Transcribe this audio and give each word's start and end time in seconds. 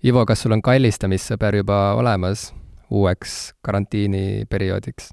Ivo, 0.00 0.22
kas 0.24 0.40
sul 0.40 0.54
on 0.56 0.62
kallistamissõber 0.64 1.58
juba 1.58 1.90
olemas 1.92 2.46
uueks 2.88 3.52
karantiiniperioodiks? 3.60 5.10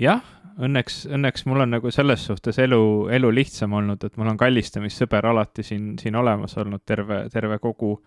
jah, 0.00 0.22
õnneks, 0.56 1.02
õnneks 1.12 1.44
mul 1.44 1.60
on 1.66 1.74
nagu 1.74 1.90
selles 1.92 2.24
suhtes 2.24 2.56
elu, 2.64 2.78
elu 3.12 3.32
lihtsam 3.36 3.74
olnud, 3.76 4.00
et 4.08 4.16
mul 4.16 4.30
on 4.32 4.38
kallistamissõber 4.40 5.28
alati 5.28 5.64
siin, 5.66 5.90
siin 6.00 6.16
olemas 6.16 6.56
olnud 6.56 6.80
terve, 6.88 7.26
terve 7.34 7.58
kogu 7.60 7.98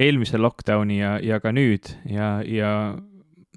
eelmise 0.00 0.40
lockdowni 0.40 1.02
ja, 1.02 1.18
ja 1.20 1.42
ka 1.44 1.52
nüüd 1.52 1.92
ja, 2.08 2.30
ja 2.48 2.72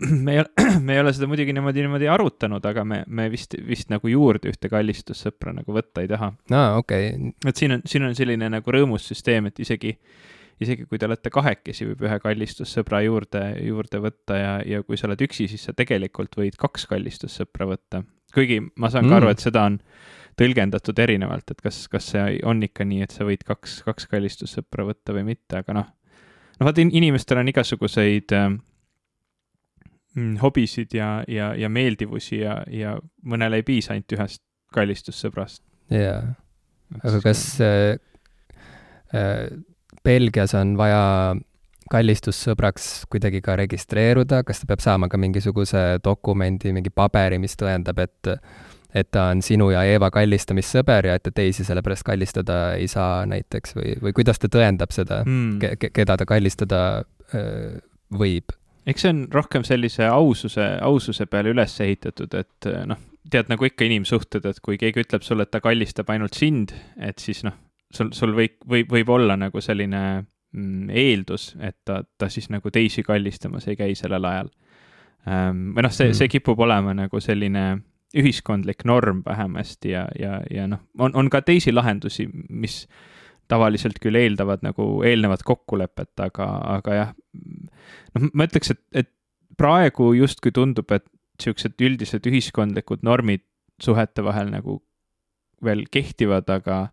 me 0.26 0.36
ei 0.36 0.44
ole, 0.44 0.68
me 0.90 0.98
ei 0.98 1.06
ole 1.06 1.16
seda 1.16 1.32
muidugi 1.32 1.56
niimoodi, 1.56 1.86
niimoodi 1.86 2.12
arutanud, 2.12 2.68
aga 2.68 2.84
me, 2.84 3.00
me 3.08 3.30
vist, 3.32 3.56
vist 3.68 3.88
nagu 3.94 4.12
juurde 4.12 4.52
ühte 4.52 4.68
kallistussõpra 4.76 5.56
nagu 5.56 5.80
võtta 5.80 6.04
ei 6.04 6.12
taha. 6.12 6.34
aa, 6.52 6.76
okei 6.84 7.14
okay.. 7.16 7.34
et 7.48 7.64
siin 7.64 7.78
on, 7.78 7.88
siin 7.88 8.12
on 8.12 8.20
selline 8.20 8.52
nagu 8.58 8.76
rõõmus 8.76 9.08
süsteem, 9.14 9.48
et 9.48 9.64
isegi, 9.64 9.96
isegi 10.62 10.86
kui 10.86 11.00
te 11.02 11.08
olete 11.10 11.32
kahekesi, 11.34 11.88
võib 11.90 12.06
ühe 12.06 12.18
kallistussõbra 12.22 13.02
juurde, 13.06 13.42
juurde 13.66 14.02
võtta 14.04 14.38
ja, 14.38 14.56
ja 14.66 14.82
kui 14.86 15.00
sa 15.00 15.10
oled 15.10 15.22
üksi, 15.26 15.50
siis 15.52 15.68
sa 15.68 15.74
tegelikult 15.78 16.38
võid 16.38 16.58
kaks 16.62 16.86
kallistussõpra 16.92 17.70
võtta 17.74 18.04
kuigi 18.34 18.60
ma 18.80 18.90
saan 18.92 19.08
ka 19.08 19.14
mm. 19.14 19.20
aru, 19.20 19.32
et 19.32 19.44
seda 19.44 19.64
on 19.70 19.78
tõlgendatud 20.40 21.00
erinevalt, 21.04 21.54
et 21.54 21.64
kas, 21.64 21.84
kas 21.92 22.12
see 22.14 22.40
on 22.48 22.64
ikka 22.66 22.86
nii, 22.88 23.06
et 23.06 23.14
sa 23.14 23.28
võid 23.28 23.44
kaks, 23.48 23.82
kaks 23.88 24.08
kallistussõpra 24.12 24.88
võtta 24.88 25.16
või 25.16 25.26
mitte, 25.34 25.62
aga 25.62 25.76
noh. 25.78 25.90
noh, 26.58 26.68
vaata 26.68 26.86
inimestel 26.86 27.42
on 27.42 27.52
igasuguseid 27.52 28.36
äh, 28.38 28.48
hobisid 30.42 30.96
ja, 30.98 31.14
ja, 31.28 31.52
ja 31.60 31.72
meeldivusi 31.72 32.42
ja, 32.42 32.62
ja 32.72 32.96
mõnele 33.28 33.62
ei 33.62 33.68
piisa 33.68 33.96
ainult 33.96 34.16
ühest 34.18 34.44
kallistussõbrast. 34.76 35.64
jaa, 35.92 36.24
aga 37.02 37.22
kas 37.26 37.44
äh, 37.66 38.00
äh, 39.14 39.46
Belgias 40.06 40.56
on 40.58 40.76
vaja 40.80 41.36
kallistussõbraks 41.92 43.06
kuidagi 43.12 43.42
ka 43.44 43.58
registreeruda, 43.60 44.44
kas 44.48 44.62
ta 44.62 44.70
peab 44.70 44.84
saama 44.84 45.10
ka 45.12 45.20
mingisuguse 45.20 46.00
dokumendi, 46.04 46.72
mingi 46.76 46.94
paberi, 46.94 47.40
mis 47.42 47.58
tõendab, 47.60 48.04
et 48.06 48.36
et 48.92 49.08
ta 49.08 49.30
on 49.32 49.40
sinu 49.40 49.70
ja 49.72 49.86
Eeva 49.88 50.10
kallistamissõber 50.12 51.06
ja 51.08 51.14
et 51.16 51.24
ta 51.24 51.32
teisi 51.32 51.64
selle 51.64 51.80
pärast 51.80 52.04
kallistada 52.04 52.74
ei 52.76 52.90
saa 52.92 53.22
näiteks 53.30 53.78
või, 53.78 53.94
või 54.04 54.12
kuidas 54.18 54.42
ta 54.42 54.50
tõendab 54.52 54.92
seda 54.92 55.22
mm., 55.24 55.62
ke-, 55.80 55.92
keda 55.96 56.18
ta 56.20 56.28
kallistada 56.28 56.82
öö, 57.32 57.78
võib? 58.20 58.52
eks 58.92 59.06
see 59.06 59.14
on 59.14 59.22
rohkem 59.32 59.64
sellise 59.64 60.10
aususe, 60.12 60.66
aususe 60.84 61.28
peale 61.32 61.54
üles 61.54 61.78
ehitatud, 61.86 62.36
et 62.36 62.68
noh, 62.90 63.00
tead 63.32 63.52
nagu 63.52 63.68
ikka 63.68 63.88
inimsuhted, 63.88 64.46
et 64.50 64.60
kui 64.66 64.80
keegi 64.82 65.06
ütleb 65.06 65.24
sulle, 65.24 65.46
et 65.48 65.54
ta 65.54 65.62
kallistab 65.64 66.10
ainult 66.12 66.36
sind, 66.36 66.74
et 67.00 67.22
siis 67.22 67.46
noh, 67.48 67.56
sul, 67.94 68.12
sul 68.16 68.36
võib, 68.38 68.58
võib, 68.68 68.92
võib 68.92 69.10
olla 69.16 69.38
nagu 69.40 69.62
selline 69.62 70.02
Mm, 70.52 70.90
eeldus, 70.90 71.54
et 71.64 71.78
ta, 71.88 72.02
ta 72.20 72.28
siis 72.28 72.50
nagu 72.52 72.68
teisi 72.76 73.06
kallistamas 73.08 73.70
ei 73.72 73.78
käi 73.80 73.94
sellel 73.96 74.26
ajal. 74.28 74.50
Ähm, 75.24 75.70
või 75.78 75.86
noh, 75.86 75.94
see 75.96 76.10
mm., 76.10 76.18
see 76.18 76.28
kipub 76.34 76.60
olema 76.60 76.92
nagu 76.98 77.22
selline 77.24 77.64
ühiskondlik 78.20 78.84
norm 78.84 79.22
vähemasti 79.24 79.94
ja, 79.94 80.02
ja, 80.20 80.42
ja 80.52 80.66
noh, 80.68 80.82
on, 81.00 81.16
on 81.16 81.30
ka 81.32 81.40
teisi 81.48 81.72
lahendusi, 81.72 82.28
mis 82.50 82.82
tavaliselt 83.48 84.02
küll 84.04 84.20
eeldavad 84.20 84.66
nagu 84.68 84.90
eelnevat 85.08 85.46
kokkulepet, 85.48 86.12
aga, 86.20 86.50
aga 86.76 87.00
jah, 87.00 87.16
noh, 87.32 88.28
ma 88.36 88.50
ütleks, 88.50 88.76
et, 88.76 88.84
et 88.92 89.12
praegu 89.56 90.12
justkui 90.20 90.52
tundub, 90.52 90.92
et 90.92 91.08
niisugused 91.40 91.80
üldised 91.80 92.28
ühiskondlikud 92.28 93.08
normid 93.08 93.48
suhete 93.80 94.28
vahel 94.28 94.52
nagu 94.52 94.82
veel 95.64 95.88
kehtivad, 95.96 96.52
aga 96.52 96.90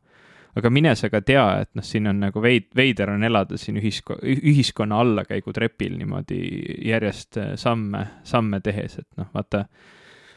aga 0.56 0.70
mine 0.70 0.94
sa 0.96 1.10
ka 1.12 1.20
tea, 1.24 1.44
et 1.62 1.70
noh, 1.76 1.84
siin 1.84 2.08
on 2.10 2.22
nagu 2.22 2.42
veid-, 2.42 2.70
veider 2.76 3.12
on 3.12 3.24
elada 3.24 3.58
siin 3.60 3.78
ühisko-, 3.80 4.18
ühiskonna 4.22 5.00
allakäigutrepil 5.04 5.98
niimoodi 5.98 6.40
järjest 6.88 7.38
äh, 7.40 7.54
samme, 7.60 8.06
samme 8.24 8.60
tehes, 8.64 8.98
et 9.02 9.08
noh, 9.20 9.28
vaata, 9.34 9.64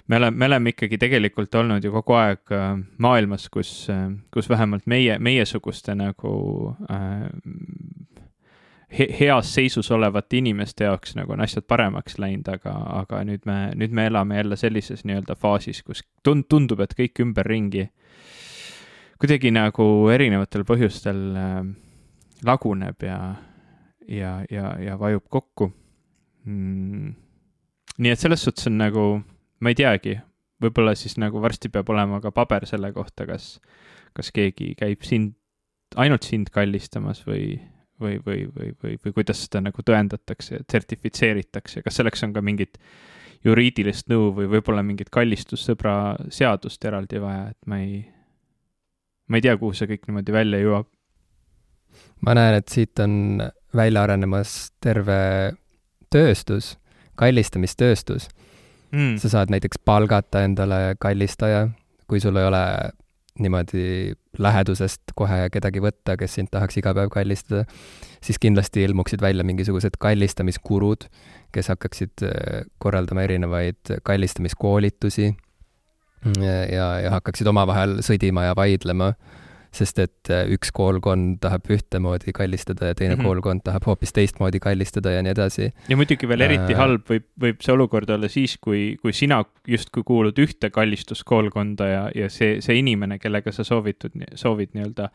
me 0.07 0.19
oleme, 0.19 0.37
me 0.37 0.49
oleme 0.51 0.75
ikkagi 0.75 0.99
tegelikult 1.01 1.55
olnud 1.55 1.83
ju 1.85 1.93
kogu 1.95 2.17
aeg 2.19 2.55
äh, 2.55 2.73
maailmas, 3.01 3.47
kus, 3.53 3.73
äh, 3.93 4.09
kus 4.33 4.49
vähemalt 4.51 4.87
meie, 4.91 5.17
meiesuguste 5.19 5.95
nagu 5.97 6.33
äh, 6.91 7.29
he 8.91 9.07
heas 9.15 9.53
seisus 9.55 9.87
olevate 9.95 10.41
inimeste 10.41 10.83
jaoks 10.83 11.15
nagu 11.15 11.31
on 11.31 11.41
asjad 11.45 11.63
paremaks 11.63 12.17
läinud, 12.19 12.49
aga, 12.51 12.75
aga 12.99 13.23
nüüd 13.23 13.47
me, 13.47 13.59
nüüd 13.79 13.95
me 13.95 14.09
elame 14.11 14.41
jälle 14.41 14.59
sellises 14.59 15.05
nii-öelda 15.07 15.37
faasis, 15.39 15.79
kus 15.87 16.03
tund-, 16.27 16.49
tundub, 16.51 16.83
et 16.83 16.97
kõik 16.97 17.23
ümberringi 17.23 17.87
äh, 17.87 17.93
kuidagi 19.21 19.51
nagu 19.53 19.85
erinevatel 20.09 20.65
põhjustel 20.65 21.19
äh, 21.37 21.59
laguneb 22.47 23.05
ja, 23.05 23.19
ja, 24.09 24.39
ja, 24.49 24.73
ja 24.81 24.97
vajub 24.99 25.27
kokku. 25.29 25.71
Mm.. 26.49 27.11
nii 28.01 28.09
et 28.09 28.21
selles 28.21 28.41
suhtes 28.41 28.65
on 28.71 28.79
nagu, 28.81 29.03
ma 29.61 29.69
ei 29.69 29.77
teagi, 29.77 30.15
võib-olla 30.61 30.95
siis 30.97 31.19
nagu 31.21 31.41
varsti 31.43 31.69
peab 31.69 31.91
olema 31.93 32.17
ka 32.23 32.31
paber 32.33 32.65
selle 32.69 32.89
kohta, 32.95 33.27
kas, 33.29 33.59
kas 34.17 34.31
keegi 34.33 34.71
käib 34.79 35.05
sind, 35.05 35.35
ainult 36.01 36.25
sind 36.25 36.49
kallistamas 36.49 37.21
või, 37.27 37.59
või, 38.01 38.17
või, 38.25 38.47
või, 38.55 38.71
või, 38.81 38.97
või 39.05 39.13
kuidas 39.19 39.43
seda 39.45 39.61
nagu 39.67 39.85
tõendatakse, 39.85 40.63
sertifitseeritakse, 40.71 41.83
kas 41.85 42.01
selleks 42.01 42.25
on 42.25 42.33
ka 42.33 42.41
mingit 42.41 42.81
juriidilist 43.45 44.09
nõu 44.09 44.31
või 44.37 44.49
võib-olla 44.49 44.81
mingit 44.85 45.13
kallistussõbra 45.13 45.93
seadust 46.33 46.89
eraldi 46.89 47.21
vaja, 47.21 47.51
et 47.53 47.69
ma 47.69 47.83
ei 47.85 48.01
ma 49.31 49.39
ei 49.39 49.45
tea, 49.45 49.55
kuhu 49.57 49.71
see 49.77 49.87
kõik 49.93 50.09
niimoodi 50.09 50.35
välja 50.35 50.59
jõuab. 50.59 50.89
ma 52.27 52.35
näen, 52.37 52.59
et 52.59 52.69
siit 52.69 52.99
on 52.99 53.41
välja 53.75 54.03
arenemas 54.03 54.71
terve 54.83 55.17
tööstus, 56.11 56.75
kallistamistööstus. 57.19 58.27
Mm.. 58.91 59.15
sa 59.23 59.29
saad 59.31 59.51
näiteks 59.53 59.79
palgata 59.87 60.41
endale 60.43 60.97
kallistaja, 60.99 61.69
kui 62.11 62.19
sul 62.19 62.35
ei 62.35 62.43
ole 62.43 62.63
niimoodi 63.39 64.11
lähedusest 64.43 65.13
kohe 65.15 65.45
kedagi 65.53 65.79
võtta, 65.79 66.17
kes 66.19 66.35
sind 66.35 66.51
tahaks 66.51 66.75
iga 66.81 66.91
päev 66.97 67.07
kallistada, 67.13 67.63
siis 68.19 68.35
kindlasti 68.43 68.83
ilmuksid 68.83 69.23
välja 69.23 69.45
mingisugused 69.47 69.95
kallistamiskurud, 69.99 71.07
kes 71.55 71.71
hakkaksid 71.71 72.25
äh, 72.27 72.65
korraldama 72.83 73.23
erinevaid 73.23 73.95
kallistamiskoolitusi 74.03 75.31
ja, 76.41 76.87
ja 77.01 77.13
hakkaksid 77.17 77.47
omavahel 77.49 77.99
sõdima 78.05 78.49
ja 78.49 78.55
vaidlema, 78.57 79.11
sest 79.71 80.01
et 80.03 80.31
äh, 80.31 80.43
üks 80.51 80.73
koolkond 80.75 81.39
tahab 81.43 81.69
ühtemoodi 81.71 82.33
kallistada 82.35 82.91
ja 82.91 82.95
teine 82.95 83.15
mm 83.15 83.21
-hmm. 83.21 83.25
koolkond 83.25 83.61
tahab 83.63 83.85
hoopis 83.87 84.13
teistmoodi 84.13 84.59
kallistada 84.59 85.11
ja 85.11 85.21
nii 85.23 85.31
edasi. 85.31 85.71
ja 85.89 85.97
muidugi 85.97 86.27
veel 86.27 86.41
eriti 86.41 86.73
äh... 86.73 86.77
halb 86.77 87.07
võib, 87.09 87.27
võib 87.41 87.61
see 87.63 87.73
olukord 87.73 88.09
olla 88.09 88.27
siis, 88.27 88.57
kui, 88.57 88.97
kui 89.01 89.13
sina 89.13 89.43
justkui 89.67 90.03
kuulud 90.03 90.39
ühte 90.39 90.69
kallistuskoolkonda 90.69 91.87
ja, 91.87 92.09
ja 92.15 92.29
see, 92.29 92.61
see 92.61 92.77
inimene, 92.79 93.19
kellega 93.19 93.51
sa 93.51 93.63
soovitud, 93.63 94.11
soovid 94.35 94.73
nii-öelda 94.73 95.09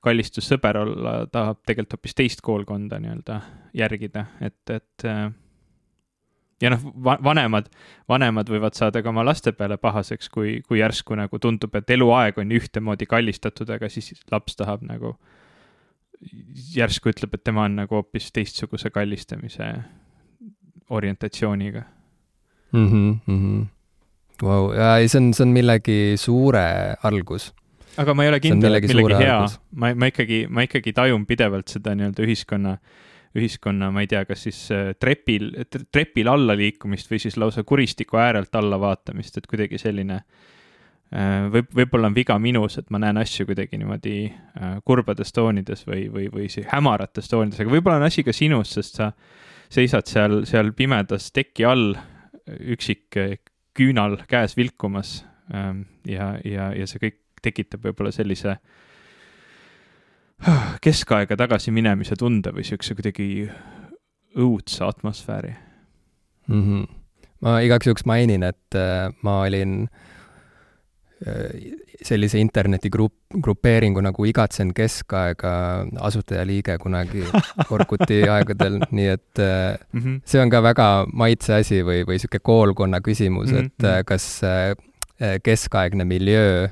kallistussõber 0.00 0.76
olla, 0.76 1.26
tahab 1.32 1.60
tegelikult 1.66 1.98
hoopis 1.98 2.14
teist 2.14 2.40
koolkonda 2.40 2.98
nii-öelda 2.98 3.40
järgida, 3.74 4.26
et, 4.40 4.70
et 4.70 5.04
äh, 5.04 5.28
ja 6.60 6.70
noh, 6.74 6.82
vanemad, 7.24 7.68
vanemad 8.10 8.50
võivad 8.52 8.76
saada 8.76 9.02
ka 9.02 9.10
oma 9.12 9.24
laste 9.26 9.52
peale 9.56 9.78
pahaseks, 9.80 10.28
kui, 10.32 10.58
kui 10.66 10.80
järsku 10.80 11.16
nagu 11.18 11.40
tundub, 11.42 11.74
et 11.78 11.90
eluaeg 11.96 12.40
on 12.40 12.52
ühtemoodi 12.56 13.08
kallistatud, 13.10 13.70
aga 13.72 13.88
siis 13.92 14.12
laps 14.32 14.58
tahab 14.60 14.84
nagu, 14.86 15.14
järsku 16.76 17.12
ütleb, 17.14 17.34
et 17.36 17.44
tema 17.46 17.64
on 17.68 17.78
nagu 17.80 18.00
hoopis 18.00 18.28
teistsuguse 18.36 18.92
kallistamise 18.92 19.72
orientatsiooniga 20.90 21.82
mm. 22.72 22.86
-hmm, 22.86 23.18
mm 23.26 23.38
-hmm. 23.38 23.66
Wow. 24.42 24.74
ja 24.74 24.96
ei, 24.96 25.08
see 25.08 25.20
on, 25.20 25.34
see 25.34 25.44
on 25.44 25.52
millegi 25.52 26.16
suure 26.16 26.96
algus 27.02 27.52
aga 27.96 28.14
ma 28.14 28.24
ei 28.24 28.28
ole 28.28 28.40
kindel, 28.40 28.74
et 28.74 28.88
millegi 28.88 29.14
hea, 29.14 29.48
ma, 29.74 29.94
ma 29.94 30.06
ikkagi, 30.06 30.46
ma 30.48 30.62
ikkagi 30.62 30.92
tajun 30.92 31.26
pidevalt 31.26 31.68
seda 31.68 31.94
nii-öelda 31.94 32.22
ühiskonna 32.22 32.72
äh, 32.72 32.78
ühiskonna, 33.36 33.90
ma 33.94 34.02
ei 34.02 34.08
tea, 34.10 34.24
kas 34.26 34.44
siis 34.48 34.60
äh, 34.74 34.92
trepil, 34.98 35.52
trepil 35.92 36.30
alla 36.30 36.56
liikumist 36.58 37.10
või 37.10 37.20
siis 37.22 37.36
lausa 37.38 37.62
kuristiku 37.66 38.18
äärelt 38.18 38.54
alla 38.58 38.78
vaatamist, 38.82 39.38
et 39.38 39.46
kuidagi 39.50 39.78
selline 39.78 40.16
äh, 40.18 41.46
võib, 41.52 41.70
võib-olla 41.76 42.10
on 42.10 42.16
viga 42.16 42.38
minus, 42.42 42.80
et 42.80 42.90
ma 42.90 42.98
näen 43.02 43.20
asju 43.22 43.46
kuidagi 43.46 43.78
niimoodi 43.78 44.16
äh, 44.26 44.74
kurbades 44.84 45.30
toonides 45.36 45.86
või, 45.86 46.08
või, 46.10 46.26
või 46.32 46.50
hämarates 46.72 47.30
toonides, 47.30 47.62
aga 47.62 47.74
võib-olla 47.76 48.02
on 48.02 48.08
asi 48.10 48.26
ka 48.26 48.34
sinus, 48.34 48.74
sest 48.78 48.98
sa 48.98 49.12
seisad 49.70 50.10
seal, 50.10 50.42
seal 50.50 50.74
pimedas 50.74 51.30
teki 51.30 51.68
all, 51.70 51.94
üksik 52.50 53.14
küünal 53.78 54.16
käes 54.26 54.56
vilkumas 54.58 55.20
ähm, 55.54 55.84
ja, 56.08 56.32
ja, 56.42 56.72
ja 56.74 56.86
see 56.90 56.98
kõik 57.04 57.20
tekitab 57.44 57.84
võib-olla 57.86 58.10
sellise 58.10 58.56
äh, 58.56 58.78
keskaega 60.84 61.36
tagasi 61.36 61.70
minemise 61.74 62.16
tunde 62.16 62.52
või 62.56 62.64
siukse 62.64 62.94
kuidagi 62.98 63.50
õudse 64.38 64.84
atmosfääri 64.86 65.52
mm. 66.48 66.62
-hmm. 66.62 66.86
ma 67.44 67.58
igaks 67.60 67.86
juhuks 67.86 68.06
mainin, 68.08 68.42
et 68.42 68.78
äh, 68.78 69.12
ma 69.22 69.40
olin 69.48 69.88
sellise 72.00 72.40
internetigrupp, 72.40 73.14
grupeeringu 73.44 74.00
nagu 74.00 74.24
Igatsen 74.24 74.72
keskaega 74.74 75.52
asutajaliige 76.08 76.78
kunagi 76.80 77.26
Orkuti 77.74 78.22
aegadel, 78.24 78.80
nii 78.90 79.06
et 79.06 79.42
mm 79.92 80.00
-hmm. 80.00 80.20
see 80.24 80.40
on 80.40 80.50
ka 80.50 80.62
väga 80.62 81.06
maitse 81.12 81.54
asi 81.54 81.82
või, 81.82 82.04
või 82.08 82.16
niisugune 82.16 82.40
koolkonna 82.42 83.00
küsimus 83.00 83.52
mm, 83.52 83.56
-hmm. 83.56 83.66
et 83.66 83.82
mhm. 83.82 84.04
kas 84.06 84.40
keskaegne 85.42 86.04
miljöö, 86.04 86.68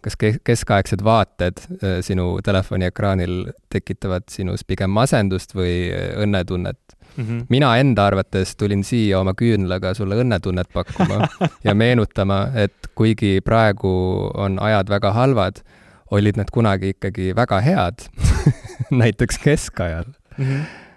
kas 0.00 0.16
keskaegsed 0.44 1.04
vaated 1.04 1.60
sinu 2.06 2.38
telefoni 2.44 2.88
ekraanil 2.88 3.50
tekitavad 3.72 4.28
sinus 4.32 4.64
pigem 4.64 4.90
masendust 4.94 5.54
või 5.54 5.90
õnnetunnet 6.24 6.96
mm. 7.16 7.24
-hmm. 7.24 7.46
mina 7.48 7.76
enda 7.76 8.06
arvates 8.06 8.56
tulin 8.56 8.84
siia 8.84 9.20
oma 9.20 9.34
küünlaga 9.34 9.94
sulle 9.94 10.18
õnnetunnet 10.22 10.72
pakkuma 10.72 11.28
ja 11.66 11.74
meenutama, 11.74 12.48
et 12.54 12.90
kuigi 12.94 13.40
praegu 13.44 13.92
on 14.34 14.58
ajad 14.60 14.88
väga 14.88 15.12
halvad, 15.12 15.62
olid 16.10 16.36
need 16.36 16.50
kunagi 16.52 16.94
ikkagi 16.96 17.32
väga 17.36 17.60
head 17.60 18.06
näiteks 19.02 19.38
keskajal 19.38 20.04
mm. 20.38 20.44
-hmm 20.44 20.89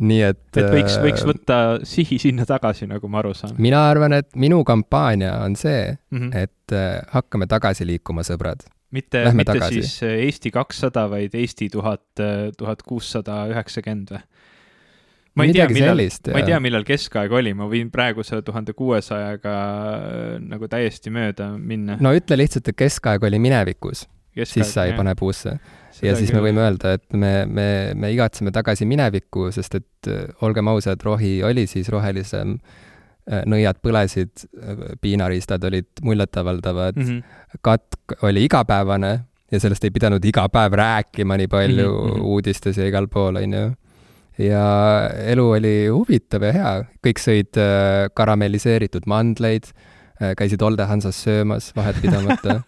nii 0.00 0.20
et. 0.24 0.42
et 0.56 0.68
võiks, 0.72 0.96
võiks 1.04 1.24
võtta 1.28 1.60
sihi 1.86 2.18
sinna 2.22 2.46
tagasi, 2.48 2.88
nagu 2.90 3.08
ma 3.12 3.20
aru 3.22 3.34
saan. 3.36 3.54
mina 3.60 3.82
arvan, 3.90 4.16
et 4.20 4.30
minu 4.40 4.62
kampaania 4.68 5.36
on 5.44 5.56
see 5.60 5.90
mm, 5.92 6.18
-hmm. 6.18 6.36
et 6.36 6.76
äh, 6.76 7.00
hakkame 7.14 7.46
tagasi 7.50 7.86
liikuma, 7.86 8.24
sõbrad. 8.26 8.64
mitte, 8.90 9.24
mitte 9.32 9.52
tagasi. 9.52 9.82
siis 9.82 10.02
Eesti 10.26 10.50
kakssada, 10.50 11.08
vaid 11.10 11.34
Eesti 11.34 11.68
tuhat, 11.70 12.24
tuhat 12.58 12.82
kuussada 12.82 13.44
üheksakümmend 13.52 14.16
või? 14.16 14.24
ma 15.34 15.46
ei 15.46 15.52
tea, 15.54 15.66
millal, 15.70 16.00
ma 16.32 16.40
ei 16.40 16.46
tea, 16.48 16.60
millal 16.62 16.86
keskaeg 16.86 17.32
oli, 17.40 17.52
ma 17.56 17.68
võin 17.70 17.90
praegu 17.92 18.24
selle 18.26 18.42
tuhande 18.46 18.74
kuuesajaga 18.76 19.54
äh, 19.54 20.32
nagu 20.42 20.68
täiesti 20.70 21.12
mööda 21.14 21.52
minna. 21.56 21.98
no 22.02 22.14
ütle 22.16 22.38
lihtsalt, 22.40 22.72
et 22.72 22.78
keskaeg 22.78 23.24
oli 23.28 23.40
minevikus, 23.42 24.06
siis 24.42 24.72
sa 24.74 24.88
ei 24.88 24.96
pane 24.98 25.14
puusse. 25.18 25.58
Ja 26.02 26.16
siis 26.16 26.32
me 26.32 26.42
võime 26.44 26.62
öelda, 26.64 26.94
et 26.98 27.12
me, 27.12 27.32
me, 27.46 27.66
me 27.94 28.12
igatseme 28.14 28.52
tagasi 28.54 28.86
minevikku, 28.88 29.48
sest 29.54 29.80
et 29.80 30.10
äh, 30.10 30.28
olgem 30.46 30.70
ausad, 30.72 31.02
rohi 31.04 31.40
oli 31.46 31.66
siis 31.70 31.90
rohelisem, 31.92 32.56
äh, 33.30 33.42
nõiad 33.50 33.80
põlesid, 33.82 34.46
piinariistad 35.00 35.64
olid 35.68 36.04
muljetavaldavad 36.06 36.96
mm, 36.96 37.10
-hmm. 37.10 37.58
katk 37.60 38.24
oli 38.24 38.44
igapäevane 38.48 39.12
ja 39.50 39.60
sellest 39.60 39.84
ei 39.84 39.90
pidanud 39.90 40.24
iga 40.24 40.48
päev 40.48 40.74
rääkima 40.78 41.36
nii 41.36 41.48
palju 41.48 41.90
mm 41.90 42.10
-hmm. 42.10 42.26
uudistes 42.34 42.78
ja 42.78 42.86
igal 42.86 43.08
pool, 43.08 43.36
on 43.36 43.52
ju 43.52 43.70
ja 44.38 45.10
elu 45.26 45.50
oli 45.50 45.88
huvitav 45.88 46.42
ja 46.42 46.52
hea, 46.52 46.72
kõik 47.04 47.20
sõid 47.20 47.58
äh, 47.60 48.08
karamelliseeritud 48.14 49.06
mandleid, 49.06 49.68
äh, 50.22 50.34
käisid 50.38 50.62
Olde 50.62 50.84
Hansas 50.84 51.22
söömas 51.22 51.72
vahet 51.76 52.00
pidamata. 52.02 52.60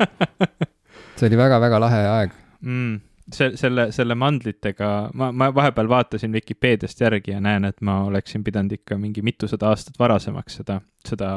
see 1.16 1.28
oli 1.28 1.38
väga-väga 1.38 1.80
lahe 1.80 2.04
aeg 2.08 2.36
mm 2.60 3.00
see, 3.30 3.52
selle, 3.56 3.88
selle 3.92 4.16
mandlitega, 4.18 4.88
ma, 5.18 5.30
ma 5.32 5.50
vahepeal 5.54 5.88
vaatasin 5.90 6.32
Vikipeediast 6.32 7.00
järgi 7.00 7.34
ja 7.34 7.40
näen, 7.40 7.64
et 7.68 7.80
ma 7.80 8.02
oleksin 8.08 8.44
pidanud 8.44 8.72
ikka 8.78 8.98
mingi 9.00 9.22
mitusada 9.22 9.70
aastat 9.72 9.98
varasemaks 9.98 10.60
seda, 10.60 10.80
seda, 11.08 11.32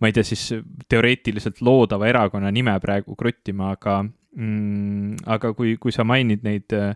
ma 0.00 0.10
ei 0.10 0.16
tea, 0.16 0.26
siis 0.26 0.48
teoreetiliselt 0.88 1.62
loodava 1.64 2.08
erakonna 2.10 2.52
nime 2.54 2.76
praegu 2.80 3.16
kruttima, 3.18 3.72
aga 3.76 4.02
mm,, 4.04 5.24
aga 5.26 5.54
kui, 5.58 5.76
kui 5.80 5.94
sa 5.94 6.06
mainid 6.08 6.46
neid 6.46 6.76
äh, 6.76 6.94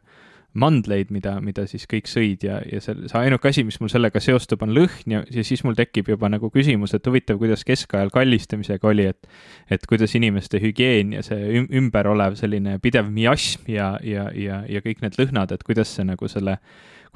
mandleid, 0.58 1.10
mida, 1.14 1.36
mida 1.44 1.64
siis 1.68 1.86
kõik 1.88 2.08
sõid 2.10 2.44
ja, 2.44 2.58
ja 2.68 2.80
see, 2.84 2.94
see 3.08 3.18
ainuke 3.18 3.48
asi, 3.48 3.64
mis 3.64 3.78
mul 3.80 3.90
sellega 3.92 4.20
seostub, 4.20 4.62
on 4.64 4.74
lõhn 4.76 5.14
ja, 5.14 5.22
ja 5.32 5.44
siis 5.46 5.64
mul 5.64 5.76
tekib 5.78 6.10
juba 6.12 6.28
nagu 6.32 6.50
küsimus, 6.52 6.92
et 6.96 7.06
huvitav, 7.08 7.38
kuidas 7.40 7.64
keskajal 7.68 8.12
kallistamisega 8.12 8.90
oli, 8.90 9.08
et 9.12 9.30
et 9.72 9.86
kuidas 9.88 10.12
inimeste 10.18 10.60
hügieen 10.60 11.14
ja 11.16 11.22
see 11.24 11.62
ümber 11.64 12.10
olev 12.10 12.36
selline 12.40 12.76
pidev 12.82 13.08
miasm 13.12 13.70
ja, 13.72 13.94
ja, 14.04 14.28
ja, 14.36 14.62
ja 14.68 14.82
kõik 14.84 15.00
need 15.04 15.16
lõhnad, 15.20 15.54
et 15.54 15.64
kuidas 15.64 15.94
see 15.96 16.04
nagu 16.08 16.28
selle, 16.28 16.58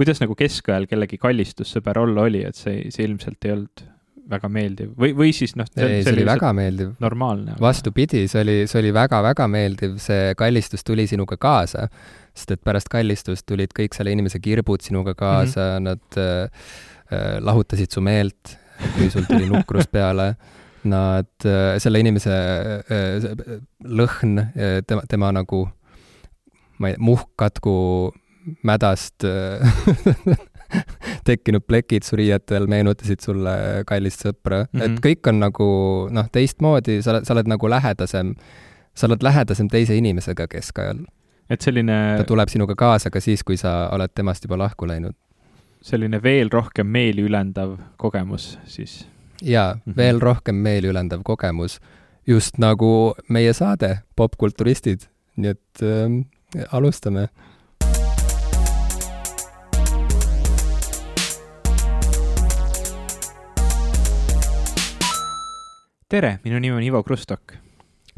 kuidas 0.01 0.23
nagu 0.23 0.37
keskajal 0.39 0.89
kellegi 0.89 1.21
kallistussõber 1.21 2.01
olla 2.07 2.29
oli, 2.31 2.45
et 2.49 2.57
see, 2.57 2.87
see 2.95 3.05
ilmselt 3.09 3.45
ei 3.45 3.57
olnud 3.59 3.87
väga 4.31 4.49
meeldiv 4.51 4.93
või, 4.99 5.13
või 5.15 5.33
siis 5.37 5.55
noh. 5.59 5.69
ei, 5.77 6.03
see 6.03 6.13
oli 6.13 6.27
väga 6.27 6.53
meeldiv. 6.57 6.95
normaalne. 7.01 7.57
vastupidi, 7.61 8.27
see 8.29 8.43
oli, 8.43 8.57
see 8.71 8.81
oli 8.83 8.93
väga-väga 8.97 9.49
meeldiv, 9.51 9.99
see 10.03 10.35
kallistus 10.39 10.85
tuli 10.87 11.07
sinuga 11.11 11.39
kaasa 11.41 11.89
sest 12.37 12.53
et 12.53 12.63
pärast 12.65 12.91
kallistust 12.93 13.47
tulid 13.49 13.73
kõik 13.77 13.97
selle 13.97 14.13
inimese 14.13 14.41
kirbud 14.43 14.85
sinuga 14.85 15.17
kaasa 15.17 15.63
mm, 15.63 15.73
-hmm. 15.73 15.87
nad 15.89 16.21
äh, 16.21 16.51
äh, 17.13 17.39
lahutasid 17.41 17.91
su 17.91 18.01
meelt, 18.01 18.57
kui 18.97 19.11
sul 19.11 19.25
tuli 19.29 19.49
nukrus 19.49 19.89
peale. 19.89 20.35
Nad 20.87 21.33
äh,, 21.45 21.79
selle 21.83 21.99
inimese 21.99 22.31
äh, 22.31 23.25
lõhn 23.83 24.37
tema, 24.87 25.03
tema 25.09 25.33
nagu, 25.35 25.65
ma 26.79 26.93
ei 26.93 26.95
tea, 26.95 27.03
muhkkatku 27.03 27.75
mädast 28.63 29.25
tekkinud 31.29 31.67
plekid 31.67 32.07
su 32.07 32.17
riietel 32.17 32.67
meenutasid 32.71 33.21
sulle 33.25 33.85
kallist 33.87 34.27
sõpra 34.27 34.65
mm, 34.65 34.81
-hmm. 34.81 34.85
et 34.85 35.05
kõik 35.05 35.29
on 35.33 35.41
nagu 35.41 35.67
noh, 36.11 36.31
teistmoodi, 36.33 37.03
sa 37.03 37.17
oled, 37.17 37.27
sa 37.27 37.35
oled 37.35 37.51
nagu 37.51 37.71
lähedasem, 37.71 38.35
sa 38.95 39.07
oled 39.07 39.23
lähedasem 39.23 39.69
teise 39.69 39.97
inimesega 39.97 40.49
keskajal 40.49 41.05
et 41.51 41.63
selline 41.63 41.99
ta 42.19 42.27
tuleb 42.27 42.51
sinuga 42.51 42.75
kaasa 42.79 43.11
ka 43.15 43.23
siis, 43.23 43.45
kui 43.47 43.59
sa 43.61 43.87
oled 43.95 44.13
temast 44.15 44.45
juba 44.45 44.59
lahku 44.59 44.89
läinud. 44.89 45.15
selline 45.87 46.23
veel 46.23 46.51
rohkem 46.51 46.87
meeli 46.87 47.23
ülendav 47.23 47.77
kogemus 47.97 48.59
siis? 48.65 49.07
jaa 49.43 49.75
mm, 49.75 49.81
-hmm. 49.81 49.97
veel 49.97 50.21
rohkem 50.21 50.55
meeli 50.55 50.89
ülendav 50.89 51.23
kogemus, 51.25 51.81
just 52.27 52.59
nagu 52.59 53.15
meie 53.29 53.53
saade 53.53 53.99
Popkulturistid, 54.17 55.01
nii 55.37 55.51
et 55.51 55.83
äh, 55.83 56.65
alustame 56.73 57.29
tere, 66.09 66.37
minu 66.45 66.59
nimi 66.63 66.77
on 66.77 66.85
Ivo 66.87 67.03
Krustok. 67.03 67.57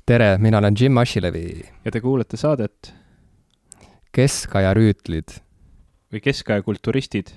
tere, 0.06 0.38
mina 0.38 0.58
olen 0.58 0.75
Jim 0.81 0.99
Asilevi. 0.99 1.64
ja 1.85 1.90
te 1.90 2.00
kuulate 2.00 2.37
saadet 2.37 2.93
keskaja 4.12 4.75
rüütlid. 4.75 5.40
või 6.12 6.20
keskaja 6.20 6.62
kulturistid. 6.62 7.32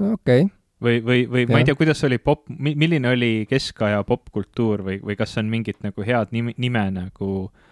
okei 0.00 0.42
okay. 0.42 0.48
või, 0.80 1.02
või, 1.04 1.26
või 1.28 1.44
ja. 1.44 1.52
ma 1.52 1.60
ei 1.60 1.68
tea, 1.68 1.76
kuidas 1.76 2.04
oli 2.04 2.18
pop, 2.18 2.46
milline 2.48 3.08
oli 3.08 3.46
keskaja 3.50 4.00
popkultuur 4.08 4.86
või, 4.88 5.00
või 5.04 5.16
kas 5.20 5.36
on 5.36 5.52
mingit 5.52 5.84
nagu 5.84 6.00
head 6.06 6.32
nime, 6.32 6.56
nime 6.56 6.86
nagu 6.96 7.32
äh, 7.44 7.69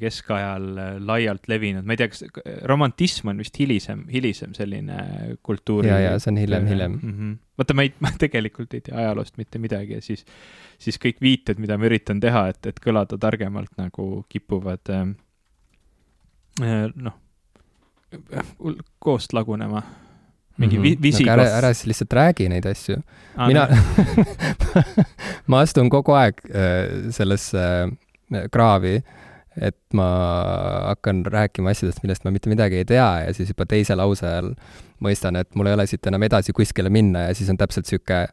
keskajal 0.00 0.66
äh, 0.78 0.92
laialt 1.02 1.48
levinud, 1.48 1.86
ma 1.86 1.96
ei 1.96 2.00
tea, 2.02 2.10
kas 2.12 2.24
romantism 2.68 3.32
on 3.32 3.40
vist 3.42 3.56
hilisem, 3.58 4.04
hilisem 4.12 4.54
selline 4.54 4.98
kultuuri. 5.42 5.88
ja, 5.88 5.98
ja 5.98 6.18
see 6.22 6.30
on 6.34 6.40
hiljem, 6.42 6.66
hiljem 6.70 6.98
mm. 7.02 7.12
-hmm. 7.12 7.36
vaata, 7.58 7.74
ma 7.74 7.86
ei, 7.86 7.94
ma 8.04 8.12
tegelikult 8.18 8.74
ei 8.74 8.84
tea 8.86 8.98
ajaloost 9.04 9.38
mitte 9.40 9.58
midagi 9.58 9.98
ja 9.98 10.02
siis, 10.02 10.26
siis 10.78 11.00
kõik 11.02 11.22
viited, 11.24 11.58
mida 11.58 11.78
ma 11.78 11.88
üritan 11.88 12.20
teha, 12.20 12.48
et, 12.52 12.66
et 12.66 12.82
kõlada 12.84 13.18
targemalt, 13.18 13.72
nagu 13.80 14.24
kipuvad 14.28 14.92
äh, 14.92 15.06
Äh, 16.62 16.88
noh, 16.94 17.12
koost 18.98 19.32
lagunema. 19.32 19.82
mingi 20.56 20.78
mm 20.78 20.84
-hmm. 20.84 21.02
visi 21.02 21.24
no,. 21.24 21.32
ära, 21.32 21.42
ära 21.42 21.74
siis 21.74 21.86
lihtsalt 21.86 22.12
räägi 22.12 22.48
neid 22.48 22.64
asju 22.66 22.96
ah,. 23.36 23.46
mina 23.46 23.68
ma 25.52 25.60
astun 25.60 25.90
kogu 25.90 26.12
aeg 26.12 26.40
äh, 26.48 27.10
sellesse 27.12 27.58
äh, 28.32 28.48
kraavi, 28.52 29.02
et 29.60 29.78
ma 29.96 30.06
hakkan 30.92 31.24
rääkima 31.26 31.72
asjadest, 31.72 32.02
millest 32.04 32.24
ma 32.24 32.32
mitte 32.34 32.50
midagi 32.52 32.82
ei 32.82 32.88
tea 32.88 33.08
ja 33.26 33.36
siis 33.36 33.52
juba 33.52 33.66
teise 33.68 33.96
lause 33.96 34.26
all 34.28 34.52
mõistan, 35.04 35.36
et 35.40 35.48
mul 35.54 35.70
ei 35.70 35.76
ole 35.76 35.86
siit 35.88 36.06
enam 36.06 36.22
edasi 36.26 36.54
kuskile 36.56 36.92
minna 36.92 37.28
ja 37.28 37.36
siis 37.36 37.50
on 37.52 37.60
täpselt 37.60 37.88
niisugune 37.88 38.26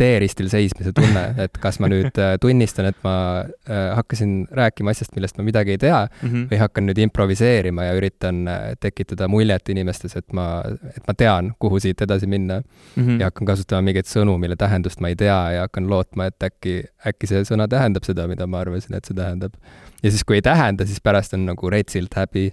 teeristil 0.00 0.48
seismise 0.50 0.90
tunne, 0.94 1.22
et 1.44 1.58
kas 1.62 1.78
ma 1.82 1.88
nüüd 1.90 2.18
äh, 2.18 2.34
tunnistan, 2.42 2.88
et 2.90 2.96
ma 3.06 3.14
äh, 3.44 3.92
hakkasin 3.94 4.32
rääkima 4.54 4.90
asjast, 4.90 5.12
millest 5.14 5.38
ma 5.38 5.44
midagi 5.46 5.76
ei 5.76 5.78
tea 5.78 6.00
mm, 6.06 6.28
-hmm. 6.28 6.46
või 6.50 6.58
hakkan 6.58 6.88
nüüd 6.88 6.98
improviseerima 7.04 7.86
ja 7.86 7.92
üritan 7.94 8.40
äh, 8.50 8.64
tekitada 8.80 9.28
muljet 9.30 9.70
inimestes, 9.70 10.16
et 10.18 10.32
ma, 10.34 10.64
et 10.90 11.02
ma 11.06 11.14
tean, 11.14 11.52
kuhu 11.62 11.78
siit 11.80 12.02
edasi 12.02 12.26
minna 12.26 12.60
mm. 12.60 13.02
-hmm. 13.02 13.20
ja 13.20 13.30
hakkan 13.30 13.46
kasutama 13.52 13.86
mingeid 13.86 14.10
sõnu, 14.10 14.34
mille 14.38 14.56
tähendust 14.56 15.00
ma 15.00 15.12
ei 15.12 15.16
tea 15.16 15.38
ja 15.58 15.68
hakkan 15.68 15.86
lootma, 15.90 16.26
et 16.26 16.42
äkki, 16.42 16.74
äkki 17.06 17.30
see 17.30 17.44
sõna 17.46 17.68
tähendab 17.68 18.04
seda, 18.04 18.26
mida 18.26 18.46
ma 18.46 18.64
arvasin, 18.64 18.96
et 18.98 19.04
see 19.04 19.14
tähendab. 19.14 19.54
ja 20.02 20.10
siis, 20.10 20.24
kui 20.24 20.36
ei 20.36 20.42
tähenda, 20.42 20.86
siis 20.86 21.00
pärast 21.00 21.34
on 21.34 21.46
nagu 21.46 21.70
retsilt 21.70 22.14
häbi. 22.14 22.50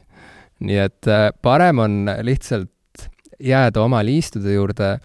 nii 0.59 0.77
et 0.77 1.09
parem 1.41 1.79
on 1.79 2.05
lihtsalt 2.21 2.69
jääda 3.39 3.81
oma 3.81 4.05
liistude 4.05 4.53
juurde 4.53 4.99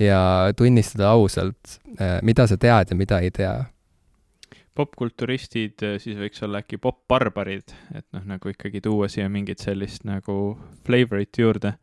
ja 0.00 0.22
tunnistada 0.56 1.10
ausalt, 1.10 1.76
äh, 2.00 2.18
mida 2.22 2.46
sa 2.46 2.56
tead 2.56 2.90
ja 2.90 2.96
mida 2.96 3.20
ei 3.20 3.30
tea. 3.30 3.54
popkulturistid, 4.74 5.82
äh, 5.84 5.98
siis 6.00 6.16
võiks 6.16 6.42
olla 6.46 6.62
äkki 6.62 6.78
popbarbarid, 6.80 7.74
et 7.94 8.06
noh, 8.16 8.24
nagu 8.24 8.48
ikkagi 8.48 8.80
tuua 8.80 9.10
siia 9.12 9.28
mingit 9.28 9.60
sellist 9.60 10.06
nagu 10.08 10.58
flavorit 10.86 11.38
juurde 11.38 11.74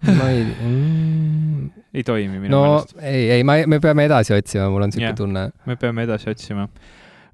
ma 0.00 0.30
ei 0.30 0.44
mm... 0.62 1.70
ei 1.94 2.02
toimi 2.02 2.38
minu 2.38 2.56
no, 2.56 2.62
meelest. 2.64 2.96
ei, 3.02 3.30
ei, 3.30 3.44
ma, 3.44 3.58
me 3.66 3.80
peame 3.80 4.04
edasi 4.08 4.34
otsima, 4.34 4.68
mul 4.72 4.86
on 4.86 4.92
niisugune 4.92 5.16
tunne. 5.16 5.46
me 5.66 5.76
peame 5.76 6.04
edasi 6.08 6.30
otsima. 6.32 6.66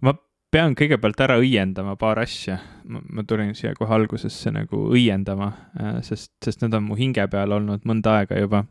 ma 0.00 0.14
pean 0.50 0.74
kõigepealt 0.78 1.20
ära 1.26 1.38
õiendama 1.42 1.96
paar 2.00 2.20
asja. 2.22 2.58
ma 2.86 3.24
tulin 3.28 3.54
siia 3.58 3.74
kohe 3.78 3.94
algusesse 3.94 4.50
nagu 4.54 4.86
õiendama, 4.90 5.52
äh, 5.78 6.00
sest, 6.06 6.32
sest 6.44 6.64
need 6.64 6.74
on 6.74 6.88
mu 6.88 6.98
hinge 6.98 7.26
peal 7.30 7.54
olnud 7.58 7.86
mõnda 7.88 8.20
aega 8.20 8.40
juba. 8.40 8.64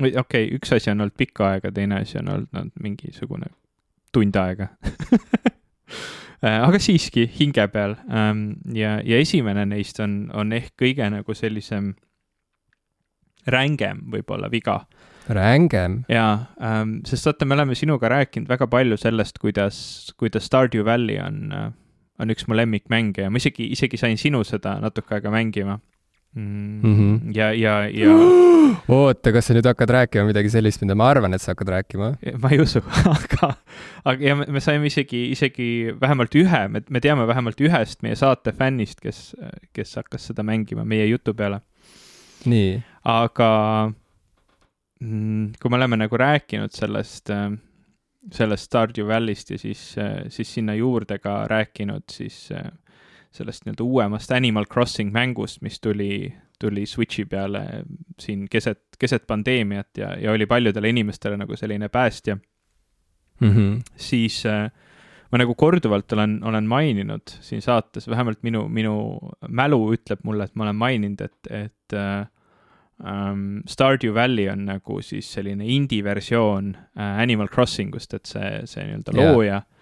Või 0.00 0.12
okei 0.16 0.46
okay,, 0.46 0.56
üks 0.56 0.72
asi 0.76 0.90
on 0.92 1.04
olnud 1.04 1.16
pikka 1.18 1.54
aega, 1.54 1.72
teine 1.74 2.00
asi 2.00 2.18
on 2.20 2.30
olnud 2.34 2.72
mingisugune 2.82 3.50
tund 4.12 4.36
aega 4.36 4.68
äh, 6.44 6.60
aga 6.60 6.80
siiski 6.82 7.26
hinge 7.38 7.66
peal 7.72 7.96
ähm, 8.08 8.46
ja, 8.74 8.98
ja 9.04 9.20
esimene 9.20 9.66
neist 9.70 10.00
on, 10.02 10.22
on 10.34 10.52
ehk 10.56 10.74
kõige 10.80 11.10
nagu 11.12 11.36
sellisem 11.36 11.92
rängem 13.50 14.02
võib-olla 14.12 14.50
viga. 14.52 14.80
rängem? 15.28 16.02
jaa 16.10 16.32
ähm,, 16.62 16.98
sest 17.08 17.28
vaata, 17.30 17.48
me 17.48 17.56
oleme 17.58 17.76
sinuga 17.78 18.10
rääkinud 18.12 18.50
väga 18.50 18.68
palju 18.70 18.98
sellest, 19.00 19.38
kuidas, 19.38 19.78
kuidas 20.18 20.48
Stardew 20.48 20.84
Valley 20.84 21.20
on, 21.22 21.52
on 22.20 22.34
üks 22.34 22.48
mu 22.48 22.58
lemmikmänge 22.58 23.24
ja 23.26 23.30
ma 23.30 23.40
isegi, 23.40 23.70
isegi 23.76 24.00
sain 24.00 24.18
sinu 24.20 24.44
seda 24.44 24.78
natuke 24.82 25.16
aega 25.18 25.32
mängima 25.32 25.78
mm. 26.34 26.82
-hmm. 26.82 27.36
ja, 27.36 27.52
ja, 27.52 27.88
ja. 27.88 28.14
oota, 28.88 29.32
kas 29.32 29.46
sa 29.46 29.54
nüüd 29.56 29.66
hakkad 29.66 29.90
rääkima 29.90 30.26
midagi 30.28 30.50
sellist, 30.52 30.82
mida 30.84 30.94
ma 30.94 31.08
arvan, 31.10 31.34
et 31.34 31.42
sa 31.42 31.54
hakkad 31.54 31.72
rääkima? 31.74 32.12
ma 32.42 32.50
ei 32.54 32.60
usu 32.62 32.82
aga, 33.16 33.54
aga 34.04 34.24
ja 34.24 34.36
me, 34.36 34.46
me 34.48 34.60
saime 34.60 34.86
isegi, 34.86 35.30
isegi 35.34 35.70
vähemalt 36.00 36.34
ühe, 36.38 36.62
me, 36.68 36.82
me 36.90 37.00
teame 37.00 37.26
vähemalt 37.26 37.60
ühest 37.60 38.02
meie 38.06 38.16
saate 38.16 38.52
fännist, 38.52 39.00
kes, 39.00 39.34
kes 39.72 39.96
hakkas 39.96 40.30
seda 40.30 40.46
mängima 40.46 40.84
meie 40.84 41.06
jutu 41.10 41.34
peale 41.34 41.60
nii. 42.46 42.78
aga 43.04 43.50
mm, 45.00 45.58
kui 45.60 45.70
me 45.72 45.80
oleme 45.80 45.98
nagu 46.04 46.16
rääkinud 46.16 46.72
sellest, 46.76 47.32
sellest 48.32 48.70
Stardew 48.70 49.08
Valley'st 49.08 49.50
ja 49.56 49.58
siis, 49.58 49.82
siis 50.28 50.54
sinna 50.54 50.76
juurde 50.78 51.18
ka 51.18 51.42
rääkinud 51.50 52.06
siis 52.12 52.48
äh, 52.52 52.70
sellest 53.30 53.64
nii-öelda 53.64 53.84
uuemast 53.86 54.32
Animal 54.34 54.66
Crossing 54.66 55.12
mängust, 55.14 55.60
mis 55.62 55.80
tuli, 55.80 56.32
tuli 56.58 56.86
Switchi 56.86 57.24
peale 57.24 57.84
siin 58.18 58.48
keset, 58.50 58.82
keset 58.98 59.26
pandeemiat 59.26 59.98
ja, 59.98 60.14
ja 60.18 60.32
oli 60.32 60.46
paljudele 60.46 60.88
inimestele 60.90 61.36
nagu 61.36 61.56
selline 61.56 61.88
päästja 61.88 62.36
mm, 63.40 63.50
-hmm. 63.50 63.82
siis 63.96 64.42
äh, 64.46 64.70
ma 65.30 65.38
nagu 65.38 65.54
korduvalt 65.54 66.12
olen, 66.12 66.40
olen 66.44 66.66
maininud 66.66 67.36
siin 67.40 67.62
saates, 67.62 68.08
vähemalt 68.10 68.42
minu, 68.42 68.66
minu 68.68 68.94
mälu 69.48 69.80
ütleb 69.94 70.24
mulle, 70.26 70.48
et 70.48 70.54
ma 70.54 70.66
olen 70.66 70.76
maininud, 70.76 71.20
et, 71.20 71.50
et 71.50 71.96
äh, 71.96 72.26
um, 72.98 73.62
Stardew 73.68 74.14
Valley 74.14 74.48
on 74.50 74.66
nagu 74.68 75.00
siis 75.06 75.30
selline 75.32 75.66
indie 75.66 76.04
versioon 76.04 76.74
äh, 76.76 77.20
Animal 77.22 77.48
Crossing 77.48 77.94
ust, 77.96 78.14
et 78.14 78.26
see, 78.26 78.62
see 78.70 78.86
nii-öelda 78.88 79.16
yeah. 79.16 79.30
looja 79.30 79.60
ähm,, 79.60 79.76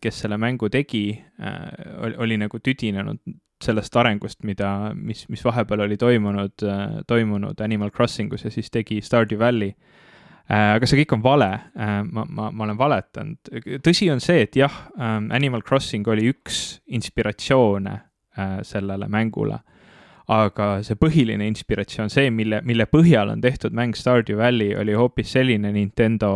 kes 0.00 0.20
selle 0.22 0.38
mängu 0.40 0.70
tegi 0.72 1.10
äh,, 1.40 1.58
oli, 2.00 2.14
oli 2.16 2.38
nagu 2.40 2.58
tüdinenud 2.58 3.20
sellest 3.64 3.96
arengust, 3.96 4.42
mida, 4.44 4.92
mis, 4.96 5.26
mis 5.28 5.44
vahepeal 5.44 5.84
oli 5.84 5.96
toimunud 6.00 6.64
äh,, 6.64 7.02
toimunud 7.06 7.60
Animal 7.60 7.90
Crossing 7.90 8.32
us 8.32 8.44
ja 8.44 8.50
siis 8.50 8.70
tegi 8.70 9.00
Stardew 9.04 9.38
Valley 9.38 9.74
Äh, 10.44 10.74
aga 10.76 10.84
see 10.84 10.98
kõik 11.00 11.14
on 11.16 11.22
vale, 11.24 11.48
ma, 11.74 12.26
ma, 12.28 12.50
ma 12.52 12.64
olen 12.66 12.76
valetanud. 12.76 13.52
tõsi 13.84 14.10
on 14.12 14.20
see, 14.20 14.42
et 14.44 14.58
jah, 14.60 14.74
ähm, 15.00 15.30
Animal 15.32 15.62
Crossing 15.64 16.04
oli 16.12 16.28
üks 16.34 16.82
inspiratsioone 16.84 18.00
sellele 18.66 19.06
mängule. 19.08 19.60
aga 20.24 20.82
see 20.82 20.96
põhiline 20.96 21.44
inspiratsioon, 21.44 22.08
see, 22.08 22.30
mille, 22.32 22.62
mille 22.64 22.86
põhjal 22.88 23.28
on 23.28 23.42
tehtud 23.44 23.74
mäng 23.76 23.92
Stardew 23.96 24.38
Valley, 24.38 24.72
oli 24.76 24.94
hoopis 24.96 25.32
selline 25.36 25.68
Nintendo 25.72 26.30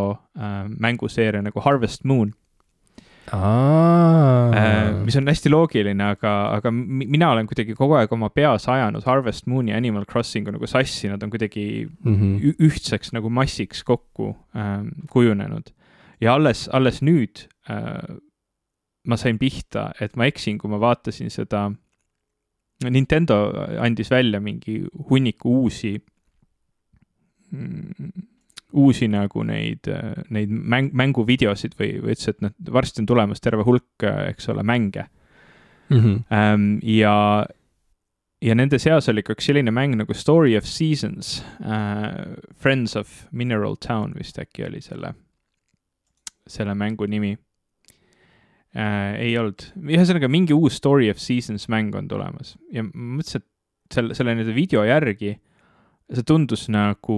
mänguseeria 0.68 1.40
nagu 1.42 1.60
Harvest 1.64 2.04
Moon 2.04 2.34
Äh, 3.32 4.92
mis 5.04 5.16
on 5.16 5.28
hästi 5.28 5.50
loogiline, 5.52 6.04
aga, 6.14 6.34
aga 6.56 6.72
mina 6.72 7.32
olen 7.32 7.48
kuidagi 7.48 7.76
kogu 7.76 7.98
aeg 7.98 8.12
oma 8.14 8.30
peas 8.34 8.68
ajanud 8.70 9.04
Harvest 9.08 9.46
Mooni 9.50 9.72
ja 9.72 9.80
Animal 9.80 10.06
Crossingu 10.08 10.54
nagu 10.54 10.68
sassi, 10.70 11.10
nad 11.10 11.22
on 11.22 11.30
kuidagi 11.30 11.86
mm 11.86 12.14
-hmm. 12.14 12.54
ühtseks 12.68 13.12
nagu 13.12 13.30
massiks 13.30 13.84
kokku 13.84 14.36
äh, 14.56 14.84
kujunenud. 15.10 15.74
ja 16.20 16.34
alles, 16.34 16.68
alles 16.72 17.02
nüüd 17.02 17.46
äh, 17.70 18.16
ma 19.06 19.16
sain 19.16 19.38
pihta, 19.38 19.92
et 20.00 20.16
ma 20.16 20.26
eksin, 20.26 20.58
kui 20.58 20.70
ma 20.70 20.80
vaatasin 20.80 21.30
seda, 21.30 21.70
Nintendo 22.90 23.52
andis 23.82 24.10
välja 24.10 24.40
mingi 24.40 24.84
hunniku 25.10 25.54
uusi 25.62 25.96
mm, 27.50 28.12
uusi 28.72 29.08
nagu 29.08 29.42
neid, 29.48 29.88
neid 30.34 30.50
mäng, 30.50 30.90
mänguvideosid 30.96 31.76
või, 31.78 31.94
või 32.02 32.14
ütles, 32.14 32.28
et 32.34 32.42
noh, 32.44 32.52
varsti 32.72 33.02
on 33.02 33.08
tulemas 33.08 33.40
terve 33.40 33.64
hulk, 33.64 34.04
eks 34.04 34.50
ole, 34.52 34.64
mänge 34.66 35.06
mm. 35.88 35.98
-hmm. 35.98 36.78
ja, 36.82 37.46
ja 38.42 38.54
nende 38.54 38.78
seas 38.78 39.08
oli 39.08 39.24
ka 39.24 39.32
üks 39.36 39.48
selline 39.48 39.72
mäng 39.74 39.96
nagu 39.96 40.14
Story 40.14 40.56
of 40.56 40.68
Seasons 40.68 41.38
uh,, 41.60 42.36
Friends 42.54 42.96
of 42.96 43.26
Mineral 43.32 43.76
Town 43.76 44.14
vist 44.18 44.38
äkki 44.38 44.66
oli 44.68 44.80
selle, 44.84 45.14
selle 46.46 46.74
mängu 46.74 47.06
nimi 47.06 47.36
uh,. 48.76 49.16
ei 49.16 49.38
olnud, 49.38 49.70
ühesõnaga 49.80 50.28
mingi 50.28 50.52
uus 50.52 50.76
Story 50.76 51.10
of 51.10 51.18
Seasons 51.18 51.68
mäng 51.68 51.96
on 51.96 52.08
tulemas 52.08 52.56
ja 52.72 52.84
ma 52.84 53.20
mõtlesin, 53.20 53.40
et 53.40 53.94
selle, 53.94 54.14
selle 54.14 54.36
nii-öelda 54.36 54.54
video 54.54 54.84
järgi 54.84 55.38
see 56.12 56.24
tundus 56.24 56.68
nagu 56.72 57.16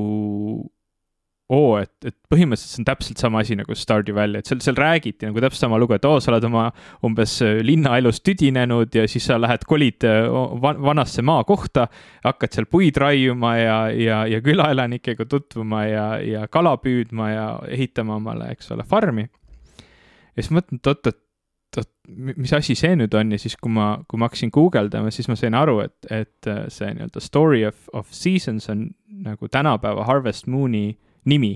oo, 1.51 1.79
et, 1.81 1.93
et 2.07 2.15
põhimõtteliselt 2.31 2.75
see 2.77 2.81
on 2.83 2.87
täpselt 2.87 3.23
sama 3.23 3.41
asi 3.43 3.57
nagu 3.59 3.75
Stardew 3.77 4.15
Valley, 4.15 4.41
et 4.41 4.51
seal, 4.51 4.61
seal 4.63 4.77
räägiti 4.79 5.27
nagu 5.27 5.43
täpselt 5.43 5.65
sama 5.67 5.81
lugu, 5.83 5.97
et 5.97 6.07
oo, 6.07 6.21
sa 6.23 6.31
oled 6.33 6.47
oma 6.47 6.69
umbes 7.07 7.37
äh, 7.47 7.59
linnaelust 7.67 8.23
tüdinenud 8.27 8.95
ja 8.95 9.07
siis 9.11 9.27
sa 9.31 9.39
lähed, 9.41 9.67
kolid 9.69 10.07
äh, 10.07 10.29
vanasse 10.63 11.25
maakohta, 11.27 11.89
hakkad 12.27 12.55
seal 12.55 12.69
puid 12.71 13.01
raiuma 13.03 13.57
ja, 13.59 13.79
ja, 13.95 14.21
ja 14.31 14.43
külaelanikega 14.45 15.27
tutvuma 15.31 15.85
ja, 15.89 16.07
ja 16.23 16.47
kala 16.53 16.77
püüdma 16.83 17.33
ja 17.33 17.49
ehitama 17.71 18.21
omale, 18.21 18.53
eks 18.55 18.71
ole, 18.77 18.87
farmi. 18.87 19.27
ja 19.27 20.39
siis 20.39 20.55
mõtlen, 20.55 20.79
et 20.79 20.93
oot, 20.95 21.11
et 21.11 21.83
oot, 21.83 21.93
mis 22.39 22.55
asi 22.55 22.79
see 22.79 22.95
nüüd 22.99 23.15
on 23.19 23.35
ja 23.35 23.43
siis, 23.43 23.59
kui 23.59 23.75
ma, 23.75 23.93
kui 24.07 24.23
ma 24.23 24.31
hakkasin 24.31 24.55
guugeldama, 24.55 25.11
siis 25.15 25.27
ma 25.31 25.39
sain 25.39 25.59
aru, 25.59 25.81
et, 25.83 25.99
et 26.15 26.51
äh, 26.51 26.65
see 26.71 26.95
nii-öelda 26.95 27.27
story 27.27 27.67
of, 27.67 27.91
of 27.91 28.11
seasons 28.15 28.71
on 28.71 28.93
nagu 29.27 29.51
tänapäeva 29.51 30.07
Harvest 30.07 30.47
Moon'i 30.47 30.93
nimi 31.29 31.55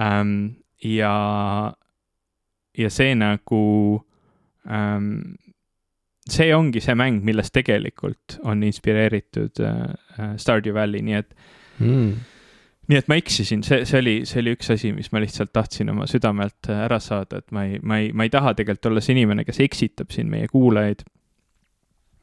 ähm,. 0.00 0.62
ja, 0.82 1.72
ja 2.78 2.90
see 2.90 3.14
nagu 3.16 3.64
ähm,, 4.68 5.36
see 6.30 6.54
ongi 6.54 6.82
see 6.82 6.96
mäng, 6.98 7.22
millest 7.24 7.54
tegelikult 7.56 8.38
on 8.44 8.64
inspireeritud 8.66 9.62
äh, 9.62 10.32
Stardew 10.36 10.74
Valley, 10.74 11.02
nii 11.06 11.18
et 11.20 11.36
mm. 11.78 12.12
nii 12.90 12.98
et 13.00 13.10
ma 13.10 13.18
eksisin, 13.20 13.62
see, 13.66 13.84
see 13.88 14.00
oli, 14.02 14.16
see 14.28 14.42
oli 14.42 14.56
üks 14.56 14.72
asi, 14.74 14.92
mis 14.96 15.12
ma 15.14 15.22
lihtsalt 15.22 15.52
tahtsin 15.54 15.90
oma 15.94 16.08
südamelt 16.10 16.70
ära 16.74 16.98
saada, 17.02 17.40
et 17.42 17.54
ma 17.54 17.66
ei, 17.68 17.78
ma 17.82 18.00
ei, 18.02 18.10
ma 18.12 18.26
ei 18.26 18.32
taha 18.34 18.56
tegelikult 18.58 18.90
olla 18.92 19.04
see 19.04 19.16
inimene, 19.16 19.46
kes 19.46 19.62
eksitab 19.64 20.14
siin 20.14 20.30
meie 20.32 20.50
kuulajaid 20.52 21.06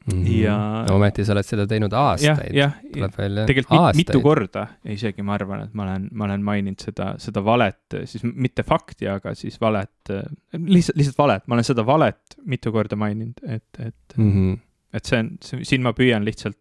Mm 0.04 0.22
-hmm. 0.22 0.42
ja 0.44 0.84
no, 0.88 0.96
ometi 0.96 1.24
sa 1.24 1.32
oled 1.32 1.46
seda 1.48 1.64
teinud 1.66 1.92
aastaid. 1.96 2.52
jah, 2.52 2.74
jah, 2.96 3.12
tegelikult 3.46 3.96
mit, 3.96 3.96
mitu 4.02 4.20
korda 4.20 4.66
isegi 4.84 5.22
ma 5.24 5.32
arvan, 5.38 5.62
et 5.64 5.72
ma 5.74 5.86
olen, 5.86 6.08
ma 6.12 6.24
olen 6.24 6.44
maininud 6.44 6.84
seda, 6.84 7.14
seda 7.18 7.40
valet, 7.44 7.96
siis 8.04 8.24
mitte 8.24 8.62
fakti, 8.68 9.08
aga 9.08 9.32
siis 9.34 9.56
valet, 9.60 10.12
lihtsalt, 10.52 10.98
lihtsalt 11.00 11.18
valet, 11.18 11.46
ma 11.48 11.56
olen 11.56 11.64
seda 11.64 11.86
valet 11.86 12.36
mitu 12.44 12.72
korda 12.72 12.96
maininud, 13.00 13.40
et, 13.48 13.64
et 13.78 14.16
mm, 14.16 14.32
-hmm. 14.32 14.58
et 14.92 15.04
see 15.04 15.18
on, 15.24 15.30
siin 15.40 15.82
ma 15.82 15.94
püüan 15.96 16.24
lihtsalt 16.24 16.60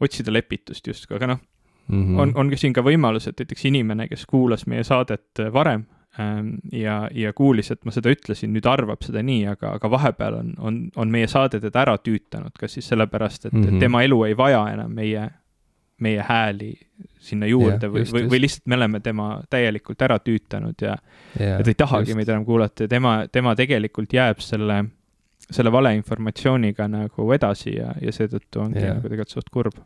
otsida 0.00 0.32
lepitust 0.32 0.86
justkui, 0.86 1.16
aga 1.16 1.26
noh 1.34 1.40
mm, 1.88 2.04
-hmm. 2.04 2.20
on, 2.20 2.32
on 2.36 2.50
ka 2.50 2.56
siin 2.56 2.72
ka 2.72 2.86
võimalus, 2.86 3.26
et 3.26 3.42
näiteks 3.42 3.64
inimene, 3.64 4.08
kes 4.08 4.26
kuulas 4.26 4.66
meie 4.66 4.84
saadet 4.84 5.42
varem 5.52 5.84
ja, 6.72 7.08
ja 7.14 7.32
kuulis, 7.32 7.70
et 7.70 7.84
ma 7.86 7.94
seda 7.94 8.10
ütlesin, 8.10 8.50
nüüd 8.54 8.66
arvab 8.66 9.04
seda 9.06 9.22
nii, 9.24 9.44
aga, 9.52 9.76
aga 9.78 9.90
vahepeal 9.92 10.38
on, 10.40 10.54
on, 10.58 10.78
on 10.98 11.12
meie 11.12 11.28
saade 11.30 11.60
teda 11.62 11.84
ära 11.84 11.96
tüütanud, 12.02 12.54
kas 12.58 12.74
siis 12.76 12.88
sellepärast, 12.90 13.46
et 13.46 13.52
mm 13.52 13.64
-hmm. 13.64 13.80
tema 13.80 14.02
elu 14.02 14.24
ei 14.26 14.36
vaja 14.36 14.64
enam 14.72 14.90
meie, 14.94 15.28
meie 16.02 16.24
hääli 16.26 16.72
sinna 17.18 17.46
juurde 17.46 17.86
ja, 17.86 17.92
või, 17.92 18.04
või, 18.12 18.24
või 18.30 18.40
lihtsalt 18.40 18.66
me 18.66 18.74
oleme 18.74 19.00
tema 19.00 19.28
täielikult 19.50 20.02
ära 20.02 20.18
tüütanud 20.18 20.82
ja, 20.82 20.96
ja, 21.38 21.58
ja 21.58 21.62
ta 21.62 21.70
ei 21.70 21.74
tahagi 21.74 22.10
just. 22.10 22.16
meid 22.16 22.28
enam 22.28 22.44
kuulata 22.44 22.84
ja 22.84 22.88
tema, 22.88 23.26
tema 23.32 23.54
tegelikult 23.56 24.12
jääb 24.12 24.40
selle, 24.40 24.84
selle 25.50 25.72
valeinformatsiooniga 25.72 26.88
nagu 26.88 27.32
edasi 27.32 27.76
ja, 27.76 27.94
ja 28.00 28.12
seetõttu 28.12 28.60
ongi 28.60 28.82
ja. 28.82 28.94
nagu 28.94 29.06
tegelikult 29.06 29.36
suht 29.36 29.50
kurb. 29.50 29.78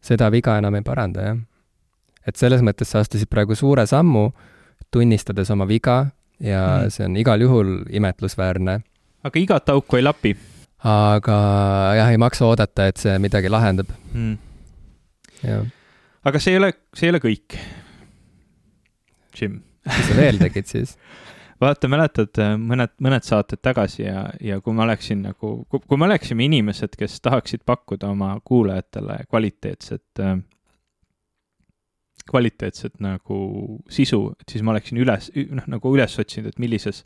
seda 0.00 0.30
viga 0.30 0.58
enam 0.58 0.74
ei 0.74 0.82
paranda, 0.82 1.20
jah. 1.20 1.42
et 2.26 2.36
selles 2.36 2.62
mõttes 2.62 2.92
sa 2.92 3.02
astusid 3.02 3.28
praegu 3.28 3.54
suure 3.54 3.86
sammu 3.86 4.30
tunnistades 4.90 5.50
oma 5.50 5.66
viga 5.68 5.98
ja 6.40 6.62
mm. 6.82 6.94
see 6.94 7.08
on 7.08 7.16
igal 7.20 7.40
juhul 7.40 7.74
imetlusväärne. 7.90 8.80
aga 9.24 9.40
igat 9.40 9.68
auku 9.68 10.00
ei 10.00 10.02
lapi. 10.06 10.36
aga 10.84 11.40
jah, 11.98 12.10
ei 12.10 12.18
maksa 12.18 12.46
oodata, 12.46 12.86
et 12.86 12.96
see 12.96 13.18
midagi 13.18 13.52
lahendab 13.52 13.90
mm.. 14.12 14.36
aga 16.24 16.42
see 16.42 16.56
ei 16.56 16.62
ole, 16.62 16.72
see 16.94 17.08
ei 17.08 17.14
ole 17.14 17.22
kõik. 17.24 17.58
Jim. 19.40 19.60
mis 19.86 20.08
sa 20.08 20.16
veel 20.16 20.40
tegid 20.40 20.68
siis? 20.68 20.96
vaata, 21.60 21.88
mäletad 21.92 22.40
äh, 22.40 22.54
mõned, 22.60 22.92
mõned 23.04 23.26
saated 23.26 23.60
tagasi 23.62 24.04
ja, 24.06 24.24
ja 24.40 24.60
kui 24.64 24.74
ma 24.76 24.86
oleksin 24.86 25.24
nagu, 25.28 25.52
kui 25.70 26.00
me 26.00 26.08
oleksime 26.08 26.46
inimesed, 26.48 26.96
kes 26.98 27.20
tahaksid 27.24 27.64
pakkuda 27.68 28.10
oma 28.14 28.32
kuulajatele 28.44 29.20
kvaliteetset 29.28 30.24
äh, 30.24 30.38
kvaliteetset 32.30 33.00
nagu 33.02 33.40
sisu, 33.90 34.22
et 34.40 34.54
siis 34.54 34.64
ma 34.66 34.74
oleksin 34.74 35.00
üles, 35.02 35.30
noh, 35.50 35.66
nagu 35.74 35.94
üles 35.96 36.16
otsinud, 36.22 36.52
et 36.52 36.62
millises 36.62 37.02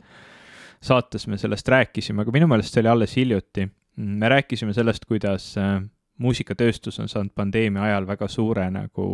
saates 0.85 1.27
me 1.27 1.39
sellest 1.41 1.67
rääkisime, 1.71 2.23
aga 2.23 2.33
minu 2.35 2.49
meelest 2.51 2.75
see 2.75 2.83
oli 2.83 2.91
alles 2.91 3.17
hiljuti. 3.17 3.67
me 3.95 4.29
rääkisime 4.29 4.73
sellest, 4.75 5.05
kuidas 5.07 5.53
äh, 5.57 5.79
muusikatööstus 6.19 6.99
on 6.99 7.09
saanud 7.09 7.31
pandeemia 7.35 7.83
ajal 7.89 8.07
väga 8.07 8.27
suure 8.27 8.65
nagu 8.71 9.05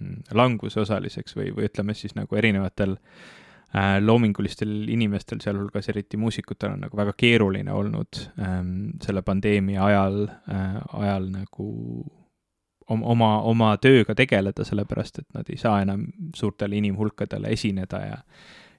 mm, 0.00 0.22
languse 0.32 0.80
osaliseks 0.80 1.36
või, 1.36 1.50
või 1.56 1.68
ütleme 1.68 1.94
siis 1.94 2.16
nagu 2.16 2.36
erinevatel 2.36 2.96
äh, 2.96 3.98
loomingulistel 4.00 4.88
inimestel, 4.88 5.40
sealhulgas 5.44 5.90
eriti 5.92 6.16
muusikutel, 6.20 6.74
on 6.76 6.86
nagu 6.86 6.96
väga 6.96 7.12
keeruline 7.16 7.72
olnud 7.72 8.22
ähm, 8.40 8.72
selle 9.04 9.22
pandeemia 9.22 9.84
ajal 9.84 10.22
äh,, 10.28 10.80
ajal 11.02 11.28
nagu 11.32 11.70
oma, 12.88 13.40
oma 13.42 13.76
tööga 13.82 14.14
tegeleda, 14.14 14.64
sellepärast 14.64 15.18
et 15.18 15.26
nad 15.34 15.48
ei 15.50 15.58
saa 15.58 15.80
enam 15.82 16.06
suurtele 16.34 16.76
inimhulkadele 16.76 17.52
esineda 17.52 18.02
ja 18.06 18.20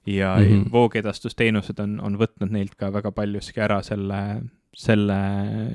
ja 0.08 0.36
mm 0.36 0.44
-hmm. 0.44 0.72
voogedastusteenused 0.72 1.78
on, 1.78 2.00
on 2.00 2.18
võtnud 2.18 2.50
neilt 2.50 2.74
ka 2.74 2.92
väga 2.92 3.12
paljuski 3.12 3.60
ära 3.60 3.82
selle, 3.82 4.40
selle 4.76 5.18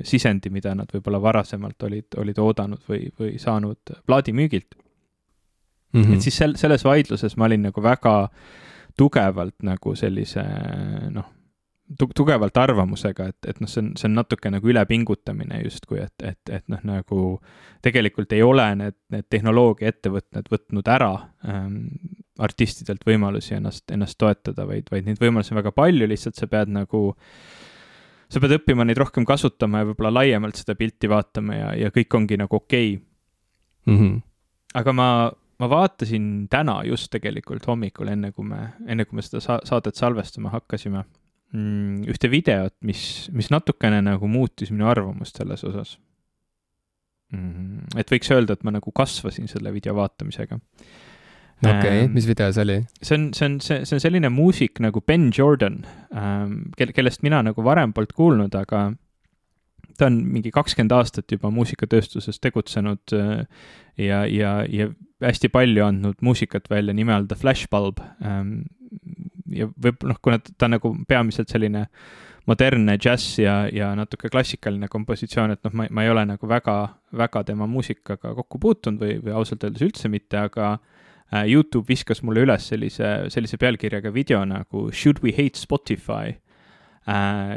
sisendi, 0.02 0.50
mida 0.50 0.74
nad 0.74 0.90
võib-olla 0.94 1.22
varasemalt 1.22 1.82
olid, 1.82 2.06
olid 2.16 2.38
oodanud 2.38 2.80
või, 2.88 3.12
või 3.20 3.38
saanud 3.38 3.94
plaadimüügilt 4.06 4.74
mm. 5.92 6.02
-hmm. 6.02 6.14
et 6.14 6.20
siis 6.20 6.36
sel-, 6.36 6.56
selles 6.56 6.84
vaidluses 6.84 7.36
ma 7.36 7.44
olin 7.44 7.62
nagu 7.62 7.82
väga 7.82 8.28
tugevalt 8.96 9.62
nagu 9.62 9.94
sellise 9.94 10.44
noh, 11.10 11.30
tugevalt 12.16 12.56
arvamusega, 12.56 13.26
et, 13.28 13.46
et 13.48 13.58
noh, 13.60 13.68
see 13.68 13.82
on, 13.82 13.90
see 13.98 14.08
on 14.08 14.16
natuke 14.16 14.50
nagu 14.50 14.68
ülepingutamine 14.70 15.60
justkui, 15.66 16.00
et, 16.00 16.14
et, 16.24 16.52
et 16.56 16.64
noh, 16.72 16.80
nagu 16.88 17.24
tegelikult 17.84 18.32
ei 18.32 18.42
ole 18.42 18.64
need, 18.80 18.96
need 19.12 19.26
tehnoloogiaettevõtted 19.32 20.48
võtnud 20.52 20.88
ära 20.90 21.10
ähm, 21.48 21.76
artistidelt 22.40 23.04
võimalusi 23.06 23.58
ennast, 23.58 23.84
ennast 23.92 24.18
toetada, 24.18 24.64
vaid, 24.68 24.88
vaid 24.90 25.10
neid 25.10 25.20
võimalusi 25.20 25.52
on 25.52 25.60
väga 25.60 25.74
palju, 25.76 26.08
lihtsalt 26.08 26.40
sa 26.40 26.48
pead 26.50 26.72
nagu, 26.72 27.02
sa 28.32 28.42
pead 28.42 28.56
õppima 28.56 28.86
neid 28.88 29.00
rohkem 29.00 29.26
kasutama 29.28 29.82
ja 29.82 29.88
võib-olla 29.90 30.14
laiemalt 30.22 30.58
seda 30.60 30.76
pilti 30.78 31.10
vaatama 31.10 31.58
ja, 31.58 31.72
ja 31.84 31.90
kõik 31.94 32.16
ongi 32.16 32.38
nagu 32.40 32.62
okei 32.62 32.94
okay. 32.96 33.02
mm. 33.92 33.98
-hmm. 33.98 34.22
aga 34.80 34.96
ma, 34.96 35.08
ma 35.60 35.68
vaatasin 35.70 36.48
täna 36.50 36.80
just 36.88 37.12
tegelikult 37.12 37.68
hommikul, 37.68 38.08
enne 38.08 38.32
kui 38.32 38.48
me, 38.48 38.70
enne 38.86 39.04
kui 39.04 39.20
me 39.20 39.26
seda 39.26 39.44
sa 39.44 39.60
saadet 39.68 40.00
salvestama 40.00 40.50
hakkasime 40.56 41.04
ühte 41.54 42.30
videot, 42.32 42.74
mis, 42.86 43.28
mis 43.34 43.50
natukene 43.52 44.00
nagu 44.02 44.28
muutis 44.30 44.72
minu 44.74 44.88
arvamust 44.90 45.38
selles 45.38 45.62
osas 45.66 45.96
mm,. 47.34 47.98
et 48.00 48.10
võiks 48.10 48.30
öelda, 48.34 48.56
et 48.56 48.64
ma 48.66 48.74
nagu 48.74 48.94
kasvasin 48.94 49.50
selle 49.50 49.72
video 49.74 49.94
vaatamisega. 49.98 50.58
okei 50.58 51.78
okay, 51.78 52.02
ähm,, 52.04 52.12
mis 52.16 52.26
video 52.28 52.50
see 52.52 52.66
oli? 52.66 52.80
see 53.00 53.18
on, 53.18 53.30
see 53.36 53.48
on, 53.48 53.60
see, 53.64 53.84
see 53.86 53.98
on 53.98 54.02
selline 54.02 54.30
muusik 54.34 54.82
nagu 54.84 55.02
Ben 55.06 55.30
Jordan 55.36 55.82
ähm,, 56.14 56.60
kel-, 56.78 56.94
kellest 56.96 57.24
mina 57.26 57.42
nagu 57.46 57.64
varem 57.66 57.94
polnud 57.94 58.14
kuulnud, 58.18 58.58
aga 58.58 58.88
ta 59.98 60.08
on 60.10 60.20
mingi 60.26 60.50
kakskümmend 60.54 60.94
aastat 60.96 61.30
juba 61.30 61.52
muusikatööstuses 61.54 62.40
tegutsenud 62.42 63.14
äh, 63.14 63.44
ja, 64.00 64.24
ja, 64.26 64.56
ja 64.66 64.90
hästi 65.22 65.50
palju 65.54 65.84
andnud 65.86 66.18
muusikat 66.24 66.66
välja 66.70 66.94
nime 66.96 67.14
all 67.14 67.28
The 67.30 67.38
Flashbulb 67.38 68.02
ähm, 68.24 68.64
ja 69.52 69.68
võib, 69.68 70.04
noh, 70.08 70.20
kuna 70.22 70.38
ta 70.44 70.68
on 70.68 70.76
nagu 70.78 70.92
peamiselt 71.08 71.52
selline 71.52 71.86
modernne 72.48 72.96
džäss 73.00 73.38
ja, 73.40 73.54
ja 73.72 73.90
natuke 73.96 74.28
klassikaline 74.32 74.88
kompositsioon, 74.92 75.54
et 75.54 75.62
noh, 75.64 75.72
ma, 75.76 75.88
ma 75.90 76.04
ei 76.04 76.12
ole 76.12 76.26
nagu 76.28 76.48
väga, 76.48 76.76
väga 77.16 77.44
tema 77.48 77.68
muusikaga 77.70 78.34
kokku 78.36 78.60
puutunud 78.60 79.00
või, 79.00 79.16
või 79.24 79.36
ausalt 79.40 79.64
öeldes 79.64 79.84
üldse 79.86 80.10
mitte, 80.12 80.44
aga 80.50 80.74
äh, 80.74 81.46
Youtube 81.48 81.88
viskas 81.88 82.20
mulle 82.22 82.44
üles 82.44 82.68
sellise, 82.68 83.14
sellise 83.32 83.60
pealkirjaga 83.60 84.12
video 84.12 84.44
nagu 84.48 84.90
Should 84.92 85.24
we 85.24 85.32
hate 85.36 85.60
Spotify 85.60 86.34
äh,. 87.08 87.56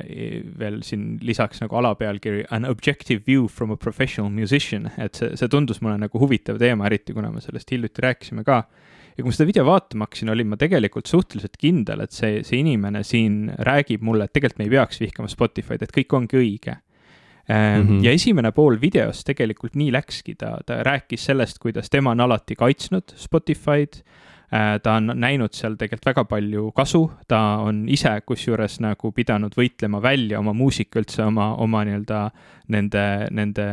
veel 0.59 0.81
siin 0.83 1.17
lisaks 1.23 1.61
nagu 1.63 1.77
alapealkiri 1.79 2.45
An 2.51 2.65
objective 2.67 3.23
view 3.27 3.47
from 3.47 3.71
a 3.71 3.77
professional 3.77 4.31
musician, 4.31 4.89
et 4.97 5.15
see, 5.15 5.35
see 5.39 5.51
tundus 5.51 5.81
mulle 5.83 5.99
nagu 5.99 6.19
huvitav 6.19 6.59
teema, 6.59 6.87
eriti 6.87 7.15
kuna 7.15 7.31
me 7.31 7.43
sellest 7.43 7.71
hiljuti 7.75 8.07
rääkisime 8.07 8.47
ka 8.47 8.63
ja 9.17 9.23
kui 9.23 9.31
ma 9.31 9.35
seda 9.35 9.49
video 9.49 9.65
vaatama 9.65 10.05
hakkasin, 10.05 10.29
olin 10.29 10.51
ma 10.51 10.59
tegelikult 10.61 11.09
suhteliselt 11.09 11.57
kindel, 11.57 12.03
et 12.05 12.13
see, 12.13 12.43
see 12.45 12.61
inimene 12.61 13.01
siin 13.07 13.47
räägib 13.65 14.05
mulle, 14.05 14.27
et 14.27 14.33
tegelikult 14.35 14.61
me 14.61 14.67
ei 14.69 14.75
peaks 14.75 15.01
vihkama 15.01 15.31
Spotify'd, 15.31 15.81
et 15.81 15.95
kõik 15.95 16.19
ongi 16.19 16.43
õige 16.43 16.81
Mm 17.47 17.87
-hmm. 17.87 18.03
ja 18.03 18.11
esimene 18.11 18.51
pool 18.51 18.75
videost 18.81 19.23
tegelikult 19.23 19.75
nii 19.79 19.91
läkski, 19.91 20.35
ta, 20.35 20.57
ta 20.65 20.81
rääkis 20.83 21.25
sellest, 21.25 21.59
kuidas 21.63 21.89
tema 21.89 22.11
on 22.11 22.19
alati 22.19 22.55
kaitsnud 22.55 23.13
Spotify'd 23.15 24.03
ta 24.83 24.93
on 24.95 25.11
näinud 25.19 25.51
seal 25.51 25.75
tegelikult 25.75 26.05
väga 26.07 26.23
palju 26.29 26.69
kasu, 26.75 27.01
ta 27.27 27.39
on 27.67 27.81
ise 27.91 28.13
kusjuures 28.25 28.79
nagu 28.79 29.11
pidanud 29.11 29.55
võitlema 29.57 29.99
välja 30.01 30.39
oma 30.39 30.53
muusika 30.55 31.01
üldse 31.01 31.25
oma, 31.25 31.49
oma 31.59 31.81
nii-öelda 31.83 32.21
nende, 32.71 33.03
nende 33.35 33.65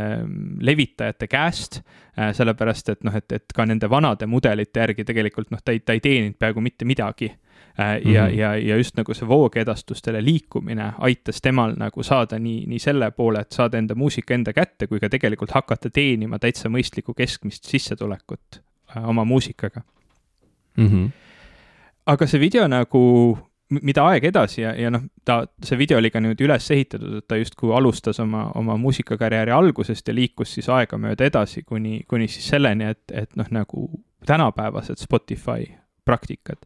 levitajate 0.67 1.29
käest, 1.31 1.79
äh, 2.19 2.33
sellepärast 2.35 2.91
et 2.91 3.07
noh, 3.07 3.15
et, 3.15 3.31
et 3.33 3.55
ka 3.55 3.67
nende 3.71 3.91
vanade 3.91 4.27
mudelite 4.27 4.83
järgi 4.83 5.07
tegelikult 5.07 5.55
noh, 5.55 5.63
ta 5.63 5.77
ei, 5.77 5.85
ta 5.87 5.95
ei 5.95 6.03
teeninud 6.03 6.39
peaaegu 6.43 6.65
mitte 6.65 6.85
midagi. 6.91 7.31
Äh, 7.79 8.01
ja 8.05 8.25
mm, 8.25 8.29
-hmm. 8.29 8.39
ja, 8.39 8.55
ja 8.57 8.77
just 8.77 8.97
nagu 8.97 9.15
see 9.15 9.29
voogedastustele 9.29 10.25
liikumine 10.25 10.93
aitas 10.99 11.41
temal 11.43 11.75
nagu 11.79 12.03
saada 12.03 12.39
nii, 12.39 12.67
nii 12.67 12.79
selle 12.79 13.11
poole, 13.11 13.41
et 13.41 13.53
saada 13.53 13.79
enda 13.79 13.95
muusika 13.95 14.35
enda 14.35 14.53
kätte, 14.53 14.87
kui 14.87 15.01
ka 15.01 15.09
tegelikult 15.09 15.51
hakata 15.51 15.91
teenima 15.91 16.39
täitsa 16.39 16.69
mõistlikku 16.69 17.15
keskmist 17.15 17.65
sissetulekut 17.65 18.63
oma 19.07 19.25
muusikaga 19.25 19.83
mm. 20.77 20.87
-hmm. 20.87 21.11
aga 22.07 22.27
see 22.27 22.41
video 22.41 22.67
nagu, 22.69 23.03
mida 23.71 24.05
aeg 24.09 24.25
edasi 24.25 24.61
ja, 24.61 24.75
ja 24.79 24.91
noh, 24.91 25.07
ta, 25.25 25.47
see 25.63 25.79
video 25.79 25.99
oli 25.99 26.11
ka 26.11 26.21
niimoodi 26.21 26.45
üles 26.45 26.71
ehitatud, 26.71 27.19
et 27.19 27.29
ta 27.29 27.37
justkui 27.37 27.75
alustas 27.77 28.21
oma, 28.21 28.51
oma 28.55 28.77
muusikakarjääri 28.77 29.51
algusest 29.51 30.09
ja 30.09 30.15
liikus 30.15 30.55
siis 30.55 30.69
aegamööda 30.69 31.25
edasi 31.25 31.63
kuni, 31.63 32.03
kuni 32.09 32.29
siis 32.29 32.49
selleni, 32.49 32.85
et, 32.85 33.03
et 33.13 33.37
noh, 33.37 33.51
nagu 33.51 33.89
tänapäevased 34.27 34.97
Spotify 34.97 35.73
praktikad 36.05 36.65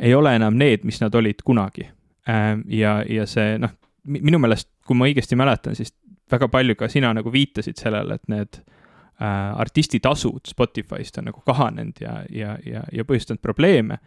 ei 0.00 0.14
ole 0.14 0.34
enam 0.36 0.56
need, 0.56 0.84
mis 0.84 1.00
nad 1.00 1.14
olid 1.14 1.42
kunagi. 1.44 1.88
Ja, 2.66 3.00
ja 3.08 3.26
see 3.28 3.58
noh, 3.60 3.72
minu 4.04 4.38
meelest, 4.40 4.70
kui 4.86 4.96
ma 4.96 5.08
õigesti 5.08 5.36
mäletan, 5.38 5.76
siis 5.76 5.92
väga 6.30 6.48
palju 6.48 6.76
ka 6.78 6.88
sina 6.88 7.12
nagu 7.16 7.32
viitasid 7.32 7.80
sellele, 7.80 8.16
et 8.16 8.30
need 8.32 8.60
artistitasud 9.20 10.48
Spotify'st 10.48 11.18
on 11.20 11.30
nagu 11.30 11.42
kahanenud 11.46 12.00
ja, 12.00 12.20
ja, 12.32 12.56
ja, 12.66 12.84
ja 12.92 13.04
põhjustanud 13.04 13.42
probleeme. 13.42 13.98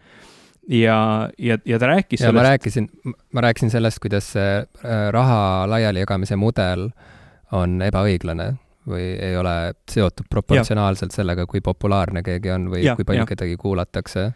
ja, 0.70 1.30
ja, 1.38 1.58
ja 1.66 1.80
ta 1.80 1.88
rääkis 1.88 2.22
ja 2.22 2.30
sellest. 2.30 2.36
ma 2.36 2.50
rääkisin, 2.50 2.90
ma 3.34 3.42
rääkisin 3.42 3.70
sellest, 3.70 4.00
kuidas 4.00 4.32
see 4.34 4.58
äh, 4.64 5.08
raha 5.12 5.68
laialijagamise 5.70 6.36
mudel 6.36 6.90
on 7.52 7.82
ebaõiglane 7.82 8.54
või 8.90 9.14
ei 9.16 9.38
ole 9.38 9.74
seotud 9.92 10.28
proportsionaalselt 10.30 11.14
ja. 11.14 11.22
sellega, 11.22 11.46
kui 11.48 11.62
populaarne 11.62 12.24
keegi 12.24 12.52
on 12.52 12.68
või 12.72 12.84
ja, 12.84 12.96
kui 12.96 13.06
palju 13.08 13.24
ja. 13.24 13.30
kedagi 13.30 13.56
kuulatakse 13.60 14.32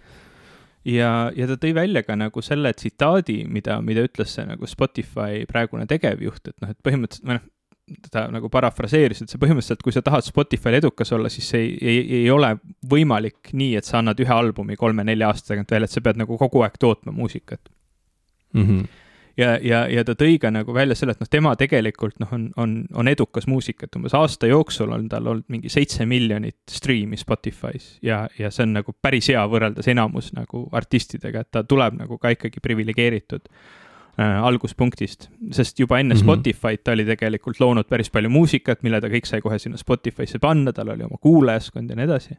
ja, 0.88 1.12
ja 1.36 1.48
ta 1.50 1.58
tõi 1.60 1.74
välja 1.76 2.04
ka 2.08 2.16
nagu 2.20 2.42
selle 2.46 2.72
tsitaadi, 2.76 3.42
mida, 3.52 3.80
mida 3.84 4.06
ütles 4.08 4.36
see 4.38 4.46
nagu 4.48 4.68
Spotify 4.70 5.44
praegune 5.50 5.88
tegevjuht, 5.90 6.52
et 6.52 6.58
noh, 6.64 6.72
et 6.72 6.80
põhimõtteliselt, 6.86 7.28
või 7.28 7.40
noh, 7.40 7.48
teda 7.88 8.28
nagu 8.32 8.50
parafraseeris, 8.52 9.24
et 9.24 9.32
see 9.32 9.40
põhimõtteliselt, 9.42 9.82
kui 9.86 9.96
sa 9.96 10.04
tahad 10.04 10.26
Spotify'l 10.26 10.78
edukas 10.82 11.14
olla, 11.16 11.32
siis 11.32 11.48
see 11.54 11.64
ei, 11.64 11.74
ei, 11.82 12.04
ei 12.22 12.30
ole 12.32 12.54
võimalik 12.90 13.54
nii, 13.56 13.78
et 13.80 13.88
sa 13.88 14.02
annad 14.02 14.20
ühe 14.24 14.34
albumi 14.34 14.76
kolme-nelja 14.80 15.32
aasta 15.32 15.54
tagant 15.54 15.72
välja, 15.72 15.88
et 15.88 15.96
sa 15.96 16.04
pead 16.04 16.20
nagu 16.20 16.40
kogu 16.40 16.64
aeg 16.66 16.76
tootma 16.82 17.16
muusikat 17.16 17.70
mm. 18.54 18.66
-hmm. 18.66 18.84
ja, 19.38 19.56
ja, 19.64 19.86
ja 19.88 20.04
ta 20.04 20.18
tõi 20.20 20.36
ka 20.42 20.52
nagu 20.52 20.76
välja 20.76 21.00
selle, 21.00 21.16
et 21.16 21.24
noh, 21.24 21.32
tema 21.32 21.56
tegelikult 21.56 22.20
noh, 22.20 22.34
on, 22.36 22.50
on, 22.58 22.78
on 22.94 23.08
edukas 23.08 23.48
muusik, 23.48 23.84
et 23.84 23.96
umbes 23.96 24.14
aasta 24.14 24.52
jooksul 24.52 24.92
on 24.92 25.08
tal 25.10 25.28
olnud 25.28 25.48
mingi 25.48 25.70
seitse 25.70 26.06
miljonit 26.06 26.60
striimi 26.70 27.16
Spotify's 27.16 27.98
ja, 28.02 28.28
ja 28.40 28.52
see 28.52 28.68
on 28.68 28.76
nagu 28.82 28.96
päris 29.02 29.32
hea 29.32 29.48
võrreldes 29.48 29.88
enamus 29.88 30.34
nagu 30.36 30.68
artistidega, 30.72 31.40
et 31.40 31.52
ta 31.52 31.64
tuleb 31.64 32.02
nagu 32.04 32.18
ka 32.18 32.36
ikkagi 32.36 32.60
priviligeeritud 32.60 33.48
alguspunktist, 34.18 35.30
sest 35.52 35.80
juba 35.80 36.00
enne 36.00 36.16
mm 36.16 36.20
-hmm. 36.20 36.24
Spotify'd 36.24 36.84
ta 36.84 36.92
oli 36.92 37.06
tegelikult 37.06 37.60
loonud 37.60 37.86
päris 37.90 38.10
palju 38.10 38.30
muusikat, 38.30 38.84
mille 38.84 39.02
ta 39.02 39.08
kõik 39.08 39.26
sai 39.26 39.42
kohe 39.42 39.60
sinna 39.60 39.78
Spotify'sse 39.78 40.40
panna, 40.40 40.74
tal 40.74 40.90
oli 40.90 41.04
oma 41.04 41.18
kuulajaskond 41.22 41.90
ja 41.90 41.96
nii 41.96 42.06
edasi 42.06 42.38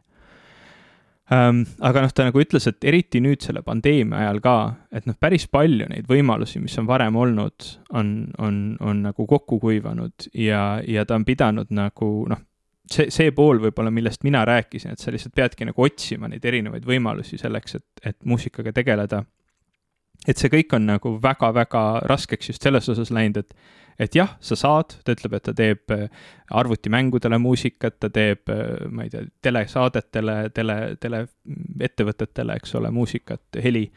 ähm,. 1.31 1.61
aga 1.79 2.01
noh, 2.01 2.13
ta 2.13 2.23
nagu 2.23 2.41
ütles, 2.41 2.67
et 2.67 2.83
eriti 2.83 3.21
nüüd 3.21 3.41
selle 3.41 3.61
pandeemia 3.61 4.17
ajal 4.17 4.39
ka, 4.39 4.73
et 4.91 5.05
noh, 5.05 5.15
päris 5.19 5.47
palju 5.47 5.87
neid 5.89 6.05
võimalusi, 6.09 6.59
mis 6.59 6.77
on 6.79 6.87
varem 6.87 7.15
olnud, 7.15 7.69
on, 7.93 8.27
on, 8.37 8.77
on 8.79 9.01
nagu 9.01 9.25
kokku 9.25 9.59
kuivanud 9.59 10.29
ja, 10.33 10.81
ja 10.87 11.05
ta 11.05 11.15
on 11.15 11.25
pidanud 11.25 11.67
nagu 11.69 12.25
noh, 12.29 12.39
see, 12.91 13.09
see 13.13 13.33
pool 13.35 13.61
võib-olla, 13.63 13.91
millest 13.93 14.23
mina 14.27 14.43
rääkisin, 14.47 14.93
et 14.93 14.99
sa 14.99 15.13
lihtsalt 15.13 15.35
peadki 15.37 15.67
nagu 15.69 15.85
otsima 15.85 16.29
neid 16.31 16.45
erinevaid 16.45 16.87
võimalusi 16.87 17.39
selleks, 17.39 17.79
et, 17.79 17.87
et 18.03 18.17
muusikaga 18.25 18.73
tegeleda. 18.75 19.23
Et 20.27 20.39
see 20.39 20.51
kõik 20.51 20.73
on 20.75 20.87
nagu 20.89 21.15
väga-väga 21.23 21.83
raskeks 22.09 22.51
just 22.51 22.65
selles 22.65 22.89
osas 22.91 23.11
läinud, 23.15 23.39
et, 23.39 23.55
et 23.99 24.15
jah, 24.15 24.35
sa 24.43 24.57
saad, 24.59 24.97
ta 25.03 25.15
ütleb, 25.15 25.37
et 25.37 25.45
ta 25.47 25.53
teeb 25.55 25.95
äh, 25.95 26.07
arvutimängudele 26.59 27.39
muusikat, 27.41 27.99
ta 27.99 28.11
teeb, 28.13 28.49
äh, 28.51 28.87
ma 28.91 29.05
ei 29.05 29.13
tea, 29.13 29.25
telesaadetele, 29.45 30.37
tele, 30.55 30.79
teleettevõtetele, 30.99 32.59
eks 32.59 32.75
ole, 32.79 32.91
muusikat, 32.95 33.61
heli. 33.63 33.87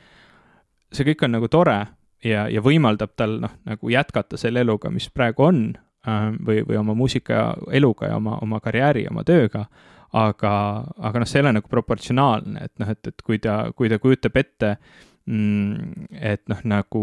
see 0.93 1.09
kõik 1.09 1.25
on 1.25 1.39
nagu 1.39 1.49
tore 1.49 1.79
ja, 2.25 2.47
ja 2.49 2.63
võimaldab 2.63 3.17
tal 3.17 3.41
noh, 3.43 3.57
nagu 3.67 3.91
jätkata 3.91 4.39
selle 4.39 4.63
eluga, 4.63 4.91
mis 4.91 5.09
praegu 5.11 5.49
on 5.49 5.65
äh, 6.07 6.29
või, 6.39 6.63
või 6.69 6.79
oma 6.79 6.95
muusikaeluga 6.95 8.13
ja 8.13 8.19
oma, 8.21 8.39
oma 8.43 8.61
karjääri, 8.61 9.09
oma 9.11 9.25
tööga, 9.27 9.67
aga, 10.13 10.53
aga 10.99 11.23
noh, 11.23 11.27
see 11.27 11.41
ei 11.41 11.47
ole 11.47 11.57
nagu 11.59 11.71
proportsionaalne, 11.73 12.69
et 12.69 12.79
noh, 12.79 12.93
et, 12.93 13.09
et 13.09 13.25
kui 13.25 13.41
ta, 13.43 13.65
kui 13.77 13.91
ta 13.91 13.99
kujutab 13.99 14.37
ette 14.39 14.77
mm,, 14.77 15.11
et 15.27 16.43
noh, 16.51 16.61
nagu, 16.65 17.03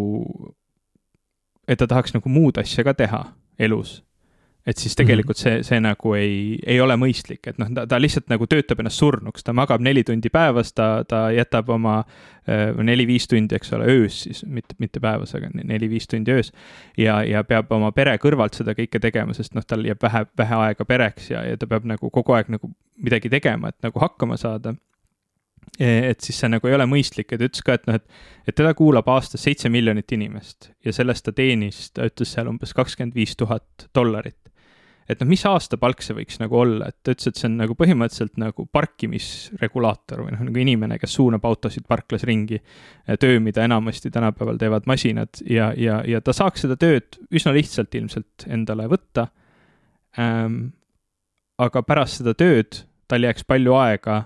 et 1.67 1.79
ta 1.79 1.88
tahaks 1.88 2.13
nagu 2.17 2.29
muud 2.29 2.60
asja 2.60 2.84
ka 2.84 2.93
teha 2.97 3.23
elus 3.60 3.99
et 4.69 4.77
siis 4.77 4.95
tegelikult 4.97 5.39
mhm. 5.39 5.43
see, 5.43 5.63
see 5.65 5.79
nagu 5.82 6.13
ei, 6.17 6.34
ei 6.67 6.79
ole 6.84 6.95
mõistlik, 6.99 7.41
et 7.49 7.60
noh, 7.62 7.69
ta, 7.73 7.86
ta 7.89 7.99
lihtsalt 8.01 8.27
nagu 8.32 8.47
töötab 8.49 8.82
ennast 8.84 9.01
surnuks, 9.01 9.45
ta 9.45 9.53
magab 9.55 9.82
neli 9.86 10.03
tundi 10.08 10.32
päevas, 10.34 10.73
ta, 10.77 10.89
ta 11.10 11.21
jätab 11.34 11.71
oma 11.73 11.95
äh, 12.03 12.75
neli-viis 12.86 13.29
tundi, 13.32 13.55
eks 13.58 13.73
ole, 13.77 13.88
öös 13.95 14.19
siis, 14.27 14.43
mitte, 14.45 14.75
mitte 14.84 15.01
päevas, 15.03 15.34
aga 15.38 15.49
neli-viis 15.55 16.10
tundi 16.12 16.36
öös. 16.36 16.51
ja, 16.99 17.21
ja 17.25 17.43
peab 17.47 17.71
oma 17.75 17.91
pere 17.95 18.17
kõrvalt 18.21 18.60
seda 18.60 18.75
kõike 18.77 19.01
tegema, 19.01 19.34
sest 19.38 19.55
noh, 19.58 19.65
tal 19.65 19.88
jääb 19.88 20.03
vähe, 20.03 20.25
vähe 20.38 20.62
aega 20.67 20.86
pereks 20.86 21.32
ja, 21.34 21.45
ja 21.47 21.58
ta 21.58 21.69
peab 21.69 21.88
nagu 21.89 22.12
kogu 22.13 22.38
aeg 22.38 22.51
nagu 22.53 22.73
midagi 22.99 23.32
tegema, 23.32 23.71
et 23.71 23.89
nagu 23.89 24.03
hakkama 24.03 24.38
saada 24.38 24.75
et 25.77 26.25
siis 26.25 26.39
see 26.41 26.49
nagu 26.51 26.67
ei 26.67 26.75
ole 26.75 26.88
mõistlik 26.89 27.34
ja 27.34 27.39
ta 27.39 27.47
ütles 27.47 27.65
ka, 27.65 27.77
et 27.77 27.88
noh, 27.89 27.99
et, 27.99 28.21
et 28.47 28.58
teda 28.58 28.73
kuulab 28.77 29.08
aastas 29.12 29.43
seitse 29.45 29.69
miljonit 29.69 30.12
inimest 30.15 30.71
ja 30.86 30.93
sellest 30.95 31.27
ta 31.27 31.36
teenis, 31.36 31.89
ta 31.93 32.08
ütles 32.10 32.34
seal 32.36 32.49
umbes 32.51 32.73
kakskümmend 32.77 33.17
viis 33.17 33.36
tuhat 33.39 33.89
dollarit 33.95 34.49
et 35.10 35.21
noh, 35.23 35.29
mis 35.29 35.41
aastapalk 35.49 36.03
see 36.05 36.15
võiks 36.17 36.38
nagu 36.41 36.58
olla, 36.60 36.89
et 36.91 36.97
ta 37.01 37.13
ütles, 37.15 37.32
et 37.32 37.39
see 37.39 37.47
on 37.49 37.55
nagu 37.63 37.75
põhimõtteliselt 37.77 38.38
nagu 38.41 38.65
parkimisregulaator 38.75 40.23
või 40.25 40.36
noh, 40.36 40.43
nagu 40.45 40.62
inimene, 40.62 40.99
kes 41.01 41.15
suunab 41.17 41.45
autosid 41.49 41.88
parklas 41.89 42.25
ringi. 42.29 42.62
töö, 43.19 43.39
mida 43.41 43.65
enamasti 43.65 44.12
tänapäeval 44.13 44.60
teevad 44.62 44.86
masinad 44.89 45.41
ja, 45.49 45.71
ja, 45.77 46.03
ja 46.05 46.21
ta 46.21 46.36
saaks 46.36 46.65
seda 46.65 46.77
tööd 46.77 47.17
üsna 47.34 47.55
lihtsalt 47.58 47.95
ilmselt 47.95 48.45
endale 48.47 48.86
võtta 48.91 49.29
ähm,. 50.19 50.75
aga 51.60 51.82
pärast 51.84 52.21
seda 52.21 52.36
tööd 52.38 52.84
tal 53.10 53.25
jääks 53.25 53.43
palju 53.49 53.73
aega, 53.75 54.21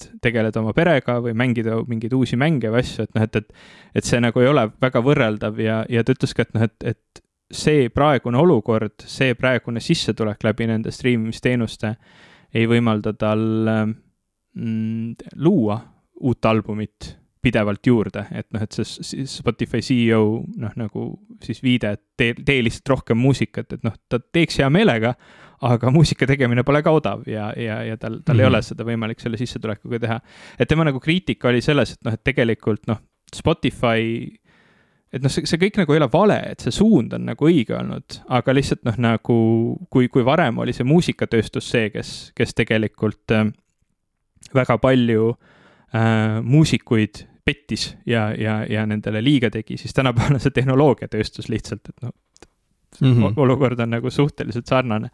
et 0.00 0.22
tegeleda 0.24 0.62
oma 0.62 0.72
perega 0.76 1.18
või 1.22 1.34
mängida 1.36 1.78
mingeid 1.88 2.14
uusi 2.16 2.38
mänge 2.40 2.72
või 2.72 2.82
asju, 2.84 3.06
et 3.06 3.14
noh, 3.16 3.26
et, 3.28 3.36
et, 3.36 3.64
et 4.00 4.06
see 4.08 4.20
nagu 4.22 4.42
ei 4.42 4.50
ole 4.50 4.66
väga 4.80 5.02
võrreldav 5.04 5.60
ja, 5.62 5.82
ja 5.88 6.04
ta 6.04 6.16
ütles 6.16 6.34
ka, 6.36 6.46
et 6.48 6.56
noh, 6.56 6.66
et, 6.66 6.88
et 6.94 7.22
see 7.50 7.88
praegune 7.94 8.38
olukord, 8.38 9.06
see 9.10 9.34
praegune 9.38 9.82
sissetulek 9.82 10.44
läbi 10.46 10.68
nende 10.70 10.92
striimimisteenuste 10.94 11.94
ei 12.54 12.66
võimalda 12.70 13.14
tal 13.18 13.42
mm, 13.70 15.32
luua 15.42 15.80
uut 16.20 16.46
albumit 16.46 17.16
pidevalt 17.40 17.86
juurde, 17.86 18.26
et 18.36 18.46
noh, 18.52 18.62
et 18.62 18.76
see 18.76 19.24
Spotify 19.28 19.80
CEO 19.84 20.42
noh, 20.60 20.72
nagu 20.76 21.04
siis 21.40 21.62
viide, 21.64 21.94
et 21.96 22.02
tee, 22.20 22.34
tee 22.36 22.60
lihtsalt 22.66 22.92
rohkem 22.92 23.16
muusikat, 23.20 23.78
et 23.78 23.86
noh, 23.86 23.94
ta 24.12 24.20
teeks 24.20 24.60
hea 24.60 24.68
meelega, 24.72 25.14
aga 25.60 25.90
muusika 25.92 26.26
tegemine 26.28 26.64
pole 26.64 26.82
ka 26.84 26.92
odav 26.96 27.26
ja, 27.28 27.50
ja, 27.56 27.80
ja 27.84 27.96
tal, 27.96 28.20
tal 28.24 28.34
mm 28.34 28.38
-hmm. 28.38 28.40
ei 28.40 28.46
mhm. 28.46 28.54
ole 28.54 28.62
seda 28.62 28.84
võimalik 28.84 29.20
selle 29.20 29.36
sissetulekuga 29.36 29.98
teha. 29.98 30.20
et 30.58 30.68
tema 30.68 30.84
nagu 30.84 31.00
kriitika 31.00 31.48
oli 31.48 31.60
selles, 31.60 31.92
et 31.92 32.04
noh, 32.04 32.12
et 32.12 32.24
tegelikult 32.24 32.86
noh, 32.86 33.00
Spotify 33.34 34.30
et 35.12 35.22
noh, 35.22 35.30
see, 35.30 35.46
see 35.46 35.58
kõik 35.58 35.76
nagu 35.76 35.92
ei 35.92 35.98
ole 35.98 36.08
vale, 36.12 36.38
et 36.52 36.60
see 36.60 36.70
suund 36.70 37.12
on 37.12 37.24
nagu 37.26 37.46
õige 37.46 37.76
olnud, 37.76 38.20
aga 38.28 38.54
lihtsalt 38.54 38.84
noh, 38.84 38.96
nagu 38.98 39.36
kui, 39.90 40.08
kui 40.08 40.24
varem 40.24 40.58
oli 40.58 40.72
see 40.72 40.84
muusikatööstus 40.84 41.70
see, 41.70 41.90
kes, 41.90 42.32
kes 42.34 42.54
tegelikult 42.54 43.34
äh, 43.34 43.50
väga 44.54 44.78
palju 44.78 45.34
äh, 45.94 46.40
muusikuid 46.42 47.26
pettis 47.44 47.96
ja, 48.06 48.30
ja, 48.38 48.64
ja 48.68 48.86
nendele 48.86 49.22
liiga 49.22 49.50
tegi, 49.50 49.76
siis 49.76 49.94
tänapäeval 49.94 50.38
on 50.38 50.40
see 50.40 50.54
tehnoloogiatööstus 50.54 51.48
lihtsalt, 51.48 51.88
et 51.88 52.02
noh 52.02 52.14
mm 53.00 53.14
-hmm., 53.22 53.32
olukord 53.36 53.78
on 53.78 53.90
nagu 53.90 54.10
suhteliselt 54.10 54.66
sarnane. 54.66 55.10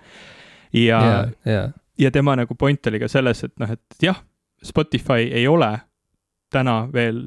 Ja 0.72 1.00
yeah,, 1.02 1.28
yeah. 1.46 1.72
ja 1.98 2.10
tema 2.10 2.36
nagu 2.36 2.54
point 2.54 2.86
oli 2.86 2.98
ka 2.98 3.08
selles, 3.08 3.44
et 3.44 3.54
noh, 3.58 3.70
et 3.70 4.02
jah, 4.02 4.22
Spotify 4.64 5.28
ei 5.32 5.46
ole 5.48 5.78
täna 6.50 6.88
veel 6.92 7.26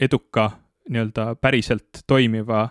eduka 0.00 0.50
nii-öelda 0.88 1.34
päriselt 1.40 2.04
toimiva 2.06 2.68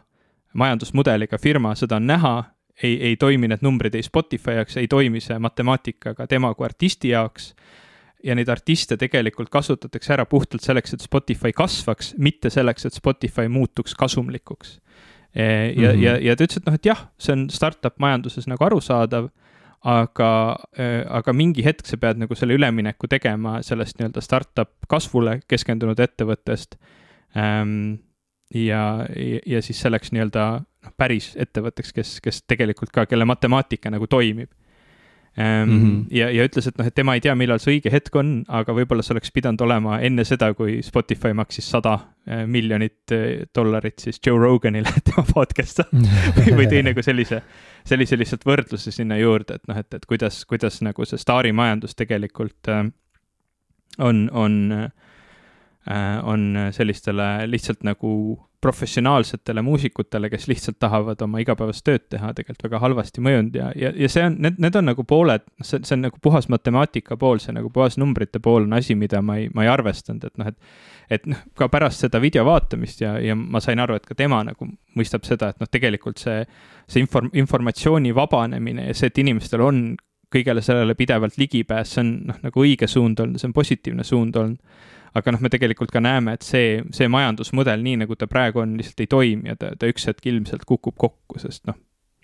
majandusmudeliga 0.53 1.37
firma, 1.37 1.75
seda 1.75 1.99
on 1.99 2.07
näha, 2.07 2.43
ei, 2.83 2.95
ei 3.03 3.17
toimi 3.17 3.47
need 3.47 3.61
numbrid 3.61 3.95
ei 3.95 4.03
Spotify 4.03 4.57
jaoks, 4.59 4.77
ei 4.77 4.87
toimi 4.87 5.21
see 5.23 5.39
matemaatika 5.39 6.13
ka 6.17 6.27
tema 6.27 6.53
kui 6.55 6.65
artisti 6.65 7.13
jaoks. 7.13 7.53
ja 8.23 8.35
neid 8.35 8.49
artiste 8.51 8.97
tegelikult 8.99 9.47
kasutatakse 9.49 10.11
ära 10.13 10.25
puhtalt 10.27 10.63
selleks, 10.63 10.93
et 10.93 11.01
Spotify 11.01 11.53
kasvaks, 11.55 12.15
mitte 12.17 12.49
selleks, 12.51 12.85
et 12.85 12.93
Spotify 12.93 13.47
muutuks 13.47 13.95
kasumlikuks. 13.95 14.79
E, 15.35 15.43
ja 15.43 15.93
mm, 15.93 15.95
-hmm. 15.95 16.03
ja, 16.03 16.17
ja 16.17 16.35
ta 16.35 16.43
ütles, 16.43 16.57
et 16.57 16.65
noh, 16.65 16.75
et 16.75 16.85
jah, 16.85 17.05
see 17.17 17.33
on 17.33 17.49
startup 17.49 17.95
majanduses 17.99 18.47
nagu 18.47 18.65
arusaadav, 18.65 19.29
aga, 19.87 20.31
e, 20.75 20.87
aga 21.07 21.33
mingi 21.33 21.63
hetk 21.63 21.87
sa 21.87 21.97
pead 22.01 22.19
nagu 22.19 22.35
selle 22.35 22.57
ülemineku 22.57 23.07
tegema 23.11 23.59
sellest 23.65 23.99
nii-öelda 23.99 24.23
startup 24.23 24.73
kasvule 24.91 25.39
keskendunud 25.47 25.99
ettevõttest. 26.03 26.75
Ähm, 27.37 28.01
ja, 28.53 29.05
ja 29.45 29.61
siis 29.63 29.79
selleks 29.81 30.11
nii-öelda 30.11 30.45
noh, 30.59 30.95
päris 30.97 31.31
ettevõtteks, 31.39 31.93
kes, 31.95 32.15
kes 32.23 32.43
tegelikult 32.49 32.91
ka, 32.95 33.05
kelle 33.09 33.27
matemaatika 33.29 33.91
nagu 33.93 34.07
toimib 34.07 34.51
mm. 35.39 35.81
-hmm. 35.81 36.05
ja, 36.11 36.29
ja 36.29 36.45
ütles, 36.45 36.67
et 36.67 36.77
noh, 36.77 36.87
et 36.87 36.95
tema 36.95 37.15
ei 37.15 37.21
tea, 37.23 37.35
millal 37.35 37.59
see 37.61 37.77
õige 37.77 37.91
hetk 37.93 38.15
on, 38.19 38.31
aga 38.47 38.73
võib-olla 38.75 39.03
see 39.05 39.13
oleks 39.15 39.31
pidanud 39.31 39.61
olema 39.61 39.99
enne 40.05 40.25
seda, 40.27 40.51
kui 40.53 40.79
Spotify 40.83 41.33
maksis 41.37 41.69
sada 41.71 41.93
äh, 42.27 42.45
miljonit 42.47 43.13
äh, 43.15 43.45
dollarit 43.55 43.99
siis 43.99 44.19
Joe 44.25 44.39
Roganile 44.39 44.91
tema 45.07 45.25
podcast 45.33 45.83
või, 46.37 46.55
või 46.61 46.67
tõi 46.71 46.83
nagu 46.89 47.03
sellise, 47.05 47.41
sellise 47.87 48.19
lihtsalt 48.19 48.45
võrdluse 48.45 48.91
sinna 48.91 49.17
juurde, 49.17 49.59
et 49.59 49.67
noh, 49.71 49.79
et, 49.79 49.93
et 49.93 50.05
kuidas, 50.05 50.43
kuidas 50.49 50.81
nagu 50.85 51.05
see 51.05 51.21
staarimajandus 51.21 51.95
tegelikult 51.95 52.73
äh, 52.73 52.87
on, 53.99 54.29
on 54.33 54.89
on 56.23 56.41
sellistele 56.75 57.47
lihtsalt 57.49 57.79
nagu 57.87 58.09
professionaalsetele 58.61 59.61
muusikutele, 59.61 60.29
kes 60.29 60.47
lihtsalt 60.51 60.79
tahavad 60.83 61.21
oma 61.23 61.39
igapäevast 61.39 61.83
tööd 61.87 62.05
teha, 62.11 62.33
tegelikult 62.35 62.65
väga 62.67 62.81
halvasti 62.83 63.23
mõjunud 63.23 63.55
ja, 63.55 63.69
ja, 63.75 63.91
ja 63.95 64.09
see 64.11 64.25
on, 64.27 64.35
need, 64.43 64.59
need 64.59 64.75
on 64.75 64.89
nagu 64.91 65.05
pooled, 65.07 65.45
see, 65.61 65.79
see 65.87 65.95
on 65.95 66.03
nagu 66.09 66.19
puhas 66.21 66.49
matemaatika 66.51 67.15
pool, 67.19 67.39
see 67.39 67.55
nagu 67.55 67.71
puhas 67.71 67.95
numbrite 68.01 68.41
pool 68.43 68.67
on 68.67 68.75
asi, 68.75 68.97
mida 68.99 69.21
ma 69.23 69.37
ei, 69.39 69.47
ma 69.55 69.63
ei 69.63 69.71
arvestanud, 69.71 70.27
et 70.27 70.41
noh, 70.41 70.51
et 70.51 70.87
et 71.09 71.25
noh, 71.25 71.39
ka 71.57 71.69
pärast 71.73 72.03
seda 72.03 72.19
video 72.21 72.43
vaatamist 72.45 72.99
ja, 73.01 73.15
ja 73.23 73.33
ma 73.35 73.61
sain 73.63 73.79
aru, 73.81 73.95
et 73.97 74.05
ka 74.05 74.17
tema 74.17 74.43
nagu 74.45 74.67
mõistab 74.99 75.25
seda, 75.25 75.49
et 75.49 75.63
noh, 75.63 75.69
tegelikult 75.71 76.21
see, 76.21 76.43
see 76.85 77.01
inform-, 77.01 77.31
informatsiooni 77.39 78.13
vabanemine 78.15 78.85
ja 78.91 78.97
see, 78.97 79.09
et 79.09 79.23
inimestel 79.23 79.63
on 79.65 79.81
kõigele 80.29 80.61
sellele 80.61 80.93
pidevalt 80.99 81.39
ligipääs, 81.41 81.95
see 81.95 82.03
on 82.03 82.13
noh, 82.29 82.37
nagu 82.43 82.61
õige 82.61 82.91
suund 82.91 83.23
olnud, 83.23 83.41
see 83.41 83.49
on 83.49 83.55
positiivne 83.55 84.05
suund 84.05 84.37
olnud 84.37 84.85
aga 85.15 85.33
noh, 85.33 85.41
me 85.41 85.51
tegelikult 85.53 85.91
ka 85.93 86.01
näeme, 86.03 86.37
et 86.37 86.45
see, 86.45 86.79
see 86.95 87.09
majandusmudel, 87.11 87.81
nii 87.85 88.03
nagu 88.03 88.17
ta 88.19 88.27
praegu 88.29 88.63
on, 88.63 88.77
lihtsalt 88.79 89.05
ei 89.05 89.11
toimi 89.11 89.51
ja 89.51 89.59
ta, 89.59 89.73
ta 89.79 89.89
üks 89.89 90.09
hetk 90.09 90.25
ilmselt 90.31 90.65
kukub 90.69 90.97
kokku, 90.97 91.39
sest 91.41 91.65
noh 91.69 91.77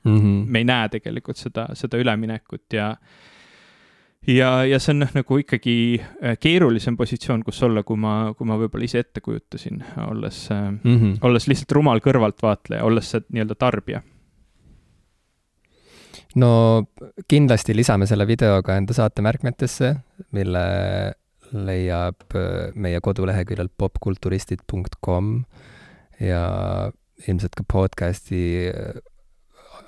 mm, 0.05 0.17
-hmm. 0.17 0.43
me 0.47 0.59
ei 0.63 0.69
näe 0.69 0.89
tegelikult 0.89 1.41
seda, 1.41 1.69
seda 1.73 1.97
üleminekut 2.01 2.73
ja 2.73 2.95
ja, 4.27 4.49
ja 4.65 4.79
see 4.79 4.93
on 4.95 5.03
noh, 5.03 5.13
nagu 5.13 5.37
ikkagi 5.41 5.77
äh, 6.01 6.37
keerulisem 6.39 6.97
positsioon, 6.97 7.43
kus 7.45 7.61
olla, 7.63 7.83
kui 7.83 7.97
ma, 7.97 8.33
kui 8.37 8.47
ma 8.47 8.57
võib-olla 8.57 8.85
ise 8.85 9.03
ette 9.05 9.21
kujutasin, 9.21 9.83
olles 10.07 10.49
mm, 10.49 10.79
-hmm. 10.83 11.17
olles 11.21 11.47
lihtsalt 11.47 11.71
rumal 11.71 12.01
kõrvaltvaatleja, 12.05 12.83
olles 12.83 13.11
see 13.11 13.25
nii-öelda 13.29 13.55
tarbija 13.55 14.01
no 16.35 16.51
kindlasti 17.27 17.75
lisame 17.75 18.07
selle 18.09 18.27
video 18.27 18.61
ka 18.63 18.77
enda 18.77 18.93
saate 18.93 19.21
märkmetesse, 19.21 19.95
mille 20.31 20.65
leiab 21.65 22.35
äh, 22.35 22.71
meie 22.75 23.01
koduleheküljelt 23.03 23.73
popkulturistid.com 23.77 25.33
ja 26.19 26.45
ilmselt 27.27 27.55
ka 27.57 27.65
podcasti 27.71 28.41
äh, 28.71 28.97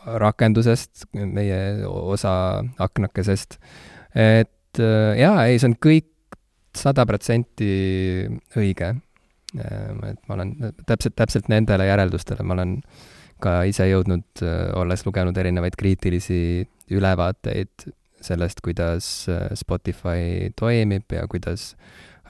rakendusest, 0.07 1.07
meie 1.13 1.87
osa 1.87 2.63
aknakesest. 2.79 3.59
et 4.15 4.79
äh, 4.79 5.17
jaa, 5.19 5.45
ei, 5.47 5.59
see 5.59 5.71
on 5.71 5.77
kõik 5.83 6.39
sada 6.77 7.05
protsenti 7.09 7.69
õige. 8.55 8.95
et 9.57 10.19
ma 10.27 10.35
olen 10.35 10.51
täpselt, 10.85 11.15
täpselt 11.15 11.47
nendele 11.49 11.85
järeldustele 11.87 12.43
ma 12.43 12.53
olen 12.53 12.81
ka 13.41 13.61
ise 13.69 13.85
jõudnud, 13.87 14.41
olles 14.75 15.05
lugenud 15.05 15.37
erinevaid 15.39 15.77
kriitilisi 15.79 16.67
ülevaateid 16.91 17.87
sellest, 18.21 18.61
kuidas 18.65 19.27
Spotify 19.55 20.51
toimib 20.59 21.11
ja 21.13 21.27
kuidas 21.29 21.75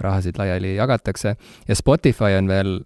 rahasid 0.03 0.37
laiali 0.37 0.75
jagatakse 0.75 1.35
ja 1.67 1.75
Spotify 1.75 2.37
on 2.37 2.49
veel 2.51 2.79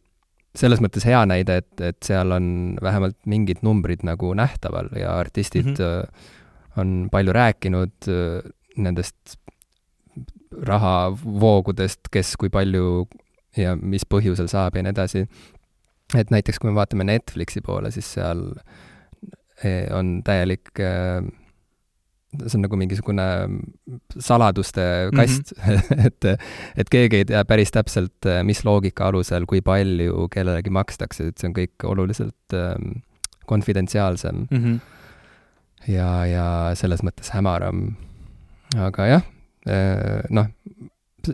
selles 0.58 0.82
mõttes 0.84 1.06
hea 1.08 1.22
näide, 1.28 1.62
et, 1.62 1.74
et 1.80 2.00
seal 2.04 2.34
on 2.36 2.46
vähemalt 2.84 3.18
mingid 3.30 3.62
numbrid 3.64 4.04
nagu 4.08 4.34
nähtaval 4.36 4.92
ja 5.00 5.14
artistid 5.20 5.70
mm 5.72 5.76
-hmm. 5.76 6.82
on 6.82 7.08
palju 7.12 7.34
rääkinud 7.34 8.12
nendest 8.78 9.38
rahavoogudest, 10.52 12.00
kes 12.12 12.36
kui 12.38 12.50
palju 12.50 13.08
ja 13.58 13.76
mis 13.76 14.06
põhjusel 14.06 14.48
saab 14.48 14.76
ja 14.76 14.84
nii 14.84 14.92
edasi. 14.92 15.28
et 16.18 16.32
näiteks, 16.32 16.60
kui 16.60 16.70
me 16.70 16.76
vaatame 16.76 17.04
Netflixi 17.04 17.62
poole, 17.62 17.92
siis 17.92 18.14
seal 18.14 18.52
on 19.94 20.22
täielik 20.24 20.80
äh, 20.80 21.24
see 22.40 22.58
on 22.58 22.64
nagu 22.66 22.78
mingisugune 22.80 23.26
saladuste 24.20 24.84
kast 25.16 25.54
mm, 25.58 25.64
-hmm. 25.64 26.06
et, 26.08 26.28
et 26.78 26.90
keegi 26.90 27.22
ei 27.22 27.26
tea 27.26 27.44
päris 27.46 27.72
täpselt, 27.72 28.28
mis 28.44 28.64
loogika 28.66 29.08
alusel, 29.08 29.46
kui 29.46 29.62
palju 29.62 30.28
kellelegi 30.32 30.70
makstakse, 30.70 31.28
et 31.28 31.38
see 31.38 31.50
on 31.50 31.58
kõik 31.58 31.88
oluliselt 31.88 32.56
ähm, 32.56 33.02
konfidentsiaalsem 33.46 34.46
mm. 34.52 34.64
-hmm. 34.64 34.80
ja, 35.92 36.26
ja 36.26 36.48
selles 36.74 37.04
mõttes 37.04 37.34
hämaram. 37.36 37.96
aga 38.78 39.06
jah 39.06 39.24
äh,, 39.68 40.24
noh, 40.30 40.48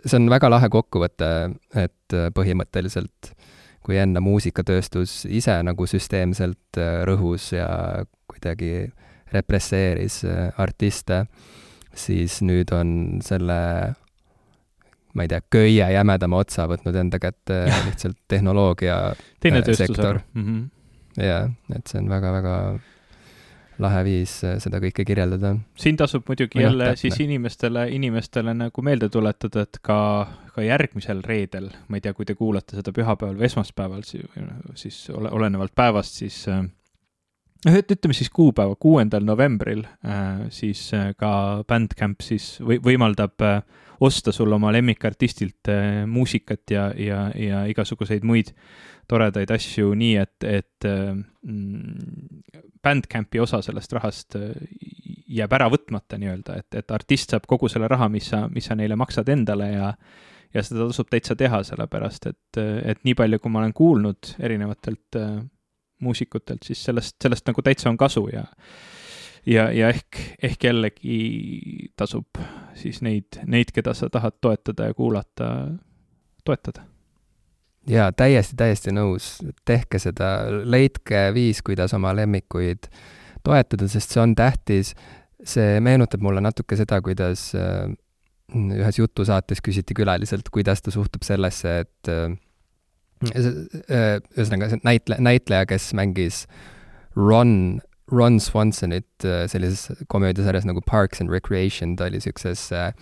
see 0.06 0.18
on 0.18 0.30
väga 0.30 0.50
lahe 0.50 0.70
kokkuvõte, 0.70 1.54
et 1.76 2.14
põhimõtteliselt 2.34 3.34
kui 3.86 3.98
enne 3.98 4.20
muusikatööstus 4.20 5.26
ise 5.30 5.64
nagu 5.64 5.86
süsteemselt 5.88 6.78
äh, 6.78 7.04
rõhus 7.08 7.54
ja 7.54 7.68
kuidagi 8.28 8.72
äh, 8.88 9.07
represseeris 9.34 10.24
äh, 10.26 10.50
artiste, 10.58 11.26
siis 11.98 12.42
nüüd 12.46 12.72
on 12.76 12.92
selle 13.26 13.62
ma 15.18 15.26
ei 15.26 15.32
tea, 15.32 15.42
köie 15.50 15.88
jämedama 15.94 16.44
otsa 16.44 16.68
võtnud 16.70 16.98
enda 17.02 17.20
kätte 17.22 17.64
lihtsalt 17.88 18.20
tehnoloogia 18.30 19.00
teine 19.44 19.64
äh, 19.64 19.66
tööstusharu 19.70 20.22
mm. 20.34 20.46
-hmm. 20.46 21.26
jah, 21.26 21.50
et 21.76 21.90
see 21.90 22.02
on 22.04 22.12
väga-väga 22.12 22.56
lahe 23.82 24.02
viis 24.08 24.34
äh, 24.46 24.58
seda 24.62 24.80
kõike 24.82 25.06
kirjeldada. 25.08 25.56
siin 25.78 25.98
tasub 26.00 26.26
muidugi 26.30 26.60
Või 26.60 26.66
jälle 26.66 26.90
siis 27.00 27.20
inimestele, 27.24 27.88
inimestele 27.94 28.54
nagu 28.58 28.86
meelde 28.86 29.10
tuletada, 29.14 29.66
et 29.68 29.80
ka, 29.82 30.00
ka 30.56 30.66
järgmisel 30.66 31.22
reedel, 31.26 31.70
ma 31.88 32.00
ei 32.00 32.06
tea, 32.06 32.14
kui 32.18 32.26
te 32.26 32.36
kuulate 32.38 32.80
seda 32.80 32.94
pühapäeval 32.96 33.38
või 33.38 33.50
esmaspäeval, 33.50 34.04
siis 34.76 35.10
ole, 35.14 35.32
olenevalt 35.34 35.76
päevast, 35.78 36.18
siis 36.24 36.44
noh, 37.66 37.78
et 37.78 37.92
ütleme 37.94 38.16
siis 38.16 38.30
kuupäeva, 38.34 38.76
kuuendal 38.80 39.26
novembril 39.26 39.84
äh, 40.06 40.48
siis 40.54 40.88
äh, 40.96 41.12
ka 41.18 41.64
Bandcamp 41.68 42.24
siis 42.26 42.58
või 42.62 42.80
võimaldab 42.84 43.46
äh, 43.46 43.62
osta 44.04 44.32
sul 44.36 44.54
oma 44.54 44.70
lemmikartistilt 44.76 45.72
muusikat 46.06 46.70
ja, 46.70 46.92
ja, 47.02 47.24
ja 47.34 47.64
igasuguseid 47.66 48.28
muid 48.30 48.52
toredaid 49.10 49.50
asju 49.56 49.96
nii, 49.98 50.12
et, 50.22 50.46
et 50.46 50.86
mm, 50.86 52.44
Bandcampi 52.84 53.42
osa 53.42 53.64
sellest 53.66 53.96
rahast 53.98 54.38
jääb 54.38 55.56
ära 55.58 55.72
võtmata 55.74 56.20
nii-öelda, 56.22 56.60
et, 56.62 56.78
et 56.78 56.94
artist 56.94 57.34
saab 57.34 57.50
kogu 57.50 57.72
selle 57.74 57.90
raha, 57.90 58.06
mis 58.14 58.30
sa, 58.30 58.44
mis 58.54 58.70
sa 58.70 58.78
neile 58.78 59.00
maksad 59.00 59.34
endale 59.34 59.72
ja 59.74 59.92
ja 60.54 60.64
seda 60.64 60.88
tasub 60.88 61.10
täitsa 61.12 61.36
teha, 61.38 61.62
sellepärast 61.66 62.30
et, 62.30 62.60
et 62.60 63.02
nii 63.06 63.16
palju, 63.18 63.40
kui 63.42 63.52
ma 63.52 63.62
olen 63.64 63.74
kuulnud 63.76 64.34
erinevatelt 64.40 65.18
äh, 65.20 65.40
muusikutelt, 66.00 66.64
siis 66.64 66.84
sellest, 66.84 67.16
sellest 67.24 67.48
nagu 67.50 67.62
täitsa 67.66 67.90
on 67.90 67.98
kasu 67.98 68.28
ja 68.34 68.46
ja, 69.48 69.68
ja 69.72 69.90
ehk, 69.94 70.20
ehk 70.44 70.68
jällegi 70.70 71.20
tasub 72.00 72.40
siis 72.78 73.02
neid, 73.06 73.40
neid, 73.48 73.72
keda 73.76 73.94
sa 73.98 74.10
tahad 74.12 74.38
toetada 74.42 74.90
ja 74.90 74.96
kuulata, 74.98 75.52
toetada. 76.46 76.84
jaa, 77.90 78.12
täiesti, 78.12 78.58
täiesti 78.60 78.94
nõus, 78.96 79.38
tehke 79.66 80.00
seda, 80.02 80.34
leidke 80.64 81.30
viis, 81.36 81.64
kuidas 81.66 81.96
oma 81.98 82.14
lemmikuid 82.16 82.90
toetada, 83.44 83.88
sest 83.92 84.16
see 84.16 84.24
on 84.24 84.36
tähtis. 84.36 84.96
see 85.48 85.78
meenutab 85.80 86.22
mulle 86.26 86.42
natuke 86.42 86.76
seda, 86.76 86.98
kuidas 87.02 87.52
äh, 87.56 87.88
ühes 88.58 88.98
jutusaates 89.00 89.62
küsiti 89.64 89.94
külaliselt, 89.96 90.50
kuidas 90.52 90.82
ta 90.82 90.92
suhtub 90.92 91.24
sellesse, 91.24 91.80
et 91.86 92.12
äh, 92.12 92.34
ühesõnaga, 93.26 94.70
see 94.72 94.84
näitle-, 94.86 95.20
näitleja, 95.24 95.68
kes 95.70 95.90
mängis 95.98 96.44
Ron, 97.18 97.82
Ron 98.12 98.40
Swansonit 98.44 99.26
äh, 99.26 99.46
sellises 99.50 100.04
komöödiasarjas 100.08 100.68
nagu 100.70 100.84
Parks 100.86 101.22
and 101.22 101.34
Recreation, 101.34 101.96
ta 101.98 102.08
oli 102.08 102.22
niisuguses 102.22 102.70
äh, 102.76 102.94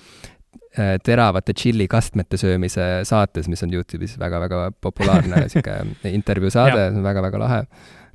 teravate 1.03 1.53
tšillikastmete 1.55 2.39
söömise 2.39 2.87
saates, 3.07 3.47
mis 3.51 3.63
on 3.63 3.73
Youtube'is 3.75 4.17
väga-väga 4.19 4.69
populaarne 4.83 5.39
niisugune 5.45 6.11
intervjuusaade, 6.15 6.89
väga-väga 7.03 7.39
lahe. 7.39 7.63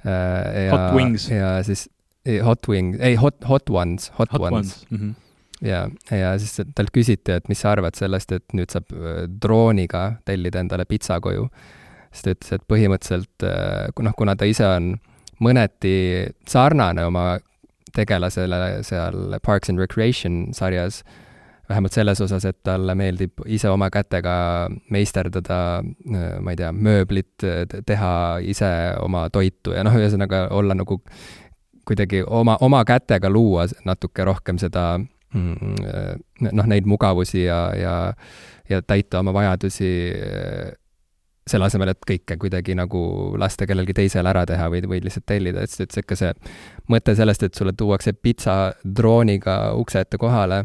Ja, 0.04 0.70
hot 0.72 0.94
Wings. 0.96 1.26
ja 1.28 1.58
siis 1.64 1.90
Hot 2.44 2.68
Wings, 2.68 2.96
ei, 3.04 3.18
Hot, 3.20 3.36
Hot 3.48 3.68
Ones, 3.68 4.08
Hot, 4.16 4.32
hot 4.32 4.40
Ones, 4.40 4.54
ones.. 4.56 4.86
Mm 4.90 4.98
-hmm 4.98 5.18
ja, 5.60 5.90
ja 6.10 6.38
siis 6.38 6.60
talt 6.74 6.90
küsiti, 6.92 7.34
et 7.36 7.48
mis 7.48 7.60
sa 7.60 7.74
arvad 7.74 7.94
sellest, 7.98 8.32
et 8.32 8.54
nüüd 8.56 8.72
saab 8.72 8.92
drooniga 9.42 10.14
tellida 10.24 10.62
endale 10.64 10.86
pitsa 10.88 11.20
koju 11.20 11.48
siis 12.11 12.25
ta 12.25 12.35
ütles, 12.35 12.53
et 12.57 12.66
põhimõtteliselt 12.70 13.46
äh, 13.46 13.88
noh, 14.05 14.16
kuna 14.18 14.37
ta 14.37 14.49
ise 14.49 14.66
on 14.66 14.92
mõneti 15.40 15.94
sarnane 16.49 17.07
oma 17.09 17.25
tegelasele 17.94 18.83
seal 18.87 19.37
Parks 19.42 19.70
and 19.73 19.81
Recreation 19.83 20.51
sarjas, 20.55 21.01
vähemalt 21.70 21.94
selles 21.94 22.20
osas, 22.23 22.44
et 22.46 22.59
talle 22.66 22.94
meeldib 22.99 23.42
ise 23.46 23.70
oma 23.70 23.90
kätega 23.94 24.33
meisterdada, 24.90 25.61
äh, 25.81 26.33
ma 26.42 26.55
ei 26.55 26.61
tea, 26.61 26.73
mööblit, 26.75 27.46
teha 27.87 28.12
ise 28.42 28.73
oma 29.03 29.29
toitu 29.31 29.77
ja 29.77 29.87
noh, 29.87 29.94
ühesõnaga 29.99 30.49
olla 30.57 30.77
nagu 30.79 31.01
kuidagi 31.87 32.25
oma, 32.27 32.57
oma 32.61 32.85
kätega 32.87 33.31
luua 33.31 33.64
natuke 33.87 34.27
rohkem 34.27 34.59
seda 34.62 34.92
mm, 34.99 35.75
äh, 35.87 36.14
noh, 36.51 36.66
neid 36.70 36.90
mugavusi 36.90 37.46
ja, 37.46 37.68
ja 37.79 37.94
ja 38.70 38.83
täita 38.87 39.18
oma 39.18 39.33
vajadusi 39.35 39.90
selle 41.48 41.66
asemel, 41.66 41.92
et 41.92 42.03
kõike 42.07 42.37
kuidagi 42.40 42.74
nagu 42.79 43.00
lasta 43.40 43.66
kellelgi 43.68 43.94
teisel 43.96 44.29
ära 44.29 44.44
teha 44.48 44.68
või, 44.72 44.83
või 44.88 45.00
lihtsalt 45.05 45.26
tellida, 45.31 45.64
et, 45.64 45.76
et 45.83 46.00
ikka 46.03 46.18
see 46.18 46.33
mõte 46.92 47.14
sellest, 47.18 47.46
et 47.46 47.57
sulle 47.57 47.74
tuuakse 47.76 48.12
pitsa 48.14 48.74
drooniga 48.85 49.74
ukse 49.79 50.05
ette 50.05 50.20
kohale, 50.20 50.64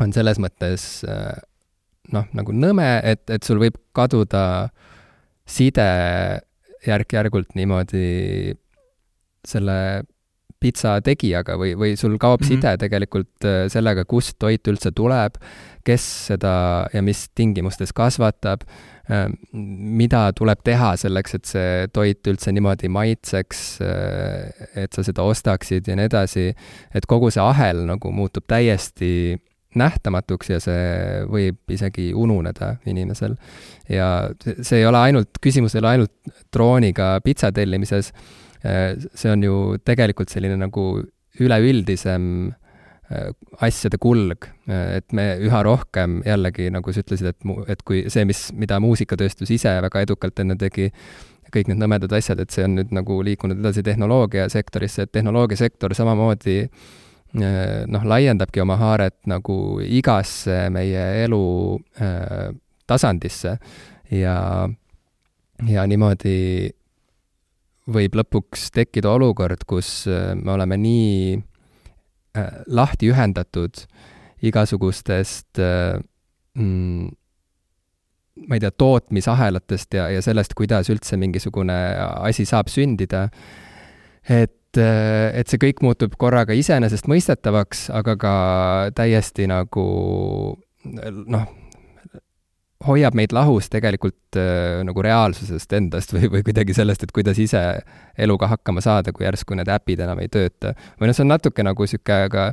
on 0.00 0.14
selles 0.16 0.40
mõttes 0.42 0.86
noh, 2.14 2.30
nagu 2.36 2.54
nõme, 2.56 2.88
et, 3.04 3.26
et 3.30 3.44
sul 3.46 3.60
võib 3.62 3.76
kaduda 3.96 4.70
side 5.50 5.90
järk-järgult 6.86 7.52
niimoodi 7.58 8.54
selle 9.46 9.76
pitsa 10.60 10.98
tegijaga 11.04 11.54
või, 11.56 11.72
või 11.76 11.94
sul 11.96 12.18
kaob 12.20 12.42
mm 12.42 12.46
-hmm. 12.46 12.60
side 12.60 12.76
tegelikult 12.80 13.46
sellega, 13.72 14.04
kust 14.04 14.36
toit 14.38 14.66
üldse 14.68 14.92
tuleb, 14.92 15.38
kes 15.84 16.04
seda 16.28 16.88
ja 16.92 17.02
mis 17.02 17.28
tingimustes 17.34 17.92
kasvatab 17.96 18.64
Äh, 18.64 18.99
mida 19.10 20.22
tuleb 20.36 20.62
teha 20.66 20.92
selleks, 21.00 21.36
et 21.38 21.50
see 21.50 21.86
toit 21.94 22.30
üldse 22.30 22.52
niimoodi 22.54 22.90
maitseks, 22.92 23.62
äh, 23.82 24.66
et 24.84 24.94
sa 24.94 25.04
seda 25.06 25.26
ostaksid 25.26 25.88
ja 25.90 25.96
nii 25.98 26.10
edasi, 26.10 26.50
et 26.94 27.08
kogu 27.10 27.32
see 27.34 27.42
ahel 27.42 27.84
nagu 27.88 28.12
muutub 28.14 28.46
täiesti 28.50 29.38
nähtamatuks 29.78 30.50
ja 30.50 30.58
see 30.62 31.24
võib 31.30 31.74
isegi 31.74 32.10
ununeda 32.14 32.74
inimesel. 32.90 33.36
ja 33.88 34.30
see 34.42 34.80
ei 34.80 34.86
ole 34.86 34.98
ainult, 35.10 35.38
küsimus 35.42 35.74
ei 35.74 35.82
ole 35.82 35.94
ainult 35.94 36.34
drooniga 36.52 37.16
pitsa 37.24 37.52
tellimises, 37.54 38.12
äh, 38.62 38.94
see 39.14 39.30
on 39.30 39.42
ju 39.46 39.56
tegelikult 39.84 40.30
selline 40.30 40.58
nagu 40.58 40.86
üleüldisem 41.40 42.50
Äh, 42.50 42.59
asjade 43.60 43.98
kulg, 43.98 44.46
äh, 44.68 45.00
et 45.00 45.12
me 45.16 45.24
üha 45.42 45.62
rohkem 45.66 46.20
jällegi, 46.26 46.68
nagu 46.70 46.92
sa 46.94 47.02
ütlesid, 47.02 47.32
et 47.32 47.48
mu-, 47.48 47.64
et 47.70 47.82
kui 47.86 48.04
see, 48.12 48.24
mis, 48.28 48.46
mida 48.54 48.78
muusikatööstus 48.82 49.50
ise 49.56 49.72
väga 49.82 50.04
edukalt 50.06 50.38
enne 50.42 50.56
tegi, 50.60 50.90
kõik 51.50 51.72
need 51.72 51.80
nõmedad 51.82 52.12
asjad, 52.14 52.38
et 52.38 52.54
see 52.54 52.62
on 52.68 52.76
nüüd 52.78 52.94
nagu 52.94 53.18
liikunud 53.26 53.58
edasi 53.58 53.82
tehnoloogiasektorisse, 53.86 55.08
et 55.08 55.14
tehnoloogiasektor 55.16 55.94
samamoodi 55.98 56.56
äh, 56.62 57.82
noh, 57.90 58.06
laiendabki 58.06 58.62
oma 58.62 58.78
haaret 58.78 59.18
nagu 59.30 59.80
igasse 59.82 60.68
meie 60.70 61.06
elu 61.24 61.44
äh, 61.98 62.52
tasandisse 62.90 63.56
ja, 64.14 64.38
ja 65.66 65.90
niimoodi 65.90 66.38
võib 67.90 68.14
lõpuks 68.22 68.70
tekkida 68.70 69.10
olukord, 69.10 69.66
kus 69.66 70.04
me 70.06 70.52
oleme 70.54 70.76
nii 70.78 71.38
Äh, 71.40 71.49
lahti 72.66 73.10
ühendatud 73.10 73.84
igasugustest 74.46 75.58
äh, 75.60 75.98
mm, 76.54 77.10
ma 78.46 78.56
ei 78.56 78.62
tea, 78.62 78.70
tootmisahelatest 78.70 79.98
ja, 79.98 80.08
ja 80.14 80.22
sellest, 80.24 80.54
kuidas 80.56 80.88
üldse 80.92 81.18
mingisugune 81.20 81.76
asi 82.22 82.46
saab 82.48 82.70
sündida, 82.72 83.26
et 84.28 84.56
et, 84.70 84.82
et 85.40 85.50
see 85.50 85.60
kõik 85.60 85.82
muutub 85.82 86.14
korraga 86.20 86.54
iseenesestmõistetavaks, 86.54 87.88
aga 87.94 88.16
ka 88.20 88.34
täiesti 88.94 89.48
nagu 89.50 89.86
noh, 90.84 91.46
hoiab 92.86 93.16
meid 93.18 93.32
lahus 93.36 93.68
tegelikult 93.72 94.38
äh, 94.40 94.80
nagu 94.86 95.02
reaalsusest 95.04 95.72
endast 95.76 96.12
või, 96.16 96.30
või 96.32 96.44
kuidagi 96.46 96.74
sellest, 96.76 97.04
et 97.04 97.12
kuidas 97.16 97.38
ise 97.42 97.60
eluga 98.20 98.48
hakkama 98.50 98.82
saada, 98.84 99.12
kui 99.16 99.26
järsku 99.26 99.56
need 99.58 99.68
äpid 99.72 100.00
enam 100.04 100.22
ei 100.22 100.30
tööta. 100.32 100.74
või 101.00 101.10
noh, 101.10 101.16
see 101.16 101.26
on 101.26 101.32
natuke 101.34 101.64
nagu 101.66 101.86
niisugune, 101.86 102.30
aga 102.30 102.46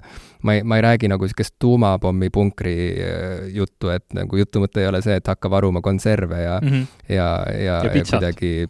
ma 0.44 0.58
ei, 0.58 0.66
ma 0.68 0.80
ei 0.80 0.86
räägi 0.88 1.12
nagu 1.12 1.28
niisugust 1.28 1.56
tuumapommi 1.64 2.32
punkri 2.34 2.76
äh, 3.04 3.48
juttu, 3.56 3.92
et 3.94 4.06
nagu 4.18 4.42
jutu 4.42 4.64
mõte 4.64 4.84
ei 4.84 4.92
ole 4.92 5.02
see, 5.06 5.16
et 5.22 5.32
hakka 5.32 5.52
varuma 5.52 5.82
konserve 5.86 6.42
ja 6.44 6.60
mm, 6.62 6.68
-hmm. 6.68 7.00
ja, 7.10 7.30
ja, 7.54 7.64
ja, 7.64 7.80
ja 7.86 8.04
kuidagi 8.12 8.68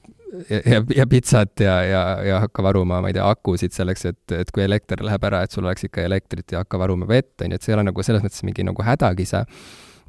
ja, 0.50 0.62
ja, 0.66 0.84
ja 0.96 1.08
pitsat 1.08 1.60
ja, 1.60 1.82
ja, 1.84 2.04
ja 2.24 2.40
hakka 2.40 2.64
varuma, 2.64 3.02
ma 3.02 3.10
ei 3.10 3.18
tea, 3.18 3.26
akusid 3.30 3.74
selleks, 3.74 4.06
et, 4.06 4.22
et 4.32 4.52
kui 4.52 4.64
elekter 4.64 5.02
läheb 5.06 5.24
ära, 5.24 5.42
et 5.44 5.52
sul 5.52 5.66
oleks 5.66 5.88
ikka 5.88 6.06
elektrit 6.06 6.52
ja 6.52 6.62
hakka 6.62 6.80
varuma 6.80 7.08
vett, 7.08 7.34
on 7.42 7.52
ju, 7.52 7.56
et 7.56 7.66
see 7.66 7.74
ei 7.74 7.80
ole 7.80 7.90
nagu 7.90 8.04
selles 8.04 8.24
mõttes 8.26 8.46
mingi 8.46 8.66
nagu 8.68 8.84
hädakisa 8.84 9.46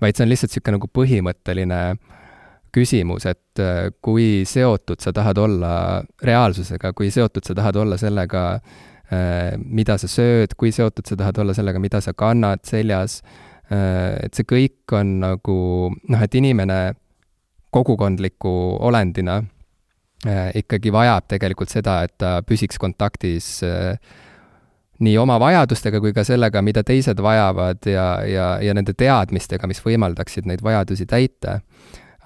vaid 0.02 0.16
see 0.16 0.24
on 0.24 0.32
lihtsalt 0.32 0.52
niisugune 0.52 0.78
nagu 0.78 0.90
põhimõtteline 0.98 1.80
küsimus, 2.74 3.26
et 3.28 3.62
äh, 3.62 3.88
kui 4.04 4.44
seotud 4.48 5.00
sa 5.02 5.12
tahad 5.16 5.40
olla 5.40 5.72
reaalsusega, 6.24 6.92
kui 6.96 7.10
seotud 7.14 7.46
sa 7.46 7.56
tahad 7.56 7.80
olla 7.80 7.98
sellega, 8.00 8.44
äh, 9.10 9.56
mida 9.58 9.98
sa 9.98 10.10
sööd, 10.10 10.54
kui 10.56 10.72
seotud 10.74 11.08
sa 11.08 11.18
tahad 11.18 11.42
olla 11.42 11.56
sellega, 11.56 11.82
mida 11.82 12.02
sa 12.04 12.14
kannad 12.16 12.64
seljas, 12.68 13.22
äh, 13.72 14.18
et 14.26 14.38
see 14.38 14.48
kõik 14.48 14.96
on 14.98 15.18
nagu 15.24 15.60
noh, 15.92 16.24
et 16.24 16.34
inimene 16.38 16.80
kogukondliku 17.74 18.50
olendina 18.88 19.42
ikkagi 20.58 20.90
vajab 20.90 21.28
tegelikult 21.30 21.70
seda, 21.70 22.00
et 22.02 22.16
ta 22.18 22.38
püsiks 22.42 22.80
kontaktis 22.80 23.60
äh, 23.62 23.98
nii 25.04 25.14
oma 25.18 25.38
vajadustega 25.40 26.00
kui 26.02 26.12
ka 26.16 26.24
sellega, 26.26 26.62
mida 26.64 26.82
teised 26.86 27.20
vajavad 27.22 27.86
ja, 27.86 28.08
ja, 28.26 28.48
ja 28.62 28.74
nende 28.74 28.94
teadmistega, 28.98 29.70
mis 29.70 29.80
võimaldaksid 29.84 30.48
neid 30.50 30.64
vajadusi 30.64 31.06
täita. 31.06 31.60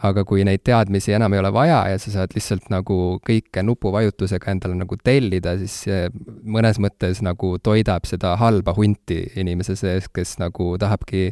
aga 0.03 0.25
kui 0.27 0.43
neid 0.43 0.65
teadmisi 0.67 1.13
enam 1.15 1.31
ei 1.33 1.39
ole 1.39 1.53
vaja 1.55 1.77
ja 1.93 1.99
sa 2.03 2.11
saad 2.11 2.33
lihtsalt 2.35 2.65
nagu 2.75 3.21
kõike 3.23 3.63
nupuvajutusega 3.63 4.51
endale 4.51 4.75
nagu 4.75 4.97
tellida, 4.99 5.53
siis 5.61 5.77
see 5.85 6.09
mõnes 6.43 6.81
mõttes 6.83 7.21
nagu 7.23 7.53
toidab 7.63 8.09
seda 8.11 8.33
halba 8.41 8.75
hunti 8.75 9.21
inimese 9.39 9.77
sees, 9.79 10.09
kes 10.11 10.41
nagu 10.43 10.73
tahabki 10.83 11.29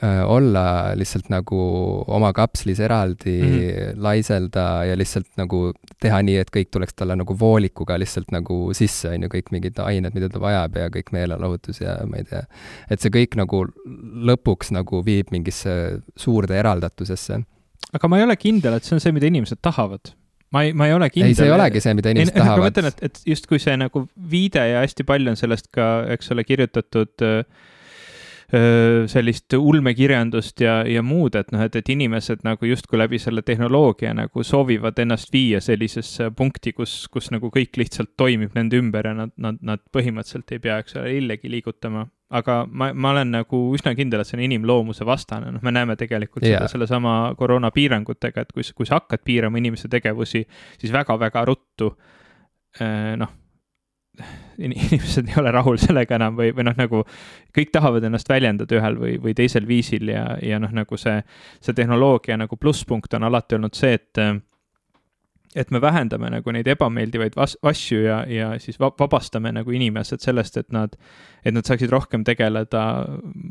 olla 0.00 0.94
lihtsalt 0.96 1.26
nagu 1.28 1.58
oma 2.08 2.30
kapslis 2.32 2.80
eraldi 2.80 3.34
mm, 3.42 3.48
-hmm. 3.48 3.98
laiselda 4.02 4.84
ja 4.88 4.96
lihtsalt 4.96 5.28
nagu 5.36 5.72
teha 6.00 6.22
nii, 6.24 6.38
et 6.40 6.50
kõik 6.54 6.70
tuleks 6.72 6.96
talle 6.96 7.16
nagu 7.16 7.36
voolikuga 7.38 7.98
lihtsalt 8.00 8.32
nagu 8.32 8.72
sisse, 8.74 9.10
on 9.12 9.26
ju, 9.26 9.28
kõik 9.34 9.52
mingid 9.52 9.82
ained, 9.84 10.14
mida 10.14 10.30
ta 10.32 10.40
vajab 10.40 10.78
ja 10.80 10.88
kõik 10.88 11.12
meelelahutus 11.12 11.82
ja 11.84 11.98
ma 12.08 12.22
ei 12.22 12.24
tea. 12.24 12.42
et 12.90 13.04
see 13.04 13.12
kõik 13.12 13.36
nagu 13.36 13.66
lõpuks 14.32 14.72
nagu 14.72 15.02
viib 15.04 15.28
mingisse 15.30 16.00
suurde 16.16 16.56
eraldatusesse. 16.56 17.42
aga 17.92 18.08
ma 18.08 18.18
ei 18.18 18.24
ole 18.24 18.36
kindel, 18.36 18.80
et 18.80 18.84
see 18.84 18.96
on 18.96 19.00
see, 19.04 19.12
mida 19.12 19.28
inimesed 19.28 19.60
tahavad 19.60 20.14
ma 20.52 20.62
ei, 20.62 20.72
ma 20.72 20.86
ei 20.86 20.94
ole 20.96 21.10
kindel. 21.10 21.32
ei, 21.32 21.36
see 21.36 21.48
ei 21.48 21.52
olegi 21.52 21.80
see, 21.84 21.94
mida 21.98 22.12
inimesed 22.14 22.36
ei, 22.36 22.40
tahavad. 22.40 22.62
ma 22.62 22.70
mõtlen, 22.70 22.88
et, 22.88 23.04
et 23.08 23.20
justkui 23.26 23.60
see 23.62 23.76
nagu 23.76 24.06
viide 24.16 24.64
ja 24.68 24.80
hästi 24.84 25.04
palju 25.08 25.32
on 25.32 25.36
sellest 25.40 25.68
ka, 25.74 25.90
eks 26.16 26.32
ole, 26.32 26.44
kirjutatud 26.48 27.24
äh, 27.28 27.68
sellist 29.08 29.54
ulmekirjandust 29.56 30.60
ja, 30.60 30.82
ja 30.84 31.00
muud, 31.02 31.38
et 31.40 31.48
noh, 31.54 31.62
et, 31.64 31.76
et 31.78 31.88
inimesed 31.94 32.42
nagu 32.44 32.68
justkui 32.68 32.98
läbi 33.00 33.16
selle 33.22 33.40
tehnoloogia 33.46 34.12
nagu 34.12 34.44
soovivad 34.44 34.98
ennast 35.00 35.32
viia 35.32 35.60
sellisesse 35.64 36.28
punkti, 36.36 36.74
kus, 36.76 37.06
kus 37.12 37.30
nagu 37.32 37.48
kõik 37.54 37.80
lihtsalt 37.80 38.12
toimib 38.20 38.52
nende 38.58 38.76
ümber 38.76 39.08
ja 39.08 39.14
nad, 39.16 39.32
nad, 39.40 39.56
nad 39.64 39.80
põhimõtteliselt 39.96 40.52
ei 40.52 40.60
pea, 40.60 40.76
eks 40.84 40.98
ole, 41.00 41.14
lillegi 41.16 41.48
liigutama. 41.48 42.04
aga 42.32 42.62
ma, 42.68 42.92
ma 42.92 43.16
olen 43.16 43.32
nagu 43.38 43.64
üsna 43.76 43.94
kindel, 43.96 44.20
et 44.20 44.28
see 44.28 44.36
on 44.36 44.44
inimloomuse 44.44 45.08
vastane, 45.08 45.48
noh, 45.56 45.64
me 45.64 45.72
näeme 45.72 45.96
tegelikult 45.96 46.44
yeah. 46.44 46.60
seda 46.60 46.76
sellesama 46.76 47.34
koroonapiirangutega, 47.40 48.44
et 48.44 48.52
kui, 48.52 48.68
kui 48.76 48.88
sa 48.88 49.00
hakkad 49.00 49.24
piirama 49.24 49.60
inimese 49.64 49.88
tegevusi, 49.92 50.44
siis 50.76 50.92
väga-väga 50.92 51.46
ruttu 51.48 51.94
noh 53.20 53.38
inimesed 54.58 55.28
ei 55.28 55.38
ole 55.40 55.50
rahul 55.54 55.78
sellega 55.80 56.16
enam 56.18 56.36
või, 56.36 56.52
või 56.54 56.66
noh, 56.68 56.76
nagu 56.76 57.02
kõik 57.56 57.72
tahavad 57.72 58.04
ennast 58.04 58.28
väljendada 58.28 58.76
ühel 58.76 58.98
või, 59.00 59.16
või 59.22 59.34
teisel 59.36 59.66
viisil 59.68 60.12
ja, 60.12 60.26
ja 60.44 60.60
noh, 60.62 60.72
nagu 60.76 60.98
see, 61.00 61.18
see 61.64 61.76
tehnoloogia 61.76 62.36
nagu 62.40 62.58
plusspunkt 62.60 63.14
on 63.16 63.28
alati 63.28 63.56
olnud 63.58 63.78
see, 63.78 63.94
et 63.96 64.24
et 65.54 65.70
me 65.70 65.80
vähendame 65.84 66.30
nagu 66.32 66.52
neid 66.54 66.68
ebameeldivaid 66.72 67.34
vas-, 67.36 67.58
asju 67.68 67.98
ja, 68.06 68.22
ja 68.28 68.52
siis 68.60 68.78
vabastame 68.80 69.52
nagu 69.52 69.74
inimesed 69.76 70.22
sellest, 70.24 70.56
et 70.56 70.70
nad, 70.72 70.96
et 71.44 71.52
nad 71.52 71.66
saaksid 71.68 71.92
rohkem 71.92 72.24
tegeleda 72.24 72.84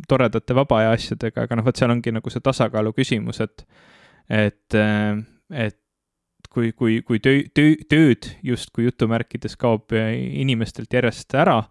toredate 0.10 0.58
vaba 0.58 0.80
aja 0.82 0.96
asjadega, 0.98 1.46
aga 1.46 1.60
noh, 1.60 1.68
vot 1.68 1.78
seal 1.78 1.94
ongi 1.94 2.14
nagu 2.16 2.34
see 2.34 2.42
tasakaalu 2.42 2.94
küsimus, 2.98 3.42
et 3.46 3.66
et, 4.32 4.78
et 5.52 5.81
kui, 6.52 6.72
kui, 6.76 7.00
kui 7.08 7.20
töö, 7.24 7.46
töö, 7.56 7.76
tööd 7.90 8.28
justkui 8.44 8.90
jutumärkides 8.90 9.56
kaob 9.60 9.94
inimestelt 9.96 10.94
järjest 10.94 11.36
ära, 11.40 11.62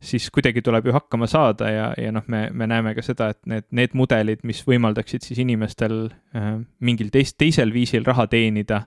siis 0.00 0.28
kuidagi 0.30 0.62
tuleb 0.62 0.86
ju 0.86 0.94
hakkama 0.94 1.26
saada 1.26 1.70
ja, 1.70 1.86
ja 1.98 2.12
noh, 2.14 2.26
me, 2.30 2.48
me 2.52 2.68
näeme 2.70 2.94
ka 2.94 3.02
seda, 3.02 3.32
et 3.34 3.40
need, 3.50 3.66
need 3.74 3.96
mudelid, 3.98 4.44
mis 4.46 4.62
võimaldaksid 4.66 5.26
siis 5.26 5.40
inimestel 5.42 5.98
äh, 6.36 6.54
mingil 6.84 7.10
teist, 7.14 7.38
teisel 7.38 7.74
viisil 7.74 8.06
raha 8.06 8.28
teenida, 8.30 8.84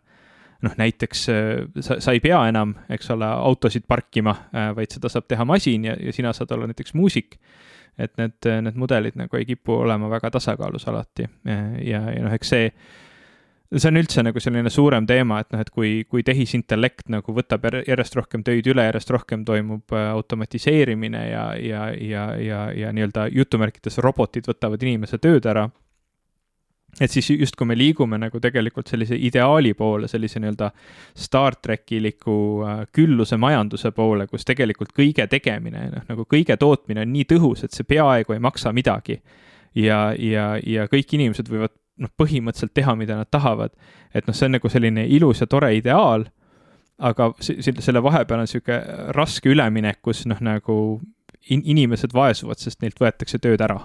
noh 0.64 0.78
näiteks 0.80 1.26
äh, 1.34 1.52
sa, 1.84 2.00
sa 2.04 2.16
ei 2.16 2.24
pea 2.24 2.40
enam, 2.52 2.78
eks 2.92 3.12
ole, 3.16 3.28
autosid 3.28 3.88
parkima 3.92 4.38
äh,, 4.52 4.72
vaid 4.78 4.96
seda 4.96 5.12
saab 5.12 5.28
teha 5.32 5.48
masin 5.48 5.92
ja, 5.92 5.98
ja 6.00 6.16
sina 6.16 6.34
saad 6.38 6.56
olla 6.56 6.72
näiteks 6.72 6.96
muusik. 6.96 7.40
et 8.00 8.14
need, 8.18 8.48
need 8.64 8.78
mudelid 8.80 9.18
nagu 9.20 9.36
ei 9.36 9.44
kipu 9.46 9.74
olema 9.84 10.08
väga 10.10 10.30
tasakaalus 10.32 10.88
alati 10.88 11.26
ja, 11.84 12.00
ja 12.08 12.22
noh, 12.24 12.32
eks 12.32 12.54
see 12.54 12.70
see 13.80 13.88
on 13.88 14.00
üldse 14.02 14.24
nagu 14.26 14.42
selline 14.44 14.72
suurem 14.72 15.06
teema, 15.08 15.40
et 15.42 15.54
noh, 15.54 15.62
et 15.64 15.70
kui, 15.72 15.92
kui 16.10 16.26
tehisintellekt 16.28 17.12
nagu 17.14 17.36
võtab 17.36 17.70
järjest 17.88 18.18
rohkem 18.20 18.44
töid 18.44 18.68
üle, 18.68 18.84
järjest 18.90 19.14
rohkem 19.16 19.46
toimub 19.48 19.96
äh, 19.96 20.10
automatiseerimine 20.12 21.22
ja, 21.30 21.46
ja, 21.56 21.86
ja, 21.96 22.26
ja, 22.36 22.66
ja 22.76 22.92
nii-öelda 22.96 23.30
jutumärkides 23.32 24.02
robotid 24.04 24.50
võtavad 24.50 24.84
inimese 24.84 25.22
tööd 25.24 25.48
ära. 25.48 25.70
et 27.00 27.12
siis 27.12 27.30
justkui 27.32 27.66
me 27.66 27.78
liigume 27.78 28.18
nagu 28.20 28.40
tegelikult 28.44 28.90
sellise 28.92 29.16
ideaali 29.16 29.74
poole, 29.74 30.08
sellise 30.12 30.42
nii-öelda 30.44 30.72
Star 31.16 31.56
trackiliku 31.56 32.38
äh, 32.68 32.82
külluse 32.92 33.38
majanduse 33.38 33.92
poole, 33.92 34.28
kus 34.28 34.44
tegelikult 34.46 34.92
kõige 34.92 35.28
tegemine, 35.28 35.88
noh 35.96 36.10
nagu 36.10 36.28
kõige 36.28 36.58
tootmine 36.58 37.08
on 37.08 37.14
nii 37.14 37.24
tõhus, 37.24 37.64
et 37.64 37.72
see 37.72 37.88
peaaegu 37.88 38.36
ei 38.36 38.44
maksa 38.44 38.76
midagi 38.76 39.22
ja, 39.76 40.12
ja, 40.20 40.58
ja 40.60 40.88
kõik 40.92 41.16
inimesed 41.16 41.48
võivad 41.48 41.72
noh, 42.02 42.12
põhimõtteliselt 42.18 42.74
teha, 42.78 42.96
mida 43.00 43.18
nad 43.20 43.30
tahavad. 43.32 43.74
et 44.14 44.28
noh, 44.28 44.36
see 44.36 44.50
on 44.50 44.58
nagu 44.58 44.70
selline 44.70 45.06
ilus 45.08 45.44
ja 45.44 45.48
tore 45.48 45.72
ideaal, 45.78 46.26
aga 47.02 47.32
selle 47.42 48.04
vahepeal 48.04 48.42
on 48.42 48.46
niisugune 48.46 49.08
raske 49.18 49.50
üleminek, 49.50 50.02
kus 50.06 50.26
noh, 50.30 50.42
nagu 50.44 50.78
in-, 51.50 51.64
inimesed 51.74 52.14
vaesuvad, 52.14 52.62
sest 52.62 52.82
neilt 52.84 53.00
võetakse 53.02 53.40
tööd 53.42 53.62
ära 53.66 53.80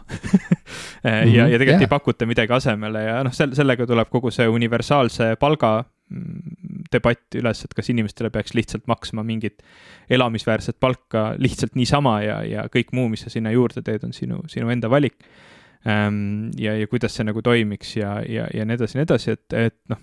ja, 1.05 1.47
ja 1.47 1.57
tegelikult 1.57 1.77
yeah. 1.77 1.87
ei 1.87 1.93
pakuta 1.93 2.29
midagi 2.29 2.57
asemele 2.57 3.05
ja 3.07 3.21
noh, 3.27 3.35
sel-, 3.37 3.55
sellega 3.57 3.89
tuleb 3.89 4.11
kogu 4.13 4.33
see 4.35 4.49
universaalse 4.51 5.33
palga 5.41 5.79
mm, 5.81 6.85
debatt 6.93 7.39
üles, 7.41 7.65
et 7.65 7.75
kas 7.77 7.91
inimestele 7.93 8.31
peaks 8.35 8.55
lihtsalt 8.57 8.87
maksma 8.91 9.25
mingit 9.27 9.65
elamisväärset 10.13 10.79
palka 10.81 11.31
lihtsalt 11.41 11.75
niisama 11.79 12.19
ja, 12.25 12.41
ja 12.47 12.69
kõik 12.73 12.93
muu, 12.97 13.09
mis 13.13 13.25
sa 13.27 13.33
sinna 13.33 13.55
juurde 13.55 13.83
teed, 13.87 14.05
on 14.07 14.15
sinu, 14.17 14.43
sinu 14.53 14.71
enda 14.73 14.93
valik 14.93 15.19
ja, 15.87 16.73
ja 16.75 16.87
kuidas 16.91 17.15
see 17.15 17.27
nagu 17.29 17.43
toimiks 17.47 17.93
ja, 17.97 18.17
ja, 18.27 18.49
ja 18.55 18.65
nii 18.67 18.75
edasi 18.75 18.97
ja 18.97 19.01
nii 19.01 19.07
edasi, 19.07 19.35
et, 19.37 19.55
et 19.55 19.77
noh, 19.93 20.01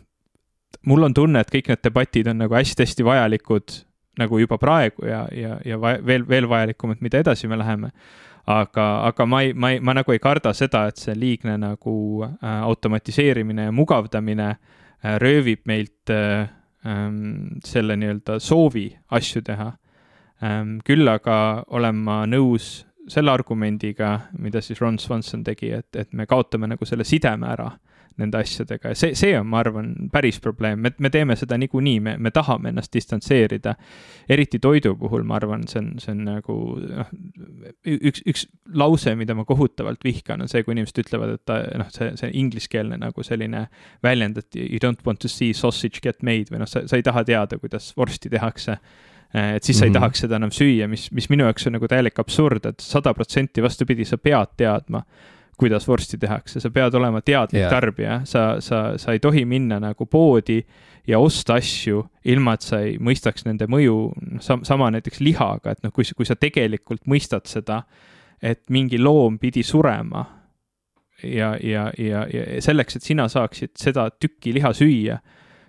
mul 0.87 1.07
on 1.09 1.13
tunne, 1.13 1.41
et 1.43 1.51
kõik 1.51 1.71
need 1.71 1.81
debatid 1.83 2.29
on 2.31 2.39
nagu 2.43 2.55
hästi-hästi 2.55 3.05
vajalikud 3.05 3.75
nagu 4.21 4.39
juba 4.39 4.59
praegu 4.61 5.07
ja, 5.07 5.23
ja, 5.33 5.57
ja 5.65 5.79
veel, 5.81 6.25
veel 6.29 6.47
vajalikumad, 6.49 7.01
mida 7.01 7.21
edasi 7.23 7.49
me 7.49 7.57
läheme. 7.57 7.91
aga, 8.45 8.85
aga 9.07 9.25
ma 9.25 9.41
ei, 9.41 9.53
ma 9.53 9.71
ei, 9.71 9.79
ma 9.79 9.93
nagu 9.95 10.11
ei 10.11 10.19
karda 10.19 10.51
seda, 10.53 10.87
et 10.91 10.99
see 10.99 11.13
liigne 11.15 11.55
nagu 11.57 11.95
äh, 12.25 12.33
automatiseerimine 12.67 13.69
ja 13.69 13.71
mugavdamine 13.71 14.49
äh, 14.49 15.15
röövib 15.21 15.63
meilt 15.65 16.11
äh, 16.11 16.49
ähm, 16.85 17.61
selle 17.63 17.95
nii-öelda 17.95 18.39
soovi 18.43 18.89
asju 19.11 19.41
teha 19.47 19.71
ähm,. 20.43 20.81
küll 20.83 21.07
aga 21.07 21.63
olen 21.67 22.03
ma 22.03 22.25
nõus 22.27 22.83
selle 23.11 23.31
argumendiga, 23.31 24.13
mida 24.39 24.61
siis 24.61 24.81
Ron 24.81 24.99
Swanson 24.99 25.43
tegi, 25.43 25.73
et, 25.75 25.89
et 25.95 26.13
me 26.13 26.27
kaotame 26.29 26.69
nagu 26.71 26.85
selle 26.87 27.03
sideme 27.07 27.49
ära 27.51 27.71
nende 28.21 28.37
asjadega. 28.37 28.91
Ja 28.91 28.97
see, 28.97 29.15
see 29.17 29.33
on, 29.37 29.47
ma 29.49 29.59
arvan, 29.63 29.87
päris 30.13 30.37
probleem, 30.41 30.81
me, 30.85 30.91
me 31.01 31.09
teeme 31.13 31.35
seda 31.37 31.57
niikuinii, 31.57 31.99
me, 32.03 32.15
me 32.21 32.31
tahame 32.33 32.69
ennast 32.69 32.93
distantseerida. 32.93 33.73
eriti 34.29 34.59
toidu 34.61 34.93
puhul, 34.99 35.23
ma 35.27 35.39
arvan, 35.39 35.65
see 35.69 35.79
on, 35.81 35.89
see 36.01 36.13
on 36.13 36.21
nagu 36.27 36.57
noh, 36.83 37.13
üks, 37.89 38.21
üks 38.29 38.45
lause, 38.77 39.15
mida 39.19 39.35
ma 39.37 39.47
kohutavalt 39.49 40.05
vihkan, 40.05 40.45
on 40.45 40.51
see, 40.51 40.63
kui 40.63 40.77
inimesed 40.77 41.01
ütlevad, 41.03 41.37
et 41.39 41.45
ta 41.49 41.59
noh, 41.81 41.89
see, 41.93 42.11
see 42.19 42.29
ingliskeelne 42.43 42.99
nagu 43.01 43.25
selline 43.25 43.65
väljend, 44.05 44.43
et 44.43 44.61
you 44.61 44.81
don't 44.83 45.01
want 45.07 45.23
to 45.23 45.31
see 45.31 45.55
sausage 45.57 46.03
get 46.05 46.21
made 46.21 46.53
või 46.53 46.61
noh, 46.61 46.69
sa, 46.69 46.85
sa 46.87 46.99
ei 46.99 47.05
taha 47.05 47.25
teada, 47.27 47.57
kuidas 47.61 47.91
vorsti 47.97 48.31
tehakse 48.33 48.77
et 49.33 49.63
siis 49.63 49.79
sa 49.79 49.85
mm 49.85 49.87
-hmm. 49.87 49.95
ei 49.95 49.99
tahaks 49.99 50.19
seda 50.19 50.35
enam 50.35 50.51
süüa, 50.53 50.87
mis, 50.87 51.11
mis 51.11 51.29
minu 51.29 51.43
jaoks 51.43 51.67
on 51.67 51.73
nagu 51.73 51.87
täielik 51.87 52.19
absurd, 52.19 52.65
et 52.65 52.79
sada 52.79 53.13
protsenti 53.13 53.61
vastupidi, 53.61 54.05
sa 54.05 54.17
pead 54.17 54.47
teadma 54.57 55.03
kuidas 55.57 55.87
vorsti 55.87 56.17
tehakse, 56.17 56.59
sa 56.59 56.69
pead 56.69 56.93
olema 56.93 57.21
teadlik 57.21 57.61
yeah. 57.61 57.69
tarbija, 57.69 58.21
sa, 58.25 58.55
sa, 58.59 58.97
sa 58.97 59.13
ei 59.13 59.19
tohi 59.19 59.45
minna 59.45 59.79
nagu 59.79 60.05
poodi 60.05 60.63
ja 61.07 61.19
osta 61.19 61.53
asju, 61.59 62.03
ilma 62.25 62.55
et 62.57 62.65
sa 62.65 62.79
ei 62.83 62.97
mõistaks 62.97 63.45
nende 63.45 63.67
mõju, 63.69 63.97
noh, 64.33 64.63
sama 64.63 64.89
näiteks 64.91 65.19
lihaga, 65.19 65.71
et 65.71 65.83
noh, 65.83 65.93
kui, 65.93 66.07
kui 66.15 66.25
sa 66.25 66.35
tegelikult 66.39 67.05
mõistad 67.09 67.45
seda, 67.49 67.83
et 68.41 68.63
mingi 68.69 68.99
loom 68.99 69.37
pidi 69.39 69.63
surema 69.63 70.25
ja, 71.23 71.53
ja, 71.63 71.89
ja, 71.97 72.25
ja 72.27 72.61
selleks, 72.63 72.97
et 72.97 73.07
sina 73.07 73.27
saaksid 73.31 73.75
seda 73.79 74.09
tükki 74.11 74.53
liha 74.57 74.73
süüa, 74.75 75.19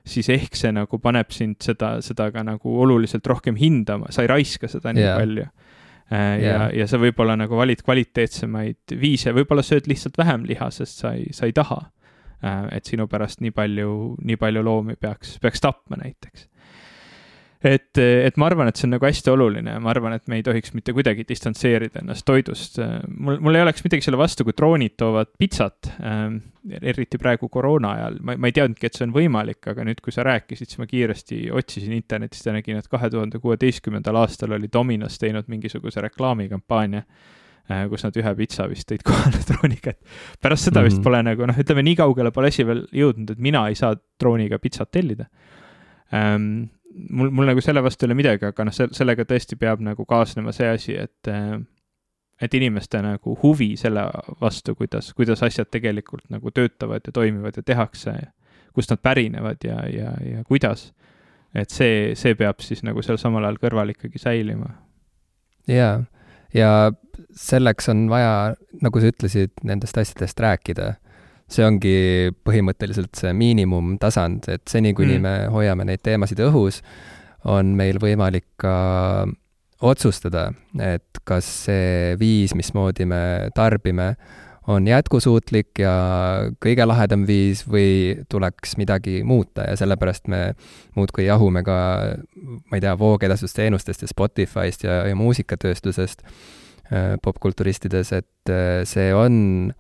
siis 0.05 0.29
ehk 0.33 0.57
see 0.59 0.73
nagu 0.75 0.99
paneb 1.01 1.33
sind 1.33 1.63
seda, 1.65 1.97
seda 2.05 2.29
ka 2.33 2.45
nagu 2.45 2.79
oluliselt 2.85 3.27
rohkem 3.27 3.57
hindama, 3.57 4.11
sa 4.13 4.25
ei 4.25 4.31
raiska 4.31 4.69
seda 4.69 4.93
nii 4.93 5.05
yeah. 5.05 5.19
palju 5.21 5.45
yeah.. 5.45 6.43
ja, 6.43 6.59
ja 6.83 6.87
sa 6.91 7.01
võib-olla 7.01 7.37
nagu 7.41 7.57
valid 7.57 7.83
kvaliteetsemaid 7.85 8.97
viise, 9.01 9.33
võib-olla 9.37 9.65
sööd 9.65 9.89
lihtsalt 9.91 10.19
vähem 10.21 10.45
liha, 10.49 10.71
sest 10.75 11.05
sa 11.05 11.15
ei, 11.17 11.31
sa 11.33 11.49
ei 11.49 11.57
taha. 11.57 11.81
Äh, 12.45 12.67
et 12.77 12.91
sinu 12.91 13.09
pärast 13.09 13.41
nii 13.41 13.55
palju, 13.57 13.93
nii 14.25 14.37
palju 14.41 14.65
loomi 14.65 14.99
peaks, 15.01 15.39
peaks 15.41 15.65
tapma 15.65 16.01
näiteks 16.03 16.49
et, 17.65 17.99
et 17.99 18.37
ma 18.41 18.49
arvan, 18.51 18.69
et 18.69 18.79
see 18.79 18.87
on 18.89 18.95
nagu 18.97 19.07
hästi 19.07 19.33
oluline 19.33 19.77
ja 19.77 19.83
ma 19.83 19.93
arvan, 19.93 20.17
et 20.17 20.27
me 20.29 20.39
ei 20.39 20.45
tohiks 20.47 20.75
mitte 20.77 20.93
kuidagi 20.97 21.25
distantseerida 21.29 22.03
ennast 22.03 22.27
toidust. 22.29 22.81
mul, 23.09 23.39
mul 23.41 23.59
ei 23.59 23.65
oleks 23.65 23.85
midagi 23.87 24.05
selle 24.05 24.21
vastu, 24.21 24.47
kui 24.47 24.57
droonid 24.57 24.97
toovad 25.01 25.33
pitsat 25.41 25.91
äh,, 26.01 26.27
eriti 26.81 27.21
praegu 27.21 27.49
koroona 27.53 27.93
ajal, 27.99 28.19
ma, 28.25 28.37
ma 28.41 28.49
ei 28.51 28.57
teadnudki, 28.57 28.89
et 28.89 28.99
see 28.99 29.07
on 29.09 29.15
võimalik, 29.15 29.61
aga 29.73 29.85
nüüd, 29.85 30.01
kui 30.05 30.15
sa 30.15 30.25
rääkisid, 30.27 30.71
siis 30.71 30.81
ma 30.81 30.89
kiiresti 30.91 31.41
otsisin 31.53 31.97
internetist 31.97 32.49
ja 32.49 32.55
nägin, 32.57 32.81
et 32.81 32.91
kahe 32.91 33.11
tuhande 33.13 33.41
kuueteistkümnendal 33.43 34.21
aastal 34.23 34.57
oli 34.57 34.71
Dominos 34.73 35.19
teinud 35.21 35.49
mingisuguse 35.53 36.05
reklaamikampaania 36.05 37.03
äh, 37.05 37.85
kus 37.89 38.05
nad 38.05 38.17
ühe 38.21 38.35
pitsa 38.39 38.69
vist 38.71 38.89
tõid 38.91 39.05
kohale 39.09 39.41
drooniga, 39.49 39.95
et 39.95 40.41
pärast 40.41 40.69
seda 40.69 40.81
mm 40.81 40.83
-hmm. 40.83 40.91
vist 40.91 41.01
mhm. 41.01 41.05
pole 41.09 41.23
nagu 41.23 41.51
noh, 41.51 41.61
ütleme 41.65 41.85
nii 41.89 41.99
kaugele 42.01 42.33
pole 42.33 42.53
asi 42.53 42.67
veel 42.67 42.87
jõudnud, 42.93 43.37
et 43.37 43.39
mina 43.39 43.67
ei 43.69 43.75
saa 43.79 43.97
drooniga 44.21 44.59
pitsat 44.59 44.91
tellida 44.91 45.29
ähm, 46.13 46.69
mul, 46.95 47.31
mul 47.31 47.49
nagu 47.51 47.63
selle 47.65 47.83
vastu 47.85 48.05
ei 48.05 48.11
ole 48.11 48.19
midagi, 48.19 48.49
aga 48.49 48.67
noh, 48.69 48.75
sellega 48.75 49.27
tõesti 49.29 49.59
peab 49.61 49.83
nagu 49.85 50.07
kaasnema 50.09 50.55
see 50.55 50.69
asi, 50.71 50.99
et 50.99 51.33
et 52.43 52.55
inimeste 52.59 52.99
nagu 53.03 53.37
huvi 53.43 53.75
selle 53.79 54.05
vastu, 54.41 54.75
kuidas, 54.75 55.13
kuidas 55.15 55.43
asjad 55.47 55.71
tegelikult 55.71 56.27
nagu 56.35 56.51
töötavad 56.51 57.07
ja 57.07 57.13
toimivad 57.15 57.57
ja 57.57 57.63
tehakse, 57.63 58.15
kust 58.75 58.91
nad 58.91 59.03
pärinevad 59.03 59.63
ja, 59.65 59.79
ja, 59.89 60.15
ja 60.27 60.45
kuidas. 60.45 60.93
et 61.55 61.71
see, 61.71 62.15
see 62.19 62.35
peab 62.35 62.59
siis 62.67 62.83
nagu 62.83 63.03
seal 63.03 63.19
samal 63.23 63.45
ajal 63.47 63.61
kõrval 63.63 63.95
ikkagi 63.95 64.19
säilima. 64.19 64.73
jaa, 65.71 66.03
ja 66.55 66.93
selleks 67.39 67.89
on 67.89 68.09
vaja, 68.11 68.55
nagu 68.83 69.01
sa 69.01 69.11
ütlesid, 69.15 69.55
nendest 69.63 69.99
asjadest 69.99 70.41
rääkida 70.41 70.95
see 71.51 71.65
ongi 71.67 71.97
põhimõtteliselt 72.47 73.15
see 73.19 73.33
miinimumtasand, 73.37 74.49
et 74.53 74.65
seni, 74.71 74.95
kuni 74.97 75.19
mm. 75.19 75.25
me 75.25 75.53
hoiame 75.55 75.87
neid 75.89 76.03
teemasid 76.05 76.41
õhus, 76.47 76.81
on 77.45 77.75
meil 77.77 78.01
võimalik 78.01 78.47
ka 78.61 79.27
otsustada, 79.85 80.49
et 80.81 81.21
kas 81.29 81.49
see 81.67 82.15
viis, 82.21 82.55
mismoodi 82.57 83.07
me 83.09 83.21
tarbime, 83.57 84.15
on 84.67 84.87
jätkusuutlik 84.89 85.77
ja 85.83 85.95
kõige 86.65 86.87
lahedam 86.89 87.27
viis 87.29 87.67
või 87.69 88.25
tuleks 88.33 88.79
midagi 88.81 89.21
muuta 89.27 89.67
ja 89.69 89.77
sellepärast 89.77 90.31
me 90.33 90.55
muudkui 90.97 91.27
jahume 91.27 91.61
ka, 91.67 91.77
ma 92.71 92.79
ei 92.79 92.85
tea, 92.85 92.95
voogedastusteenustest 92.99 94.07
ja 94.07 94.09
Spotify'st 94.09 94.87
ja, 94.87 95.03
ja 95.11 95.19
muusikatööstusest 95.21 96.25
äh, 96.25 97.17
popkulturistides, 97.23 98.15
et 98.17 98.53
äh, 98.53 98.81
see 98.89 99.13
on 99.13 99.75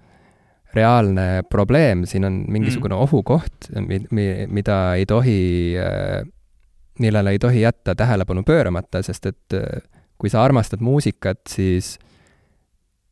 reaalne 0.74 1.44
probleem, 1.50 2.04
siin 2.08 2.26
on 2.26 2.40
mingisugune 2.50 2.94
mm. 2.94 3.06
ohukoht, 3.06 3.68
mi-, 3.86 4.46
mida 4.50 4.78
ei 4.98 5.06
tohi, 5.06 5.40
äh, 5.80 6.22
millele 6.98 7.34
ei 7.34 7.42
tohi 7.42 7.62
jätta 7.62 7.94
tähelepanu 7.98 8.42
pööramata, 8.46 9.02
sest 9.06 9.30
et 9.30 9.58
äh, 9.58 9.84
kui 10.18 10.30
sa 10.32 10.44
armastad 10.44 10.82
muusikat, 10.84 11.42
siis 11.50 11.96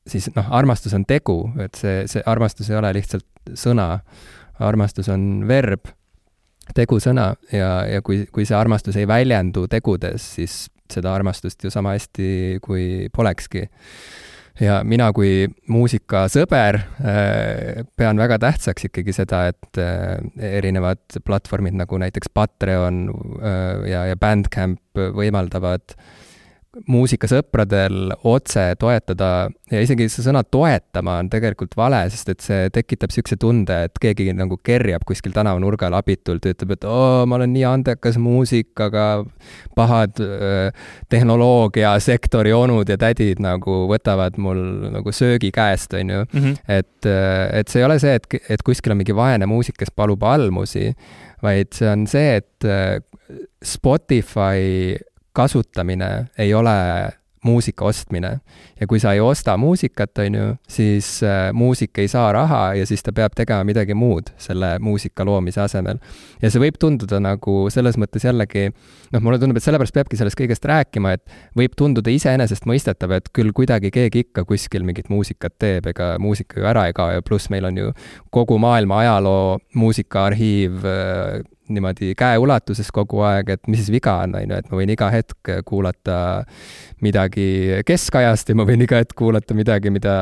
siis 0.08 0.28
noh, 0.36 0.46
armastus 0.54 0.94
on 0.96 1.04
tegu, 1.06 1.36
et 1.62 1.78
see, 1.78 2.02
see 2.10 2.22
armastus 2.26 2.70
ei 2.70 2.78
ole 2.78 2.92
lihtsalt 2.96 3.54
sõna, 3.58 3.86
armastus 4.62 5.08
on 5.12 5.44
verb, 5.48 5.90
tegusõna 6.74 7.32
ja, 7.52 7.70
ja 7.90 8.02
kui, 8.06 8.24
kui 8.32 8.46
see 8.48 8.56
armastus 8.58 8.98
ei 8.98 9.08
väljendu 9.08 9.66
tegudes, 9.70 10.26
siis 10.38 10.66
seda 10.92 11.14
armastust 11.14 11.64
ju 11.64 11.72
sama 11.72 11.94
hästi 11.96 12.58
kui 12.62 13.08
polekski 13.14 13.66
ja 14.60 14.80
mina 14.84 15.08
kui 15.16 15.46
muusikasõber 15.72 16.80
äh, 16.82 17.84
pean 17.96 18.20
väga 18.20 18.38
tähtsaks 18.42 18.88
ikkagi 18.90 19.14
seda, 19.16 19.46
et 19.52 19.80
äh, 19.80 20.18
erinevad 20.58 21.20
platvormid 21.24 21.76
nagu 21.78 22.00
näiteks 22.02 22.32
Patreon 22.34 23.06
äh, 23.40 23.88
ja, 23.92 24.04
ja 24.12 24.18
Bandcamp 24.20 25.02
võimaldavad 25.16 25.96
äh, 25.96 26.12
muusikasõpradel 26.88 28.14
otse 28.24 28.62
toetada 28.80 29.50
ja 29.72 29.80
isegi 29.84 30.06
see 30.08 30.24
sõna 30.24 30.40
toetama 30.44 31.18
on 31.20 31.28
tegelikult 31.32 31.76
vale, 31.76 32.00
sest 32.12 32.30
et 32.32 32.44
see 32.44 32.70
tekitab 32.72 33.12
niisuguse 33.12 33.36
tunde, 33.40 33.76
et 33.88 34.00
keegi 34.00 34.30
nagu 34.36 34.56
kerjab 34.64 35.04
kuskil 35.08 35.34
tänavanurgal 35.36 35.92
abitult 35.98 36.48
ja 36.48 36.54
ütleb, 36.54 36.72
et 36.76 36.86
oo, 36.88 37.26
ma 37.28 37.36
olen 37.36 37.52
nii 37.52 37.66
andekas 37.68 38.16
muusik, 38.22 38.72
aga 38.80 39.06
pahad 39.76 40.16
tehnoloogiasektori 41.12 42.56
onud 42.56 42.88
ja 42.88 42.96
tädid 43.00 43.44
nagu 43.44 43.82
võtavad 43.92 44.40
mul 44.40 44.64
nagu 44.96 45.12
söögi 45.12 45.52
käest, 45.52 45.92
on 45.98 46.16
ju. 46.16 46.24
-hmm. 46.24 46.58
et, 46.68 47.12
et 47.52 47.68
see 47.68 47.84
ei 47.84 47.88
ole 47.88 48.00
see, 48.00 48.16
et, 48.16 48.28
et 48.48 48.64
kuskil 48.64 48.96
on 48.96 49.02
mingi 49.04 49.16
vaene 49.16 49.46
muusik, 49.46 49.76
kes 49.76 49.92
palub 49.92 50.24
almusi, 50.24 50.94
vaid 51.44 51.72
see 51.76 51.88
on 51.92 52.06
see, 52.08 52.40
et 52.40 52.70
Spotify 53.62 54.96
kasutamine 55.32 56.12
ei 56.38 56.54
ole 56.54 56.78
muusika 57.42 57.84
ostmine. 57.84 58.40
ja 58.80 58.86
kui 58.86 59.00
sa 59.00 59.12
ei 59.12 59.20
osta 59.20 59.56
muusikat, 59.56 60.18
on 60.18 60.34
ju, 60.34 60.46
siis 60.68 61.22
äh, 61.22 61.50
muusik 61.52 61.98
ei 61.98 62.08
saa 62.08 62.32
raha 62.32 62.74
ja 62.74 62.86
siis 62.86 63.02
ta 63.02 63.12
peab 63.12 63.34
tegema 63.36 63.64
midagi 63.64 63.94
muud 63.94 64.30
selle 64.38 64.78
muusika 64.78 65.24
loomise 65.24 65.60
asemel. 65.60 65.98
ja 66.42 66.50
see 66.50 66.62
võib 66.62 66.78
tunduda 66.78 67.20
nagu 67.22 67.56
selles 67.70 67.98
mõttes 67.98 68.26
jällegi, 68.26 68.68
noh, 69.12 69.24
mulle 69.24 69.40
tundub, 69.42 69.58
et 69.58 69.66
sellepärast 69.66 69.94
peabki 69.94 70.18
sellest 70.20 70.38
kõigest 70.38 70.66
rääkima, 70.70 71.16
et 71.18 71.58
võib 71.58 71.74
tunduda 71.78 72.14
iseenesestmõistetav, 72.14 73.16
et 73.18 73.32
küll 73.34 73.54
kuidagi 73.54 73.90
keegi 73.94 74.26
ikka 74.28 74.46
kuskil 74.46 74.86
mingit 74.86 75.10
muusikat 75.10 75.58
teeb, 75.58 75.90
ega 75.90 76.14
muusika 76.22 76.60
ju 76.60 76.68
ära 76.70 76.86
ei 76.88 76.96
kao 76.96 77.10
ja 77.16 77.26
pluss 77.26 77.50
meil 77.50 77.66
on 77.70 77.82
ju 77.82 77.90
kogu 78.30 78.58
maailma 78.62 79.02
ajaloo 79.02 79.58
muusikaarhiiv 79.74 80.86
äh, 80.86 81.42
niimoodi 81.76 82.12
käeulatuses 82.18 82.90
kogu 82.94 83.22
aeg, 83.26 83.52
et 83.56 83.68
mis 83.70 83.82
siis 83.82 83.92
viga 83.94 84.18
on, 84.24 84.36
on 84.38 84.54
ju, 84.54 84.60
et 84.62 84.70
ma 84.70 84.80
võin 84.80 84.92
iga 84.94 85.10
hetk 85.12 85.52
kuulata 85.68 86.16
midagi 87.04 87.82
keskajast 87.88 88.52
ja 88.52 88.58
ma 88.58 88.66
võin 88.68 88.84
iga 88.84 89.02
hetk 89.02 89.16
kuulata 89.18 89.56
midagi, 89.56 89.92
mida, 89.94 90.16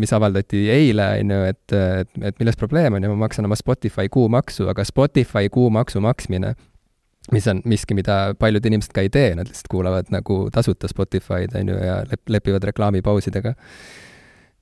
mis 0.00 0.12
avaldati 0.16 0.66
eile, 0.72 1.08
on 1.22 1.36
ju, 1.36 1.40
et, 1.52 1.78
et, 1.78 2.12
et 2.32 2.42
milles 2.42 2.58
probleem 2.60 2.98
on 2.98 3.06
ja 3.06 3.12
ma 3.12 3.24
maksan 3.26 3.48
oma 3.48 3.58
Spotify 3.58 4.10
kuumaksu, 4.12 4.68
aga 4.72 4.86
Spotify 4.88 5.50
kuumaksu 5.52 6.02
maksmine 6.04 6.54
mis 7.30 7.46
on 7.46 7.60
miski, 7.68 7.94
mida 7.94 8.32
paljud 8.38 8.64
inimesed 8.66 8.90
ka 8.94 9.04
ei 9.04 9.10
tee, 9.12 9.34
nad 9.38 9.46
lihtsalt 9.46 9.70
kuulavad 9.70 10.08
nagu 10.10 10.48
tasuta 10.50 10.88
Spotify'd, 10.90 11.54
on 11.54 11.70
ju, 11.70 11.76
ja 11.78 12.00
lep-, 12.08 12.24
lepivad 12.34 12.64
reklaamipausidega 12.66 13.54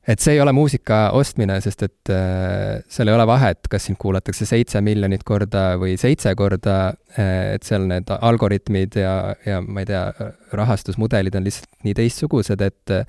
et 0.08 0.22
see 0.22 0.36
ei 0.36 0.40
ole 0.40 0.52
muusika 0.56 1.10
ostmine, 1.16 1.58
sest 1.60 1.84
et 1.86 2.12
äh, 2.12 2.80
seal 2.88 3.10
ei 3.10 3.16
ole 3.16 3.26
vahet, 3.28 3.68
kas 3.70 3.88
sind 3.88 4.00
kuulatakse 4.00 4.48
seitse 4.48 4.80
miljonit 4.84 5.24
korda 5.28 5.74
või 5.80 5.96
seitse 6.00 6.32
korda 6.38 6.76
äh,, 7.16 7.56
et 7.56 7.66
seal 7.68 7.84
need 7.90 8.12
algoritmid 8.16 8.96
ja, 9.00 9.16
ja 9.46 9.60
ma 9.64 9.84
ei 9.84 9.90
tea, 9.90 10.06
rahastusmudelid 10.56 11.36
on 11.36 11.46
lihtsalt 11.46 11.84
nii 11.86 11.98
teistsugused, 12.00 12.64
et 12.64 12.96
äh, 12.96 13.04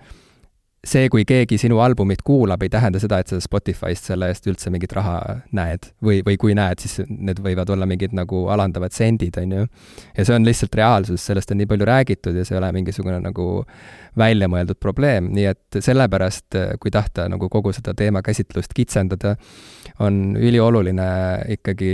see, 0.81 1.09
kui 1.13 1.21
keegi 1.29 1.59
sinu 1.61 1.77
albumit 1.83 2.23
kuulab, 2.25 2.63
ei 2.65 2.69
tähenda 2.73 2.99
seda, 3.01 3.19
et 3.21 3.29
sa 3.29 3.37
Spotify'st 3.41 4.07
selle 4.09 4.31
eest 4.31 4.47
üldse 4.49 4.71
mingit 4.73 4.93
raha 4.97 5.17
näed. 5.53 5.91
või, 6.01 6.21
või 6.25 6.37
kui 6.41 6.55
näed, 6.57 6.81
siis 6.81 7.05
need 7.07 7.41
võivad 7.43 7.69
olla 7.69 7.85
mingid 7.85 8.15
nagu 8.17 8.47
alandavad 8.49 8.93
sendid, 8.95 9.37
on 9.37 9.51
ju. 9.57 9.67
ja 10.17 10.25
see 10.25 10.35
on 10.35 10.47
lihtsalt 10.47 10.75
reaalsus, 10.75 11.25
sellest 11.25 11.53
on 11.53 11.61
nii 11.61 11.69
palju 11.69 11.85
räägitud 11.85 12.37
ja 12.37 12.45
see 12.45 12.55
ei 12.57 12.61
ole 12.61 12.71
mingisugune 12.79 13.19
nagu 13.21 13.45
väljamõeldud 14.17 14.79
probleem, 14.81 15.29
nii 15.35 15.45
et 15.51 15.81
sellepärast, 15.85 16.57
kui 16.81 16.91
tahta 16.91 17.27
nagu 17.29 17.49
kogu 17.49 17.73
seda 17.77 17.93
teemakäsitlust 17.97 18.73
kitsendada, 18.73 19.35
on 20.01 20.33
ülioluline 20.39 21.11
ikkagi 21.57 21.93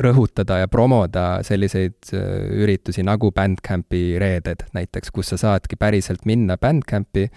rõhutada 0.00 0.58
ja 0.58 0.68
promoda 0.68 1.38
selliseid 1.46 2.10
üritusi 2.10 3.04
nagu 3.06 3.30
Bandcampi 3.32 4.18
reeded 4.18 4.64
näiteks, 4.74 5.12
kus 5.14 5.30
sa 5.30 5.38
saadki 5.38 5.78
päriselt 5.78 6.24
minna 6.26 6.56
Bandcampi 6.58 7.28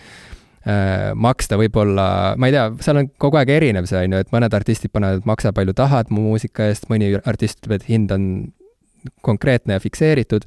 Äh, 0.67 1.13
maksta 1.15 1.55
võib-olla, 1.55 2.33
ma 2.35 2.49
ei 2.49 2.53
tea, 2.55 2.65
seal 2.83 2.97
on 2.99 3.07
kogu 3.21 3.37
aeg 3.39 3.51
erinev 3.53 3.85
see, 3.87 4.01
on 4.03 4.17
ju, 4.17 4.23
et 4.25 4.33
mõned 4.33 4.55
artistid 4.57 4.91
panevad, 4.91 5.21
maksa 5.29 5.53
palju 5.55 5.71
tahad 5.77 6.09
mu 6.11 6.25
muusika 6.25 6.65
eest, 6.67 6.89
mõni 6.91 7.13
artist 7.21 7.61
ütleb, 7.61 7.77
et 7.77 7.85
hind 7.87 8.11
on 8.11 8.25
konkreetne 9.23 9.77
ja 9.77 9.83
fikseeritud. 9.83 10.43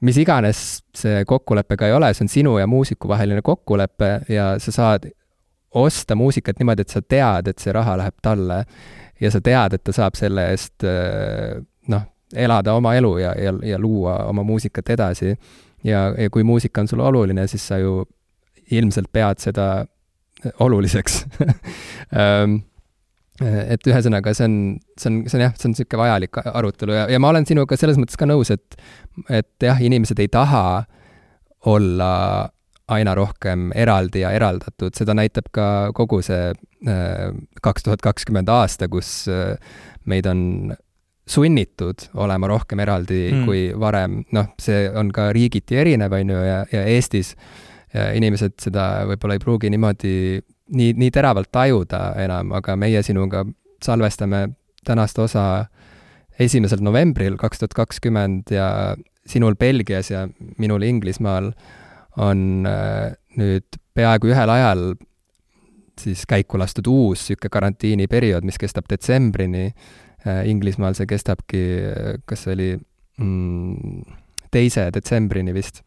mis 0.00 0.18
iganes 0.20 0.82
see 0.94 1.22
kokkulepe 1.24 1.76
ka 1.78 1.86
ei 1.86 1.94
ole, 1.94 2.10
see 2.14 2.26
on 2.26 2.32
sinu 2.32 2.56
ja 2.58 2.66
muusiku 2.66 3.08
vaheline 3.08 3.42
kokkulepe 3.42 4.10
ja 4.28 4.48
sa 4.58 4.72
saad 4.72 5.06
osta 5.70 6.18
muusikat 6.18 6.58
niimoodi, 6.58 6.82
et 6.82 6.96
sa 6.96 7.00
tead, 7.02 7.48
et 7.48 7.62
see 7.62 7.72
raha 7.72 7.94
läheb 8.00 8.18
talle 8.22 8.64
ja 9.20 9.30
sa 9.30 9.40
tead, 9.40 9.76
et 9.76 9.84
ta 9.84 9.94
saab 9.96 10.18
selle 10.18 10.50
eest 10.52 10.84
noh, 11.92 12.04
elada 12.34 12.74
oma 12.76 12.94
elu 12.98 13.12
ja, 13.22 13.32
ja, 13.38 13.54
ja 13.62 13.78
luua 13.78 14.18
oma 14.26 14.42
muusikat 14.42 14.90
edasi. 14.96 15.36
ja, 15.84 16.08
ja 16.18 16.30
kui 16.30 16.42
muusika 16.44 16.80
on 16.80 16.88
sulle 16.88 17.04
oluline, 17.06 17.46
siis 17.46 17.66
sa 17.68 17.78
ju 17.78 18.04
ilmselt 18.70 19.12
pead 19.12 19.38
seda 19.38 19.86
oluliseks 20.60 21.22
um, 22.12 22.58
et 23.72 23.88
ühesõnaga, 23.88 24.32
see 24.34 24.48
on, 24.48 24.56
see 24.96 25.10
on, 25.10 25.22
see 25.28 25.38
on 25.38 25.44
jah, 25.44 25.54
see 25.56 25.68
on 25.68 25.74
niisugune 25.74 26.00
vajalik 26.00 26.38
arutelu 26.46 26.96
ja, 26.96 27.06
ja 27.12 27.20
ma 27.20 27.30
olen 27.32 27.46
sinuga 27.48 27.76
selles 27.78 27.98
mõttes 28.00 28.18
ka 28.18 28.28
nõus, 28.28 28.50
et 28.54 28.78
et 29.28 29.68
jah, 29.68 29.80
inimesed 29.82 30.20
ei 30.22 30.30
taha 30.32 30.84
olla 31.68 32.12
aina 32.88 33.14
rohkem 33.18 33.70
eraldi 33.74 34.22
ja 34.22 34.30
eraldatud, 34.36 34.94
seda 34.94 35.14
näitab 35.16 35.50
ka 35.54 35.66
kogu 35.96 36.20
see 36.22 36.50
äh, 36.52 37.30
kaks 37.62 37.86
tuhat 37.86 38.02
kakskümmend 38.04 38.50
aasta, 38.52 38.88
kus 38.88 39.26
äh, 39.32 39.56
meid 40.06 40.28
on 40.30 40.74
sunnitud 41.26 42.06
olema 42.14 42.46
rohkem 42.46 42.80
eraldi 42.84 43.20
mm. 43.32 43.46
kui 43.48 43.62
varem, 43.74 44.20
noh, 44.36 44.52
see 44.62 44.86
on 44.94 45.10
ka 45.14 45.32
riigiti 45.34 45.78
erinev, 45.82 46.14
on 46.14 46.30
ju, 46.30 46.42
ja, 46.46 46.60
ja 46.70 46.84
Eestis 46.86 47.34
ja 47.94 48.10
inimesed 48.14 48.54
seda 48.62 49.06
võib-olla 49.10 49.36
ei 49.36 49.42
pruugi 49.42 49.70
niimoodi 49.72 50.14
nii, 50.76 50.92
nii 50.98 51.10
teravalt 51.14 51.50
tajuda 51.54 52.12
enam, 52.22 52.52
aga 52.54 52.76
meie 52.78 53.02
sinuga 53.06 53.42
salvestame 53.82 54.46
tänast 54.86 55.18
osa 55.18 55.66
esimesel 56.38 56.82
novembril 56.84 57.38
kaks 57.40 57.62
tuhat 57.62 57.74
kakskümmend 57.74 58.52
ja 58.54 58.68
sinul 59.26 59.56
Belgias 59.58 60.12
ja 60.12 60.26
minul 60.62 60.86
Inglismaal 60.86 61.50
on 62.22 62.66
äh, 62.68 63.14
nüüd 63.36 63.80
peaaegu 63.96 64.32
ühel 64.32 64.52
ajal 64.52 64.84
siis 66.00 66.26
käiku 66.28 66.60
lastud 66.60 66.88
uus 66.92 67.24
niisugune 67.24 67.52
karantiiniperiood, 67.52 68.44
mis 68.44 68.60
kestab 68.60 68.88
detsembrini. 68.90 69.70
Äh, 70.26 70.44
Inglismaal 70.50 70.96
see 70.98 71.08
kestabki, 71.08 71.64
kas 72.28 72.44
see 72.44 72.56
oli 72.56 72.70
mm, 72.76 74.16
teise 74.52 74.90
detsembrini 74.94 75.54
vist 75.56 75.82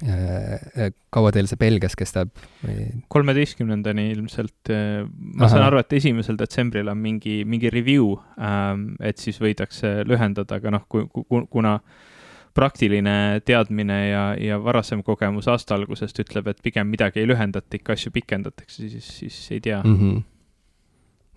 Äh, 0.00 0.88
kaua 1.12 1.30
teil 1.36 1.46
see 1.50 1.58
Belgias 1.60 1.92
kestab 2.00 2.30
või? 2.62 2.86
kolmeteistkümnendani 3.12 4.06
ilmselt. 4.14 4.70
Ma 4.72 5.44
Aha. 5.44 5.50
saan 5.52 5.66
aru, 5.66 5.82
et 5.82 5.92
esimesel 5.98 6.38
detsembril 6.40 6.88
on 6.88 6.96
mingi, 6.98 7.42
mingi 7.44 7.70
review, 7.70 8.14
ähm, 8.40 8.94
et 9.04 9.20
siis 9.20 9.36
võidakse 9.42 10.00
lühendada, 10.08 10.58
aga 10.58 10.72
noh, 10.72 10.86
kui, 10.88 11.04
kuna 11.52 11.76
praktiline 12.54 13.40
teadmine 13.44 13.98
ja, 14.08 14.24
ja 14.40 14.58
varasem 14.64 15.02
kogemus 15.02 15.48
aasta 15.48 15.76
algusest 15.78 16.20
ütleb, 16.24 16.50
et 16.52 16.60
pigem 16.64 16.90
midagi 16.92 17.22
ei 17.22 17.28
lühendata, 17.30 17.78
ikka 17.78 17.96
asju 17.96 18.12
pikendatakse, 18.12 18.88
siis, 18.88 19.08
siis 19.22 19.40
ei 19.56 19.60
tea 19.60 19.80
mm. 19.84 19.96
-hmm. 19.96 20.22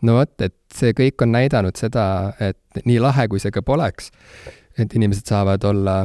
no 0.07 0.20
vot, 0.20 0.36
et 0.41 0.57
see 0.74 0.91
kõik 0.97 1.24
on 1.24 1.32
näidanud 1.32 1.80
seda, 1.80 2.34
et 2.39 2.86
nii 2.86 2.99
lahe, 2.99 3.28
kui 3.32 3.39
see 3.39 3.51
ka 3.51 3.61
poleks, 3.61 4.11
et 4.78 4.95
inimesed 4.95 5.28
saavad 5.32 5.63
olla 5.63 6.03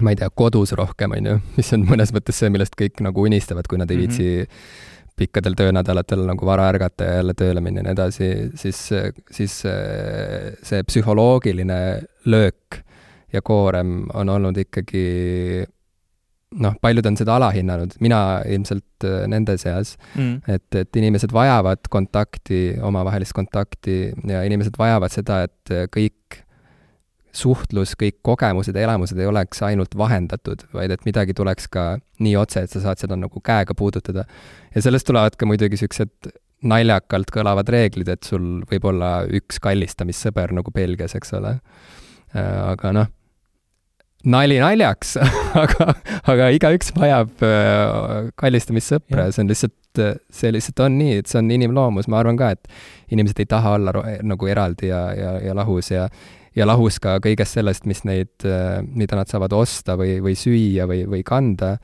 ma 0.00 0.10
ei 0.10 0.16
tea, 0.16 0.30
kodus 0.34 0.72
rohkem, 0.72 1.14
on 1.18 1.26
ju, 1.26 1.40
mis 1.56 1.72
on 1.74 1.86
mõnes 1.86 2.12
mõttes 2.14 2.38
see, 2.38 2.50
millest 2.50 2.78
kõik 2.78 3.02
nagu 3.02 3.26
unistavad, 3.26 3.66
kui 3.70 3.78
nad 3.78 3.90
ei 3.90 4.02
viitsi 4.02 4.24
mm 4.24 4.42
-hmm. 4.42 5.14
pikkadel 5.16 5.54
töönädalatel 5.54 6.26
nagu 6.26 6.46
vara 6.46 6.68
ärgata 6.68 7.04
ja 7.04 7.14
jälle 7.14 7.34
tööle 7.34 7.60
minna 7.60 7.80
ja 7.80 7.82
nii 7.82 7.92
edasi, 7.92 8.28
siis, 8.54 8.90
siis 9.30 9.62
see 10.62 10.82
psühholoogiline 10.86 12.02
löök 12.24 12.87
ja 13.32 13.42
koorem 13.44 14.06
on 14.14 14.28
olnud 14.32 14.56
ikkagi 14.60 15.04
noh, 16.64 16.74
paljud 16.80 17.06
on 17.10 17.16
seda 17.20 17.36
alahinnanud, 17.36 17.98
mina 18.00 18.40
ilmselt 18.48 19.06
nende 19.28 19.58
seas 19.60 19.96
mm., 20.14 20.48
et, 20.48 20.68
et 20.80 21.00
inimesed 21.00 21.32
vajavad 21.34 21.90
kontakti, 21.92 22.78
omavahelist 22.82 23.36
kontakti 23.36 24.00
ja 24.28 24.42
inimesed 24.48 24.78
vajavad 24.80 25.12
seda, 25.12 25.42
et 25.48 25.74
kõik 25.94 26.42
suhtlus, 27.38 27.92
kõik 27.98 28.18
kogemused 28.24 28.76
ja 28.76 28.86
elamused 28.86 29.18
ei 29.20 29.28
oleks 29.28 29.60
ainult 29.66 29.94
vahendatud, 29.98 30.64
vaid 30.74 30.92
et 30.94 31.04
midagi 31.06 31.36
tuleks 31.36 31.68
ka 31.72 31.86
nii 32.24 32.34
otse, 32.40 32.64
et 32.64 32.72
sa 32.72 32.82
saad 32.82 33.02
seda 33.02 33.18
nagu 33.18 33.42
käega 33.44 33.76
puudutada. 33.78 34.24
ja 34.74 34.82
sellest 34.82 35.06
tulevad 35.06 35.36
ka 35.36 35.46
muidugi 35.46 35.76
niisugused 35.76 36.32
naljakalt 36.68 37.30
kõlavad 37.34 37.68
reeglid, 37.70 38.08
et 38.10 38.26
sul 38.26 38.64
võib 38.70 38.88
olla 38.90 39.12
üks 39.30 39.60
kallistamissõber 39.62 40.52
nagu 40.56 40.72
Belgias, 40.74 41.14
eks 41.14 41.36
ole. 41.38 41.58
Äh, 42.34 42.56
aga 42.72 42.92
noh, 42.96 43.12
nali 44.24 44.58
naljaks 44.58 45.16
aga, 45.62 45.92
aga 46.26 46.48
igaüks 46.56 46.90
vajab 46.96 47.44
äh, 47.46 48.30
kallistamissõpra 48.40 49.28
ja 49.28 49.34
see 49.34 49.44
on 49.44 49.52
lihtsalt, 49.52 50.02
see 50.34 50.50
lihtsalt 50.54 50.82
on 50.86 50.98
nii, 50.98 51.20
et 51.22 51.30
see 51.30 51.38
on 51.40 51.52
inimloomus, 51.54 52.08
ma 52.10 52.20
arvan 52.22 52.38
ka, 52.38 52.50
et 52.56 53.14
inimesed 53.14 53.38
ei 53.42 53.48
taha 53.50 53.76
olla 53.78 53.94
nagu 54.26 54.50
eraldi 54.50 54.90
ja, 54.90 55.04
ja, 55.14 55.38
ja 55.48 55.56
lahus 55.58 55.92
ja 55.94 56.08
ja 56.58 56.66
lahus 56.66 56.98
ka 57.02 57.18
kõigest 57.22 57.54
sellest, 57.58 57.86
mis 57.86 58.02
neid, 58.08 58.32
äh, 58.46 58.80
mida 58.82 59.18
nad 59.18 59.30
saavad 59.30 59.54
osta 59.54 59.94
või, 59.98 60.18
või 60.24 60.34
süüa 60.38 60.88
või, 60.90 61.04
või 61.06 61.22
kanda. 61.26 61.76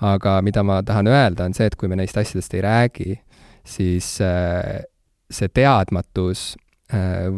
aga 0.00 0.38
mida 0.40 0.62
ma 0.64 0.78
tahan 0.86 1.10
öelda, 1.10 1.44
on 1.44 1.54
see, 1.54 1.66
et 1.66 1.76
kui 1.76 1.88
me 1.88 1.98
neist 1.98 2.16
asjadest 2.16 2.54
ei 2.54 2.62
räägi, 2.64 3.18
siis 3.66 4.14
äh, 4.24 4.84
see 5.30 5.48
teadmatus 5.52 6.54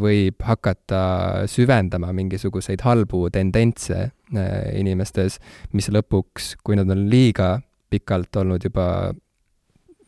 võib 0.00 0.40
hakata 0.46 1.02
süvendama 1.50 2.08
mingisuguseid 2.16 2.80
halbu 2.86 3.26
tendentse 3.34 4.06
inimestes, 4.78 5.36
mis 5.76 5.90
lõpuks, 5.92 6.54
kui 6.64 6.78
nad 6.78 6.88
on 6.88 7.02
liiga 7.12 7.58
pikalt 7.92 8.40
olnud 8.40 8.64
juba 8.64 8.86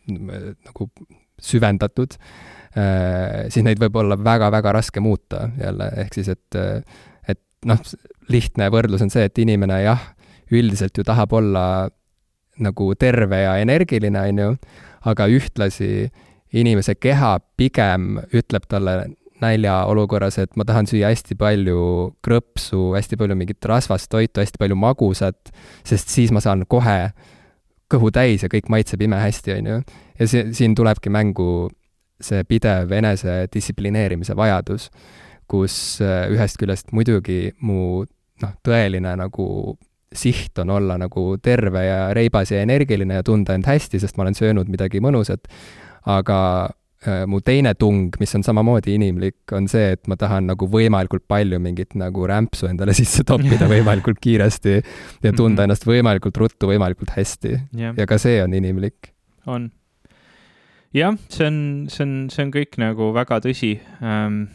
nagu 0.08 0.88
süvendatud, 1.44 2.16
Äh, 2.74 3.46
siis 3.54 3.62
neid 3.62 3.78
võib 3.78 3.94
olla 4.02 4.16
väga-väga 4.18 4.72
raske 4.74 5.02
muuta 5.02 5.44
jälle, 5.60 5.86
ehk 6.02 6.16
siis 6.16 6.30
et, 6.32 6.56
et 7.30 7.40
noh, 7.70 7.78
lihtne 8.34 8.66
võrdlus 8.74 9.04
on 9.04 9.12
see, 9.14 9.28
et 9.28 9.38
inimene 9.38 9.78
jah, 9.84 10.08
üldiselt 10.50 10.98
ju 10.98 11.04
tahab 11.06 11.36
olla 11.38 11.64
nagu 12.64 12.88
terve 12.98 13.44
ja 13.44 13.54
energiline, 13.62 14.24
on 14.32 14.42
ju, 14.42 14.56
aga 15.06 15.28
ühtlasi 15.30 16.08
inimese 16.54 16.96
keha 16.98 17.36
pigem 17.54 18.16
ütleb 18.34 18.66
talle 18.66 18.96
näljaolukorras, 19.42 20.38
et 20.38 20.56
ma 20.56 20.66
tahan 20.66 20.86
süüa 20.88 21.10
hästi 21.10 21.36
palju 21.38 21.78
krõpsu, 22.24 22.92
hästi 22.94 23.18
palju 23.20 23.36
mingit 23.38 23.66
rasvast 23.68 24.10
toitu, 24.12 24.42
hästi 24.42 24.60
palju 24.60 24.76
magusat, 24.78 25.50
sest 25.86 26.12
siis 26.12 26.32
ma 26.34 26.42
saan 26.44 26.64
kohe 26.70 27.10
kõhu 27.90 28.10
täis 28.14 28.44
ja 28.44 28.50
kõik 28.52 28.70
maitseb 28.72 29.02
imehästi, 29.04 29.58
on 29.58 29.70
ju. 29.70 29.80
ja 30.18 30.28
see, 30.30 30.46
siin 30.56 30.74
tulebki 30.74 31.12
mängu 31.12 31.70
see 32.22 32.44
pidev 32.48 32.92
enesedistsiplineerimise 32.94 34.36
vajadus, 34.38 34.88
kus 35.50 36.00
äh, 36.02 36.30
ühest 36.32 36.58
küljest 36.60 36.94
muidugi 36.96 37.52
mu 37.60 38.04
noh, 38.42 38.54
tõeline 38.64 39.16
nagu 39.20 39.48
siht 40.14 40.58
on 40.62 40.70
olla 40.70 40.96
nagu 40.98 41.34
terve 41.42 41.82
ja 41.84 41.98
reibas 42.14 42.52
ja 42.54 42.62
energiline 42.62 43.18
ja 43.18 43.26
tunda 43.26 43.56
end 43.56 43.66
hästi, 43.66 43.98
sest 44.00 44.16
ma 44.16 44.24
olen 44.24 44.38
söönud 44.38 44.70
midagi 44.70 45.02
mõnusat, 45.02 45.50
aga 46.06 46.38
mu 47.26 47.40
teine 47.44 47.74
tung, 47.78 48.14
mis 48.20 48.34
on 48.36 48.44
samamoodi 48.46 48.94
inimlik, 48.96 49.36
on 49.52 49.68
see, 49.70 49.92
et 49.96 50.08
ma 50.10 50.16
tahan 50.20 50.48
nagu 50.52 50.68
võimalikult 50.70 51.26
palju 51.28 51.60
mingit 51.62 51.94
nagu 52.00 52.26
rämpsu 52.30 52.68
endale 52.70 52.96
sisse 53.00 53.24
toppida 53.28 53.68
võimalikult 53.74 54.20
kiiresti 54.24 54.74
ja 54.74 55.32
tunda 55.32 55.32
mm 55.32 55.56
-hmm. 55.56 55.64
ennast 55.64 55.86
võimalikult 55.88 56.36
ruttu, 56.36 56.70
võimalikult 56.72 57.14
hästi 57.16 57.56
yeah.. 57.76 57.94
ja 57.96 58.06
ka 58.06 58.18
see 58.18 58.42
on 58.42 58.54
inimlik. 58.54 59.12
on 59.46 59.70
jah, 60.94 61.16
see 61.28 61.46
on, 61.46 61.58
see 61.88 62.04
on, 62.06 62.12
see 62.30 62.44
on 62.46 62.52
kõik 62.54 62.78
nagu 62.78 63.10
väga 63.14 63.40
tõsi 63.44 63.74
ähm, 64.02 64.46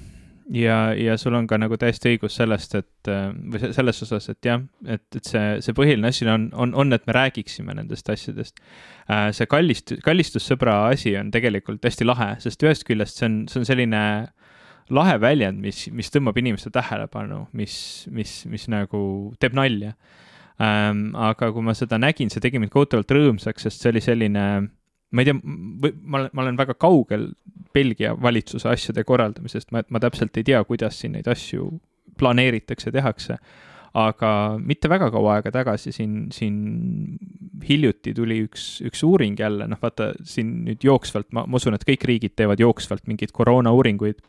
ja, 0.53 0.93
ja 0.97 1.17
sul 1.17 1.35
on 1.37 1.47
ka 1.47 1.57
nagu 1.61 1.77
täiesti 1.79 2.13
õigus 2.13 2.35
sellest, 2.39 2.73
et 2.79 3.09
äh, 3.11 3.29
või 3.33 3.71
selles 3.75 4.01
osas, 4.05 4.29
et 4.31 4.45
jah, 4.45 4.61
et, 4.85 5.05
et 5.15 5.25
see, 5.25 5.59
see 5.65 5.75
põhiline 5.77 6.09
asi 6.09 6.27
on, 6.29 6.49
on, 6.53 6.73
on, 6.77 6.93
et 6.95 7.05
me 7.07 7.15
räägiksime 7.15 7.75
nendest 7.77 8.09
asjadest 8.09 8.59
äh,. 9.07 9.29
see 9.35 9.49
kallist-, 9.51 9.97
kallistussõbra 10.05 10.81
asi 10.89 11.15
on 11.19 11.31
tegelikult 11.33 11.85
hästi 11.85 12.07
lahe, 12.07 12.31
sest 12.43 12.65
ühest 12.65 12.87
küljest 12.87 13.21
see 13.21 13.29
on, 13.29 13.39
see 13.51 13.61
on 13.61 13.69
selline 13.69 14.03
lahe 14.89 15.19
väljend, 15.21 15.61
mis, 15.61 15.85
mis 15.93 16.09
tõmbab 16.09 16.39
inimeste 16.41 16.71
tähelepanu, 16.73 17.43
mis, 17.53 17.75
mis, 18.09 18.41
mis 18.49 18.65
nagu 18.71 19.03
teeb 19.41 19.57
nalja 19.57 19.93
ähm,. 20.57 21.11
aga 21.13 21.53
kui 21.53 21.65
ma 21.65 21.77
seda 21.77 22.01
nägin, 22.01 22.33
see 22.33 22.43
tegi 22.43 22.61
mind 22.61 22.73
kohutavalt 22.73 23.17
rõõmsaks, 23.17 23.69
sest 23.69 23.85
see 23.85 23.93
oli 23.93 24.03
selline 24.03 24.45
ma 25.11 25.23
ei 25.23 25.29
tea, 25.29 25.37
ma 25.41 26.19
olen, 26.21 26.29
ma 26.33 26.43
olen 26.43 26.59
väga 26.59 26.75
kaugel 26.79 27.29
Belgia 27.73 28.13
valitsuse 28.21 28.69
asjade 28.69 29.03
korraldamisest, 29.07 29.71
ma, 29.73 29.83
ma 29.89 30.01
täpselt 30.01 30.37
ei 30.37 30.45
tea, 30.47 30.61
kuidas 30.67 30.99
siin 31.01 31.15
neid 31.17 31.29
asju 31.29 31.71
planeeritakse, 32.19 32.91
tehakse. 32.91 33.39
aga 33.99 34.31
mitte 34.61 34.85
väga 34.89 35.07
kaua 35.09 35.39
aega 35.39 35.49
tagasi 35.51 35.89
siin, 35.91 36.27
siin 36.29 36.57
hiljuti 37.65 38.13
tuli 38.13 38.43
üks, 38.45 38.65
üks 38.85 39.01
uuring 39.03 39.39
jälle, 39.39 39.65
noh, 39.67 39.79
vaata 39.81 40.11
siin 40.21 40.51
nüüd 40.67 40.85
jooksvalt, 40.85 41.31
ma, 41.33 41.47
ma 41.49 41.57
usun, 41.57 41.73
et 41.73 41.85
kõik 41.87 42.05
riigid 42.05 42.35
teevad 42.37 42.61
jooksvalt 42.61 43.09
mingeid 43.09 43.33
koroonauuringuid 43.33 44.21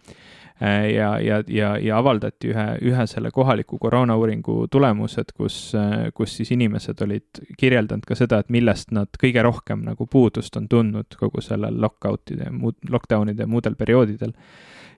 ja, 0.61 1.21
ja, 1.21 1.43
ja, 1.49 1.71
ja 1.79 1.99
avaldati 1.99 2.51
ühe, 2.53 2.67
ühe 2.85 3.07
selle 3.09 3.31
kohaliku 3.33 3.79
koroonauuringu 3.81 4.67
tulemused, 4.71 5.33
kus, 5.37 5.73
äh, 5.75 6.11
kus 6.15 6.37
siis 6.37 6.53
inimesed 6.53 7.01
olid 7.05 7.41
kirjeldanud 7.59 8.05
ka 8.09 8.19
seda, 8.19 8.43
et 8.43 8.53
millest 8.53 8.93
nad 8.93 9.09
kõige 9.23 9.45
rohkem 9.47 9.87
nagu 9.89 10.07
puudust 10.07 10.57
on 10.61 10.69
tundnud 10.69 11.17
kogu 11.21 11.41
sellel 11.45 11.81
lockout'ide, 11.81 12.51
lockdown'ide 12.91 13.47
ja 13.47 13.51
muudel 13.51 13.77
perioodidel. 13.81 14.35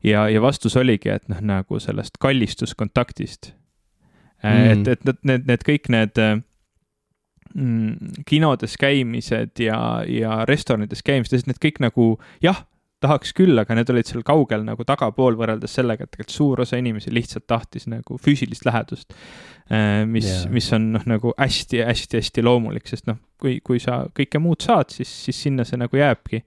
ja, 0.02 0.28
ja 0.28 0.42
vastus 0.42 0.76
oligi, 0.76 1.12
et 1.14 1.28
noh, 1.30 1.40
nagu 1.40 1.78
sellest 1.78 2.18
kallistuskontaktist 2.18 3.52
mm.. 4.42 4.72
et, 4.72 4.88
et 4.88 5.04
need, 5.04 5.22
need, 5.22 5.46
need 5.46 5.66
kõik 5.68 5.88
need 5.94 6.18
mm, 7.54 8.24
kinodes 8.26 8.76
käimised 8.80 9.62
ja, 9.62 9.78
ja 10.08 10.42
restoranides 10.48 11.02
käimised, 11.06 11.46
need 11.46 11.62
kõik 11.62 11.78
nagu 11.84 12.16
jah, 12.42 12.64
tahaks 13.02 13.34
küll, 13.36 13.58
aga 13.60 13.76
need 13.76 13.90
olid 13.92 14.08
seal 14.08 14.24
kaugel 14.26 14.64
nagu 14.66 14.86
tagapool 14.88 15.36
võrreldes 15.38 15.74
sellega, 15.78 16.06
et 16.06 16.14
tegelikult 16.14 16.36
suur 16.36 16.62
osa 16.64 16.80
inimesi 16.80 17.12
lihtsalt 17.14 17.46
tahtis 17.50 17.88
nagu 17.90 18.18
füüsilist 18.22 18.66
lähedust. 18.68 19.16
Äh, 19.72 20.02
mis 20.08 20.28
yeah., 20.28 20.50
mis 20.52 20.70
on 20.76 20.92
noh, 20.96 21.06
nagu 21.08 21.34
hästi-hästi-hästi 21.38 22.44
loomulik, 22.46 22.86
sest 22.90 23.08
noh, 23.10 23.20
kui, 23.42 23.58
kui 23.64 23.82
sa 23.82 24.04
kõike 24.14 24.40
muud 24.42 24.62
saad, 24.64 24.94
siis, 24.94 25.10
siis 25.26 25.42
sinna 25.48 25.66
see 25.68 25.80
nagu 25.80 25.98
jääbki 25.98 26.42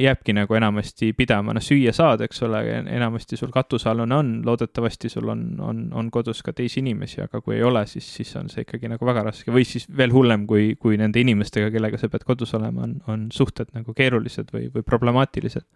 jääbki 0.00 0.34
nagu 0.34 0.54
enamasti 0.58 1.12
pidama, 1.14 1.52
noh 1.54 1.62
süüa 1.62 1.92
saad, 1.94 2.24
eks 2.26 2.42
ole, 2.42 2.60
enamasti 2.90 3.36
sul 3.38 3.52
katusealune 3.54 4.16
on, 4.16 4.32
loodetavasti 4.46 5.08
sul 5.12 5.30
on, 5.30 5.44
on, 5.62 5.84
on 5.94 6.08
kodus 6.14 6.42
ka 6.42 6.52
teisi 6.52 6.80
inimesi, 6.82 7.20
aga 7.22 7.38
kui 7.40 7.54
ei 7.60 7.62
ole, 7.62 7.84
siis, 7.86 8.08
siis 8.16 8.34
on 8.40 8.50
see 8.50 8.64
ikkagi 8.66 8.90
nagu 8.90 9.06
väga 9.06 9.22
raske. 9.28 9.54
Või 9.54 9.62
siis 9.68 9.86
veel 9.96 10.12
hullem, 10.14 10.48
kui, 10.50 10.72
kui 10.80 10.98
nende 10.98 11.22
inimestega, 11.22 11.70
kellega 11.74 12.00
sa 12.00 12.10
pead 12.10 12.26
kodus 12.26 12.54
olema, 12.58 12.82
on, 12.88 12.96
on 13.06 13.28
suhted 13.34 13.70
nagu 13.76 13.94
keerulised 13.94 14.50
või, 14.54 14.66
või 14.74 14.86
problemaatilised. 14.86 15.68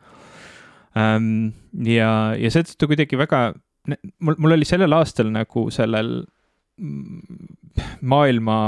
Ja, 0.98 2.10
ja 2.34 2.50
seetõttu 2.50 2.90
kuidagi 2.90 3.18
väga, 3.20 3.42
mul, 3.86 4.34
mul 4.34 4.58
oli 4.58 4.66
sellel 4.66 4.96
aastal 4.96 5.30
nagu 5.30 5.68
sellel 5.70 6.24
maailma 8.02 8.58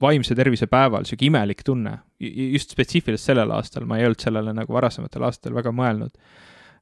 vaimse 0.00 0.34
tervise 0.34 0.66
päeval 0.70 1.06
sihuke 1.08 1.26
imelik 1.28 1.62
tunne. 1.64 1.98
just 2.20 2.70
spetsiifiliselt 2.72 3.26
sellel 3.26 3.50
aastal, 3.52 3.84
ma 3.84 3.98
ei 3.98 4.06
olnud 4.06 4.20
sellele 4.22 4.52
nagu 4.56 4.72
varasematel 4.72 5.26
aastatel 5.28 5.56
väga 5.56 5.72
mõelnud. 5.72 6.14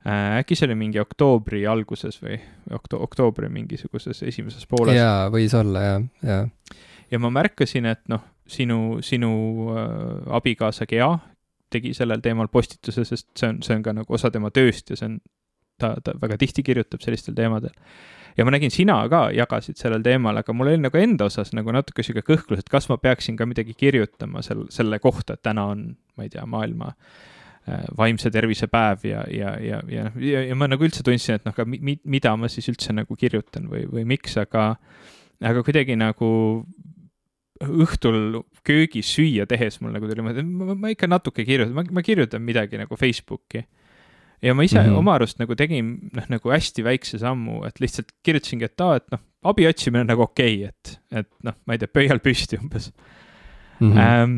Äh, 0.06 0.38
äkki 0.38 0.54
see 0.54 0.68
oli 0.68 0.76
mingi 0.78 1.00
oktoobri 1.00 1.64
alguses 1.66 2.20
või 2.22 2.36
okto-, 2.76 3.00
oktoobri 3.02 3.48
mingisuguses 3.48 4.22
esimeses 4.22 4.66
pooles. 4.70 4.94
jaa, 4.94 5.30
võis 5.32 5.54
olla 5.56 5.82
jah, 5.82 6.02
jaa. 6.22 6.42
ja 7.10 7.18
ma 7.18 7.30
märkasin, 7.32 7.88
et 7.88 8.02
noh, 8.12 8.22
sinu, 8.46 8.98
sinu 9.02 9.30
äh, 9.72 10.34
abikaasa 10.38 10.86
Gea 10.86 11.08
tegi 11.72 11.94
sellel 11.96 12.20
teemal 12.22 12.50
postituse, 12.52 13.06
sest 13.08 13.30
see 13.34 13.48
on, 13.48 13.62
see 13.64 13.78
on 13.78 13.82
ka 13.82 13.94
nagu 13.96 14.14
osa 14.14 14.30
tema 14.30 14.52
tööst 14.54 14.92
ja 14.92 15.00
see 15.00 15.08
on, 15.08 15.16
ta, 15.80 15.94
ta 16.04 16.14
väga 16.20 16.38
tihti 16.38 16.62
kirjutab 16.66 17.02
sellistel 17.02 17.34
teemadel 17.34 17.72
ja 18.36 18.46
ma 18.46 18.54
nägin, 18.54 18.72
sina 18.74 18.96
ka 19.10 19.26
jagasid 19.34 19.78
sellel 19.80 20.02
teemal, 20.04 20.38
aga 20.40 20.56
mul 20.56 20.72
oli 20.72 20.80
nagu 20.82 20.98
enda 20.98 21.28
osas 21.30 21.52
nagu 21.56 21.74
natuke 21.74 22.04
sihuke 22.04 22.24
kõhklus, 22.26 22.64
et 22.64 22.72
kas 22.72 22.88
ma 22.90 22.98
peaksin 23.00 23.38
ka 23.38 23.46
midagi 23.48 23.76
kirjutama 23.78 24.42
sel, 24.44 24.66
selle 24.74 24.98
kohta, 25.02 25.36
et 25.36 25.44
täna 25.46 25.68
on, 25.74 25.86
ma 26.18 26.26
ei 26.26 26.32
tea, 26.32 26.44
maailma 26.50 26.90
äh, 26.94 27.84
vaimse 27.98 28.32
tervise 28.34 28.68
päev 28.72 29.06
ja, 29.08 29.22
ja, 29.30 29.54
ja, 29.62 29.82
ja, 29.90 30.08
ja, 30.18 30.46
ja 30.50 30.58
ma 30.58 30.68
nagu 30.70 30.86
üldse 30.86 31.04
tundsin, 31.06 31.38
et 31.38 31.46
noh, 31.46 31.54
aga 31.54 31.68
mi, 31.68 31.98
mida 32.02 32.34
ma 32.38 32.50
siis 32.52 32.68
üldse 32.72 32.96
nagu 32.96 33.18
kirjutan 33.18 33.70
või, 33.70 33.86
või 33.90 34.06
miks, 34.14 34.36
aga, 34.40 34.72
aga 35.44 35.64
kuidagi 35.66 35.98
nagu 36.00 36.32
õhtul 37.64 38.42
köögis 38.66 39.08
süüa 39.14 39.46
tehes 39.46 39.78
mul 39.80 39.94
nagu 39.94 40.08
tuli 40.10 40.24
mõte, 40.26 40.42
et 40.42 40.48
ma, 40.48 40.74
ma 40.74 40.90
ikka 40.92 41.08
natuke 41.10 41.46
kirjutan, 41.46 41.86
ma, 41.94 42.02
kirjutan 42.04 42.42
midagi 42.42 42.80
nagu 42.80 42.98
Facebooki 42.98 43.62
ja 44.44 44.54
ma 44.54 44.64
ise 44.64 44.78
mm 44.78 44.86
-hmm. 44.88 44.98
oma 45.00 45.14
arust 45.18 45.38
nagu 45.40 45.56
tegin 45.56 45.92
noh, 46.12 46.24
nagu 46.28 46.50
hästi 46.50 46.84
väikse 46.84 47.18
sammu, 47.18 47.62
et 47.68 47.80
lihtsalt 47.80 48.12
kirjutasingi, 48.22 48.64
et 48.68 48.80
aa, 48.80 48.96
et 49.00 49.06
noh, 49.12 49.20
abi 49.50 49.66
otsimine 49.68 50.04
on 50.04 50.10
nagu 50.12 50.22
okei 50.22 50.56
okay,, 50.64 50.68
et, 50.68 50.98
et 51.22 51.30
noh, 51.44 51.56
ma 51.66 51.76
ei 51.76 51.78
tea, 51.82 51.88
pöial 51.88 52.20
püsti 52.24 52.58
umbes 52.60 52.90
mm. 53.80 53.92
-hmm. 53.92 53.98
Ähm, 53.98 54.36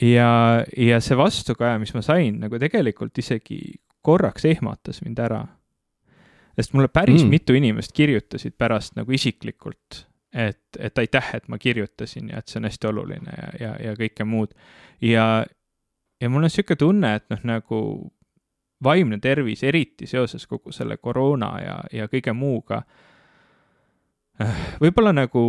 ja, 0.00 0.64
ja 0.76 1.00
see 1.00 1.16
vastukaja, 1.16 1.78
mis 1.78 1.94
ma 1.94 2.02
sain, 2.02 2.38
nagu 2.40 2.58
tegelikult 2.58 3.18
isegi 3.18 3.58
korraks 4.02 4.44
ehmatas 4.44 5.02
mind 5.02 5.18
ära. 5.18 5.46
sest 6.56 6.74
mulle 6.74 6.88
päris 6.88 7.22
mm. 7.24 7.30
mitu 7.30 7.54
inimest 7.54 7.92
kirjutasid 7.96 8.52
pärast 8.58 8.96
nagu 8.96 9.12
isiklikult, 9.12 10.06
et, 10.32 10.76
et 10.78 10.98
aitäh, 10.98 11.30
et 11.34 11.48
ma 11.48 11.58
kirjutasin 11.58 12.28
ja 12.28 12.38
et 12.38 12.48
see 12.48 12.60
on 12.60 12.64
hästi 12.68 12.86
oluline 12.86 13.36
ja, 13.36 13.48
ja, 13.60 13.76
ja 13.84 13.94
kõike 13.96 14.24
muud. 14.24 14.52
ja, 15.00 15.46
ja 16.20 16.28
mul 16.28 16.42
on 16.42 16.50
niisugune 16.50 16.76
tunne, 16.76 17.14
et 17.14 17.24
noh, 17.30 17.40
nagu 17.44 17.78
vaimne 18.84 19.20
tervis, 19.22 19.62
eriti 19.66 20.08
seoses 20.10 20.46
kogu 20.50 20.72
selle 20.74 20.98
koroona 21.00 21.54
ja, 21.62 21.78
ja 21.92 22.10
kõige 22.10 22.34
muuga. 22.36 22.82
võib-olla 24.82 25.12
nagu 25.14 25.40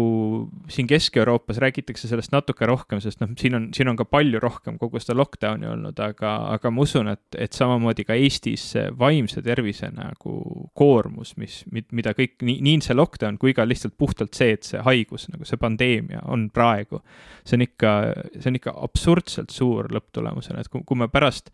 siin 0.69 0.86
Kesk-Euroopas 0.86 1.57
räägitakse 1.57 2.05
sellest 2.05 2.34
natuke 2.34 2.67
rohkem, 2.67 2.99
sest 3.01 3.21
noh, 3.23 3.31
siin 3.39 3.55
on, 3.57 3.67
siin 3.73 3.89
on 3.89 3.97
ka 3.97 4.05
palju 4.05 4.41
rohkem 4.43 4.75
kogu 4.77 4.99
seda 5.01 5.15
lockdown'i 5.17 5.65
olnud, 5.71 5.97
aga, 6.03 6.34
aga 6.53 6.69
ma 6.69 6.84
usun, 6.84 7.09
et, 7.09 7.23
et 7.39 7.55
samamoodi 7.55 8.03
ka 8.05 8.17
Eestis 8.19 8.67
see 8.75 8.91
vaimse 8.99 9.41
tervise 9.41 9.88
nagu 9.95 10.36
koormus, 10.77 11.31
mis, 11.41 11.61
mida 11.71 12.13
kõik, 12.13 12.36
nii, 12.45 12.59
nii 12.67 12.84
see 12.86 12.97
lockdown 12.97 13.39
kui 13.41 13.55
ka 13.57 13.65
lihtsalt 13.65 13.95
puhtalt 13.97 14.36
see, 14.38 14.59
et 14.59 14.67
see 14.67 14.84
haigus, 14.86 15.29
nagu 15.31 15.47
see 15.47 15.61
pandeemia 15.63 16.21
on 16.27 16.49
praegu, 16.53 17.01
see 17.47 17.57
on 17.57 17.65
ikka, 17.65 17.95
see 18.36 18.51
on 18.51 18.59
ikka 18.59 18.75
absurdselt 18.89 19.55
suur 19.55 19.89
lõpptulemusena, 19.95 20.61
et 20.61 20.69
kui, 20.69 20.84
kui 20.86 21.01
me 21.01 21.09
pärast 21.09 21.49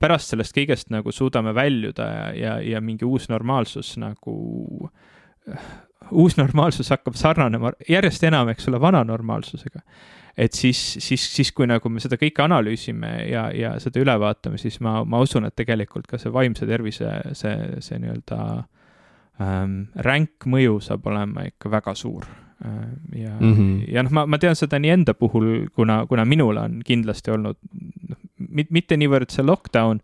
pärast 0.00 0.32
sellest 0.32 0.56
kõigest 0.56 0.90
nagu 0.94 1.12
suudame 1.12 1.54
väljuda 1.56 2.06
ja, 2.06 2.26
ja, 2.34 2.56
ja 2.74 2.82
mingi 2.84 3.06
uus 3.08 3.28
normaalsus 3.32 3.94
nagu, 4.00 4.36
uus 6.10 6.36
normaalsus 6.36 6.90
hakkab 6.92 7.16
sarnanema 7.18 7.72
järjest 7.88 8.24
enam, 8.28 8.50
eks 8.52 8.68
ole, 8.70 8.80
vana 8.80 9.02
normaalsusega. 9.04 9.80
et 10.36 10.52
siis, 10.52 10.78
siis, 11.00 11.22
siis 11.34 11.52
kui 11.52 11.66
nagu 11.66 11.88
me 11.88 12.00
seda 12.00 12.18
kõike 12.20 12.44
analüüsime 12.44 13.12
ja, 13.30 13.48
ja 13.56 13.76
seda 13.80 14.02
üle 14.02 14.18
vaatame, 14.20 14.58
siis 14.60 14.80
ma, 14.84 15.00
ma 15.04 15.20
usun, 15.24 15.48
et 15.48 15.56
tegelikult 15.56 16.06
ka 16.06 16.18
see 16.20 16.32
vaimse 16.32 16.66
tervise, 16.68 17.12
see, 17.32 17.54
see 17.80 18.00
nii-öelda 18.02 18.40
ähm, 19.40 19.78
ränk 20.04 20.44
mõju 20.44 20.80
saab 20.84 21.08
olema 21.08 21.46
ikka 21.48 21.72
väga 21.72 21.94
suur 21.96 22.26
äh, 22.28 22.84
ja 23.22 23.32
mm, 23.40 23.54
-hmm. 23.54 23.72
ja 23.94 24.04
noh, 24.04 24.12
ma, 24.12 24.26
ma 24.26 24.38
tean 24.38 24.56
seda 24.56 24.78
nii 24.78 24.92
enda 24.98 25.14
puhul, 25.14 25.68
kuna, 25.74 26.04
kuna 26.06 26.24
minul 26.24 26.60
on 26.60 26.82
kindlasti 26.84 27.32
olnud 27.32 27.56
noh, 28.08 28.25
mitte 28.38 28.96
niivõrd 28.96 29.32
see 29.32 29.44
lockdown, 29.44 30.00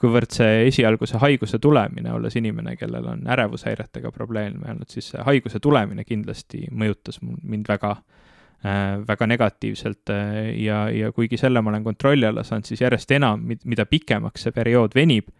kuivõrd 0.00 0.34
see 0.36 0.66
esialgu 0.68 1.08
see 1.08 1.20
haiguse 1.22 1.58
tulemine, 1.62 2.12
olles 2.12 2.36
inimene, 2.36 2.76
kellel 2.76 3.06
on 3.12 3.24
ärevushäiretega 3.32 4.12
probleeme 4.12 4.68
olnud, 4.72 4.90
siis 4.92 5.12
see 5.14 5.24
haiguse 5.24 5.60
tulemine 5.62 6.04
kindlasti 6.04 6.66
mõjutas 6.70 7.20
mind 7.22 7.68
väga 7.68 7.94
äh,, 7.96 9.00
väga 9.08 9.30
negatiivselt 9.32 10.12
äh, 10.12 10.52
ja, 10.60 10.84
ja 10.92 11.12
kuigi 11.16 11.40
selle 11.40 11.62
ma 11.62 11.72
olen 11.72 11.86
kontrolli 11.86 12.28
alla 12.28 12.44
saanud, 12.44 12.68
siis 12.68 12.84
järjest 12.84 13.16
enam, 13.16 13.48
mida 13.64 13.88
pikemaks 13.88 14.46
see 14.46 14.56
periood 14.56 14.96
venib 14.96 15.32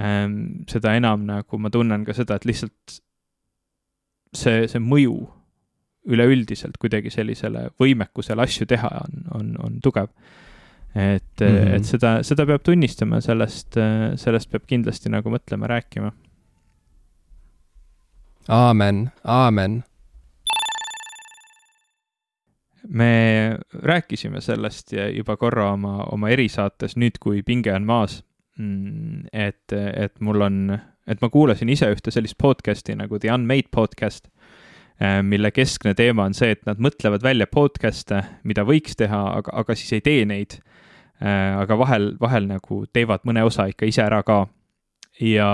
ähm,, 0.00 0.64
seda 0.70 0.96
enam 0.96 1.26
nagu 1.28 1.60
ma 1.60 1.70
tunnen 1.72 2.08
ka 2.08 2.16
seda, 2.16 2.40
et 2.40 2.48
lihtsalt 2.48 3.00
see, 4.32 4.66
see 4.68 4.80
mõju 4.80 5.16
üleüldiselt 6.12 6.78
kuidagi 6.82 7.12
sellisele 7.14 7.68
võimekusele 7.80 8.42
asju 8.42 8.66
teha 8.70 8.88
on, 9.04 9.26
on, 9.38 9.52
on 9.62 9.76
tugev 9.84 10.08
et 10.94 11.40
mm, 11.40 11.46
-hmm. 11.46 11.74
et 11.76 11.84
seda, 11.84 12.22
seda 12.22 12.46
peab 12.46 12.62
tunnistama, 12.64 13.20
sellest, 13.20 13.78
sellest 14.16 14.50
peab 14.50 14.66
kindlasti 14.66 15.08
nagu 15.08 15.30
mõtlema, 15.30 15.66
rääkima. 15.66 16.12
aamen, 18.48 19.10
aamen. 19.24 19.82
me 22.88 23.58
rääkisime 23.72 24.40
sellest 24.40 24.92
juba 24.92 25.36
korra 25.36 25.70
oma, 25.72 26.04
oma 26.12 26.28
erisaates 26.28 26.96
Nüüd, 26.96 27.18
kui 27.20 27.42
pinge 27.42 27.72
on 27.72 27.84
maas. 27.86 28.24
Mm, 28.58 29.26
et, 29.32 29.72
et 29.72 30.20
mul 30.20 30.40
on, 30.40 30.78
et 31.06 31.20
ma 31.22 31.28
kuulasin 31.28 31.68
ise 31.68 31.88
ühte 31.94 32.10
sellist 32.10 32.34
podcast'i 32.42 32.94
nagu 32.94 33.18
The 33.18 33.32
Unmade 33.32 33.70
podcast 33.72 34.26
äh, 34.26 34.41
mille 35.22 35.50
keskne 35.50 35.94
teema 35.98 36.28
on 36.28 36.34
see, 36.36 36.52
et 36.54 36.66
nad 36.68 36.78
mõtlevad 36.82 37.24
välja 37.24 37.48
podcast'e, 37.50 38.20
mida 38.46 38.62
võiks 38.68 38.94
teha, 38.98 39.22
aga, 39.40 39.54
aga 39.62 39.74
siis 39.74 39.96
ei 39.96 40.04
tee 40.04 40.26
neid 40.28 40.58
Äh, 41.22 41.54
aga 41.62 41.76
vahel, 41.78 42.08
vahel 42.18 42.48
nagu 42.50 42.82
teevad 42.90 43.22
mõne 43.28 43.44
osa 43.46 43.68
ikka 43.70 43.86
ise 43.86 44.02
ära 44.02 44.22
ka. 44.26 44.46
ja, 45.22 45.50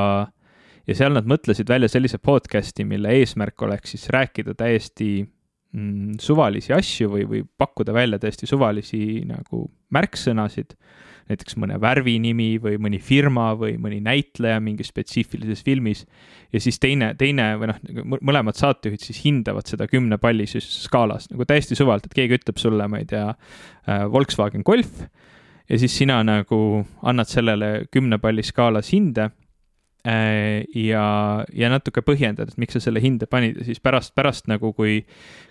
ja 0.89 0.95
seal 0.97 1.13
nad 1.13 1.27
mõtlesid 1.29 1.69
välja 1.69 1.91
sellise 1.93 2.21
podcast'i, 2.25 2.87
mille 2.89 3.11
eesmärk 3.19 3.67
oleks 3.67 3.93
siis 3.93 4.07
rääkida 4.15 4.55
täiesti 4.57 5.27
mm, 5.75 6.15
suvalisi 6.25 6.73
asju 6.73 7.11
või, 7.13 7.27
või 7.29 7.43
pakkuda 7.45 7.93
välja 7.93 8.21
täiesti 8.23 8.49
suvalisi 8.49 9.27
nagu 9.29 9.67
märksõnasid, 9.93 10.73
näiteks 11.29 11.57
mõne 11.61 11.79
värvi 11.81 12.17
nimi 12.23 12.49
või 12.63 12.79
mõni 12.83 13.01
firma 13.03 13.51
või 13.59 13.77
mõni 13.81 14.01
näitleja 14.05 14.61
mingis 14.65 14.93
spetsiifilises 14.93 15.63
filmis. 15.65 16.05
ja 16.53 16.61
siis 16.61 16.79
teine, 16.79 17.13
teine 17.19 17.51
või 17.61 17.71
noh, 17.73 17.81
nagu 17.85 18.21
mõlemad 18.25 18.57
saatejuhid 18.57 19.05
siis 19.05 19.21
hindavad 19.25 19.69
seda 19.69 19.87
kümne 19.87 20.19
palli 20.19 20.47
skaalas. 20.49 21.29
Nagu 21.31 21.45
täiesti 21.45 21.77
suvalt, 21.77 22.07
et 22.07 22.15
keegi 22.17 22.39
ütleb 22.39 22.61
sulle, 22.61 22.89
ma 22.89 23.03
ei 23.03 23.09
tea, 23.09 23.29
äh, 23.89 24.07
Volkswagen 24.13 24.65
Golf. 24.65 25.05
Ja 25.69 25.77
siis 25.79 25.93
sina 25.99 26.23
nagu 26.25 26.87
annad 27.03 27.29
sellele 27.29 27.87
kümne 27.93 28.19
palli 28.19 28.43
skaalas 28.43 28.93
hinde 28.93 29.29
ja, 30.09 31.05
ja 31.53 31.69
natuke 31.73 32.03
põhjendad, 32.07 32.53
et 32.53 32.61
miks 32.61 32.77
sa 32.77 32.83
selle 32.85 33.03
hinde 33.03 33.27
panid 33.31 33.59
ja 33.61 33.67
siis 33.67 33.81
pärast, 33.83 34.15
pärast 34.17 34.49
nagu, 34.51 34.73
kui, 34.77 35.01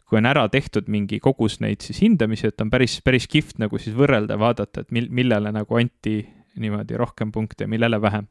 kui 0.07 0.19
on 0.19 0.29
ära 0.29 0.47
tehtud 0.49 0.87
mingi 0.91 1.19
kogus 1.23 1.59
neid 1.63 1.83
siis 1.85 1.99
hindamisi, 2.03 2.49
et 2.49 2.63
on 2.63 2.71
päris, 2.73 2.99
päris 3.05 3.27
kihvt 3.31 3.61
nagu 3.61 3.79
siis 3.81 3.95
võrrelda, 3.97 4.39
vaadata, 4.39 4.85
et 4.85 4.95
mil-, 4.95 5.11
millele 5.13 5.51
nagu 5.53 5.79
anti 5.79 6.21
niimoodi 6.57 6.97
rohkem 6.97 7.31
punkte 7.31 7.67
ja 7.67 7.71
millele 7.71 8.01
vähem. 8.01 8.27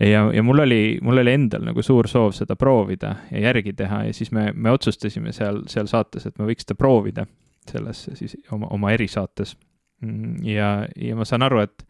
ja, 0.00 0.24
ja 0.34 0.42
mul 0.42 0.64
oli, 0.64 0.98
mul 1.02 1.22
oli 1.22 1.34
endal 1.34 1.64
nagu 1.70 1.82
suur 1.82 2.08
soov 2.08 2.32
seda 2.34 2.56
proovida 2.56 3.14
ja 3.30 3.48
järgi 3.48 3.72
teha 3.78 4.04
ja 4.08 4.14
siis 4.14 4.32
me, 4.32 4.52
me 4.54 4.70
otsustasime 4.70 5.32
seal, 5.32 5.62
seal 5.66 5.86
saates, 5.90 6.26
et 6.26 6.38
me 6.38 6.46
võiks 6.50 6.66
seda 6.66 6.78
proovida 6.78 7.26
selles 7.68 8.08
siis 8.14 8.36
oma, 8.52 8.70
oma 8.70 8.92
erisaates. 8.94 9.56
Mm, 10.00 10.38
ja, 10.46 10.86
ja 10.96 11.16
ma 11.18 11.26
saan 11.28 11.44
aru, 11.44 11.60
et 11.66 11.84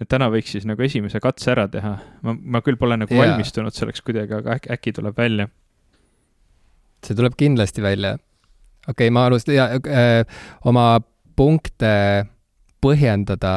et 0.00 0.08
täna 0.08 0.28
võiks 0.32 0.52
siis 0.52 0.66
nagu 0.68 0.82
esimese 0.84 1.20
katse 1.24 1.52
ära 1.54 1.66
teha. 1.72 1.96
ma, 2.22 2.36
ma 2.36 2.62
küll 2.64 2.78
pole 2.80 2.98
nagu 3.00 3.14
yeah. 3.14 3.32
valmistunud 3.32 3.76
selleks 3.76 4.04
kuidagi, 4.06 4.40
aga 4.40 4.58
äkki, 4.58 4.72
äkki 4.76 4.94
tuleb 4.98 5.18
välja. 5.18 5.48
see 7.06 7.16
tuleb 7.16 7.36
kindlasti 7.38 7.84
välja. 7.84 8.16
okei 8.86 8.92
okay,, 9.08 9.10
ma 9.14 9.26
alustan 9.30 9.56
ja 9.56 9.68
öö, 9.76 10.24
oma 10.64 10.88
punkte 11.36 11.92
põhjendada 12.86 13.54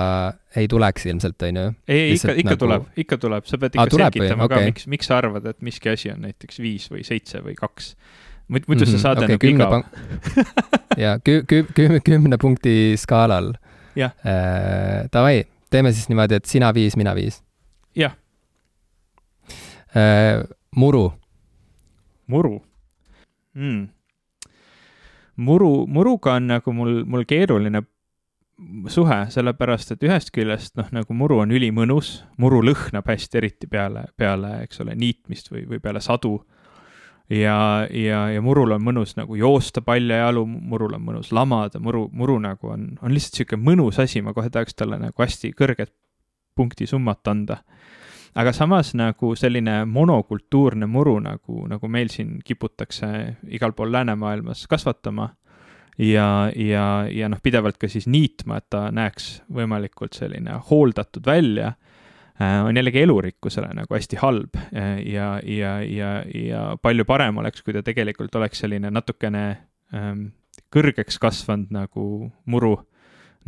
ei 0.58 0.68
tuleks 0.72 1.06
ilmselt, 1.10 1.44
on 1.46 1.60
ju? 1.60 1.68
ei, 1.88 2.00
ei 2.00 2.16
ikka, 2.16 2.34
ikka 2.34 2.54
nagu... 2.54 2.62
tuleb, 2.64 2.88
ikka 3.04 3.20
tuleb, 3.22 3.46
sa 3.50 3.60
pead 3.62 3.76
ikka 3.76 3.86
ah, 3.86 3.94
selgitama 4.00 4.48
okay. 4.48 4.56
ka, 4.56 4.72
miks, 4.72 4.90
miks 4.96 5.12
sa 5.12 5.20
arvad, 5.20 5.46
et 5.52 5.62
miski 5.66 5.92
asi 5.92 6.12
on 6.14 6.24
näiteks 6.26 6.62
viis 6.64 6.88
või 6.92 7.04
seitse 7.08 7.44
või 7.46 7.56
kaks. 7.60 7.94
muidu 8.50 8.66
mm 8.66 8.80
-hmm, 8.80 8.90
see 8.90 9.04
saade 9.04 9.28
okay, 9.28 9.36
nagu 9.36 9.52
igav. 9.52 9.74
ja 11.04 11.18
kü-, 11.20 11.44
kü-, 11.46 11.68
kü-, 11.76 12.02
kümne 12.06 12.38
punkti 12.42 12.96
skaalal. 12.98 13.54
jah 14.00 14.16
äh,. 14.24 15.10
Davai, 15.14 15.44
teeme 15.70 15.94
siis 15.94 16.10
niimoodi, 16.10 16.40
et 16.40 16.50
sina 16.50 16.74
viis, 16.74 16.98
mina 16.98 17.16
viis. 17.16 17.44
jah 17.96 18.16
äh,. 19.96 20.44
muru. 20.76 21.12
muru 22.28 22.60
mm.? 23.54 23.88
muru, 25.36 25.88
muruga 25.88 26.36
on 26.36 26.48
nagu 26.48 26.74
mul, 26.74 27.04
mul 27.06 27.26
keeruline 27.26 27.84
suhe, 28.92 29.20
sellepärast 29.32 29.94
et 29.96 30.04
ühest 30.04 30.34
küljest 30.36 30.76
noh, 30.80 30.90
nagu 30.96 31.16
muru 31.16 31.40
on 31.44 31.54
ülimõnus, 31.56 32.20
muru 32.42 32.62
lõhnab 32.66 33.08
hästi, 33.08 33.40
eriti 33.40 33.70
peale, 33.72 34.10
peale, 34.20 34.60
eks 34.66 34.84
ole, 34.84 34.96
niitmist 35.00 35.52
või, 35.54 35.64
või 35.70 35.80
peale 35.84 36.02
sadu. 36.04 36.40
Ja, 37.30 37.88
ja, 37.92 38.20
ja 38.34 38.42
murul 38.42 38.74
on 38.76 38.84
mõnus 38.84 39.16
nagu 39.18 39.38
joosta 39.38 39.84
paljajalu, 39.86 40.46
murul 40.46 40.96
on 40.98 41.06
mõnus 41.06 41.32
lamada, 41.36 41.82
muru, 41.84 42.08
muru 42.12 42.40
nagu 42.44 42.74
on, 42.74 42.92
on 43.02 43.14
lihtsalt 43.14 43.40
niisugune 43.40 43.66
mõnus 43.66 44.00
asi, 44.02 44.24
ma 44.26 44.34
kohe 44.34 44.50
tahaks 44.54 44.78
talle 44.78 45.00
nagu 45.02 45.24
hästi 45.24 45.54
kõrget 45.58 45.94
punktisummat 46.56 47.28
anda. 47.28 47.62
aga 48.36 48.54
samas 48.54 48.94
nagu 48.94 49.34
selline 49.36 49.86
monokultuurne 49.86 50.86
muru, 50.86 51.20
nagu, 51.20 51.66
nagu 51.68 51.88
meil 51.88 52.10
siin 52.14 52.40
kiputakse 52.46 53.08
igal 53.50 53.74
pool 53.74 53.92
läänemaailmas 53.92 54.68
kasvatama 54.68 55.30
ja, 55.98 56.52
ja, 56.56 56.86
ja 57.12 57.30
noh, 57.30 57.42
pidevalt 57.44 57.78
ka 57.78 57.90
siis 57.92 58.08
niitma, 58.08 58.60
et 58.60 58.70
ta 58.70 58.88
näeks 58.92 59.42
võimalikult 59.54 60.18
selline 60.18 60.60
hooldatud 60.70 61.26
välja, 61.26 61.74
on 62.40 62.78
jällegi 62.78 63.02
elurikkusele 63.04 63.72
nagu 63.76 63.96
hästi 63.96 64.20
halb. 64.22 64.56
Äh, 64.56 65.00
ja, 65.06 65.32
ja, 65.44 65.80
ja, 65.84 66.12
ja 66.34 66.66
palju 66.82 67.06
parem 67.06 67.38
oleks, 67.42 67.64
kui 67.64 67.76
ta 67.76 67.84
tegelikult 67.84 68.36
oleks 68.40 68.64
selline 68.64 68.92
natukene 68.92 69.46
ähm, 69.96 70.30
kõrgeks 70.74 71.20
kasvanud 71.20 71.74
nagu 71.74 72.06
muru, 72.50 72.76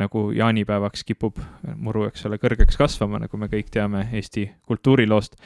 nagu 0.02 0.30
jaanipäevaks 0.36 1.06
kipub 1.08 1.40
muru, 1.76 2.08
eks 2.10 2.26
ole, 2.28 2.40
kõrgeks 2.42 2.80
kasvama, 2.80 3.22
nagu 3.22 3.40
me 3.40 3.52
kõik 3.52 3.72
teame 3.72 4.08
Eesti 4.18 4.48
kultuuriloost. 4.68 5.38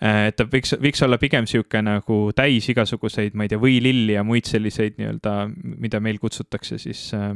Äh, 0.00 0.30
et 0.30 0.38
ta 0.38 0.46
võiks, 0.48 0.72
võiks 0.80 1.02
olla 1.04 1.18
pigem 1.20 1.44
niisugune 1.46 1.84
nagu 1.92 2.20
täis 2.36 2.66
igasuguseid, 2.72 3.36
ma 3.36 3.46
ei 3.46 3.52
tea, 3.52 3.60
võililli 3.60 4.16
ja 4.16 4.24
muid 4.26 4.48
selliseid 4.48 4.96
nii-öelda, 4.98 5.34
mida 5.78 6.00
meil 6.02 6.18
kutsutakse 6.22 6.80
siis 6.80 7.10
äh, 7.14 7.34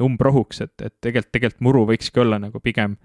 umbrohuks, 0.00 0.64
et, 0.64 0.76
et 0.78 0.94
tegelikult, 1.02 1.32
tegelikult 1.34 1.66
muru 1.68 1.84
võikski 1.92 2.22
olla 2.22 2.38
nagu 2.40 2.62
pigem, 2.62 2.96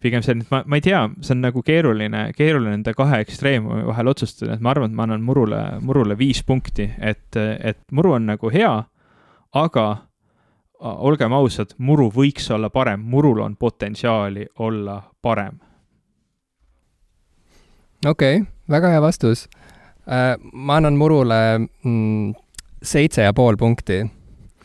pigem 0.00 0.22
selline, 0.22 0.46
ma, 0.50 0.62
ma 0.66 0.78
ei 0.78 0.84
tea, 0.84 1.00
see 1.20 1.34
on 1.34 1.44
nagu 1.46 1.62
keeruline, 1.66 2.28
keeruline 2.36 2.76
nende 2.76 2.94
kahe 2.96 3.22
ekstreemumi 3.24 3.86
vahel 3.88 4.12
otsustada, 4.12 4.54
et 4.54 4.64
ma 4.64 4.74
arvan, 4.74 4.92
et 4.92 4.98
ma 4.98 5.06
annan 5.08 5.24
murule, 5.26 5.62
murule 5.84 6.18
viis 6.18 6.42
punkti, 6.46 6.90
et, 6.98 7.38
et 7.38 7.80
muru 7.92 8.14
on 8.18 8.28
nagu 8.30 8.52
hea, 8.54 8.74
aga 9.58 9.86
olgem 10.78 11.34
ausad, 11.34 11.74
muru 11.82 12.06
võiks 12.14 12.46
olla 12.54 12.70
parem, 12.70 13.02
murul 13.02 13.42
on 13.42 13.56
potentsiaali 13.58 14.46
olla 14.62 15.00
parem 15.22 15.58
okei 18.06 18.36
okay,, 18.36 18.46
väga 18.70 18.88
hea 18.88 19.02
vastus 19.02 19.48
äh,. 20.06 20.36
ma 20.52 20.76
annan 20.76 20.96
Murule 20.96 21.58
mm, 21.58 22.34
seitse 22.82 23.22
ja 23.22 23.32
pool 23.32 23.56
punkti. 23.56 24.06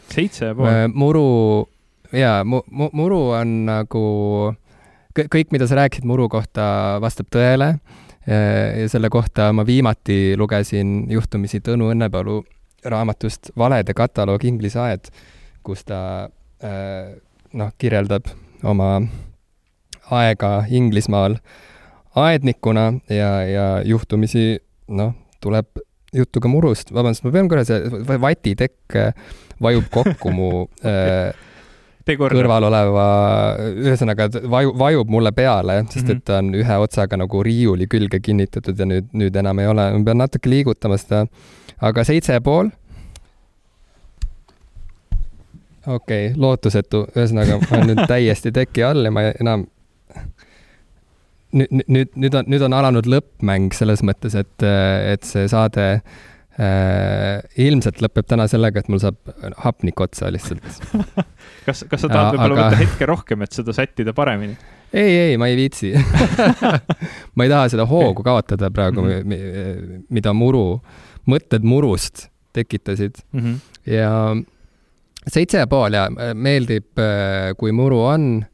seitse 0.09 0.45
ja 0.45 0.55
pool 0.55 0.67
äh,? 0.67 0.87
muru, 0.93 1.67
jaa 2.11 2.43
mu,, 2.43 2.61
mu, 2.69 2.89
Muru 2.93 3.29
on 3.29 3.65
nagu, 3.65 4.05
kõik, 5.17 5.51
mida 5.55 5.67
sa 5.69 5.77
rääkisid 5.81 6.07
Muru 6.09 6.29
kohta, 6.31 6.99
vastab 7.03 7.29
tõele. 7.33 7.75
Äh, 8.23 8.83
ja 8.83 8.87
selle 8.91 9.11
kohta 9.13 9.51
ma 9.55 9.65
viimati 9.67 10.37
lugesin 10.39 11.03
juhtumisi 11.11 11.59
Tõnu 11.63 11.91
Õnnepalu 11.91 12.39
raamatust 12.87 13.51
Valede 13.57 13.95
kataloog 13.95 14.43
Inglise 14.47 14.79
aed, 14.79 15.11
kus 15.63 15.83
ta 15.87 15.99
äh, 16.63 17.13
noh, 17.53 17.75
kirjeldab 17.77 18.31
oma 18.63 18.95
aega 20.13 20.63
Inglismaal 20.71 21.35
äh, 21.35 21.61
aednikuna 22.15 22.93
ja, 23.09 23.31
ja 23.43 23.65
juhtumisi 23.85 24.57
noh, 24.87 25.13
tuleb 25.41 25.81
juttu 26.13 26.41
ka 26.41 26.49
murust, 26.49 26.93
vabandust, 26.93 27.25
ma 27.25 27.33
pean 27.33 27.49
korra, 27.49 27.65
see 27.65 28.03
vatitekk 28.21 28.97
vajub 29.63 29.87
kokku 29.93 30.33
mu 30.33 30.49
äh, 30.89 31.33
kõrval 32.07 32.67
oleva, 32.67 33.07
ühesõnaga 33.79 34.27
vaju, 34.51 34.73
vajub 34.79 35.11
mulle 35.11 35.31
peale, 35.35 35.79
sest 35.91 36.09
et 36.11 36.23
ta 36.27 36.39
on 36.41 36.53
ühe 36.59 36.77
otsaga 36.83 37.17
nagu 37.19 37.43
riiuli 37.45 37.87
külge 37.91 38.19
kinnitatud 38.23 38.79
ja 38.79 38.87
nüüd, 38.89 39.09
nüüd 39.15 39.35
enam 39.39 39.61
ei 39.63 39.69
ole, 39.71 39.89
ma 39.95 40.07
pean 40.09 40.19
natuke 40.19 40.51
liigutama 40.51 40.99
seda, 40.99 41.23
aga 41.81 42.07
seitse 42.07 42.35
ja 42.35 42.43
pool. 42.43 42.71
okei 45.83 46.27
okay,, 46.31 46.39
lootusetu, 46.39 47.05
ühesõnaga 47.15 47.59
ma 47.63 47.77
olen 47.77 47.89
nüüd 47.93 48.03
täiesti 48.11 48.51
teki 48.55 48.85
all 48.87 49.07
ja 49.07 49.11
ma 49.11 49.25
enam 49.33 49.65
nüüd, 51.53 51.81
nüüd, 51.87 52.13
nüüd 52.15 52.37
on, 52.39 52.47
nüüd 52.51 52.67
on 52.67 52.75
alanud 52.77 53.07
lõppmäng 53.09 53.75
selles 53.75 54.03
mõttes, 54.05 54.35
et, 54.39 54.63
et 54.63 55.27
see 55.27 55.47
saade 55.51 55.87
ilmselt 56.53 58.01
lõpeb 58.03 58.27
täna 58.29 58.45
sellega, 58.45 58.83
et 58.83 58.89
mul 58.91 58.99
saab 59.01 59.17
hapnik 59.63 60.03
otsa 60.05 60.29
lihtsalt 60.29 60.61
kas, 61.65 61.81
kas 61.89 62.03
sa 62.03 62.09
tahad 62.11 62.35
võib-olla 62.35 62.53
aga... 62.53 62.67
võtta 62.67 62.81
hetke 62.83 63.07
rohkem, 63.09 63.41
et 63.45 63.57
seda 63.57 63.73
sättida 63.73 64.13
paremini? 64.13 64.53
ei, 65.03 65.15
ei, 65.31 65.37
ma 65.41 65.49
ei 65.49 65.57
viitsi 65.57 65.93
ma 67.35 67.47
ei 67.47 67.49
taha 67.49 67.71
seda 67.73 67.87
hoogu 67.89 68.21
okay. 68.21 68.29
kaotada 68.29 68.69
praegu 68.73 69.01
mm, 69.01 69.33
-hmm. 69.33 70.05
mida 70.13 70.33
muru, 70.37 70.77
mõtted 71.25 71.65
murust 71.65 72.27
tekitasid 72.53 73.17
mm. 73.31 73.39
-hmm. 73.39 73.59
ja 73.89 74.11
seitse 75.27 75.57
ja 75.57 75.67
pool 75.67 75.93
ja 75.93 76.07
meeldib, 76.33 76.91
äh, 76.99 77.53
kui 77.57 77.71
muru 77.71 78.03
on 78.05 78.45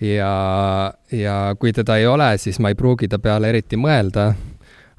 ja, 0.00 0.92
ja 1.12 1.54
kui 1.58 1.72
teda 1.72 1.96
ei 1.96 2.06
ole, 2.06 2.36
siis 2.38 2.58
ma 2.60 2.72
ei 2.72 2.78
pruugi 2.78 3.08
ta 3.08 3.18
peale 3.18 3.48
eriti 3.48 3.78
mõelda. 3.80 4.32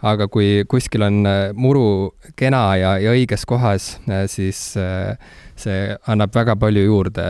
Aga 0.05 0.27
kui 0.29 0.63
kuskil 0.69 1.05
on 1.07 1.25
äh, 1.25 1.53
muru 1.57 2.13
kena 2.37 2.61
ja, 2.77 2.91
ja 3.01 3.13
õiges 3.17 3.45
kohas, 3.49 3.95
äh, 4.09 4.25
siis 4.29 4.59
äh, 4.77 5.17
see 5.57 5.95
annab 6.07 6.35
väga 6.35 6.55
palju 6.59 6.83
juurde 6.85 7.25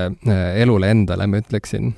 elule 0.59 0.91
endale, 0.91 1.28
ma 1.28 1.39
ütleksin 1.43 1.93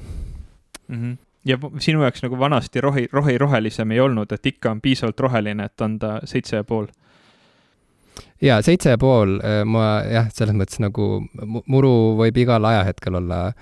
mm. 0.88 0.96
-hmm 1.02 1.18
ja 1.46 1.56
sinu 1.80 2.02
jaoks 2.04 2.22
nagu 2.22 2.36
vanasti 2.40 2.82
rohi, 2.82 3.08
rohi 3.12 3.38
rohelisem 3.38 3.92
ei 3.92 4.00
olnud, 4.00 4.32
et 4.32 4.46
ikka 4.46 4.72
on 4.72 4.82
piisavalt 4.82 5.20
roheline, 5.20 5.66
et 5.66 5.82
anda 5.82 6.20
seitse 6.28 6.56
ja 6.56 6.64
pool? 6.64 6.88
jaa, 8.42 8.62
seitse 8.62 8.90
ja 8.90 8.98
pool, 8.98 9.40
ma 9.66 10.04
jah, 10.04 10.28
selles 10.36 10.54
mõttes 10.54 10.82
nagu 10.84 11.24
muru 11.66 11.94
võib 12.20 12.38
igal 12.38 12.66
ajahetkel 12.66 13.16
olla 13.16 13.54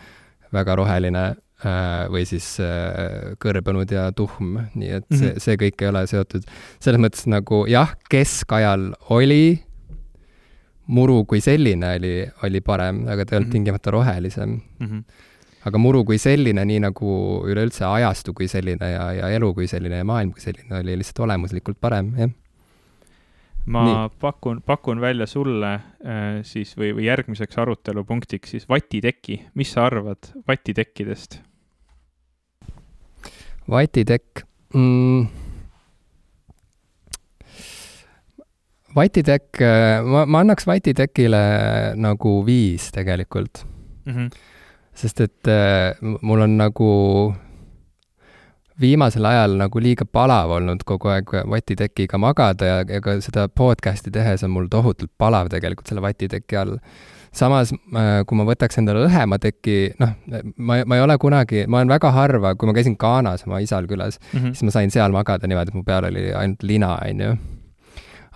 väga 0.52 0.76
roheline 0.76 1.36
või 1.66 2.26
siis 2.30 2.60
äh, 2.62 3.34
kõrbenud 3.42 3.90
ja 3.90 4.12
tuhm, 4.14 4.60
nii 4.78 4.92
et 5.00 5.08
see, 5.10 5.32
mhm. 5.32 5.42
see 5.42 5.58
kõik 5.58 5.82
ei 5.82 5.90
ole 5.90 6.04
seotud. 6.10 6.46
selles 6.80 7.02
mõttes 7.02 7.26
nagu 7.26 7.64
jah, 7.70 7.96
keskajal 8.12 8.92
oli, 9.16 9.58
muru 10.88 11.24
kui 11.26 11.42
selline 11.42 11.96
oli, 11.98 12.14
oli 12.46 12.62
parem, 12.62 13.08
aga 13.10 13.26
ta 13.26 13.36
ei 13.36 13.40
olnud 13.40 13.48
mm 13.48 13.50
-hmm. 13.50 13.52
tingimata 13.52 13.92
rohelisem 13.92 14.50
mm. 14.80 14.88
-hmm. 14.88 15.04
aga 15.66 15.78
muru 15.78 16.06
kui 16.06 16.18
selline, 16.18 16.66
nii 16.66 16.80
nagu 16.80 17.42
üleüldse 17.46 17.86
ajastu 17.86 18.34
kui 18.34 18.48
selline 18.48 18.92
ja, 18.92 19.12
ja 19.14 19.30
elu 19.30 19.54
kui 19.54 19.68
selline 19.68 19.98
ja 19.98 20.06
maailm 20.06 20.32
kui 20.32 20.42
selline 20.42 20.80
oli 20.80 20.98
lihtsalt 20.98 21.20
olemuslikult 21.20 21.78
parem, 21.82 22.14
jah 22.18 22.30
ma 23.68 23.84
Nii. 23.84 24.10
pakun, 24.20 24.62
pakun 24.62 25.02
välja 25.02 25.26
sulle 25.26 25.74
äh, 25.74 25.82
siis 26.44 26.78
või, 26.78 26.94
või 26.96 27.06
järgmiseks 27.06 27.58
arutelupunktiks 27.58 28.52
siis 28.52 28.70
vatiteki. 28.70 29.42
mis 29.56 29.72
sa 29.72 29.86
arvad 29.86 30.32
vatitekkidest? 30.48 31.47
Vatitekk 33.70 34.44
mm,. 34.74 35.28
vatitekk, 38.96 39.64
ma, 40.08 40.26
ma 40.26 40.44
annaks 40.46 40.68
vatitekile 40.68 41.42
nagu 41.96 42.38
viis 42.46 42.92
tegelikult 42.96 43.66
mm. 44.06 44.14
-hmm. 44.14 44.30
sest 44.94 45.22
et 45.22 45.52
mul 46.02 46.42
on 46.48 46.58
nagu 46.58 46.94
viimasel 48.82 49.26
ajal 49.26 49.58
nagu 49.58 49.82
liiga 49.82 50.06
palav 50.06 50.52
olnud 50.58 50.84
kogu 50.86 51.10
aeg 51.14 51.34
vatitekiga 51.50 52.20
magada 52.22 52.66
ja, 52.66 52.80
ja 52.86 53.02
ka 53.02 53.18
seda 53.24 53.48
podcast'i 53.50 54.14
tehes 54.14 54.44
on 54.46 54.54
mul 54.54 54.68
tohutult 54.72 55.12
palav 55.18 55.50
tegelikult 55.54 55.90
selle 55.90 56.04
vatiteki 56.06 56.60
all. 56.62 56.78
Samas, 57.40 57.74
äh, 57.74 58.22
kui 58.28 58.40
ma 58.40 58.46
võtaks 58.48 58.80
endale 58.82 59.06
õhema 59.08 59.40
teki, 59.42 59.78
noh, 60.02 60.16
ma, 60.58 60.80
ma 60.86 60.98
ei 60.98 61.04
ole 61.04 61.18
kunagi, 61.22 61.66
ma 61.68 61.82
olen 61.82 61.94
väga 61.94 62.12
harva, 62.16 62.56
kui 62.56 62.70
ma 62.70 62.76
käisin 62.78 62.98
Ghanas 63.00 63.46
oma 63.48 63.62
isal 63.64 63.88
külas 63.90 64.20
mm, 64.20 64.40
-hmm. 64.40 64.58
siis 64.58 64.68
ma 64.68 64.76
sain 64.76 64.92
seal 64.92 65.16
magada 65.16 65.48
niimoodi, 65.48 65.74
et 65.74 65.80
mu 65.80 65.84
peal 65.88 66.10
oli 66.10 66.32
ainult 66.34 66.64
lina, 66.64 66.98
on 67.06 67.26
ju 67.26 67.38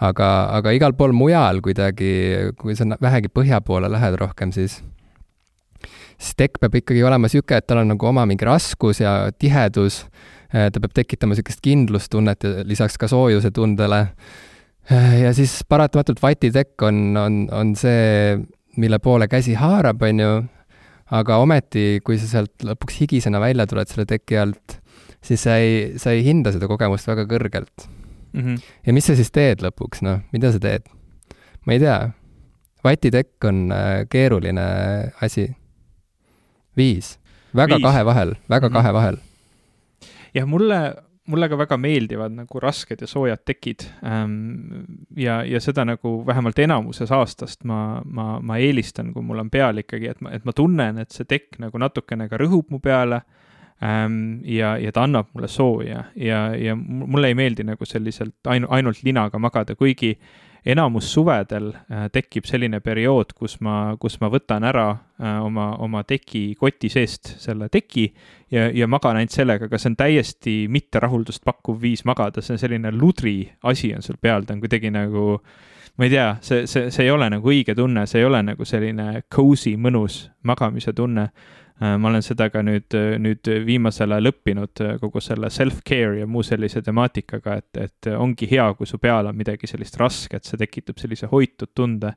aga, 0.02 0.30
aga 0.58 0.72
igal 0.72 0.94
pool 0.94 1.12
mujal 1.12 1.62
kuidagi, 1.62 2.54
kui 2.58 2.76
sa 2.76 2.86
vähegi 3.02 3.30
põhja 3.30 3.62
poole 3.62 3.92
lähed 3.92 4.16
rohkem, 4.22 4.52
siis 4.52 4.82
siis 6.18 6.36
tekk 6.38 6.60
peab 6.62 6.76
ikkagi 6.76 7.04
olema 7.04 7.26
niisugune, 7.26 7.58
et 7.58 7.68
tal 7.68 7.82
on 7.82 7.88
nagu 7.88 8.06
oma 8.06 8.26
mingi 8.26 8.46
raskus 8.46 9.02
ja 9.02 9.32
tihedus 9.40 10.06
Äh, 10.52 10.68
ta 10.68 10.82
peab 10.84 10.92
tekitama 10.96 11.32
niisugust 11.32 11.62
kindlustunnet 11.64 12.44
ja 12.44 12.64
lisaks 12.68 12.98
ka 13.00 13.08
soojuse 13.08 13.54
tundele. 13.56 14.02
Äh, 14.92 15.22
ja 15.24 15.32
siis 15.36 15.62
paratamatult 15.64 16.20
vatitekk 16.20 16.84
on, 16.84 17.16
on, 17.18 17.38
on 17.56 17.72
see, 17.80 18.36
mille 18.78 19.00
poole 19.00 19.28
käsi 19.28 19.56
haarab, 19.60 20.02
on 20.08 20.20
ju, 20.20 20.32
aga 21.12 21.38
ometi, 21.44 22.00
kui 22.06 22.20
sa 22.22 22.30
sealt 22.30 22.66
lõpuks 22.66 23.02
higisena 23.02 23.42
välja 23.44 23.68
tuled 23.68 23.90
selle 23.92 24.08
teki 24.10 24.38
alt, 24.40 24.78
siis 25.24 25.44
sa 25.44 25.58
ei, 25.60 25.98
sa 26.02 26.16
ei 26.16 26.24
hinda 26.26 26.54
seda 26.56 26.70
kogemust 26.72 27.08
väga 27.08 27.28
kõrgelt 27.30 27.88
mm. 28.34 28.42
-hmm. 28.42 28.62
ja 28.88 28.94
mis 28.94 29.06
sa 29.06 29.16
siis 29.16 29.32
teed 29.32 29.64
lõpuks, 29.66 30.04
noh, 30.08 30.22
mida 30.32 30.52
sa 30.52 30.60
teed? 30.60 30.88
ma 31.66 31.74
ei 31.74 31.80
tea. 31.80 32.12
vatitekk 32.84 33.44
on 33.46 33.72
äh, 33.72 34.06
keeruline 34.10 34.62
asi. 35.22 35.52
viis. 36.78 37.20
väga 37.56 37.76
Viis. 37.76 37.84
kahe 37.84 38.06
vahel, 38.06 38.36
väga 38.50 38.68
mm 38.68 38.72
-hmm. 38.72 38.82
kahe 38.82 38.94
vahel 38.94 39.18
jah, 40.34 40.48
mulle, 40.48 40.80
mulle 41.30 41.50
ka 41.50 41.58
väga 41.60 41.78
meeldivad 41.78 42.34
nagu 42.34 42.60
rasked 42.60 43.02
ja 43.02 43.08
soojad 43.08 43.44
tekid 43.46 43.86
ähm,. 44.06 44.86
ja, 45.18 45.44
ja 45.46 45.62
seda 45.62 45.86
nagu 45.86 46.24
vähemalt 46.28 46.60
enamuses 46.60 47.12
aastast 47.12 47.64
ma, 47.64 48.02
ma, 48.06 48.40
ma 48.40 48.58
eelistan, 48.58 49.14
kui 49.14 49.24
mul 49.26 49.44
on 49.44 49.50
peal 49.54 49.84
ikkagi, 49.84 50.10
et 50.10 50.22
ma, 50.22 50.32
et 50.34 50.46
ma 50.46 50.56
tunnen, 50.58 50.98
et 51.02 51.14
see 51.14 51.28
tekk 51.30 51.60
nagu 51.62 51.78
natukene 51.78 52.30
ka 52.30 52.42
rõhub 52.42 52.74
mu 52.74 52.80
peale 52.80 53.22
ähm,. 53.84 54.42
ja, 54.46 54.76
ja 54.82 54.92
ta 54.92 55.06
annab 55.06 55.30
mulle 55.36 55.50
sooja 55.52 56.06
ja, 56.16 56.46
ja 56.58 56.76
mulle 56.76 57.32
ei 57.32 57.38
meeldi 57.38 57.68
nagu 57.70 57.86
selliselt 57.86 58.50
ainu-, 58.50 58.72
ainult 58.74 59.04
linaga 59.06 59.40
magada, 59.40 59.76
kuigi 59.76 60.16
enamus 60.66 61.08
suvedel 61.14 61.72
äh, 61.74 62.06
tekib 62.14 62.46
selline 62.46 62.80
periood, 62.86 63.34
kus 63.38 63.58
ma, 63.66 63.96
kus 64.02 64.20
ma 64.22 64.30
võtan 64.30 64.66
ära 64.68 64.88
äh, 64.92 65.40
oma, 65.42 65.72
oma 65.82 66.04
teki 66.08 66.54
koti 66.60 66.90
seest 66.94 67.34
selle 67.42 67.70
teki 67.74 68.06
ja, 68.54 68.68
ja 68.70 68.88
magan 68.88 69.18
ainult 69.18 69.34
sellega, 69.34 69.66
aga 69.66 69.80
see 69.82 69.92
on 69.92 69.98
täiesti 69.98 70.56
mitterahuldust 70.70 71.44
pakkuv 71.48 71.82
viis 71.82 72.06
magada, 72.06 72.44
see 72.46 72.56
on 72.58 72.62
selline 72.62 72.94
ludri 72.94 73.40
asi 73.64 73.94
on 73.96 74.06
sul 74.06 74.22
peal, 74.22 74.46
ta 74.46 74.54
on 74.54 74.62
kuidagi 74.62 74.94
nagu 74.94 75.40
ma 75.98 76.06
ei 76.06 76.14
tea, 76.14 76.28
see, 76.46 76.68
see, 76.70 76.92
see 76.94 77.08
ei 77.08 77.12
ole 77.14 77.28
nagu 77.34 77.52
õige 77.52 77.76
tunne, 77.78 78.06
see 78.08 78.22
ei 78.22 78.30
ole 78.30 78.44
nagu 78.46 78.66
selline 78.68 79.24
cozy, 79.34 79.76
mõnus 79.82 80.24
magamise 80.48 80.94
tunne 80.98 81.32
ma 81.82 82.10
olen 82.12 82.22
seda 82.22 82.46
ka 82.54 82.62
nüüd, 82.62 82.94
nüüd 83.22 83.50
viimasel 83.66 84.14
ajal 84.14 84.30
õppinud 84.30 84.84
äh, 84.86 84.94
kogu 85.02 85.22
selle 85.24 85.50
self-care 85.50 86.20
ja 86.20 86.28
muu 86.30 86.44
sellise 86.46 86.84
temaatikaga, 86.86 87.58
et, 87.58 87.80
et 87.88 88.10
ongi 88.14 88.50
hea, 88.52 88.68
kui 88.78 88.90
su 88.90 89.00
peal 89.02 89.32
on 89.32 89.38
midagi 89.38 89.70
sellist 89.70 89.98
rasket, 89.98 90.46
see 90.46 90.62
tekitab 90.62 91.02
sellise 91.02 91.30
hoitud 91.32 91.74
tunde. 91.76 92.14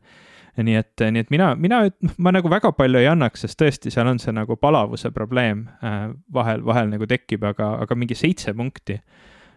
nii 0.55 0.77
et, 0.79 1.03
nii 1.11 1.25
et 1.25 1.31
mina, 1.35 1.49
mina, 1.59 1.81
ma 2.23 2.31
nagu 2.31 2.51
väga 2.51 2.71
palju 2.77 3.01
ei 3.01 3.09
annaks, 3.11 3.41
sest 3.43 3.59
tõesti, 3.59 3.91
seal 3.91 4.07
on 4.07 4.21
see 4.23 4.35
nagu 4.37 4.55
palavuse 4.61 5.11
probleem 5.11 5.65
äh, 5.83 6.11
vahel, 6.33 6.61
vahel 6.63 6.93
nagu 6.93 7.09
tekib, 7.11 7.43
aga, 7.49 7.73
aga 7.83 7.97
mingi 7.99 8.15
seitse 8.15 8.55
punkti 8.55 9.01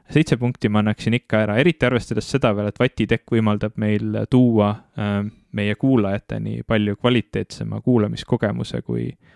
seitse 0.08 0.38
punkti 0.40 0.72
ma 0.72 0.80
annaksin 0.80 1.18
ikka 1.20 1.42
ära, 1.44 1.58
eriti 1.60 1.86
arvestades 1.86 2.30
seda 2.32 2.54
veel, 2.56 2.72
et 2.72 2.80
vatitekk 2.80 3.36
võimaldab 3.36 3.76
meil 3.76 4.24
tuua 4.32 4.72
äh, 4.96 5.18
meie 5.52 5.76
kuulajateni 5.76 6.62
palju 6.64 6.96
kvaliteetsema 6.96 7.82
kuulamiskogemuse 7.84 8.82
kui 8.88 9.10
äh, 9.12 9.36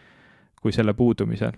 kui 0.61 0.73
selle 0.75 0.93
puudumisel 0.93 1.57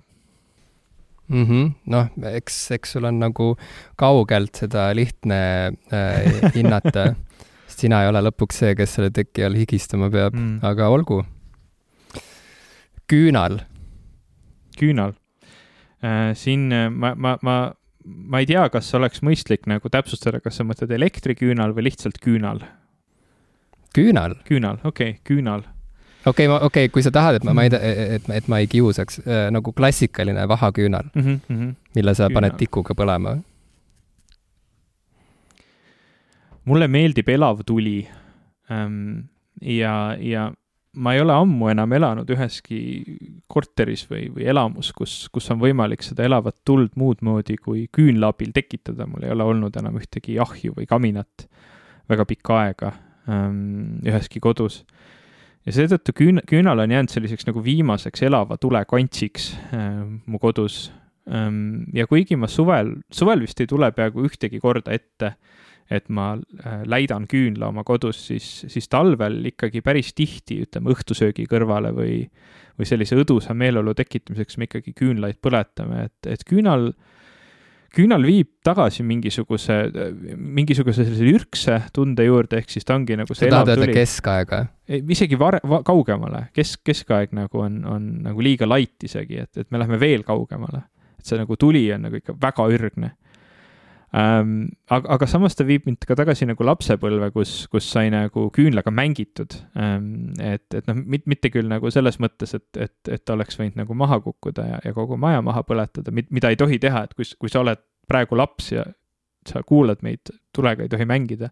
mm 1.28 1.46
-hmm.. 1.46 1.72
noh, 1.86 2.10
eks, 2.34 2.72
eks 2.72 2.96
sul 2.96 3.08
on 3.10 3.20
nagu 3.20 3.56
kaugelt 3.96 4.56
seda 4.56 4.90
lihtne 4.96 5.40
äh, 5.94 6.54
hinnata 6.56 7.14
sest 7.68 7.86
sina 7.86 8.04
ei 8.04 8.12
ole 8.12 8.22
lõpuks 8.28 8.62
see, 8.64 8.76
kes 8.76 8.98
selle 8.98 9.12
teki 9.12 9.46
all 9.48 9.58
higistama 9.58 10.10
peab 10.14 10.36
mm., 10.36 10.60
aga 10.62 10.90
olgu. 10.94 11.24
küünal. 13.08 13.60
küünal 14.80 15.14
äh,. 16.04 16.34
siin 16.36 16.72
äh, 16.72 16.90
ma, 16.90 17.16
ma, 17.16 17.38
ma, 17.42 17.58
ma 18.06 18.40
ei 18.40 18.46
tea, 18.46 18.70
kas 18.70 18.94
oleks 18.94 19.24
mõistlik 19.24 19.68
nagu 19.68 19.90
täpsustada, 19.90 20.40
kas 20.40 20.60
sa 20.60 20.64
mõtled 20.68 20.92
elektriküünal 20.92 21.76
või 21.76 21.90
lihtsalt 21.90 22.20
küünal? 22.22 22.64
küünal. 23.94 24.36
küünal, 24.46 24.80
okei 24.84 25.18
okay,, 25.18 25.22
küünal 25.24 25.64
okei 26.26 26.48
okay,, 26.48 26.56
okei 26.56 26.66
okay,, 26.66 26.90
kui 26.94 27.04
sa 27.06 27.12
tahad, 27.12 27.40
et 27.40 27.48
ma, 27.48 27.56
ma 27.58 27.66
ei, 27.68 27.72
et, 27.74 28.30
et 28.30 28.48
ma 28.52 28.60
ei 28.64 28.70
kiusaks 28.72 29.22
äh,, 29.24 29.48
nagu 29.54 29.74
klassikaline 29.76 30.48
vahaküünal 30.50 31.10
mm, 31.14 31.22
-hmm, 31.22 31.40
mm 31.48 31.62
-hmm. 31.62 31.76
mille 31.96 32.16
sa 32.16 32.28
Küünal. 32.28 32.34
paned 32.34 32.58
tikuga 32.58 32.94
põlema. 32.94 33.38
mulle 36.66 36.88
meeldib 36.88 37.30
elav 37.30 37.64
tuli 37.66 38.08
ähm,. 38.72 39.30
ja, 39.62 40.16
ja 40.20 40.52
ma 40.94 41.14
ei 41.14 41.22
ole 41.22 41.34
ammu 41.34 41.70
enam 41.72 41.94
elanud 41.94 42.30
üheski 42.30 42.80
korteris 43.48 44.06
või, 44.10 44.28
või 44.36 44.46
elamus, 44.46 44.92
kus, 44.94 45.30
kus 45.34 45.50
on 45.52 45.60
võimalik 45.60 46.06
seda 46.06 46.24
elavat 46.24 46.56
tuld 46.66 46.94
muud 46.96 47.24
moodi 47.26 47.58
kui 47.58 47.88
küünla 47.92 48.30
abil 48.34 48.52
tekitada, 48.54 49.08
mul 49.10 49.26
ei 49.26 49.34
ole 49.34 49.44
olnud 49.44 49.76
enam 49.82 49.98
ühtegi 49.98 50.38
ahju 50.40 50.76
või 50.78 50.86
kaminat 50.90 51.48
väga 52.10 52.26
pikka 52.30 52.60
aega 52.60 52.94
ähm, 53.30 54.00
üheski 54.06 54.40
kodus 54.44 54.84
ja 55.66 55.76
seetõttu 55.76 56.16
küün-, 56.18 56.44
küünal 56.50 56.84
on 56.84 56.94
jäänud 56.94 57.14
selliseks 57.14 57.48
nagu 57.50 57.64
viimaseks 57.64 58.26
elava 58.28 58.58
tule 58.62 58.84
kantsiks 58.90 59.54
äh, 59.76 60.04
mu 60.26 60.40
kodus 60.42 60.86
ähm,. 61.30 61.86
ja 61.96 62.08
kuigi 62.10 62.38
ma 62.40 62.50
suvel, 62.52 62.96
suvel 63.14 63.44
vist 63.46 63.62
ei 63.64 63.70
tule 63.70 63.92
peaaegu 63.96 64.26
ühtegi 64.28 64.60
korda 64.64 64.96
ette, 64.96 65.36
et 65.92 66.10
ma 66.10 66.34
äh, 66.36 66.84
läidan 66.90 67.28
küünla 67.32 67.72
oma 67.72 67.86
kodus, 67.88 68.26
siis, 68.30 68.50
siis 68.72 68.90
talvel 68.92 69.42
ikkagi 69.54 69.84
päris 69.86 70.14
tihti, 70.18 70.64
ütleme 70.68 70.94
õhtusöögi 70.96 71.48
kõrvale 71.52 71.94
või, 71.96 72.22
või 72.80 72.90
sellise 72.90 73.18
õdusa 73.20 73.56
meeleolu 73.56 73.96
tekitamiseks 73.98 74.60
me 74.60 74.70
ikkagi 74.70 74.96
küünlaid 74.98 75.40
põletame, 75.44 76.08
et, 76.10 76.32
et 76.36 76.48
küünal 76.48 76.92
äh, 76.92 77.13
küünal 77.94 78.26
viib 78.26 78.50
tagasi 78.66 79.04
mingisuguse, 79.06 79.78
mingisuguse 80.34 81.06
sellise 81.06 81.34
ürkse 81.34 81.80
tunde 81.94 82.26
juurde, 82.26 82.62
ehk 82.62 82.72
siis 82.74 82.88
ta 82.88 82.98
ongi 82.98 83.18
nagu 83.20 83.36
see 83.36 83.48
sa 83.50 83.60
tahad 83.60 83.74
öelda 83.76 83.98
keskaega? 84.00 84.62
isegi 85.16 85.38
vare-, 85.40 85.62
kaugemale, 85.86 86.48
kesk, 86.56 86.82
keskaeg 86.90 87.36
nagu 87.38 87.64
on, 87.64 87.82
on 87.90 88.08
nagu 88.26 88.44
liiga 88.44 88.68
light 88.70 89.06
isegi, 89.06 89.44
et, 89.46 89.62
et 89.62 89.70
me 89.72 89.82
läheme 89.82 90.00
veel 90.02 90.26
kaugemale. 90.28 90.86
et 91.20 91.28
see 91.30 91.40
nagu 91.40 91.58
tuli 91.60 91.86
on 91.96 92.08
nagu 92.08 92.20
ikka 92.20 92.36
väga 92.42 92.68
ürgne 92.76 93.14
ähm,. 94.18 94.56
aga, 94.90 95.16
aga 95.16 95.28
samas 95.30 95.58
ta 95.58 95.66
viib 95.68 95.88
mind 95.90 96.06
ka 96.08 96.18
tagasi 96.20 96.48
nagu 96.50 96.66
lapsepõlve, 96.68 97.32
kus, 97.36 97.54
kus 97.72 97.88
sai 97.96 98.12
nagu 98.14 98.48
küünlaga 98.56 98.94
mängitud 98.94 99.56
ähm,. 99.80 100.34
et, 100.42 100.68
et 100.74 100.90
noh, 100.90 101.00
mitte 101.26 101.52
küll 101.54 101.70
nagu 101.72 101.92
selles 101.94 102.20
mõttes, 102.24 102.56
et, 102.58 102.68
et, 102.78 103.14
et 103.18 103.36
oleks 103.36 103.60
võinud 103.60 103.80
nagu 103.84 103.98
maha 103.98 104.20
kukkuda 104.24 104.68
ja, 104.70 104.82
ja 104.86 104.94
kogu 104.98 105.18
maja 105.20 105.44
maha 105.46 105.66
põletada, 105.68 106.14
mida 106.14 106.54
ei 106.54 106.60
tohi 106.60 106.82
teha, 106.84 107.08
et 107.08 107.18
kui, 107.18 107.28
kui 107.40 107.52
sa 107.52 107.64
oled 107.64 107.82
praegu 108.10 108.38
laps 108.38 108.74
ja 108.76 108.86
sa 109.48 109.64
kuulad 109.68 110.04
meid, 110.06 110.32
tulega 110.56 110.86
ei 110.86 110.92
tohi 110.92 111.08
mängida 111.10 111.52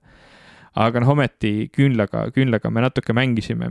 aga 0.79 1.01
noh, 1.03 1.11
ometi 1.11 1.67
küünlaga, 1.73 2.25
küünlaga 2.31 2.69
me 2.71 2.83
natuke 2.85 3.13
mängisime. 3.15 3.67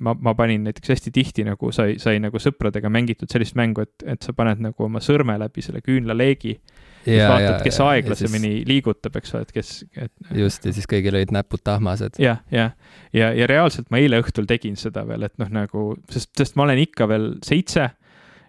ma, 0.00 0.14
ma 0.14 0.34
panin 0.34 0.64
näiteks 0.64 0.94
hästi 0.94 1.12
tihti 1.12 1.44
nagu 1.44 1.70
sai, 1.72 1.98
sai 2.00 2.20
nagu 2.22 2.40
sõpradega 2.40 2.88
mängitud 2.92 3.30
sellist 3.32 3.56
mängu, 3.60 3.84
et, 3.84 4.06
et 4.06 4.24
sa 4.24 4.32
paned 4.36 4.62
nagu 4.64 4.86
oma 4.86 5.02
sõrme 5.04 5.36
läbi 5.40 5.64
selle 5.64 5.82
küünlaleegi 5.84 6.56
siis 7.04 7.18
ja, 7.18 7.28
vaatad, 7.30 7.58
kes 7.64 7.78
ja, 7.80 7.88
aeglasemini 7.92 8.52
siis... 8.58 8.68
liigutab, 8.68 9.18
eks 9.20 9.34
ole, 9.34 9.48
et 9.48 9.52
kes 9.54 9.72
et.... 9.96 10.12
just, 10.40 10.64
ja 10.66 10.74
siis 10.76 10.88
kõigil 10.90 11.16
olid 11.16 11.34
näpud 11.34 11.62
tahmased. 11.64 12.20
jah, 12.22 12.40
jah, 12.54 12.72
ja, 13.12 13.28
ja, 13.28 13.32
ja 13.42 13.50
reaalselt 13.50 13.90
ma 13.94 14.00
eile 14.02 14.20
õhtul 14.22 14.48
tegin 14.50 14.78
seda 14.80 15.06
veel, 15.08 15.26
et 15.28 15.36
noh, 15.42 15.52
nagu, 15.52 15.90
sest, 16.12 16.32
sest 16.38 16.58
ma 16.58 16.66
olen 16.68 16.82
ikka 16.86 17.08
veel 17.10 17.34
seitse 17.44 17.90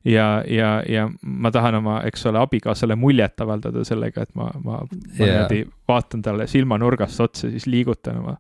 ja, 0.06 0.43
ja, 0.47 0.84
ja 0.89 1.10
ma 1.22 1.51
tahan 1.51 1.80
oma, 1.82 1.99
eks 2.08 2.26
ole, 2.30 2.39
abikaasale 2.39 2.95
muljet 2.99 3.41
avaldada 3.41 3.84
sellega, 3.88 4.26
et 4.26 4.36
ma, 4.38 4.51
ma, 4.64 4.82
ma 4.84 4.99
niimoodi 5.18 5.64
yeah. 5.64 5.74
vaatan 5.88 6.24
talle 6.26 6.47
silmanurgast 6.47 7.22
otsa, 7.26 7.49
siis 7.53 7.68
liigutan 7.70 8.22
oma, 8.22 8.38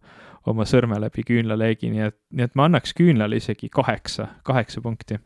oma 0.51 0.67
sõrme 0.69 0.99
läbi 1.01 1.25
küünlaleegi, 1.27 1.89
nii 1.93 2.07
et, 2.09 2.17
nii 2.37 2.47
et 2.47 2.55
ma 2.55 2.69
annaks 2.69 2.93
küünlale 2.97 3.41
isegi 3.41 3.69
kaheksa, 3.73 4.29
kaheksa 4.47 4.83
punkti. 4.85 5.19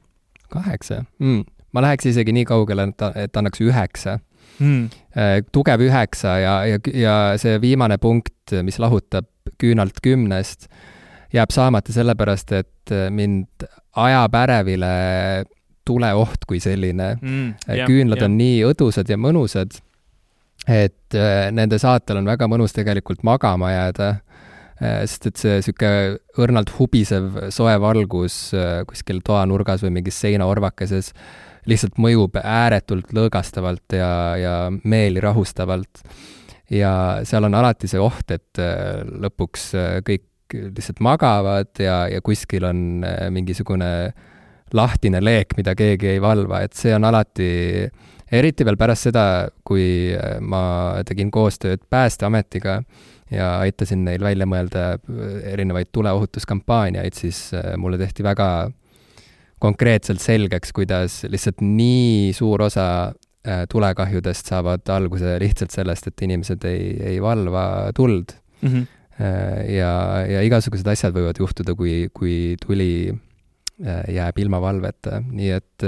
kaheksa 0.50 1.04
mm.? 1.20 1.46
ma 1.76 1.84
läheks 1.86 2.10
isegi 2.10 2.34
nii 2.34 2.48
kaugele, 2.50 2.88
et, 2.90 3.08
et 3.28 3.38
annaks 3.38 3.62
üheksa 3.62 4.20
mm.. 4.60 5.44
tugev 5.56 5.84
üheksa 5.88 6.38
ja, 6.44 6.54
ja, 6.70 6.80
ja 6.94 7.16
see 7.42 7.58
viimane 7.62 7.98
punkt, 8.02 8.54
mis 8.64 8.80
lahutab 8.82 9.28
küünalt 9.60 10.00
kümnest, 10.04 10.70
jääb 11.34 11.52
saamata 11.54 11.94
sellepärast, 11.94 12.54
et 12.58 12.94
mind 13.14 13.68
ajab 14.00 14.38
ärevile 14.44 14.94
tuleoht 15.88 16.46
kui 16.48 16.62
selline 16.62 17.16
mm,. 17.18 17.54
küünlad 17.90 18.22
yeah. 18.22 18.30
on 18.30 18.38
nii 18.38 18.58
õdusad 18.70 19.10
ja 19.10 19.18
mõnusad, 19.18 19.80
et 20.70 21.20
nende 21.56 21.80
saatel 21.82 22.22
on 22.22 22.30
väga 22.30 22.50
mõnus 22.52 22.76
tegelikult 22.76 23.24
magama 23.26 23.72
jääda 23.74 24.14
Äh, 24.80 25.04
sest 25.04 25.26
et 25.28 25.40
see 25.42 25.58
niisugune 25.58 26.20
õrnalt 26.40 26.70
hubisev 26.78 27.34
soe 27.52 27.74
valgus 27.84 28.54
äh, 28.56 28.86
kuskil 28.88 29.20
toanurgas 29.28 29.82
või 29.84 29.98
mingis 29.98 30.16
seinaorvakeses 30.24 31.12
lihtsalt 31.70 32.00
mõjub 32.02 32.40
ääretult 32.42 33.14
lõõgastavalt 33.16 33.98
ja, 33.98 34.12
ja 34.40 34.56
meeli 34.84 35.22
rahustavalt. 35.24 36.04
ja 36.70 36.92
seal 37.26 37.48
on 37.48 37.56
alati 37.56 37.90
see 37.90 38.02
oht, 38.02 38.32
et 38.32 38.62
äh, 38.62 39.02
lõpuks 39.06 39.72
kõik 40.06 40.26
lihtsalt 40.50 41.00
magavad 41.06 41.78
ja, 41.78 42.08
ja 42.10 42.22
kuskil 42.26 42.66
on 42.66 43.06
mingisugune 43.30 43.90
lahtine 44.74 45.22
leek, 45.22 45.54
mida 45.58 45.76
keegi 45.78 46.16
ei 46.16 46.22
valva, 46.22 46.64
et 46.66 46.74
see 46.78 46.94
on 46.96 47.06
alati, 47.06 47.50
eriti 48.34 48.66
veel 48.66 48.78
pärast 48.78 49.10
seda, 49.10 49.24
kui 49.66 50.10
ma 50.42 50.62
tegin 51.06 51.30
koostööd 51.34 51.86
Päästeametiga, 51.90 52.80
ja 53.32 53.50
aitasin 53.64 54.04
neil 54.06 54.24
välja 54.24 54.48
mõelda 54.50 54.86
äh, 54.96 55.32
erinevaid 55.54 55.92
tuleohutuskampaaniaid, 55.94 57.16
siis 57.18 57.50
äh, 57.54 57.74
mulle 57.78 58.00
tehti 58.02 58.26
väga 58.26 58.70
konkreetselt 59.60 60.22
selgeks, 60.24 60.74
kuidas 60.76 61.24
lihtsalt 61.30 61.64
nii 61.66 62.34
suur 62.38 62.64
osa 62.68 62.88
äh, 63.10 63.66
tulekahjudest 63.72 64.52
saavad 64.52 64.90
alguse 64.96 65.38
lihtsalt 65.42 65.76
sellest, 65.76 66.12
et 66.12 66.28
inimesed 66.28 66.66
ei, 66.70 66.94
ei 67.14 67.22
valva 67.24 67.92
tuld 67.96 68.36
mm. 68.62 68.70
-hmm. 68.70 68.86
ja, 69.76 69.94
ja 70.32 70.44
igasugused 70.48 70.88
asjad 70.88 71.16
võivad 71.16 71.40
juhtuda, 71.40 71.76
kui, 71.76 72.08
kui 72.14 72.56
tuli 72.66 73.12
jääb 74.12 74.38
ilma 74.40 74.60
valveta, 74.62 75.22
nii 75.24 75.50
et 75.56 75.84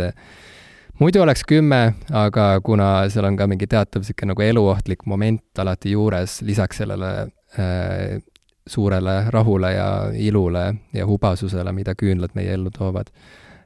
muidu 1.01 1.22
oleks 1.24 1.43
kümme, 1.47 1.93
aga 2.13 2.45
kuna 2.63 2.89
seal 3.11 3.26
on 3.30 3.38
ka 3.39 3.47
mingi 3.49 3.67
teatav 3.69 4.03
niisugune 4.03 4.34
nagu 4.34 4.43
eluohtlik 4.45 5.05
moment 5.09 5.61
alati 5.63 5.95
juures, 5.95 6.41
lisaks 6.45 6.82
sellele 6.84 7.11
äh, 7.59 8.19
suurele 8.67 9.15
rahule 9.34 9.74
ja 9.74 9.88
ilule 10.13 10.65
ja 10.93 11.07
hubasusele, 11.07 11.74
mida 11.74 11.95
küünlad 11.97 12.36
meie 12.38 12.53
ellu 12.53 12.72
toovad, 12.76 13.09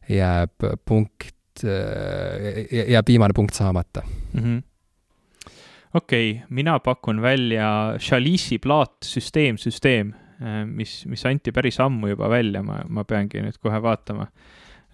jääb 0.10 0.70
punkt 0.86 1.64
äh,, 1.64 2.66
jääb 2.92 3.08
viimane 3.08 3.34
punkt 3.34 3.54
saamata 3.54 4.04
mm. 4.34 4.42
-hmm 4.42 4.64
okei 5.94 6.32
okay,, 6.32 6.48
mina 6.50 6.80
pakun 6.80 7.22
välja 7.22 7.96
Chalice'i 8.00 8.60
plaat 8.60 8.98
Süsteem, 9.04 9.58
süsteem, 9.58 10.14
äh, 10.42 10.66
mis, 10.66 11.06
mis 11.06 11.26
anti 11.26 11.52
päris 11.52 11.80
ammu 11.80 12.08
juba 12.08 12.30
välja, 12.30 12.64
ma, 12.64 12.82
ma 12.90 13.04
peangi 13.04 13.42
nüüd 13.42 13.58
kohe 13.62 13.82
vaatama 13.82 14.28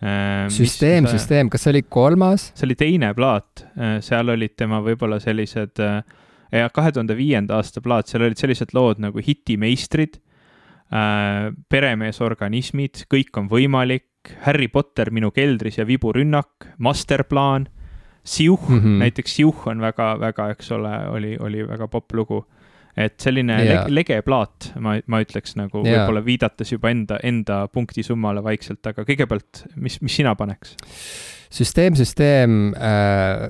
Äh, 0.01 0.47
süsteem, 0.49 1.05
süsteem, 1.05 1.49
kas 1.53 1.62
see 1.62 1.76
oli 1.76 1.84
kolmas? 1.86 2.47
see 2.57 2.66
oli 2.66 2.76
teine 2.80 3.12
plaat, 3.14 3.62
seal 4.01 4.34
olid 4.34 4.55
tema 4.57 4.80
võib-olla 4.82 5.20
sellised, 5.22 5.78
kahe 6.49 6.93
tuhande 6.95 7.14
viienda 7.14 7.59
aasta 7.59 7.84
plaat, 7.86 8.09
seal 8.09 8.26
olid 8.26 8.41
sellised 8.41 8.74
lood 8.74 9.03
nagu 9.03 9.22
Hitimeistrid, 9.22 10.18
peremeesorganismid, 11.72 13.05
Kõik 13.14 13.38
on 13.39 13.45
võimalik, 13.51 14.09
Harry 14.45 14.67
Potter 14.67 15.11
minu 15.11 15.32
keldris 15.32 15.78
ja 15.78 15.88
viburünnak, 15.88 16.74
Masterplaan, 16.78 17.67
Siuh 18.24 18.69
mm, 18.69 18.80
-hmm. 18.80 18.99
näiteks 19.01 19.36
Siuh 19.36 19.67
on 19.67 19.82
väga, 19.82 20.19
väga, 20.19 20.49
eks 20.53 20.72
ole, 20.72 20.93
oli, 21.09 21.38
oli 21.39 21.67
väga 21.67 21.88
popp 21.88 22.13
lugu 22.13 22.45
et 22.97 23.15
selline 23.24 23.55
yeah. 23.63 23.86
le 23.88 24.01
lege 24.01 24.19
plaat, 24.26 24.72
ma, 24.84 24.97
ma 25.07 25.22
ütleks 25.24 25.55
nagu 25.59 25.82
yeah. 25.82 26.01
võib-olla 26.01 26.24
viidates 26.26 26.74
juba 26.74 26.91
enda, 26.91 27.19
enda 27.24 27.63
punktisummale 27.72 28.43
vaikselt, 28.43 28.84
aga 28.91 29.05
kõigepealt, 29.07 29.65
mis, 29.76 29.99
mis 30.03 30.17
sina 30.22 30.36
paneks? 30.36 30.76
süsteem, 31.51 31.95
süsteem 31.99 32.74
äh, 32.76 33.47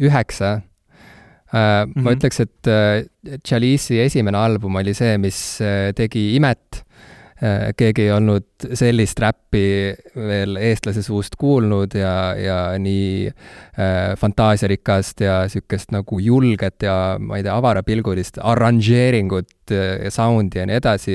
üheksa 0.00 0.60
äh,. 0.60 0.60
Mm 1.50 1.92
-hmm. 1.92 2.02
ma 2.02 2.10
mhm. 2.10 2.16
ütleks, 2.16 2.40
et 2.40 2.66
äh, 2.70 3.38
Chalice'i 3.42 3.98
esimene 4.04 4.38
album 4.38 4.76
oli 4.76 4.94
see, 4.94 5.18
mis 5.18 5.60
äh, 5.60 5.92
tegi 5.96 6.36
imet 6.36 6.84
keegi 7.40 8.04
ei 8.04 8.10
olnud 8.12 8.66
sellist 8.76 9.20
räppi 9.22 9.94
veel 10.14 10.58
eestlase 10.60 11.00
suust 11.02 11.38
kuulnud 11.40 11.94
ja, 11.96 12.12
ja 12.36 12.56
nii 12.78 13.30
äh, 13.30 14.12
fantaasiarikast 14.20 15.22
ja 15.24 15.38
niisugust 15.46 15.94
nagu 15.94 16.18
julget 16.20 16.84
ja 16.84 17.16
ma 17.16 17.38
ei 17.38 17.46
tea, 17.46 17.54
avarapilgulist 17.56 18.42
arranžeeringut 18.44 19.72
äh, 19.72 20.02
ja 20.04 20.12
sound'i 20.12 20.60
ja 20.60 20.66
nii 20.68 20.76
edasi, 20.82 21.14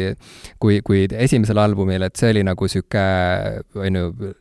kui, 0.61 0.79
kui 0.85 1.03
esimesel 1.11 1.61
albumil, 1.61 2.07
et 2.07 2.17
see 2.17 2.33
oli 2.33 2.45
nagu 2.47 2.69
niisugune, 2.69 3.61
on 3.85 3.99
ju, 3.99 4.31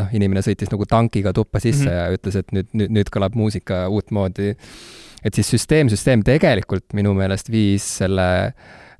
noh, 0.00 0.16
inimene 0.16 0.42
sõitis 0.42 0.72
nagu 0.72 0.88
tankiga 0.90 1.34
tuppa 1.36 1.62
sisse 1.62 1.86
mm 1.86 1.92
-hmm. 1.92 2.10
ja 2.10 2.18
ütles, 2.18 2.40
et 2.42 2.56
nüüd, 2.56 2.72
nüüd, 2.74 2.96
nüüd 2.98 3.12
kõlab 3.14 3.38
muusika 3.38 3.86
uutmoodi. 3.88 4.56
et 5.24 5.34
siis 5.34 5.50
Süsteem, 5.50 5.88
Süsteem 5.88 6.22
tegelikult 6.24 6.92
minu 6.92 7.14
meelest 7.14 7.50
viis 7.50 7.86
selle 7.98 8.26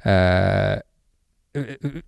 äh, 0.06 0.78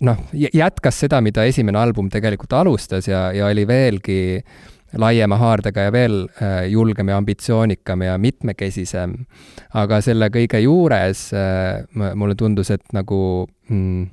noh, 0.06 0.20
jätkas 0.32 1.00
seda, 1.02 1.20
mida 1.24 1.44
esimene 1.48 1.80
album 1.80 2.10
tegelikult 2.12 2.52
alustas 2.52 3.08
ja, 3.08 3.30
ja 3.34 3.48
oli 3.50 3.66
veelgi 3.66 4.20
laiema 4.98 5.38
haardega 5.40 5.86
ja 5.86 5.92
veel 5.92 6.16
äh, 6.36 6.56
julgem 6.70 7.08
ja 7.08 7.16
ambitsioonikam 7.16 8.02
ja 8.06 8.16
mitmekesisem. 8.20 9.14
aga 9.74 10.00
selle 10.04 10.28
kõige 10.28 10.60
juures 10.62 11.30
äh, 11.34 11.84
mulle 12.14 12.36
tundus, 12.38 12.70
et 12.70 12.84
nagu 12.92 13.48
mm, 13.68 14.10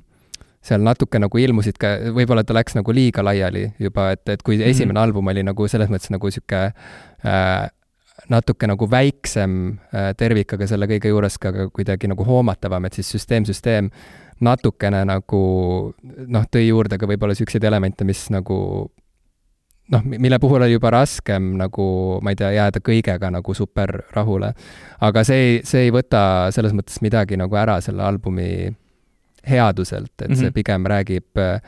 seal 0.64 0.84
natuke 0.84 1.20
nagu 1.20 1.40
ilmusid 1.40 1.78
ka, 1.80 1.94
võib-olla 2.16 2.44
ta 2.44 2.56
läks 2.56 2.76
nagu 2.76 2.92
liiga 2.96 3.24
laiali 3.24 3.66
juba, 3.78 4.10
et, 4.16 4.26
et 4.28 4.42
kui 4.42 4.56
esimene 4.62 4.92
mm 4.92 4.96
-hmm. 4.96 5.02
album 5.02 5.28
oli 5.28 5.42
nagu 5.42 5.68
selles 5.68 5.88
mõttes 5.88 6.10
nagu 6.10 6.26
niisugune 6.26 6.72
äh, 7.24 7.68
natuke 8.28 8.66
nagu 8.66 8.90
väiksem 8.90 9.78
äh, 9.94 10.14
tervik, 10.16 10.52
aga 10.52 10.66
selle 10.66 10.86
kõige 10.86 11.08
juures 11.08 11.38
ka, 11.38 11.52
kuidagi 11.72 12.08
nagu 12.08 12.24
hoomatavam, 12.24 12.84
et 12.84 12.92
siis 12.92 13.10
süsteem, 13.10 13.44
süsteem 13.44 13.90
natukene 14.40 15.04
nagu 15.04 15.42
noh, 16.02 16.48
tõi 16.52 16.66
juurde 16.68 16.98
ka 16.98 17.08
võib-olla 17.08 17.34
niisuguseid 17.34 17.64
elemente, 17.68 18.04
mis 18.08 18.26
nagu 18.32 18.56
noh, 19.90 20.04
mille 20.04 20.38
puhul 20.38 20.62
oli 20.62 20.76
juba 20.76 20.92
raskem 20.94 21.54
nagu, 21.60 21.86
ma 22.22 22.32
ei 22.32 22.38
tea, 22.38 22.50
jääda 22.56 22.82
kõigega 22.84 23.30
nagu 23.34 23.54
super 23.54 24.02
rahule. 24.14 24.52
aga 25.00 25.24
see 25.26 25.40
ei, 25.44 25.60
see 25.66 25.88
ei 25.88 25.94
võta 25.94 26.22
selles 26.54 26.74
mõttes 26.76 27.00
midagi 27.04 27.38
nagu 27.40 27.56
ära 27.56 27.80
selle 27.84 28.04
albumi 28.06 28.50
headuselt, 29.46 30.12
et 30.18 30.28
mm 30.28 30.34
-hmm. 30.34 30.38
see 30.38 30.50
mhm. 30.50 30.54
pigem 30.54 30.86
räägib 30.86 31.38
äh, 31.38 31.60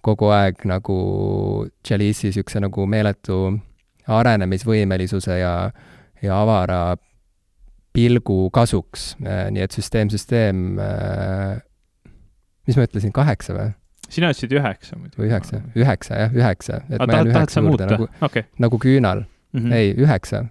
kogu 0.00 0.30
aeg 0.32 0.64
nagu 0.64 1.66
Chalice'i 1.86 2.30
niisuguse 2.30 2.60
nagu 2.60 2.86
meeletu 2.86 3.58
arenemisvõimelisuse 4.06 5.38
ja, 5.38 5.70
ja 6.22 6.42
avara 6.42 6.96
pilgu 7.92 8.50
kasuks, 8.50 9.16
äh, 9.26 9.50
nii 9.50 9.62
et 9.62 9.74
süsteem, 9.74 10.10
süsteem 10.10 10.78
äh, 10.78 11.60
mis 12.68 12.78
ma 12.78 12.88
ütlesin, 12.88 13.14
kaheksa 13.16 13.56
või? 13.56 13.70
sina 14.08 14.32
ütlesid 14.32 14.52
üheksa 14.56 14.98
muidu. 14.98 15.20
või 15.20 15.30
üheksa, 15.30 15.62
üheksa 15.76 16.20
jah, 16.22 16.36
üheksa. 16.36 16.82
et 16.88 17.02
ma 17.02 17.20
jään 17.20 17.32
üheksa 17.32 17.64
juurde 17.64 17.88
nagu 17.90 18.08
okay., 18.24 18.44
nagu 18.58 18.80
küünal 18.82 19.24
mm. 19.24 19.60
-hmm. 19.60 19.72
ei, 19.76 19.94
üheksa, 19.96 20.44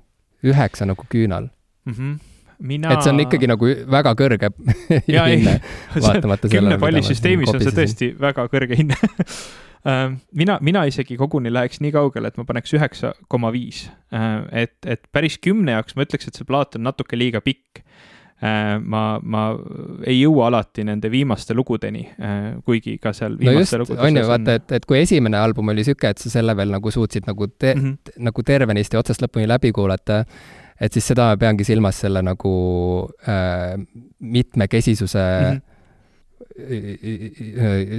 üheksa 0.45 0.89
nagu 0.89 1.05
küünal 1.09 1.49
mm. 1.85 1.93
-hmm. 1.93 2.17
Mina... 2.59 2.93
et 2.93 3.05
see 3.05 3.13
on 3.13 3.21
ikkagi 3.21 3.47
nagu 3.49 3.69
väga 3.93 4.15
kõrge 4.17 4.49
hinne, 5.05 5.59
vaatamata 6.05 6.49
sellele. 6.49 6.57
kümne 6.57 6.77
palli 6.81 7.03
süsteemis 7.05 7.53
on 7.53 7.61
see 7.61 7.75
tõesti 7.81 8.11
väga 8.19 8.47
kõrge 8.49 8.77
hinne 8.79 8.97
ähm, 9.89 10.17
mina, 10.33 10.57
mina 10.61 10.85
isegi 10.89 11.17
koguni 11.17 11.53
läheks 11.53 11.81
nii 11.85 11.93
kaugele, 11.93 12.33
et 12.33 12.37
ma 12.41 12.47
paneks 12.49 12.73
üheksa 12.73 13.13
koma 13.29 13.51
viis. 13.53 13.83
Äh, 14.09 14.63
et, 14.65 14.77
et 14.85 15.05
päris 15.13 15.37
kümne 15.37 15.77
jaoks 15.77 15.93
ma 15.95 16.07
ütleks, 16.07 16.29
et 16.29 16.39
see 16.39 16.49
plaat 16.49 16.79
on 16.79 16.87
natuke 16.89 17.19
liiga 17.19 17.43
pikk 17.45 17.85
ma, 18.41 19.03
ma 19.23 19.43
ei 20.05 20.19
jõua 20.19 20.47
alati 20.51 20.83
nende 20.85 21.09
viimaste 21.09 21.55
lugudeni, 21.57 22.03
äh, 22.21 22.43
kuigi 22.65 22.97
ka 23.01 23.13
seal 23.17 23.37
no 23.41 23.55
just, 23.57 23.73
on 23.73 24.19
ju, 24.19 24.25
vaata, 24.29 24.57
et, 24.59 24.75
et 24.77 24.85
kui 24.85 24.99
esimene 25.01 25.39
album 25.41 25.73
oli 25.73 25.81
niisugune, 25.81 26.13
et 26.13 26.21
sa 26.21 26.29
selle 26.29 26.53
veel 26.57 26.69
nagu 26.75 26.93
suutsid 26.93 27.25
nagu 27.29 27.47
te- 27.47 27.73
mm, 27.75 27.81
-hmm. 27.85 28.21
nagu 28.29 28.43
tervenisti 28.43 28.97
otsast 28.97 29.25
lõpuni 29.25 29.47
läbi 29.49 29.71
kuulata, 29.73 30.23
et 30.79 30.93
siis 30.93 31.07
seda 31.07 31.31
ma 31.31 31.37
peangi 31.37 31.65
silmas 31.65 31.99
selle 32.05 32.21
nagu 32.21 32.53
äh, 33.25 33.73
mitmekesisuse 34.19 35.17
mm 35.17 35.55
-hmm 35.55 35.76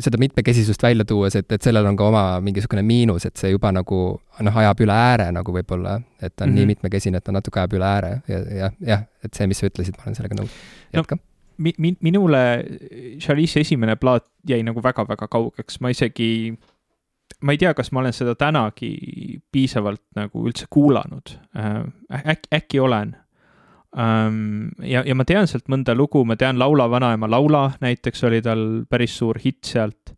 seda 0.02 0.18
mitmekesisust 0.18 0.82
välja 0.82 1.04
tuues, 1.06 1.36
et, 1.38 1.52
et 1.52 1.62
sellel 1.62 1.86
on 1.86 1.96
ka 1.96 2.08
oma 2.10 2.24
mingisugune 2.42 2.82
miinus, 2.82 3.28
et 3.28 3.36
see 3.38 3.52
juba 3.52 3.70
nagu 3.74 4.00
noh, 4.18 4.58
ajab 4.62 4.82
üle 4.82 4.94
ääre 4.94 5.28
nagu 5.34 5.54
võib-olla, 5.54 5.98
et 6.20 6.34
ta 6.34 6.44
on 6.44 6.50
mm 6.50 6.52
-hmm. 6.52 6.54
nii 6.54 6.64
mhm. 6.64 6.68
mitmekesine, 6.74 7.16
et 7.18 7.24
ta 7.24 7.32
natuke 7.32 7.60
ajab 7.60 7.78
üle 7.78 7.86
ääre 7.86 8.12
ja, 8.28 8.38
ja 8.60 8.70
jah, 8.80 9.06
et 9.24 9.34
see, 9.34 9.46
mis 9.46 9.58
sa 9.58 9.70
ütlesid, 9.70 9.96
ma 9.98 10.08
olen 10.08 10.18
sellega 10.18 10.40
nõus. 10.40 10.58
jätka 10.92 11.16
no 11.16 11.22
mi-, 11.58 11.74
mi-, 11.78 11.96
minule 12.00 12.64
Chalice'i 13.18 13.60
esimene 13.60 13.96
plaat 13.96 14.26
jäi 14.48 14.62
nagu 14.66 14.82
väga-väga 14.82 15.28
kaugeks, 15.30 15.80
ma 15.80 15.92
isegi, 15.94 16.54
ma 17.42 17.54
ei 17.54 17.60
tea, 17.60 17.74
kas 17.74 17.92
ma 17.92 18.02
olen 18.02 18.16
seda 18.16 18.34
tänagi 18.38 18.92
piisavalt 19.52 20.02
nagu 20.16 20.46
üldse 20.48 20.66
kuulanud 20.70 21.34
äh,. 21.56 21.82
äkki, 22.24 22.54
äkki 22.54 22.80
olen, 22.80 23.16
ja, 23.96 25.00
ja 25.06 25.16
ma 25.16 25.24
tean 25.24 25.48
sealt 25.48 25.68
mõnda 25.72 25.94
lugu, 25.96 26.24
ma 26.28 26.36
tean 26.36 26.58
Laula 26.60 26.88
vanaema 26.90 27.28
Laula 27.30 27.70
näiteks 27.80 28.24
oli 28.28 28.42
tal 28.44 28.84
päris 28.90 29.16
suur 29.16 29.40
hitt 29.42 29.64
sealt. 29.64 30.14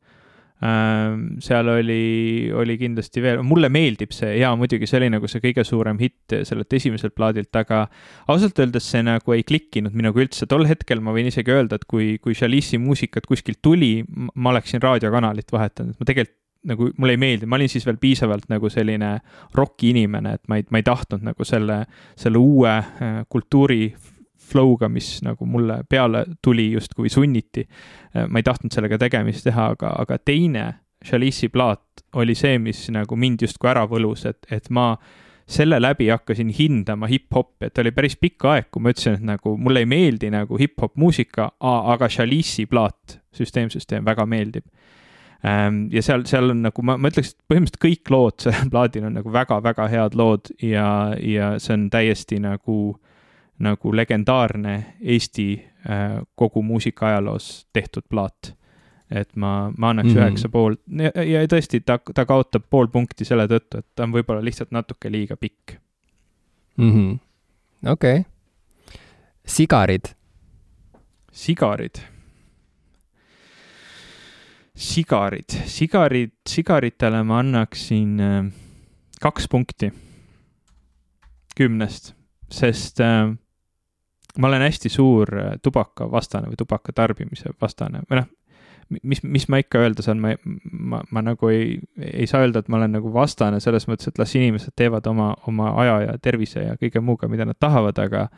Seal 0.60 1.68
oli, 1.72 2.50
oli 2.52 2.74
kindlasti 2.76 3.22
veel, 3.24 3.38
mulle 3.48 3.70
meeldib 3.72 4.10
see 4.12 4.34
ja 4.42 4.50
muidugi 4.60 4.84
see 4.84 4.98
oli 4.98 5.08
nagu 5.14 5.30
see 5.30 5.40
kõige 5.40 5.64
suurem 5.64 5.96
hitt 6.02 6.34
sellelt 6.44 6.76
esimeselt 6.76 7.14
plaadilt, 7.16 7.48
aga 7.56 7.86
ausalt 8.28 8.60
öeldes 8.60 8.90
see 8.92 9.00
nagu 9.06 9.32
ei 9.32 9.46
klikkinud 9.48 9.96
minuga 9.96 10.20
üldse, 10.20 10.44
tol 10.50 10.68
hetkel 10.68 11.00
ma 11.00 11.14
võin 11.16 11.30
isegi 11.30 11.54
öelda, 11.54 11.78
et 11.80 11.88
kui, 11.88 12.18
kui 12.20 12.36
Chalice'i 12.36 12.76
muusikat 12.82 13.24
kuskilt 13.30 13.62
tuli, 13.64 14.02
ma 14.34 14.52
oleksin 14.52 14.84
raadiokanalit 14.84 15.48
vahetanud, 15.54 15.96
ma 15.96 16.10
tegelikult 16.10 16.36
nagu 16.68 16.90
mulle 16.96 17.16
ei 17.16 17.20
meeldi, 17.20 17.46
ma 17.48 17.56
olin 17.56 17.68
siis 17.72 17.86
veel 17.88 17.98
piisavalt 18.00 18.48
nagu 18.52 18.68
selline 18.70 19.14
roki 19.56 19.94
inimene, 19.94 20.34
et 20.36 20.48
ma 20.48 20.58
ei, 20.60 20.66
ma 20.70 20.80
ei 20.80 20.86
tahtnud 20.86 21.24
nagu 21.24 21.46
selle, 21.48 21.82
selle 22.18 22.40
uue 22.40 22.72
äh, 22.72 23.20
kultuuri 23.28 23.94
flow'ga, 24.50 24.90
mis 24.92 25.20
nagu 25.24 25.46
mulle 25.46 25.80
peale 25.88 26.24
tuli 26.42 26.70
justkui 26.72 27.08
sunniti. 27.08 27.64
Äh, 28.16 28.28
ma 28.28 28.40
ei 28.40 28.46
tahtnud 28.46 28.74
sellega 28.74 28.98
tegemist 29.00 29.46
teha, 29.48 29.70
aga, 29.76 29.94
aga 30.02 30.18
teine 30.18 30.66
Chalice'i 31.04 31.48
plaat 31.48 32.04
oli 32.20 32.34
see, 32.36 32.58
mis 32.60 32.88
nagu 32.92 33.16
mind 33.16 33.46
justkui 33.46 33.70
ära 33.70 33.86
võlus, 33.88 34.26
et, 34.28 34.44
et 34.52 34.68
ma 34.74 34.92
selle 35.50 35.80
läbi 35.80 36.10
hakkasin 36.10 36.52
hindama 36.54 37.08
hip-hopi, 37.10 37.70
et 37.70 37.78
oli 37.82 37.90
päris 37.94 38.14
pikk 38.20 38.44
aeg, 38.46 38.68
kui 38.70 38.84
ma 38.84 38.92
ütlesin, 38.92 39.16
et 39.16 39.24
nagu 39.32 39.56
mulle 39.58 39.82
ei 39.82 39.88
meeldi 39.88 40.28
nagu 40.30 40.58
hip-hop 40.60 40.94
muusika, 41.00 41.48
aga 41.58 42.08
Chalice'i 42.08 42.68
plaat, 42.70 43.18
Süsteem, 43.34 43.70
süsteem 43.72 44.04
väga 44.04 44.26
meeldib 44.26 44.66
ja 45.90 46.02
seal, 46.02 46.24
seal 46.28 46.52
on 46.52 46.62
nagu 46.66 46.82
ma, 46.84 46.96
ma 47.00 47.08
ütleks, 47.08 47.32
et 47.32 47.38
põhimõtteliselt 47.48 47.80
kõik 47.80 48.12
lood 48.12 48.44
sellel 48.44 48.70
plaadil 48.74 49.06
on 49.08 49.18
nagu 49.20 49.32
väga-väga 49.32 49.88
head 49.88 50.16
lood 50.18 50.52
ja, 50.62 50.86
ja 51.16 51.54
see 51.62 51.76
on 51.78 51.88
täiesti 51.92 52.40
nagu, 52.44 52.78
nagu 53.64 53.92
legendaarne 53.96 54.74
Eesti 55.00 55.48
äh, 55.88 56.20
kogu 56.36 56.62
muusika 56.62 57.08
ajaloos 57.08 57.50
tehtud 57.72 58.04
plaat. 58.08 58.54
et 59.10 59.30
ma, 59.34 59.72
ma 59.78 59.90
annaks 59.90 60.12
mhm. 60.12 60.18
üheksa 60.18 60.48
mm 60.48 60.50
-hmm. 60.50 60.52
pool 60.52 60.76
ja, 61.02 61.40
ja 61.40 61.46
tõesti, 61.46 61.80
ta, 61.84 61.98
ta 62.14 62.26
kaotab 62.26 62.68
pool 62.70 62.86
punkti 62.88 63.24
selle 63.24 63.48
tõttu, 63.48 63.78
et 63.78 63.86
ta 63.94 64.04
on 64.04 64.12
võib-olla 64.12 64.44
lihtsalt 64.44 64.70
natuke 64.70 65.10
liiga 65.10 65.36
pikk 65.36 65.80
-hmm.. 66.78 67.18
okei 67.90 68.24
sigarid. 69.46 70.14
sigarid 71.32 71.98
sigarid, 74.80 75.52
sigarid, 75.68 76.32
sigaritele 76.48 77.22
ma 77.26 77.42
annaksin 77.44 78.20
äh, 78.20 78.44
kaks 79.20 79.48
punkti. 79.48 79.92
Kümnest, 81.56 82.14
sest 82.50 83.00
äh, 83.04 83.28
ma 84.38 84.48
olen 84.48 84.64
hästi 84.64 84.88
suur 84.88 85.34
äh, 85.36 85.56
tubakavastane 85.62 86.48
või 86.48 86.56
tubaka 86.60 86.94
tarbimise 86.96 87.52
vastane 87.60 88.00
või 88.08 88.22
noh, 88.22 88.30
mis, 89.02 89.20
mis 89.22 89.46
ma 89.52 89.60
ikka 89.60 89.82
öelda 89.84 90.04
saan, 90.06 90.22
ma, 90.22 90.32
ma, 90.72 91.02
ma 91.10 91.24
nagu 91.28 91.50
ei, 91.52 91.76
ei 92.00 92.26
saa 92.30 92.40
öelda, 92.46 92.62
et 92.62 92.72
ma 92.72 92.80
olen 92.80 92.96
nagu 92.96 93.12
vastane 93.12 93.60
selles 93.60 93.86
mõttes, 93.90 94.08
et 94.08 94.18
las 94.18 94.34
inimesed 94.38 94.72
teevad 94.78 95.06
oma, 95.10 95.34
oma 95.50 95.74
aja 95.82 96.00
ja 96.06 96.16
tervise 96.22 96.64
ja 96.64 96.78
kõige 96.80 97.02
muuga, 97.04 97.28
mida 97.28 97.44
nad 97.48 97.58
tahavad, 97.60 98.00
aga 98.00 98.28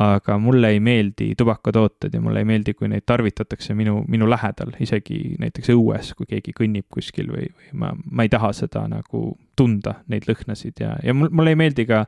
aga 0.00 0.38
mulle 0.40 0.70
ei 0.72 0.80
meeldi 0.80 1.34
tubakatooted 1.38 2.14
ja 2.14 2.20
mulle 2.20 2.40
ei 2.40 2.48
meeldi, 2.48 2.72
kui 2.74 2.88
neid 2.88 3.04
tarvitatakse 3.06 3.74
minu, 3.76 3.98
minu 4.08 4.28
lähedal, 4.30 4.72
isegi 4.80 5.34
näiteks 5.40 5.72
õues, 5.74 6.14
kui 6.16 6.28
keegi 6.30 6.54
kõnnib 6.56 6.86
kuskil 6.92 7.28
või, 7.32 7.50
või 7.52 7.74
ma, 7.82 7.92
ma 8.10 8.24
ei 8.24 8.32
taha 8.32 8.54
seda 8.56 8.86
nagu 8.88 9.24
tunda, 9.56 9.98
neid 10.08 10.24
lõhnasid 10.30 10.80
ja, 10.80 10.94
ja 11.04 11.14
mul, 11.16 11.28
mulle 11.32 11.52
ei 11.52 11.60
meeldi 11.60 11.86
ka 11.90 12.06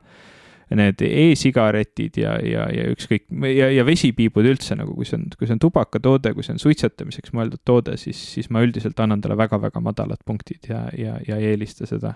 need 0.73 1.01
e-sigaretid 1.05 2.17
ja, 2.17 2.35
ja, 2.41 2.65
ja 2.73 2.87
ükskõik, 2.89 3.27
ja, 3.53 3.69
ja 3.69 3.83
vesipiibud 3.85 4.47
üldse 4.49 4.73
nagu, 4.79 4.95
kui 4.97 5.05
see 5.05 5.19
on, 5.19 5.27
kui 5.37 5.45
see 5.45 5.53
on 5.53 5.61
tubakatoode, 5.61 6.31
kui 6.33 6.45
see 6.45 6.55
on 6.55 6.61
suitsetamiseks 6.63 7.35
mõeldud 7.37 7.61
toode, 7.67 7.99
siis, 8.01 8.17
siis 8.33 8.49
ma 8.49 8.63
üldiselt 8.65 8.99
annan 9.03 9.21
talle 9.21 9.37
väga-väga 9.37 9.83
madalad 9.85 10.23
punktid 10.25 10.71
ja, 10.71 10.87
ja, 10.97 11.19
ja 11.27 11.37
ei 11.37 11.51
eelista 11.53 11.85
seda 11.85 12.15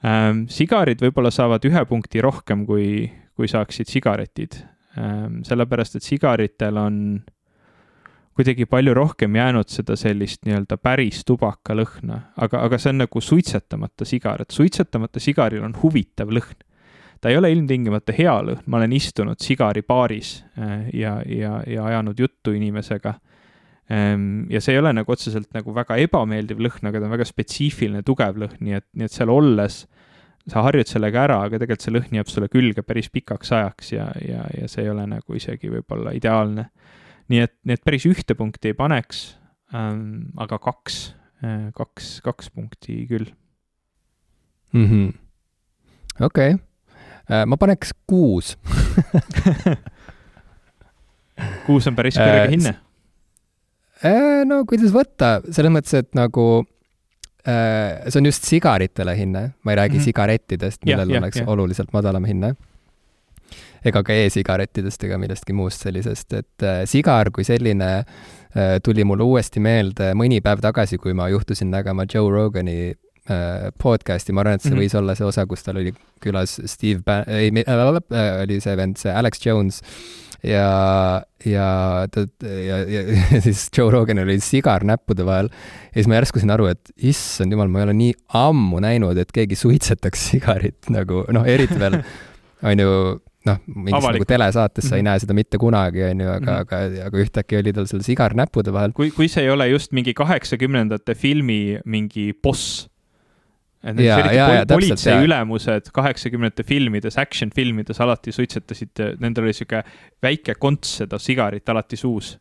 ähm,. 0.00 0.46
sigarid 0.48 1.04
võib-olla 1.04 1.32
saavad 1.34 1.68
ühe 1.68 1.84
punkti 1.90 2.24
rohkem, 2.24 2.64
kui, 2.64 3.10
kui 3.40 3.48
saaksid 3.48 3.88
sigaretid. 3.88 4.60
Ehm, 5.00 5.40
sellepärast, 5.46 5.96
et 5.96 6.04
sigaritel 6.04 6.76
on 6.76 6.96
kuidagi 8.36 8.66
palju 8.70 8.94
rohkem 8.96 9.36
jäänud 9.36 9.68
seda 9.68 9.96
sellist 9.98 10.44
nii-öelda 10.46 10.78
päris 10.80 11.22
tubakalõhna, 11.28 12.18
aga, 12.40 12.64
aga 12.66 12.78
see 12.80 12.92
on 12.94 13.02
nagu 13.04 13.22
suitsetamata 13.22 14.06
sigar, 14.08 14.44
et 14.44 14.54
suitsetamata 14.54 15.22
sigaril 15.22 15.64
on 15.66 15.74
huvitav 15.82 16.32
lõhn. 16.32 16.66
ta 17.20 17.28
ei 17.28 17.36
ole 17.36 17.50
ilmtingimata 17.52 18.14
hea 18.16 18.36
lõhn, 18.46 18.62
ma 18.66 18.78
olen 18.78 18.94
istunud 18.96 19.40
sigaribaaris 19.44 20.30
eh, 20.56 20.86
ja, 21.02 21.18
ja, 21.26 21.58
ja 21.68 21.84
ajanud 21.84 22.18
juttu 22.18 22.54
inimesega. 22.56 23.14
Ehm, 23.90 24.46
ja 24.50 24.60
see 24.60 24.74
ei 24.76 24.80
ole 24.80 24.94
nagu 24.96 25.12
otseselt 25.12 25.52
nagu 25.54 25.74
väga 25.76 25.98
ebameeldiv 26.00 26.62
lõhn, 26.64 26.88
aga 26.88 27.00
ta 27.00 27.08
on 27.08 27.16
väga 27.16 27.28
spetsiifiline, 27.28 28.02
tugev 28.06 28.40
lõhn, 28.40 28.60
nii 28.60 28.78
et, 28.80 28.88
nii 28.96 29.10
et 29.10 29.16
seal 29.16 29.32
olles 29.32 29.84
sa 30.48 30.62
harjud 30.64 30.88
sellega 30.88 31.24
ära, 31.26 31.40
aga 31.44 31.60
tegelikult 31.60 31.84
see 31.84 31.94
lõhn 31.94 32.16
jääb 32.16 32.30
sulle 32.30 32.48
külge 32.52 32.84
päris 32.86 33.10
pikaks 33.12 33.52
ajaks 33.56 33.92
ja, 33.92 34.06
ja, 34.24 34.46
ja 34.56 34.70
see 34.70 34.86
ei 34.86 34.92
ole 34.92 35.04
nagu 35.10 35.36
isegi 35.36 35.72
võib-olla 35.72 36.14
ideaalne. 36.16 36.70
nii 37.30 37.42
et, 37.44 37.54
nii 37.64 37.76
et 37.76 37.84
päris 37.86 38.06
ühte 38.08 38.36
punkti 38.38 38.72
ei 38.72 38.78
paneks 38.78 39.22
ähm,, 39.76 40.32
aga 40.40 40.58
kaks, 40.62 41.00
äh, 41.44 41.68
kaks, 41.76 42.18
kaks 42.24 42.50
punkti 42.54 43.04
küll 43.10 43.28
-hmm.. 44.72 45.12
okei 46.24 46.56
äh, 46.56 47.44
ma 47.46 47.60
paneks 47.60 47.92
kuus 48.06 48.56
kuus 51.66 51.86
on 51.86 51.96
päris 51.96 52.16
kõrge 52.16 52.46
äh, 52.46 52.50
hinne. 52.56 52.74
no 54.48 54.64
kuidas 54.64 54.92
võtta, 54.94 55.40
selles 55.52 55.72
mõttes, 55.72 55.94
et 56.00 56.14
nagu 56.16 56.44
Äh, 56.60 56.69
see 57.44 58.18
on 58.20 58.26
just 58.28 58.44
sigaritele 58.44 59.14
hinne, 59.16 59.44
ma 59.64 59.72
ei 59.72 59.76
räägi 59.76 59.96
mm 59.96 60.00
-hmm. 60.00 60.04
sigarettidest, 60.04 60.84
millel 60.84 61.10
ja, 61.10 61.20
oleks 61.20 61.36
ja, 61.36 61.42
ja. 61.42 61.48
oluliselt 61.48 61.92
madalam 61.92 62.24
hinne. 62.24 62.54
ega 63.84 64.02
ka 64.02 64.12
e-sigarettidest 64.12 65.04
ega 65.04 65.18
millestki 65.18 65.52
muust 65.52 65.80
sellisest, 65.80 66.32
et 66.32 66.62
äh, 66.62 66.82
sigar 66.84 67.30
kui 67.30 67.44
selline 67.44 67.98
äh, 67.98 68.76
tuli 68.84 69.04
mulle 69.04 69.22
uuesti 69.22 69.60
meelde 69.60 70.12
mõni 70.14 70.40
päev 70.44 70.60
tagasi, 70.60 70.98
kui 70.98 71.14
ma 71.14 71.28
juhtusin 71.28 71.70
nägema 71.70 72.04
Joe 72.14 72.30
Rogani 72.30 72.90
äh, 72.90 73.09
podcast'i, 73.78 74.32
ma 74.32 74.44
arvan, 74.44 74.58
et 74.58 74.62
see 74.62 74.70
mm 74.70 74.78
-hmm. 74.78 74.86
võis 74.86 74.98
olla 74.98 75.14
see 75.14 75.26
osa, 75.26 75.46
kus 75.46 75.62
tal 75.62 75.76
oli 75.82 75.94
külas 76.20 76.60
Steve 76.66 77.02
Ba-, 77.06 77.24
ei 77.26 77.52
äh,, 77.66 78.42
oli 78.42 78.60
see 78.60 78.76
vend, 78.76 78.96
see 78.96 79.12
Alex 79.12 79.46
Jones 79.46 79.82
ja, 80.42 81.22
ja 81.44 82.06
ta, 82.10 82.24
ja, 82.42 82.78
ja, 82.84 83.02
ja 83.32 83.40
siis 83.46 83.68
Joe 83.76 83.90
Roganil 83.90 84.28
oli 84.28 84.40
sigar 84.44 84.84
näppude 84.88 85.26
vahel 85.26 85.50
ja 85.50 85.98
siis 85.98 86.08
ma 86.10 86.20
järsku 86.20 86.42
sain 86.42 86.54
aru, 86.54 86.70
et 86.72 86.92
issand 86.96 87.52
jumal, 87.52 87.68
ma 87.68 87.82
ei 87.82 87.88
ole 87.88 87.96
nii 87.98 88.12
ammu 88.40 88.80
näinud, 88.84 89.18
et 89.20 89.32
keegi 89.34 89.58
suitsetaks 89.58 90.30
sigarit 90.32 90.92
nagu 90.92 91.24
noh, 91.32 91.48
eriti 91.48 91.78
veel 91.80 92.00
on 92.70 92.84
ju 92.84 92.94
noh, 93.48 93.60
mingis 93.64 94.08
nagu 94.12 94.28
telesaates 94.28 94.88
sa 94.88 94.96
ei 94.96 95.00
-hmm. 95.00 95.08
näe 95.08 95.24
seda 95.24 95.36
mitte 95.36 95.58
kunagi, 95.58 96.04
on 96.10 96.20
ju, 96.20 96.28
aga 96.28 96.40
mm, 96.40 96.46
-hmm. 96.46 96.60
aga, 96.60 97.06
aga 97.06 97.24
ühtäkki 97.24 97.58
oli 97.60 97.72
tal 97.72 97.86
seal 97.86 98.02
sigar 98.04 98.34
näppude 98.36 98.72
vahel. 98.72 98.92
kui, 98.92 99.10
kui 99.10 99.28
see 99.28 99.44
ei 99.44 99.50
ole 99.50 99.68
just 99.68 99.92
mingi 99.92 100.14
kaheksakümnendate 100.14 101.14
filmi 101.14 101.78
mingi 101.84 102.32
boss 102.42 102.88
et 103.80 103.96
need 103.96 104.10
eriti 104.12 104.36
pol 104.44 104.76
politsei 104.76 105.24
ülemused 105.24 105.88
kaheksakümnendate 105.96 106.66
filmides, 106.68 107.16
action 107.20 107.52
filmides 107.54 108.00
alati 108.04 108.34
suitsetasid, 108.34 109.02
nendel 109.22 109.48
oli 109.48 109.56
sihuke 109.56 109.82
väike 110.22 110.56
konts 110.60 110.98
seda 111.00 111.20
sigarit 111.22 111.68
alati 111.72 111.96
suus. 112.00 112.34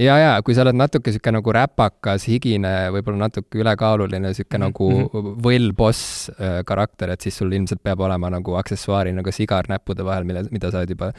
ja, 0.00 0.16
ja 0.18 0.34
kui 0.42 0.56
sa 0.56 0.64
oled 0.64 0.78
natuke 0.80 1.14
sihuke 1.14 1.32
nagu 1.36 1.54
räpakas, 1.54 2.26
higine, 2.30 2.74
võib-olla 2.96 3.28
natuke 3.28 3.62
ülekaaluline, 3.62 4.34
sihuke 4.34 4.58
mm 4.58 4.62
-hmm. 4.62 4.66
nagu 4.66 4.90
mhm. 4.90 5.40
võll-boss 5.46 6.30
äh, 6.34 6.60
karakter, 6.66 7.14
et 7.14 7.20
siis 7.20 7.38
sul 7.38 7.52
ilmselt 7.52 7.82
peab 7.82 8.00
olema 8.00 8.30
nagu 8.30 8.54
aksessuaarina 8.54 9.22
ka 9.22 9.32
sigar 9.32 9.68
näppude 9.68 10.04
vahel, 10.04 10.24
mille, 10.24 10.48
mida 10.50 10.70
sa 10.70 10.82
oled 10.82 10.90
juba 10.90 11.12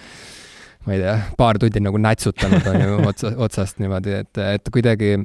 ma 0.86 0.94
ei 0.94 1.00
tea, 1.00 1.20
paar 1.38 1.60
tundi 1.62 1.80
nagu 1.80 1.98
nätsutanud 1.98 2.68
on 2.68 2.82
ju 2.82 3.08
otsa, 3.08 3.32
otsast 3.38 3.80
niimoodi, 3.80 4.14
et, 4.24 4.38
et 4.38 4.70
kuidagi 4.74 5.20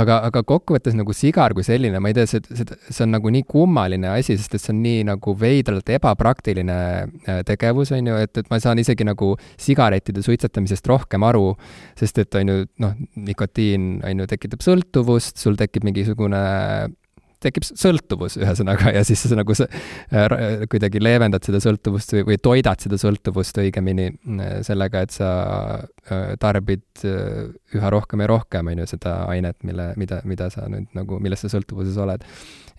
aga, 0.00 0.18
aga 0.28 0.42
kokkuvõttes 0.46 0.96
nagu 0.98 1.14
sigar 1.16 1.54
kui 1.56 1.64
selline, 1.66 2.00
ma 2.02 2.10
ei 2.10 2.16
tea, 2.16 2.26
see, 2.30 2.42
see, 2.50 2.78
see 2.88 3.04
on 3.06 3.14
nagu 3.14 3.32
nii 3.32 3.46
kummaline 3.50 4.10
asi, 4.12 4.36
sest 4.38 4.56
et 4.56 4.62
see 4.62 4.72
on 4.74 4.82
nii 4.84 5.04
nagu 5.10 5.34
veidralt 5.40 5.92
ebapraktiline 5.96 6.78
äh, 7.04 7.40
tegevus, 7.48 7.94
on 7.96 8.10
ju, 8.10 8.18
et, 8.26 8.42
et 8.42 8.50
ma 8.52 8.60
saan 8.62 8.82
isegi 8.82 9.06
nagu 9.06 9.34
sigarettide 9.60 10.24
suitsetamisest 10.24 10.90
rohkem 10.90 11.26
aru, 11.26 11.52
sest 11.98 12.22
et 12.24 12.40
on 12.40 12.52
ju 12.52 12.58
noh, 12.84 12.98
nikotiin 13.30 14.02
on 14.04 14.24
ju, 14.24 14.28
tekitab 14.34 14.64
sõltuvust, 14.66 15.38
sul 15.42 15.58
tekib 15.60 15.86
mingisugune 15.86 16.44
tekib 17.44 17.66
sõltuvus 17.66 18.38
ühesõnaga 18.40 18.92
ja 18.94 19.04
siis 19.06 19.22
sa 19.24 19.36
nagu 19.38 19.56
sa, 19.56 19.68
äh, 20.14 20.64
kuidagi 20.70 21.02
leevendad 21.02 21.44
seda 21.46 21.60
sõltuvust 21.62 22.16
või, 22.16 22.24
või 22.32 22.40
toidad 22.42 22.84
seda 22.84 22.98
sõltuvust 23.00 23.60
õigemini 23.62 24.10
äh, 24.10 24.58
sellega, 24.66 25.04
et 25.04 25.14
sa 25.14 25.30
äh, 25.84 26.34
tarbid 26.40 26.84
üha 27.04 27.90
rohkem 27.90 28.22
ja 28.22 28.28
rohkem, 28.30 28.68
on 28.70 28.84
ju, 28.84 28.90
seda 28.94 29.16
ainet, 29.30 29.58
mille, 29.66 29.90
mida, 30.00 30.20
mida 30.28 30.50
sa 30.52 30.68
nüüd 30.70 30.92
nagu, 30.96 31.18
millest 31.22 31.46
sa 31.46 31.56
sõltuvuses 31.56 31.98
oled. 32.00 32.24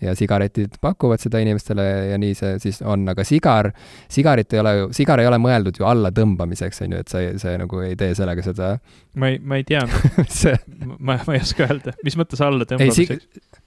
ja 0.03 0.11
sigaretid 0.11 0.73
pakuvad 0.83 1.21
seda 1.23 1.39
inimestele 1.39 1.83
ja 2.09 2.17
nii 2.19 2.33
see 2.35 2.57
siis 2.59 2.81
on, 2.83 3.05
aga 3.07 3.23
sigar, 3.23 3.69
sigarit 4.11 4.51
ei 4.53 4.59
ole 4.59 4.73
ju, 4.75 4.89
sigar 4.97 5.21
ei 5.23 5.29
ole 5.29 5.39
mõeldud 5.39 5.79
ju 5.79 5.87
allatõmbamiseks, 5.87 6.81
on 6.83 6.97
ju, 6.97 7.03
et 7.05 7.11
sa, 7.11 7.21
sa 7.39 7.55
nagu 7.61 7.79
ei 7.85 7.95
tee 7.99 8.11
sellega 8.17 8.43
seda. 8.43 8.73
ma 9.15 9.31
ei, 9.31 9.39
ma 9.39 9.61
ei 9.61 9.67
tea 9.67 9.85
see... 10.41 10.57
ma, 10.99 11.15
ma 11.15 11.37
ei 11.37 11.43
oska 11.45 11.69
öelda, 11.69 11.95
mis 12.03 12.19
mõttes 12.19 12.43
allatõmbamiseks? 12.43 13.63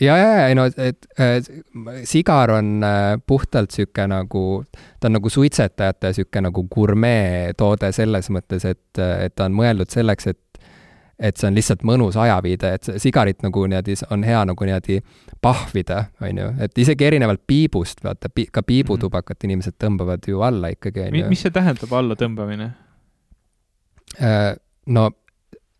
Ja, 0.00 0.16
ja, 0.16 0.32
ja 0.38 0.48
ei 0.48 0.54
no, 0.54 0.66
et 0.76 1.06
äh, 1.20 1.38
sigar 2.04 2.50
on 2.50 2.84
äh, 2.84 3.18
puhtalt 3.26 3.74
sihuke 3.74 4.06
nagu, 4.10 4.64
ta 5.00 5.08
on 5.08 5.18
nagu 5.18 5.30
suitsetajate 5.30 6.12
sihuke 6.16 6.42
nagu 6.44 6.64
gurmee 6.70 7.54
toode 7.58 7.92
selles 7.92 8.30
mõttes, 8.34 8.66
et, 8.68 9.00
et 9.00 9.34
ta 9.34 9.48
on 9.48 9.56
mõeldud 9.58 9.90
selleks, 9.92 10.30
et 10.34 10.42
et 11.18 11.34
see 11.34 11.48
on 11.48 11.56
lihtsalt 11.56 11.80
mõnus 11.82 12.14
ajaviide, 12.14 12.68
et 12.78 12.88
sigarit 13.02 13.40
nagu 13.42 13.64
niimoodi 13.66 13.96
on 14.14 14.22
hea 14.22 14.38
nagu 14.46 14.66
niimoodi 14.68 15.00
pahvida, 15.42 16.04
on 16.22 16.38
ju, 16.38 16.50
et 16.62 16.78
isegi 16.78 17.08
erinevalt 17.08 17.42
piibust, 17.46 18.04
vaata, 18.04 18.30
ka 18.30 18.62
piibutubakat 18.62 19.34
mm 19.34 19.40
-hmm. 19.40 19.50
inimesed 19.50 19.74
tõmbavad 19.82 20.28
ju 20.28 20.40
alla 20.46 20.70
ikkagi, 20.70 21.08
on 21.08 21.18
ju. 21.18 21.28
mis 21.28 21.42
see 21.42 21.50
tähendab, 21.50 21.92
allatõmbamine? 21.92 22.70
Äh, 24.22 24.54
no 24.86 25.10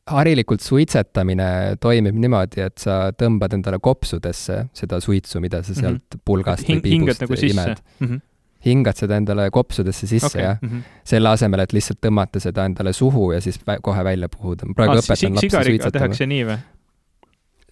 harilikult 0.08 0.64
suitsetamine 0.64 1.76
toimib 1.80 2.16
niimoodi, 2.20 2.62
et 2.64 2.78
sa 2.80 3.08
tõmbad 3.16 3.54
endale 3.58 3.80
kopsudesse 3.82 4.62
seda 4.76 5.00
suitsu, 5.04 5.42
mida 5.44 5.62
sa 5.62 5.74
sealt 5.74 6.00
mm 6.00 6.16
-hmm. 6.16 6.24
pulgast 6.24 6.68
või 6.68 6.80
piibust 6.84 7.22
nagu 7.24 7.34
imed 7.34 7.76
mm. 7.76 8.06
-hmm. 8.06 8.20
hingad 8.64 8.96
seda 8.96 9.16
endale 9.16 9.50
kopsudesse 9.50 10.06
sisse 10.06 10.26
okay. 10.26 10.42
ja 10.42 10.56
mm 10.60 10.68
-hmm. 10.68 10.82
selle 11.04 11.28
asemel, 11.28 11.60
et 11.60 11.72
lihtsalt 11.72 12.00
tõmmata 12.06 12.40
seda 12.40 12.64
endale 12.64 12.92
suhu 12.92 13.32
ja 13.32 13.40
siis 13.40 13.60
vä 13.66 13.78
kohe 13.82 14.04
välja 14.04 14.28
puhuda. 14.28 14.66
praegu 14.74 14.92
ah, 14.92 14.98
õpetan 14.98 15.34
lapsi 15.34 15.50
suitsetama. 15.50 15.90
tehakse 15.90 16.26
nii 16.26 16.44
või? 16.46 16.58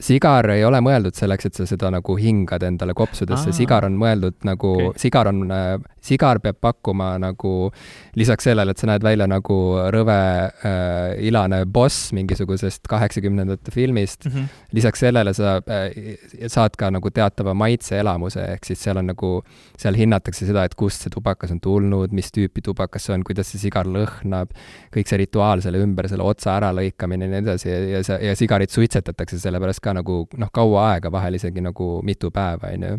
sigar 0.01 0.51
ei 0.51 0.65
ole 0.65 0.81
mõeldud 0.85 1.17
selleks, 1.17 1.49
et 1.49 1.55
sa 1.55 1.67
seda 1.67 1.91
nagu 1.91 2.17
hingad 2.21 2.63
endale 2.63 2.95
kopsudesse, 2.95 3.53
sigar 3.57 3.87
on 3.89 3.97
mõeldud 3.97 4.45
nagu 4.45 4.73
okay., 4.75 5.01
sigar 5.07 5.29
on 5.29 5.47
äh,, 5.51 5.79
sigar 6.07 6.41
peab 6.45 6.59
pakkuma 6.62 7.12
nagu 7.23 7.70
lisaks 8.16 8.49
sellele, 8.49 8.73
et 8.73 8.83
sa 8.83 8.89
näed 8.91 9.05
välja 9.05 9.27
nagu 9.31 9.59
rõve 9.95 10.16
äh, 10.16 11.16
ilane 11.27 11.65
boss 11.66 12.12
mingisugusest 12.16 12.87
kaheksakümnendate 12.91 13.74
filmist 13.74 14.27
mm, 14.27 14.33
-hmm. 14.33 14.62
lisaks 14.78 15.05
sellele 15.05 15.35
sa 15.35 15.57
äh, 15.59 16.16
saad 16.47 16.77
ka 16.78 16.91
nagu 16.91 17.11
teatava 17.11 17.55
maitseelamuse, 17.55 18.45
ehk 18.57 18.65
siis 18.65 18.83
seal 18.83 19.03
on 19.03 19.11
nagu, 19.12 19.33
seal 19.78 19.99
hinnatakse 19.99 20.47
seda, 20.47 20.65
et 20.65 20.74
kust 20.74 21.07
see 21.07 21.12
tubakas 21.15 21.53
on 21.55 21.61
tulnud, 21.61 22.12
mis 22.12 22.31
tüüpi 22.33 22.62
tubakas 22.62 23.07
see 23.07 23.15
on, 23.15 23.24
kuidas 23.27 23.53
see 23.53 23.62
sigar 23.66 23.87
lõhnab, 23.87 24.55
kõik 24.95 25.09
see 25.09 25.20
rituaal 25.24 25.62
selle 25.65 25.83
ümber, 25.83 26.09
selle 26.09 26.27
otsa 26.27 26.57
äralõikamine 26.57 27.27
ja 27.27 27.35
nii 27.35 27.45
edasi 27.45 27.70
ja, 27.70 28.01
ja 28.01 28.19
ja 28.27 28.37
sigarit 28.37 28.70
suitsetatakse 28.70 29.39
sellepärast 29.39 29.83
ka 29.85 29.95
nagu 29.97 30.24
noh, 30.37 30.51
kaua 30.53 30.91
aega, 30.93 31.12
vahel 31.12 31.39
isegi 31.39 31.65
nagu 31.65 31.97
mitu 32.07 32.31
päeva, 32.35 32.73
on 32.74 32.87
ju 32.89 32.99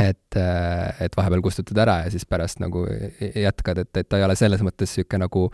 et, 0.00 0.36
et 1.04 1.16
vahepeal 1.16 1.42
kustutad 1.44 1.78
ära 1.82 1.96
ja 2.04 2.10
siis 2.12 2.24
pärast 2.28 2.60
nagu 2.62 2.84
jätkad, 3.20 3.82
et, 3.84 3.90
et 3.96 4.08
ta 4.08 4.20
ei 4.20 4.26
ole 4.26 4.36
selles 4.38 4.62
mõttes 4.64 4.94
niisugune 4.94 5.26
nagu 5.26 5.46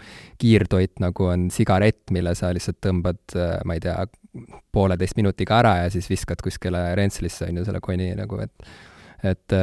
kiirtoit, 0.43 0.97
nagu 1.02 1.28
on 1.32 1.48
sigaret, 1.55 2.02
mille 2.14 2.35
sa 2.39 2.52
lihtsalt 2.55 2.78
tõmbad, 2.85 3.23
ma 3.66 3.77
ei 3.77 3.82
tea, 3.82 3.97
pooleteist 4.73 5.16
minutiga 5.16 5.60
ära 5.60 5.77
ja 5.82 5.93
siis 5.93 6.09
viskad 6.10 6.43
kuskile 6.44 6.82
rentslisse, 6.98 7.48
on 7.48 7.60
ju, 7.60 7.68
selle 7.68 7.81
koni 7.85 8.12
nagu, 8.18 8.40
et 8.44 8.68
et, 9.24 9.55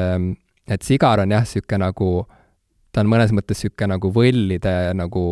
et 0.68 0.85
sigar 0.85 1.22
on 1.23 1.31
jah, 1.31 1.43
niisugune 1.45 1.84
nagu, 1.85 2.07
ta 2.91 3.03
on 3.03 3.11
mõnes 3.11 3.34
mõttes 3.35 3.61
niisugune 3.61 3.93
nagu 3.95 4.10
võllide 4.14 4.73
nagu 4.97 5.26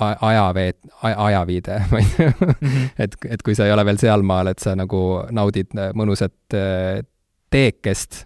ajaveet-, 0.00 0.90
ajaviide, 1.02 1.78
ma 1.92 2.02
ei 2.02 2.10
tea 2.16 2.32
mhm. 2.34 2.90
et, 2.98 3.16
et 3.36 3.46
kui 3.46 3.54
sa 3.56 3.68
ei 3.68 3.74
ole 3.74 3.84
veel 3.86 4.00
sealmaal, 4.02 4.52
et 4.52 4.62
sa 4.62 4.74
nagu 4.78 5.02
naudid 5.36 5.74
mõnusat 5.96 6.58
äh, 6.58 7.00
teekest, 7.52 8.24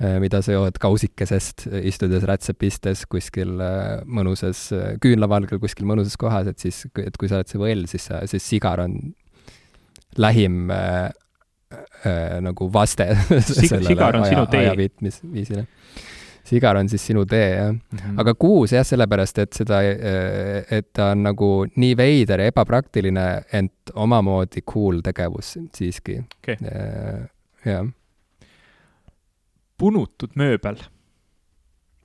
äh, 0.00 0.16
mida 0.22 0.42
sa 0.44 0.56
jood 0.56 0.80
kausikesest, 0.82 1.68
istudes 1.86 2.26
rätsepistes 2.28 3.06
kuskil 3.10 3.60
äh, 3.62 4.00
mõnusas, 4.06 4.68
küünlavalgel 5.02 5.62
kuskil 5.62 5.88
mõnusas 5.88 6.18
kohas, 6.20 6.50
et 6.52 6.62
siis, 6.62 6.84
et 7.02 7.16
kui 7.16 7.30
sa 7.30 7.40
oled 7.40 7.52
see 7.52 7.62
võll, 7.62 7.86
siis 7.90 8.10
sa, 8.10 8.24
siis 8.30 8.46
sigar 8.54 8.82
on 8.84 8.98
lähim 10.16 10.70
äh, 10.70 11.10
äh, 12.06 12.40
nagu 12.40 12.72
vaste 12.72 13.08
sellele 13.40 14.02
aja, 14.02 14.46
ajaviitmisviisile 14.50 15.66
sigar 16.46 16.78
on 16.78 16.88
siis 16.88 17.06
sinu 17.06 17.24
tee, 17.26 17.48
jah 17.56 17.72
mm. 17.72 17.98
-hmm. 17.98 18.20
aga 18.20 18.34
kuus 18.34 18.72
jah, 18.72 18.86
sellepärast, 18.86 19.38
et 19.38 19.52
seda, 19.52 19.80
et 20.70 20.92
ta 20.92 21.10
on 21.10 21.22
nagu 21.26 21.66
nii 21.76 21.96
veider 21.96 22.40
ja 22.40 22.52
ebapraktiline, 22.52 23.26
ent 23.52 23.94
omamoodi 23.94 24.62
cool 24.72 25.00
tegevus 25.02 25.56
siiski 25.74 26.20
okay.. 26.38 26.56
jah. 27.64 27.86
Punutud 29.78 30.36
mööbel. 30.38 30.80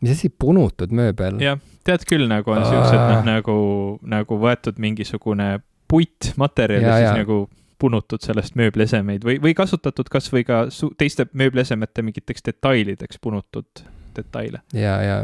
mis 0.02 0.16
asi, 0.16 0.30
punutud 0.30 0.94
mööbel? 0.96 1.40
jah, 1.44 1.60
tead 1.88 2.06
küll, 2.10 2.28
nagu 2.32 2.54
on 2.54 2.64
siuksed, 2.66 3.00
noh, 3.00 3.24
nagu, 3.28 3.58
nagu 4.02 4.40
võetud 4.42 4.80
mingisugune 4.82 5.58
puittmaterjal 5.92 6.86
ja, 6.86 6.96
ja 6.98 7.10
siis 7.10 7.26
nagu 7.26 7.44
punutud 7.82 8.22
sellest 8.22 8.56
mööbliesemeid 8.60 9.26
või, 9.26 9.40
või 9.42 9.56
kasutatud 9.58 10.10
kasvõi 10.14 10.46
ka 10.46 10.64
teiste 11.02 11.26
mööbliesemete 11.34 12.04
mingiteks 12.06 12.46
detailideks 12.46 13.22
punutud 13.22 13.86
detaile. 14.16 14.62
ja, 14.74 14.98
ja 15.02 15.22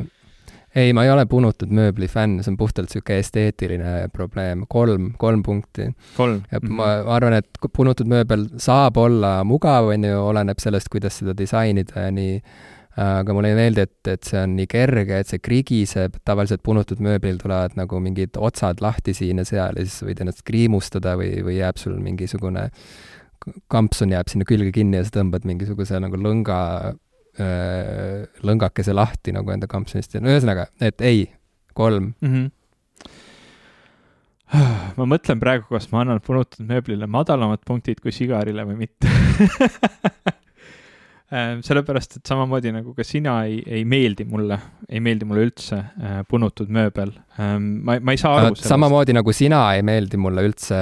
ei, 0.77 0.93
ma 0.93 1.03
ei 1.05 1.11
ole 1.11 1.25
punutud 1.29 1.71
mööbli 1.73 2.09
fänn, 2.11 2.41
see 2.43 2.53
on 2.53 2.57
puhtalt 2.59 2.91
niisugune 2.91 3.19
esteetiline 3.23 3.93
probleem, 4.13 4.65
kolm, 4.69 5.11
kolm 5.17 5.43
punkti. 5.43 5.87
ja 5.87 6.25
mm 6.27 6.41
-hmm. 6.51 6.69
ma, 6.69 6.87
ma 7.03 7.15
arvan, 7.17 7.33
et 7.33 7.49
punutud 7.73 8.07
mööbel 8.07 8.47
saab 8.57 8.97
olla 8.97 9.43
mugav, 9.43 9.89
on 9.93 10.03
ju, 10.03 10.19
oleneb 10.29 10.59
sellest, 10.59 10.89
kuidas 10.93 11.17
seda 11.19 11.33
disainida 11.37 12.07
ja 12.07 12.11
nii, 12.11 12.41
aga 12.97 13.33
mulle 13.33 13.49
ei 13.53 13.55
meeldi, 13.55 13.81
et, 13.81 14.07
et 14.07 14.23
see 14.23 14.39
on 14.41 14.55
nii 14.57 14.67
kerge, 14.67 15.19
et 15.19 15.27
see 15.27 15.39
krigiseb, 15.39 16.15
tavaliselt 16.25 16.63
punutud 16.63 17.01
mööblil 17.03 17.37
tulevad 17.37 17.75
nagu 17.77 17.99
mingid 17.99 18.37
otsad 18.37 18.81
lahti 18.81 19.13
siin 19.13 19.37
ja 19.37 19.45
seal 19.45 19.77
ja 19.77 19.85
siis 19.85 20.01
võid 20.03 20.21
ennast 20.21 20.41
kriimustada 20.45 21.13
või, 21.17 21.43
või 21.45 21.59
jääb 21.59 21.77
sul 21.77 21.99
mingisugune 22.01 22.69
kampsun 23.71 24.11
jääb 24.11 24.31
sinna 24.31 24.47
külge 24.49 24.71
kinni 24.75 24.97
ja 24.97 25.05
sa 25.05 25.19
tõmbad 25.19 25.45
mingisuguse 25.45 25.99
nagu 26.01 26.17
lõnga 26.17 26.57
lõngakese 27.37 28.95
lahti 28.95 29.33
nagu 29.35 29.51
enda 29.53 29.67
kampsunist 29.69 30.15
ja 30.15 30.21
no 30.23 30.31
ühesõnaga, 30.31 30.67
et 30.81 31.01
ei, 31.05 31.27
kolm 31.77 32.13
mm. 32.21 32.33
-hmm. 32.33 32.49
ma 34.97 35.05
mõtlen 35.13 35.39
praegu, 35.43 35.67
kas 35.69 35.91
ma 35.91 36.01
annan 36.05 36.23
punutud 36.23 36.65
mööblile 36.67 37.07
madalamad 37.11 37.61
punktid 37.67 38.01
kui 38.01 38.11
sigarile 38.15 38.63
või 38.65 38.77
mitte 38.85 39.11
äh, 41.35 41.59
sellepärast, 41.67 42.17
et 42.17 42.25
samamoodi 42.31 42.71
nagu 42.73 42.95
ka 42.97 43.03
sina 43.05 43.41
ei, 43.45 43.59
ei 43.67 43.83
meeldi 43.85 44.25
mulle, 44.25 44.57
ei 44.89 45.03
meeldi 45.03 45.27
mulle 45.27 45.45
üldse 45.49 45.77
äh, 45.83 46.21
punutud 46.31 46.71
mööbel 46.73 47.11
ma, 47.37 47.99
ma 47.99 48.15
ei 48.15 48.21
saa 48.21 48.39
aru 48.39 48.55
sellest. 48.55 48.71
samamoodi 48.71 49.13
nagu 49.19 49.35
sina 49.35 49.61
ei 49.75 49.83
meeldi 49.85 50.17
mulle 50.17 50.47
üldse 50.47 50.77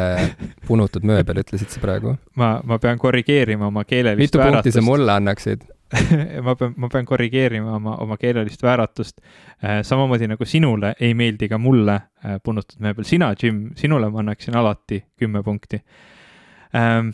punutud 0.69 1.03
mööbel, 1.09 1.41
ütlesid 1.43 1.73
sa 1.73 1.83
praegu? 1.83 2.15
ma, 2.41 2.59
ma 2.63 2.79
pean 2.79 3.01
korrigeerima 3.01 3.67
oma 3.73 3.83
keelelist 3.89 4.23
mitu 4.29 4.43
vääratust. 4.43 4.63
punkti 4.63 4.77
sa 4.79 4.85
mulle 4.85 5.17
annaksid? 5.19 5.67
ma 6.45 6.55
pean, 6.55 6.73
ma 6.77 6.89
pean 6.91 7.05
korrigeerima 7.05 7.75
oma, 7.75 7.95
oma 8.03 8.17
keelelist 8.17 8.63
vääratust 8.63 9.21
äh,. 9.21 9.81
samamoodi 9.83 10.27
nagu 10.31 10.45
sinule 10.45 10.93
ei 10.99 11.13
meeldi 11.13 11.49
ka 11.51 11.57
mulle 11.61 11.95
äh, 11.95 12.39
punutud 12.43 12.79
mööbel. 12.79 13.07
sina, 13.07 13.33
Jim, 13.41 13.69
sinule 13.75 14.09
ma 14.09 14.23
annaksin 14.23 14.57
alati 14.57 15.03
kümme 15.19 15.43
punkti 15.43 15.81
ähm,. 16.75 17.13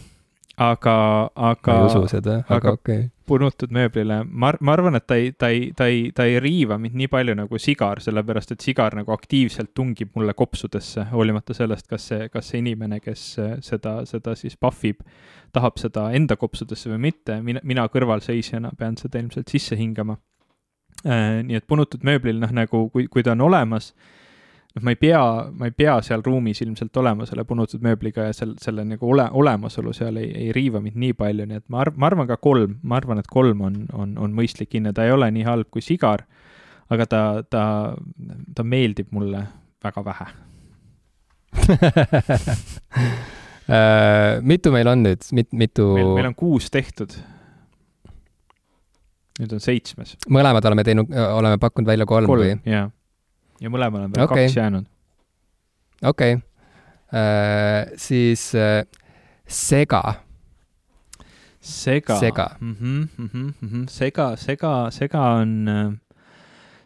aga, 0.58 0.96
aga. 1.36 1.74
ma 1.74 1.80
ei 1.80 1.90
usu 1.90 2.08
seda, 2.08 2.42
aga 2.50 2.78
okei 2.78 2.98
okay. 2.98 3.10
Punutud 3.32 3.72
mööblile, 3.74 4.22
ma, 4.28 4.52
ma 4.60 4.76
arvan, 4.76 4.98
et 5.00 5.06
ta 5.08 5.18
ei, 5.20 5.32
ta 5.32 5.50
ei, 5.52 5.70
ta 5.78 5.88
ei, 5.88 6.10
ta 6.16 6.26
ei 6.28 6.40
riiva 6.44 6.78
mind 6.82 6.98
nii 7.00 7.10
palju 7.12 7.36
nagu 7.40 7.60
sigar, 7.62 8.02
sellepärast 8.04 8.56
et 8.56 8.66
sigar 8.66 8.96
nagu 9.00 9.14
aktiivselt 9.16 9.72
tungib 9.78 10.12
mulle 10.18 10.36
kopsudesse, 10.38 11.08
hoolimata 11.14 11.56
sellest, 11.56 11.88
kas 11.92 12.10
see, 12.12 12.28
kas 12.34 12.52
see 12.52 12.62
inimene, 12.64 13.00
kes 13.04 13.26
äh, 13.42 13.54
seda, 13.66 14.02
seda 14.10 14.36
siis 14.40 14.58
pahvib 14.60 15.04
tahab 15.56 15.80
seda 15.82 16.10
enda 16.18 16.38
kopsudesse 16.40 16.92
või 16.92 17.02
mitte, 17.10 17.40
mina, 17.46 17.64
mina 17.68 17.88
kõrvalseisjana 17.92 18.74
pean 18.80 19.00
seda 19.00 19.22
ilmselt 19.24 19.52
sisse 19.52 19.80
hingama. 19.80 20.18
Äh, 21.02 21.40
nii 21.48 21.58
et 21.58 21.68
punutud 21.70 22.04
mööblil, 22.08 22.40
noh, 22.42 22.52
nagu 22.56 22.88
kui, 22.94 23.08
kui 23.12 23.24
ta 23.26 23.36
on 23.36 23.48
olemas, 23.48 23.94
noh, 24.76 24.84
ma 24.84 24.94
ei 24.94 25.00
pea, 25.00 25.22
ma 25.52 25.68
ei 25.68 25.74
pea 25.76 25.98
seal 26.06 26.24
ruumis 26.26 26.62
ilmselt 26.64 26.98
olema 27.02 27.26
selle 27.30 27.44
punutud 27.48 27.84
mööbliga 27.84 28.30
ja 28.30 28.36
sel-, 28.36 28.56
selle 28.62 28.86
nagu 28.88 29.10
ole, 29.12 29.28
olemasolu 29.38 29.94
seal 29.96 30.20
ei, 30.22 30.30
ei 30.46 30.52
riiva 30.56 30.82
mind 30.84 31.00
nii 31.02 31.16
palju, 31.18 31.48
nii 31.50 31.62
et 31.62 31.68
ma 31.72 31.82
arv-, 31.86 31.98
ma 32.00 32.12
arvan 32.12 32.30
ka 32.30 32.38
kolm, 32.42 32.78
ma 32.84 33.00
arvan, 33.02 33.20
et 33.22 33.30
kolm 33.32 33.66
on, 33.68 33.82
on, 33.94 34.16
on 34.22 34.38
mõistlik 34.38 34.78
hinne, 34.78 34.94
ta 34.96 35.08
ei 35.08 35.16
ole 35.16 35.32
nii 35.36 35.48
halb 35.48 35.72
kui 35.74 35.84
sigar, 35.86 36.26
aga 36.92 37.08
ta, 37.08 37.22
ta, 37.50 37.66
ta 38.56 38.68
meeldib 38.68 39.12
mulle 39.16 39.46
väga 39.84 40.06
vähe 40.08 40.30
uh,. 40.32 40.40
mitu 44.52 44.72
meil 44.74 44.88
on 44.92 45.04
nüüd, 45.04 45.28
mit-, 45.36 45.54
mitu? 45.56 45.92
meil 46.16 46.32
on 46.32 46.36
kuus 46.38 46.72
tehtud. 46.72 47.14
nüüd 49.40 49.54
on 49.56 49.64
seitsmes. 49.64 50.16
mõlemad 50.32 50.66
oleme 50.68 50.84
teinud, 50.88 51.12
oleme 51.12 51.60
pakkunud 51.60 51.88
välja 51.92 52.08
kolm, 52.08 52.28
kolm 52.32 52.46
või? 52.46 52.58
jaa. 52.72 52.90
Ja 53.62 53.70
mõlemal 53.70 54.08
on 54.08 54.16
veel 54.16 54.26
okay. 54.26 54.46
kaks 54.46 54.58
jäänud. 54.58 54.90
okei 56.04 56.36
okay. 56.36 56.44
uh,. 57.14 57.96
siis 58.02 58.52
uh, 58.58 58.84
sega. 59.48 60.04
sega. 61.60 62.20
sega 62.20 62.50
mm. 62.60 62.76
-hmm, 62.76 63.08
mm 63.18 63.30
-hmm, 63.34 63.54
mm 63.62 63.70
-hmm. 63.70 63.90
sega, 63.90 64.36
sega, 64.36 64.92
sega 64.92 65.22
on 65.42 65.68
uh, 65.68 65.94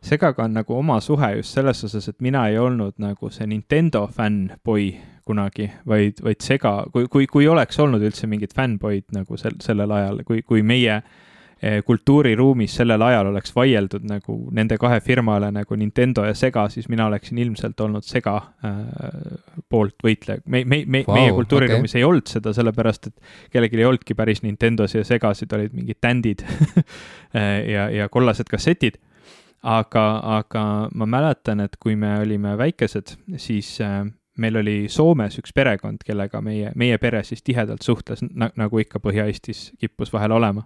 segaga 0.06 0.44
on 0.44 0.54
nagu 0.54 0.78
oma 0.78 1.00
suhe 1.02 1.36
just 1.36 1.54
selles 1.54 1.84
osas, 1.84 2.08
et 2.10 2.22
mina 2.22 2.48
ei 2.48 2.58
olnud 2.58 2.94
nagu 3.02 3.30
see 3.30 3.48
Nintendo 3.48 4.08
fännboi 4.08 4.96
kunagi, 5.26 5.72
vaid, 5.88 6.22
vaid 6.24 6.42
Sega, 6.46 6.86
kui, 6.94 7.08
kui, 7.12 7.26
kui 7.28 7.48
oleks 7.50 7.80
olnud 7.82 8.04
üldse 8.06 8.28
mingid 8.30 8.54
fännboid 8.56 9.08
nagu 9.16 9.38
sel, 9.42 9.58
sellel 9.64 9.92
ajal, 9.92 10.22
kui, 10.28 10.44
kui 10.46 10.62
meie 10.62 11.00
eh, 11.00 11.24
kultuuriruumis 11.86 12.76
sellel 12.78 13.02
ajal 13.02 13.32
oleks 13.32 13.56
vaieldud 13.56 14.04
nagu 14.10 14.36
nende 14.54 14.78
kahe 14.78 15.00
firmale 15.02 15.52
nagu 15.56 15.78
Nintendo 15.80 16.26
ja 16.28 16.34
Sega, 16.38 16.68
siis 16.70 16.90
mina 16.92 17.08
oleksin 17.10 17.38
ilmselt 17.42 17.80
olnud 17.82 18.06
Sega 18.06 18.36
äh, 18.38 18.76
poolt 19.70 19.98
võitleja. 20.04 20.44
me, 20.46 20.64
me, 20.66 20.84
me 20.86 21.04
wow,, 21.08 21.18
meie 21.18 21.34
kultuuriruumis 21.38 21.96
okay. 21.96 22.02
ei 22.04 22.10
olnud 22.10 22.30
seda, 22.30 22.54
sellepärast 22.54 23.10
et 23.12 23.16
kellelgi 23.54 23.82
ei 23.82 23.90
olnudki 23.90 24.18
päris 24.18 24.44
Nintendosid 24.46 25.02
ja 25.02 25.08
Segasid, 25.08 25.54
olid 25.58 25.74
mingid 25.74 26.02
tändid 26.02 26.46
ja, 27.76 27.90
ja 27.90 28.10
kollased 28.14 28.52
kassetid 28.52 29.00
aga, 29.66 30.06
aga 30.38 30.66
ma 30.94 31.08
mäletan, 31.10 31.64
et 31.66 31.78
kui 31.82 31.96
me 32.00 32.14
olime 32.20 32.54
väikesed, 32.60 33.16
siis 33.42 33.76
äh, 33.82 34.04
meil 34.42 34.60
oli 34.62 34.76
Soomes 34.92 35.40
üks 35.42 35.54
perekond, 35.56 36.04
kellega 36.06 36.42
meie, 36.46 36.72
meie 36.76 37.00
pere 37.02 37.24
siis 37.26 37.44
tihedalt 37.44 37.86
suhtles, 37.86 38.24
nagu 38.36 38.82
ikka 38.82 39.02
Põhja-Eestis 39.04 39.72
kippus 39.80 40.14
vahel 40.14 40.36
olema. 40.36 40.66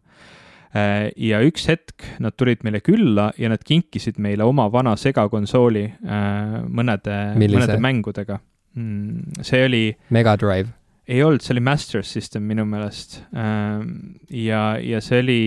Äh, 0.69 1.09
ja 1.17 1.39
üks 1.41 1.65
hetk 1.65 2.05
nad 2.21 2.35
tulid 2.37 2.61
meile 2.61 2.81
külla 2.85 3.31
ja 3.41 3.49
nad 3.49 3.63
kinkisid 3.65 4.19
meile 4.21 4.45
oma 4.45 4.67
vana 4.69 4.93
segakonsooli 4.99 5.85
äh, 5.89 6.59
mõnede, 6.69 7.15
mõnede 7.41 7.79
mängudega. 7.81 8.37
Mm, 8.77 9.41
see 9.41 9.63
oli. 9.65 9.81
Mega 10.13 10.37
Drive? 10.37 10.75
ei 11.09 11.23
olnud, 11.25 11.41
see 11.41 11.55
oli 11.55 11.63
Master 11.65 12.03
System 12.05 12.43
minu 12.45 12.67
meelest. 12.69 13.15
ja, 13.33 14.59
ja 14.77 14.99
see 15.01 15.23
oli 15.23 15.39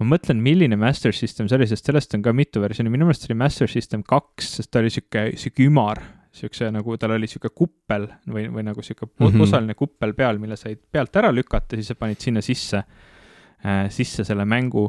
ma 0.00 0.14
mõtlen, 0.14 0.40
milline 0.42 0.78
Master 0.80 1.12
System 1.12 1.48
see 1.50 1.58
oli, 1.58 1.68
sest 1.70 1.88
sellest 1.88 2.16
on 2.16 2.24
ka 2.24 2.32
mitu 2.36 2.62
versiooni, 2.62 2.92
minu 2.92 3.06
meelest 3.06 3.26
see 3.26 3.32
oli 3.34 3.40
Master 3.42 3.70
System 3.70 4.02
kaks, 4.08 4.56
sest 4.58 4.72
ta 4.72 4.82
oli 4.82 4.92
sihuke, 4.92 5.26
sihuke 5.36 5.66
ümar, 5.68 6.00
siukse 6.32 6.70
nagu 6.72 6.96
tal 6.96 7.18
oli 7.18 7.28
sihuke 7.28 7.52
kuppel 7.52 8.08
või, 8.24 8.46
või 8.52 8.64
nagu 8.64 8.80
sihuke 8.80 9.10
mm 9.10 9.26
-hmm. 9.26 9.44
osaline 9.44 9.76
kuppel 9.78 10.16
peal, 10.16 10.40
mille 10.40 10.56
said 10.56 10.80
pealt 10.90 11.20
ära 11.20 11.32
lükata, 11.34 11.76
siis 11.76 11.92
sa 11.92 11.98
panid 11.98 12.24
sinna 12.24 12.40
sisse 12.40 12.82
sisse 13.90 14.24
selle 14.24 14.44
mängu. 14.48 14.88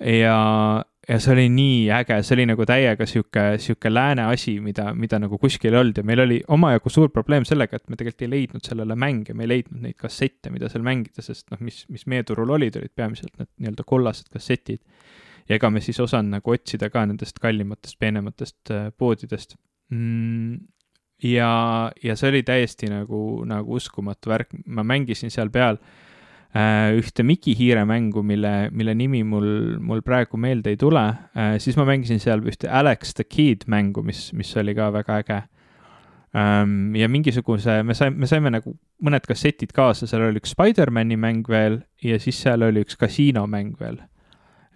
Ja, 0.00 0.84
ja 1.08 1.18
see 1.20 1.32
oli 1.34 1.46
nii 1.52 1.90
äge, 1.92 2.16
see 2.24 2.36
oli 2.38 2.46
nagu 2.48 2.64
täiega 2.68 3.06
sihuke, 3.08 3.44
sihuke 3.60 3.92
lääne 3.92 4.24
asi, 4.30 4.54
mida, 4.64 4.90
mida 4.96 5.18
nagu 5.20 5.38
kuskil 5.40 5.74
ei 5.74 5.80
olnud. 5.82 6.00
Ja 6.00 6.06
meil 6.06 6.24
oli 6.24 6.40
omajagu 6.56 6.92
suur 6.92 7.12
probleem 7.12 7.44
sellega, 7.48 7.76
et 7.76 7.92
me 7.92 7.98
tegelikult 8.00 8.26
ei 8.26 8.32
leidnud 8.32 8.66
sellele 8.66 8.96
mänge, 8.96 9.36
me 9.36 9.44
ei 9.46 9.52
leidnud 9.54 9.84
neid 9.84 9.98
kassette, 10.00 10.52
mida 10.54 10.70
seal 10.72 10.84
mängida, 10.86 11.24
sest 11.24 11.50
noh, 11.52 11.60
mis, 11.66 11.82
mis 11.92 12.06
meie 12.10 12.24
turul 12.28 12.52
olid, 12.56 12.80
olid 12.80 12.94
peamiselt 12.96 13.34
need 13.40 13.50
nii-öelda 13.58 13.86
kollased 13.86 14.32
kassetid. 14.32 14.82
ja 15.48 15.56
ega 15.58 15.70
me 15.70 15.80
siis 15.82 15.98
osanud 16.00 16.36
nagu 16.36 16.52
otsida 16.52 16.88
ka 16.94 17.02
nendest 17.10 17.40
kallimatest, 17.42 17.98
peenematest 17.98 18.70
äh, 18.70 18.92
poodidest. 18.96 19.56
Mm 19.90 20.60
ja, 21.20 21.92
ja 22.00 22.14
see 22.16 22.30
oli 22.30 22.40
täiesti 22.42 22.88
nagu, 22.88 23.42
nagu 23.44 23.74
uskumatu 23.76 24.30
värk, 24.30 24.54
ma 24.72 24.80
mängisin 24.86 25.28
seal 25.28 25.50
peal 25.52 25.76
äh, 25.76 25.90
Äh, 26.00 26.08
ühte 26.50 27.22
Miki 27.22 27.54
Hiire 27.54 27.84
mängu, 27.86 28.22
mille, 28.26 28.70
mille 28.74 28.94
nimi 28.94 29.22
mul, 29.22 29.78
mul 29.78 30.02
praegu 30.02 30.38
meelde 30.40 30.72
ei 30.74 30.76
tule, 30.80 31.04
äh, 31.38 31.54
siis 31.62 31.76
ma 31.78 31.86
mängisin 31.86 32.18
seal 32.22 32.42
ühte 32.42 32.66
Alex 32.66 33.14
the 33.14 33.24
Kid 33.24 33.68
mängu, 33.70 34.02
mis, 34.02 34.32
mis 34.34 34.50
oli 34.58 34.74
ka 34.74 34.90
väga 34.92 35.20
äge. 35.22 35.40
Ähm, 36.34 36.94
ja 36.94 37.08
mingisuguse, 37.10 37.82
me 37.82 37.94
saime, 37.94 38.18
me 38.22 38.26
saime 38.30 38.50
nagu 38.54 38.74
mõned 39.02 39.26
kassetid 39.26 39.72
kaasa, 39.74 40.06
seal 40.10 40.28
oli 40.28 40.42
üks 40.42 40.54
Spider-man'i 40.54 41.18
mäng 41.18 41.46
veel 41.50 41.80
ja 42.02 42.18
siis 42.22 42.38
seal 42.42 42.66
oli 42.66 42.82
üks 42.86 42.98
kasiinomäng 42.98 43.76
veel. 43.78 44.00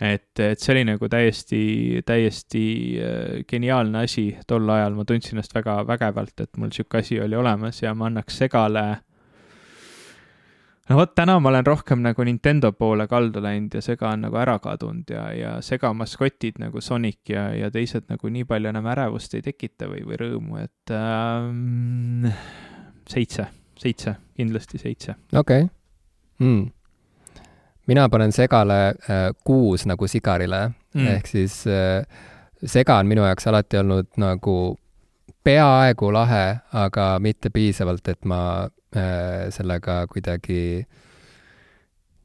Et, 0.03 0.41
et 0.43 0.59
see 0.59 0.73
oli 0.75 0.83
nagu 0.87 1.09
täiesti, 1.11 1.61
täiesti 2.07 2.65
äh, 2.99 3.43
geniaalne 3.51 4.05
asi 4.07 4.29
tol 4.47 4.71
ajal, 4.71 4.95
ma 4.95 5.07
tundsin 5.07 5.39
ennast 5.39 5.55
väga 5.55 5.81
vägevalt, 5.91 6.35
et 6.39 6.55
mul 6.59 6.71
sihuke 6.75 7.03
asi 7.03 7.19
oli 7.23 7.39
olemas 7.39 7.83
ja 7.83 7.95
ma 7.99 8.07
annaks 8.11 8.39
Segale 8.43 8.85
no 10.89 10.99
vot, 10.99 11.15
täna 11.17 11.39
ma 11.41 11.49
olen 11.49 11.67
rohkem 11.67 12.03
nagu 12.05 12.25
Nintendo 12.27 12.73
poole 12.77 13.07
kaldu 13.09 13.43
läinud 13.43 13.75
ja 13.75 13.83
Sega 13.85 14.11
on 14.13 14.27
nagu 14.27 14.39
ära 14.41 14.59
kadunud 14.63 15.11
ja, 15.11 15.25
ja 15.33 15.55
Sega 15.65 15.93
maskotid 15.97 16.61
nagu 16.61 16.81
Sonic 16.85 17.33
ja, 17.33 17.49
ja 17.57 17.71
teised 17.75 18.09
nagu 18.13 18.31
nii 18.33 18.45
palju 18.49 18.73
enam 18.73 18.89
ärevust 18.93 19.37
ei 19.39 19.45
tekita 19.45 19.89
või, 19.91 20.05
või 20.05 20.21
rõõmu, 20.21 20.61
et 20.61 20.95
ähm, 20.95 22.29
seitse, 23.09 23.49
seitse, 23.81 24.17
kindlasti 24.37 24.81
seitse. 24.83 25.17
okei 25.33 25.67
okay. 25.67 25.73
mm.. 26.47 27.43
mina 27.91 28.09
panen 28.13 28.37
Segale 28.37 28.81
äh, 28.93 29.27
kuus 29.45 29.89
nagu 29.89 30.09
Sigarile 30.11 30.67
mm., 30.69 31.11
ehk 31.17 31.33
siis 31.33 31.63
äh, 31.71 32.05
Sega 32.65 33.01
on 33.01 33.09
minu 33.09 33.25
jaoks 33.25 33.49
alati 33.49 33.81
olnud 33.81 34.13
nagu 34.21 34.59
peaaegu 35.45 36.13
lahe, 36.13 36.45
aga 36.73 37.19
mitte 37.21 37.51
piisavalt, 37.53 38.09
et 38.09 38.25
ma 38.25 38.41
Äh, 38.95 39.51
sellega 39.51 40.07
kuidagi 40.07 40.87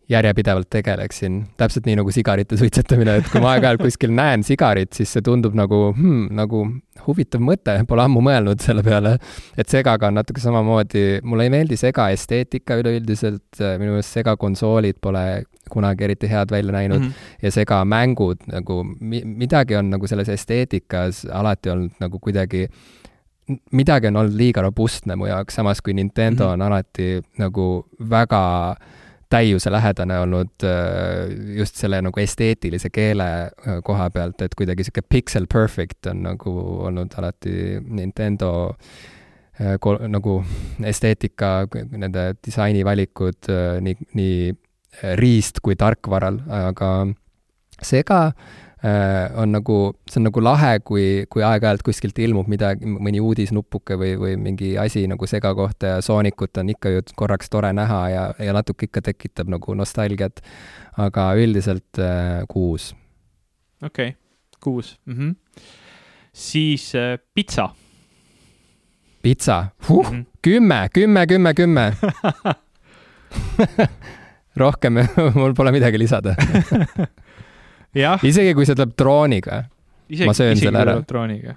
järjepidevalt 0.10 0.68
tegeleksin. 0.70 1.48
täpselt 1.58 1.88
nii 1.90 1.96
nagu 1.98 2.12
sigarite 2.14 2.58
suitsetamine, 2.58 3.16
et 3.18 3.32
kui 3.32 3.42
ma 3.42 3.56
aeg-ajalt 3.56 3.82
kuskil 3.82 4.14
näen 4.14 4.44
sigarit, 4.46 4.92
siis 4.94 5.16
see 5.16 5.26
tundub 5.26 5.58
nagu 5.58 5.80
hmm,, 5.96 6.28
nagu 6.38 6.62
huvitav 7.08 7.42
mõte, 7.42 7.74
pole 7.90 8.06
ammu 8.06 8.22
mõelnud 8.28 8.62
selle 8.62 8.84
peale. 8.86 9.16
et 9.58 9.74
segaga 9.74 10.12
on 10.12 10.20
natuke 10.20 10.44
samamoodi, 10.44 11.24
mulle 11.26 11.50
ei 11.50 11.56
meeldi 11.56 11.78
sega 11.82 12.12
esteetika 12.14 12.78
üleüldiselt, 12.84 13.64
minu 13.82 13.96
meelest 13.96 14.20
sega 14.20 14.38
konsoolid 14.38 15.02
pole 15.02 15.26
kunagi 15.74 16.06
eriti 16.06 16.30
head 16.30 16.54
välja 16.54 16.74
näinud 16.78 17.00
mm 17.00 17.10
-hmm. 17.10 17.34
ja 17.42 17.52
sega 17.52 17.82
mängud 17.86 18.46
nagu 18.46 18.84
mi-, 18.84 19.26
midagi 19.26 19.76
on 19.76 19.90
nagu 19.90 20.08
selles 20.08 20.30
esteetikas 20.30 21.26
alati 21.26 21.70
olnud 21.70 21.98
nagu 22.00 22.20
kuidagi 22.20 22.68
äh, 22.70 23.00
midagi 23.72 24.08
on 24.08 24.22
olnud 24.22 24.38
liiga 24.38 24.64
robustne 24.66 25.16
mu 25.20 25.30
jaoks, 25.30 25.56
samas 25.60 25.82
kui 25.82 25.94
Nintendo 25.94 26.46
mm 26.46 26.50
-hmm. 26.50 26.54
on 26.54 26.62
alati 26.62 27.22
nagu 27.38 27.86
väga 28.10 28.76
täiuselähedane 29.30 30.20
olnud 30.20 30.64
äh, 30.64 31.56
just 31.58 31.76
selle 31.76 32.02
nagu 32.02 32.20
esteetilise 32.20 32.90
keele 32.90 33.24
äh, 33.24 33.52
koha 33.84 34.10
pealt, 34.10 34.42
et 34.42 34.56
kuidagi 34.56 34.84
sihuke 34.84 35.02
pixel 35.10 35.46
perfect 35.54 36.06
on 36.06 36.24
nagu 36.24 36.52
olnud 36.86 37.14
alati 37.18 37.80
Nintendo 37.90 38.76
äh, 39.62 40.08
nagu 40.08 40.44
esteetika, 40.84 41.68
nende 41.92 42.34
disainivalikud 42.46 43.52
nii, 43.82 43.96
nii 44.14 44.54
riist 45.16 45.60
kui 45.62 45.76
tarkvaral, 45.76 46.40
aga 46.50 47.08
Sega 47.82 48.26
äh, 48.28 48.34
Äh, 48.34 48.69
on 49.36 49.52
nagu, 49.52 49.78
see 50.08 50.22
on 50.22 50.28
nagu 50.30 50.42
lahe, 50.44 50.80
kui, 50.88 51.26
kui 51.28 51.44
aeg-ajalt 51.44 51.82
kuskilt 51.84 52.20
ilmub 52.24 52.48
midagi, 52.48 52.88
mõni 52.88 53.20
uudisnupuke 53.20 53.98
või, 54.00 54.14
või 54.22 54.38
mingi 54.40 54.70
asi 54.80 55.04
nagu 55.12 55.28
sega 55.28 55.52
kohta 55.56 55.96
ja 55.96 55.98
Soonikut 56.06 56.62
on 56.62 56.72
ikka 56.72 56.94
ju 56.94 57.04
korraks 57.20 57.52
tore 57.52 57.74
näha 57.76 58.00
ja, 58.14 58.24
ja 58.40 58.56
natuke 58.56 58.88
ikka 58.88 59.04
tekitab 59.10 59.52
nagu 59.52 59.76
nostalgiat. 59.76 60.40
aga 61.00 61.34
üldiselt 61.36 62.00
äh, 62.00 62.46
kuus. 62.48 62.94
okei 63.84 64.08
okay., 64.08 64.18
kuus 64.60 65.00
mm. 65.06 65.14
-hmm. 65.14 65.36
siis 66.34 66.96
äh, 66.96 67.20
pitsa. 67.34 67.70
pitsa 69.22 69.66
huh, 69.90 70.12
mm, 70.12 70.20
-hmm. 70.20 70.26
kümme, 70.42 70.90
kümme, 70.94 71.28
kümme, 71.28 71.54
kümme 71.54 71.94
rohkem 74.62 75.02
mul 75.40 75.54
pole 75.58 75.74
midagi 75.76 76.00
lisada 76.02 76.36
isegi 78.24 78.54
kui 78.58 78.68
see 78.68 78.78
tuleb 78.78 78.96
drooniga. 78.98 79.64
ma 80.26 80.34
söön 80.34 80.58
selle 80.58 80.82
ära. 80.82 81.00
drooniga. 81.08 81.56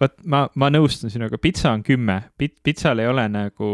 vot 0.00 0.16
ma, 0.24 0.44
ma 0.54 0.70
nõustun 0.72 1.12
sinuga, 1.12 1.38
pitsa 1.38 1.72
on 1.72 1.82
kümme, 1.82 2.20
pitsal 2.38 3.00
ei 3.00 3.08
ole 3.08 3.26
nagu, 3.32 3.70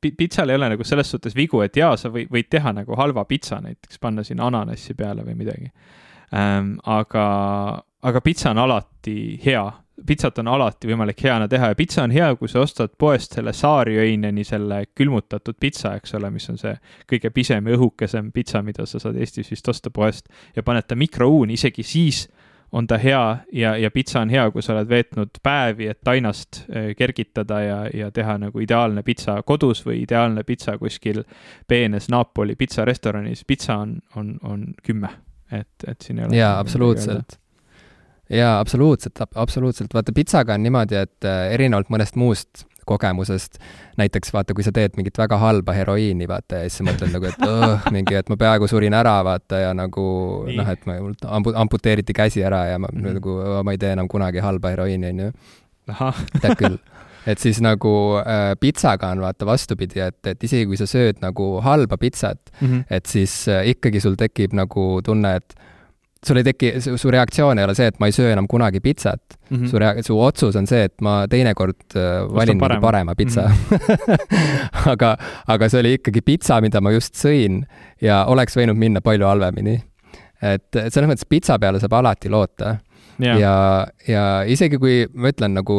pitsal 0.00 0.52
ei 0.52 0.60
ole 0.60 0.68
nagu 0.74 0.84
selles 0.84 1.10
suhtes 1.10 1.36
vigu, 1.36 1.62
et 1.64 1.76
jaa, 1.76 1.96
sa 1.96 2.12
võid, 2.12 2.30
võid 2.32 2.50
teha 2.52 2.72
nagu 2.76 2.96
halva 3.00 3.24
pitsa 3.28 3.60
näiteks, 3.64 4.00
panna 4.02 4.24
sinna 4.24 4.48
ananassi 4.48 4.94
peale 4.94 5.24
või 5.26 5.38
midagi 5.40 5.70
ähm,. 6.34 6.76
aga, 6.84 7.26
aga 8.02 8.24
pitsa 8.24 8.52
on 8.52 8.64
alati 8.66 9.38
hea 9.44 9.66
pitsat 10.06 10.38
on 10.38 10.48
alati 10.48 10.88
võimalik 10.88 11.22
heana 11.24 11.48
teha 11.48 11.72
ja 11.72 11.76
pitsa 11.78 12.04
on 12.06 12.14
hea, 12.14 12.30
kui 12.38 12.48
sa 12.48 12.62
ostad 12.62 12.94
poest 12.98 13.34
selle 13.38 13.52
saariöineni 13.56 14.44
selle 14.46 14.82
külmutatud 14.96 15.58
pitsa, 15.60 15.94
eks 15.98 16.14
ole, 16.18 16.30
mis 16.34 16.48
on 16.50 16.58
see 16.60 16.74
kõige 17.10 17.30
pisem 17.34 17.66
ja 17.66 17.78
õhukesem 17.78 18.32
pitsa, 18.34 18.62
mida 18.62 18.86
sa 18.86 19.00
saad 19.02 19.18
Eestis 19.18 19.50
vist 19.50 19.68
osta 19.68 19.90
poest 19.94 20.28
ja 20.56 20.62
paned 20.62 20.88
ta 20.88 20.98
mikrouuni, 20.98 21.58
isegi 21.58 21.82
siis 21.86 22.26
on 22.72 22.86
ta 22.86 22.98
hea 23.00 23.38
ja, 23.52 23.76
ja 23.80 23.90
pitsa 23.90 24.20
on 24.20 24.30
hea, 24.30 24.44
kui 24.52 24.62
sa 24.62 24.74
oled 24.74 24.88
veetnud 24.90 25.40
päevi, 25.42 25.88
et 25.88 26.00
tainast 26.04 26.62
äh, 26.68 26.90
kergitada 26.96 27.60
ja, 27.64 27.78
ja 27.94 28.10
teha 28.12 28.36
nagu 28.38 28.60
ideaalne 28.60 29.02
pitsa 29.02 29.38
kodus 29.42 29.82
või 29.86 30.02
ideaalne 30.02 30.44
pitsa 30.44 30.76
kuskil 30.78 31.22
peenes 31.68 32.10
Napoli 32.12 32.56
pitsarestoranis. 32.60 33.44
pitsa 33.48 33.80
on, 33.82 33.98
on, 34.16 34.36
on 34.44 34.64
kümme, 34.84 35.10
et, 35.50 35.72
et 35.86 36.00
siin 36.04 36.18
ei 36.20 36.28
ole. 36.28 36.36
jaa, 36.36 36.58
absoluutselt 36.58 37.40
jaa, 38.30 38.58
absoluutselt, 38.60 39.20
absoluutselt, 39.34 39.94
vaata 39.94 40.12
pitsaga 40.14 40.54
on 40.54 40.62
niimoodi, 40.66 40.98
et 41.00 41.28
äh, 41.28 41.52
erinevalt 41.54 41.92
mõnest 41.92 42.16
muust 42.16 42.66
kogemusest. 42.88 43.58
näiteks 44.00 44.32
vaata, 44.32 44.54
kui 44.54 44.64
sa 44.64 44.72
teed 44.72 44.94
mingit 44.96 45.18
väga 45.18 45.36
halba 45.42 45.74
heroiini, 45.76 46.28
vaata, 46.28 46.62
ja 46.62 46.68
siis 46.68 46.80
sa 46.80 46.86
mõtled 46.86 47.12
nagu, 47.12 47.28
et 47.28 47.42
õh, 47.44 47.88
mingi, 47.94 48.14
et 48.16 48.30
ma 48.32 48.38
peaaegu 48.40 48.68
surin 48.70 48.94
ära, 48.96 49.18
vaata, 49.26 49.64
ja 49.66 49.74
nagu 49.76 50.04
noh, 50.48 50.70
et 50.72 50.86
ma, 50.88 51.00
mul 51.02 51.16
ampu-, 51.26 51.56
amputeeriti 51.64 52.16
käsi 52.16 52.44
ära 52.44 52.64
ja 52.72 52.78
ma 52.78 52.88
mm 52.92 53.02
-hmm. 53.02 53.18
nagu, 53.18 53.64
ma 53.64 53.74
ei 53.74 53.82
tee 53.82 53.92
enam 53.96 54.08
kunagi 54.08 54.44
halba 54.44 54.72
heroiini, 54.76 55.12
on 55.12 55.20
ju. 55.26 55.32
tead 56.40 56.56
küll 56.60 56.78
et 57.26 57.38
siis 57.38 57.60
nagu 57.64 57.92
äh, 58.20 58.54
pitsaga 58.60 59.10
on 59.12 59.20
vaata 59.20 59.46
vastupidi, 59.46 60.00
et, 60.00 60.20
et 60.26 60.44
isegi 60.44 60.66
kui 60.68 60.78
sa 60.80 60.86
sööd 60.88 61.20
nagu 61.20 61.60
halba 61.64 61.96
pitsat 61.96 62.52
mm, 62.60 62.68
-hmm. 62.68 62.84
et 62.90 63.06
siis 63.06 63.48
äh, 63.48 63.68
ikkagi 63.68 64.00
sul 64.00 64.16
tekib 64.16 64.52
nagu 64.52 65.00
tunne, 65.04 65.34
et 65.36 65.54
sul 66.26 66.40
ei 66.40 66.44
teki, 66.44 66.72
su 66.80 67.10
reaktsioon 67.10 67.58
ei 67.58 67.66
ole 67.68 67.74
see, 67.78 67.88
et 67.92 67.98
ma 68.02 68.08
ei 68.10 68.14
söö 68.14 68.32
enam 68.32 68.48
kunagi 68.50 68.80
pitsat 68.82 69.20
mm. 69.50 69.56
-hmm. 69.56 69.70
su 69.70 69.78
rea-, 69.78 70.02
su 70.02 70.18
otsus 70.20 70.56
on 70.56 70.66
see, 70.66 70.84
et 70.88 70.94
ma 71.00 71.26
teinekord 71.30 71.94
äh, 71.94 72.24
valin 72.34 72.58
parema, 72.58 72.80
parema 72.80 73.14
pitsa 73.14 73.48
mm. 73.48 73.54
-hmm. 73.54 74.88
aga, 74.94 75.16
aga 75.46 75.68
see 75.68 75.80
oli 75.80 75.92
ikkagi 75.98 76.20
pitsa, 76.20 76.60
mida 76.60 76.80
ma 76.80 76.90
just 76.90 77.14
sõin 77.14 77.62
ja 78.02 78.24
oleks 78.26 78.56
võinud 78.56 78.76
minna 78.76 79.00
palju 79.00 79.26
halvemini. 79.26 79.82
et 80.42 80.70
selles 80.72 81.08
mõttes 81.10 81.26
pitsa 81.28 81.58
peale 81.58 81.80
saab 81.80 81.92
alati 81.92 82.28
loota 82.30 82.76
yeah. 83.22 83.38
ja, 83.40 83.54
ja 84.08 84.24
isegi 84.48 84.78
kui 84.80 85.00
ma 85.14 85.32
ütlen 85.32 85.56
nagu, 85.58 85.78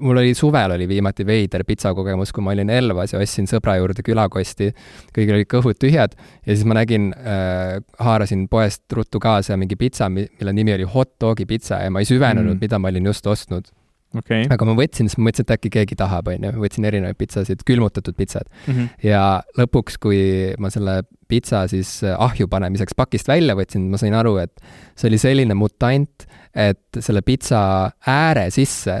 mul 0.00 0.22
oli 0.22 0.34
suvel 0.38 0.76
oli 0.76 0.88
viimati 0.90 1.26
veider 1.28 1.64
pitsakogemus, 1.68 2.32
kui 2.34 2.44
ma 2.44 2.54
olin 2.54 2.72
Elvas 2.74 3.14
ja 3.14 3.22
ostsin 3.22 3.48
sõbra 3.50 3.76
juurde 3.80 4.04
külakosti, 4.06 4.70
kõigil 5.14 5.38
olid 5.38 5.50
kõhud 5.50 5.80
tühjad 5.80 6.16
ja 6.16 6.50
siis 6.50 6.66
ma 6.68 6.78
nägin 6.80 7.12
äh,, 7.14 7.78
haarasin 8.02 8.48
poest 8.52 8.84
ruttu 8.96 9.22
kaasa 9.22 9.58
mingi 9.60 9.78
pitsa, 9.80 10.10
mille 10.12 10.56
nimi 10.56 10.76
oli 10.76 10.88
hot 10.88 11.14
dogi 11.20 11.46
pitsa 11.48 11.82
ja 11.84 11.94
ma 11.94 12.04
ei 12.04 12.10
süvenenud 12.10 12.56
mm., 12.56 12.62
mida 12.64 12.80
ma 12.80 12.92
olin 12.92 13.12
just 13.12 13.26
ostnud 13.30 13.72
okay.. 14.18 14.46
aga 14.50 14.68
ma 14.68 14.74
võtsin, 14.78 15.08
siis 15.08 15.18
ma 15.18 15.28
mõtlesin, 15.28 15.48
et 15.48 15.54
äkki 15.56 15.72
keegi 15.78 15.98
tahab, 15.98 16.30
on 16.32 16.46
ju, 16.48 16.52
võtsin 16.62 16.86
erinevaid 16.88 17.18
pitsasid, 17.20 17.64
külmutatud 17.66 18.16
pitsad 18.18 18.48
mm. 18.48 18.72
-hmm. 18.74 18.88
ja 19.06 19.24
lõpuks, 19.58 19.98
kui 20.02 20.20
ma 20.62 20.70
selle 20.74 21.02
pitsa 21.30 21.64
siis 21.70 21.96
äh, 22.04 22.16
ahju 22.18 22.48
panemiseks 22.50 22.96
pakist 22.96 23.28
välja 23.28 23.56
võtsin, 23.58 23.88
ma 23.90 24.00
sain 24.00 24.14
aru, 24.14 24.36
et 24.44 24.52
see 24.94 25.10
oli 25.10 25.20
selline 25.20 25.56
mutant, 25.58 26.26
et 26.54 27.00
selle 27.00 27.22
pitsa 27.22 27.90
ääre 28.06 28.50
sisse 28.54 28.98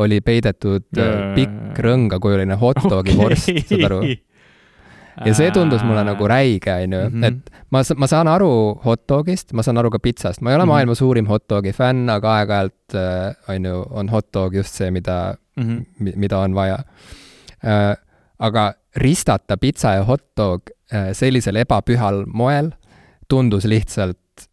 oli 0.00 0.20
peidetud 0.24 0.86
yeah. 0.96 1.32
pikk 1.36 1.80
rõngakujuline 1.84 2.56
hot 2.60 2.82
dogi 2.88 3.16
vorst 3.18 3.50
okay., 3.52 3.64
saad 3.68 3.86
aru? 3.90 4.00
ja 5.26 5.34
see 5.36 5.50
tundus 5.52 5.82
mulle 5.84 6.04
nagu 6.06 6.28
räige, 6.30 6.72
on 6.84 6.96
ju, 6.96 7.02
mhm. 7.08 7.24
et 7.24 7.66
ma, 7.74 7.82
ma 7.96 8.08
saan 8.10 8.30
aru 8.30 8.50
hot 8.84 9.04
dogist, 9.08 9.52
ma 9.56 9.64
saan 9.66 9.80
aru 9.80 9.92
ka 9.92 10.00
pitsast, 10.02 10.40
ma 10.40 10.52
ei 10.52 10.56
ole 10.56 10.64
mm 10.64 10.68
-hmm. 10.68 10.74
maailma 10.74 10.94
suurim 10.94 11.28
hot 11.28 11.44
dogi 11.50 11.72
fänn, 11.76 12.08
aga 12.10 12.36
aeg-ajalt, 12.40 12.94
äh, 12.94 13.54
on 13.54 13.64
ju, 13.64 13.86
on 13.90 14.08
hot 14.08 14.28
dog 14.32 14.54
just 14.54 14.74
see, 14.74 14.90
mida 14.90 15.36
mm, 15.56 15.64
-hmm. 15.68 16.12
mida 16.16 16.38
on 16.38 16.54
vaja. 16.54 16.78
Äh, 17.64 17.96
aga 18.38 18.72
ristata 18.96 19.56
pitsa 19.56 19.94
ja 19.94 20.04
hot 20.04 20.24
dog 20.36 20.70
äh, 20.92 21.12
sellisel 21.12 21.56
ebapühal 21.56 22.24
moel 22.26 22.72
tundus 23.28 23.64
lihtsalt 23.64 24.48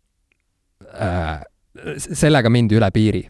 äh, 1.02 1.41
sellega 1.98 2.49
mindi 2.49 2.78
üle 2.78 2.90
piiri 2.94 3.24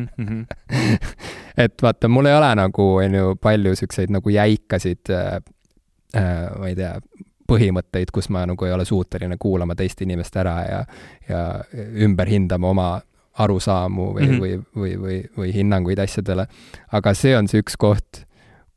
et 1.64 1.82
vaata, 1.82 2.08
mul 2.08 2.28
ei 2.30 2.36
ole 2.36 2.52
nagu, 2.58 2.86
on 3.02 3.18
ju, 3.18 3.34
palju 3.40 3.74
siukseid 3.82 4.12
nagu 4.14 4.32
jäikasid 4.34 5.12
äh, 5.14 5.36
äh, 6.16 6.46
ma 6.58 6.70
ei 6.70 6.78
tea, 6.78 6.94
põhimõtteid, 7.50 8.12
kus 8.14 8.30
ma 8.30 8.44
nagu 8.46 8.66
ei 8.66 8.74
ole 8.74 8.86
suuteline 8.86 9.36
kuulama 9.40 9.74
teist 9.78 10.02
inimest 10.06 10.36
ära 10.38 10.56
ja, 10.68 10.82
ja 11.28 11.44
ümber 12.06 12.30
hindama 12.30 12.70
oma 12.70 12.90
arusaamu 13.40 14.10
või 14.14 14.26
mm, 14.26 14.32
-hmm. 14.32 14.40
või, 14.40 14.52
või, 14.76 14.96
või, 15.02 15.20
või 15.36 15.54
hinnanguid 15.54 15.98
asjadele. 16.02 16.46
aga 16.92 17.14
see 17.14 17.36
on 17.36 17.48
see 17.48 17.62
üks 17.62 17.78
koht, 17.80 18.24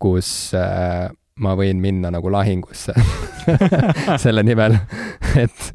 kus 0.02 0.54
äh, 0.58 1.10
ma 1.42 1.56
võin 1.58 1.80
minna 1.82 2.12
nagu 2.14 2.30
lahingusse 2.32 2.94
selle 4.24 4.44
nimel, 4.46 4.76
et, 5.40 5.70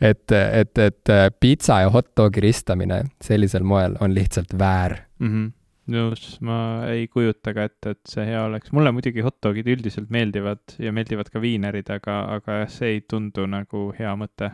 et, 0.00 0.32
et, 0.34 0.78
et 0.78 1.12
pitsa 1.40 1.82
ja 1.84 1.92
hot 1.94 2.10
dogi 2.16 2.42
ristamine 2.42 3.04
sellisel 3.22 3.62
moel 3.66 3.98
on 4.00 4.14
lihtsalt 4.16 4.56
väär 4.58 4.98
mm. 5.18 5.28
-hmm 5.28 5.52
nõus, 5.90 6.38
ma 6.44 6.86
ei 6.88 7.08
kujuta 7.12 7.52
ka 7.56 7.66
ette, 7.68 7.94
et 7.94 8.00
see 8.08 8.24
hea 8.28 8.40
oleks. 8.46 8.72
mulle 8.72 8.92
muidugi 8.94 9.24
hot 9.24 9.36
dogid 9.44 9.68
üldiselt 9.68 10.10
meeldivad 10.14 10.76
ja 10.80 10.92
meeldivad 10.96 11.28
ka 11.32 11.42
viinerid, 11.42 11.90
aga, 11.92 12.20
aga 12.38 12.60
jah, 12.62 12.70
see 12.72 12.94
ei 12.94 13.00
tundu 13.08 13.46
nagu 13.50 13.90
hea 13.98 14.14
mõte 14.16 14.50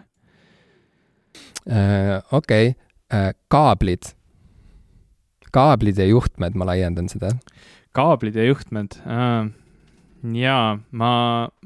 uh,. 1.71 2.19
okei 2.35 2.73
uh,, 2.75 3.31
kaablid. 3.53 4.11
kaablid 5.55 6.03
ja 6.03 6.09
juhtmed, 6.11 6.59
ma 6.59 6.71
laiendan 6.73 7.11
seda. 7.13 7.33
kaablid 7.97 8.39
ja 8.39 8.51
juhtmed 8.51 8.99
uh,? 9.05 9.51
Jaa, 10.21 10.79
ma 10.93 11.11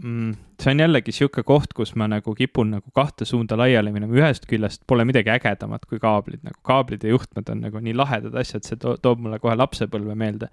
mm,, 0.02 0.34
see 0.62 0.72
on 0.74 0.82
jällegi 0.84 1.12
sihuke 1.14 1.42
koht, 1.46 1.72
kus 1.76 1.94
ma 1.98 2.06
nagu 2.10 2.34
kipun 2.38 2.70
nagu 2.76 2.92
kahte 2.94 3.26
suunda 3.28 3.56
laiali 3.58 3.92
minema, 3.94 4.14
ühest 4.14 4.46
küljest 4.50 4.84
pole 4.86 5.06
midagi 5.08 5.32
ägedamat 5.34 5.86
kui 5.90 5.98
kaablid, 6.02 6.44
nagu 6.46 6.60
kaablid 6.66 7.04
ja 7.04 7.14
juhtmed 7.14 7.50
on 7.50 7.64
nagu 7.66 7.82
nii 7.82 7.96
lahedad 7.98 8.36
asjad, 8.40 8.66
see 8.66 8.78
to 8.80 8.94
toob 9.02 9.24
mulle 9.24 9.40
kohe 9.42 9.56
lapsepõlve 9.58 10.14
meelde. 10.18 10.50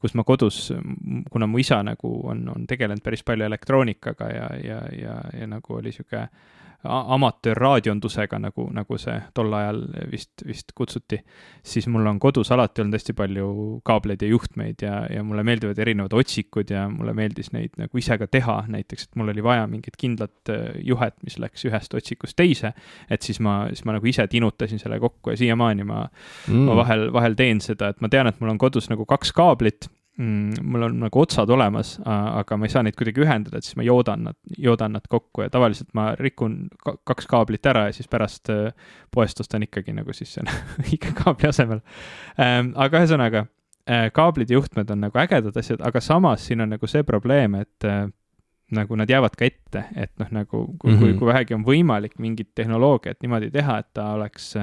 kus 0.00 0.16
ma 0.18 0.24
kodus, 0.24 0.72
kuna 1.30 1.46
mu 1.46 1.60
isa 1.62 1.82
nagu 1.86 2.14
on, 2.30 2.46
on 2.48 2.66
tegelenud 2.66 3.04
päris 3.04 3.22
palju 3.22 3.46
elektroonikaga 3.46 4.30
ja, 4.32 4.48
ja, 4.64 4.80
ja, 4.98 5.20
ja 5.40 5.46
nagu 5.46 5.78
oli 5.78 5.92
sihuke 5.92 6.26
amatöörraadiondusega, 6.84 8.38
nagu, 8.42 8.66
nagu 8.74 8.98
see 8.98 9.14
tol 9.36 9.52
ajal 9.54 9.80
vist, 10.10 10.42
vist 10.46 10.72
kutsuti, 10.74 11.20
siis 11.62 11.86
mul 11.90 12.06
on 12.10 12.18
kodus 12.22 12.50
alati 12.54 12.82
olnud 12.82 12.98
hästi 12.98 13.14
palju 13.18 13.46
kaableid 13.86 14.24
ja 14.24 14.30
juhtmeid 14.32 14.82
ja, 14.82 14.96
ja 15.12 15.22
mulle 15.26 15.44
meeldivad 15.46 15.78
erinevad 15.78 16.16
otsikud 16.18 16.70
ja 16.74 16.88
mulle 16.90 17.14
meeldis 17.14 17.52
neid 17.54 17.78
nagu 17.78 18.02
ise 18.02 18.18
ka 18.18 18.26
teha, 18.26 18.58
näiteks 18.74 19.06
et 19.08 19.20
mul 19.20 19.30
oli 19.30 19.46
vaja 19.46 19.68
mingit 19.70 19.98
kindlat 20.00 20.50
äh, 20.50 20.74
juhet, 20.82 21.16
mis 21.22 21.38
läks 21.42 21.66
ühest 21.70 21.94
otsikust 21.94 22.36
teise, 22.38 22.74
et 23.10 23.22
siis 23.22 23.38
ma, 23.40 23.62
siis 23.70 23.86
ma 23.86 23.96
nagu 23.98 24.10
ise 24.10 24.26
tinutasin 24.26 24.82
selle 24.82 24.98
kokku 25.02 25.36
ja 25.36 25.38
siiamaani 25.38 25.86
ma 25.86 26.04
mm., 26.04 26.66
ma 26.66 26.78
vahel, 26.82 27.08
vahel 27.14 27.38
teen 27.38 27.62
seda, 27.62 27.92
et 27.92 28.02
ma 28.02 28.10
tean, 28.10 28.30
et 28.30 28.42
mul 28.42 28.56
on 28.56 28.60
kodus 28.60 28.90
nagu 28.90 29.06
kaks 29.06 29.34
kaablit 29.36 29.90
mm, 30.18 30.52
mul 30.62 30.82
on 30.82 30.98
nagu 31.06 31.20
otsad 31.22 31.50
olemas, 31.50 31.94
aga 32.04 32.56
ma 32.56 32.68
ei 32.68 32.72
saa 32.72 32.84
neid 32.84 32.96
kuidagi 32.98 33.24
ühendada, 33.24 33.58
et 33.58 33.66
siis 33.66 33.76
ma 33.80 33.86
joodan 33.86 34.26
nad, 34.28 34.38
joodan 34.58 34.96
nad 34.96 35.06
kokku 35.10 35.46
ja 35.46 35.52
tavaliselt 35.52 35.92
ma 35.96 36.12
rikun 36.18 36.66
kaks 36.82 37.28
kaablit 37.30 37.66
ära 37.72 37.86
ja 37.88 37.96
siis 37.96 38.10
pärast 38.12 38.52
äh, 38.52 38.70
poest 39.14 39.40
ostan 39.40 39.64
ikkagi 39.66 39.94
nagu 39.96 40.14
siis 40.16 40.36
õige 40.84 41.14
kaabli 41.18 41.50
asemel. 41.50 41.82
Ähm, 42.40 42.72
aga 42.76 43.02
ühesõnaga, 43.02 43.46
äh, 43.88 44.08
kaablid 44.14 44.52
ja 44.52 44.60
juhtmed 44.60 44.90
on 44.92 45.06
nagu 45.08 45.22
ägedad 45.22 45.56
asjad, 45.56 45.84
aga 45.84 46.04
samas 46.04 46.46
siin 46.48 46.64
on 46.64 46.74
nagu 46.76 46.90
see 46.90 47.06
probleem, 47.08 47.56
et 47.62 47.88
äh, 47.88 48.06
nagu 48.72 48.96
nad 48.96 49.10
jäävad 49.10 49.36
ka 49.36 49.44
ette, 49.48 49.84
et 50.00 50.12
noh, 50.20 50.30
nagu 50.32 50.64
kui 50.78 50.92
mm, 50.92 50.96
-hmm. 50.96 51.00
kui, 51.00 51.18
kui 51.18 51.28
vähegi 51.28 51.54
on 51.54 51.64
võimalik 51.64 52.16
mingit 52.18 52.54
tehnoloogiat 52.54 53.20
niimoodi 53.20 53.50
teha, 53.52 53.78
et 53.78 53.88
ta 53.92 54.14
oleks 54.16 54.54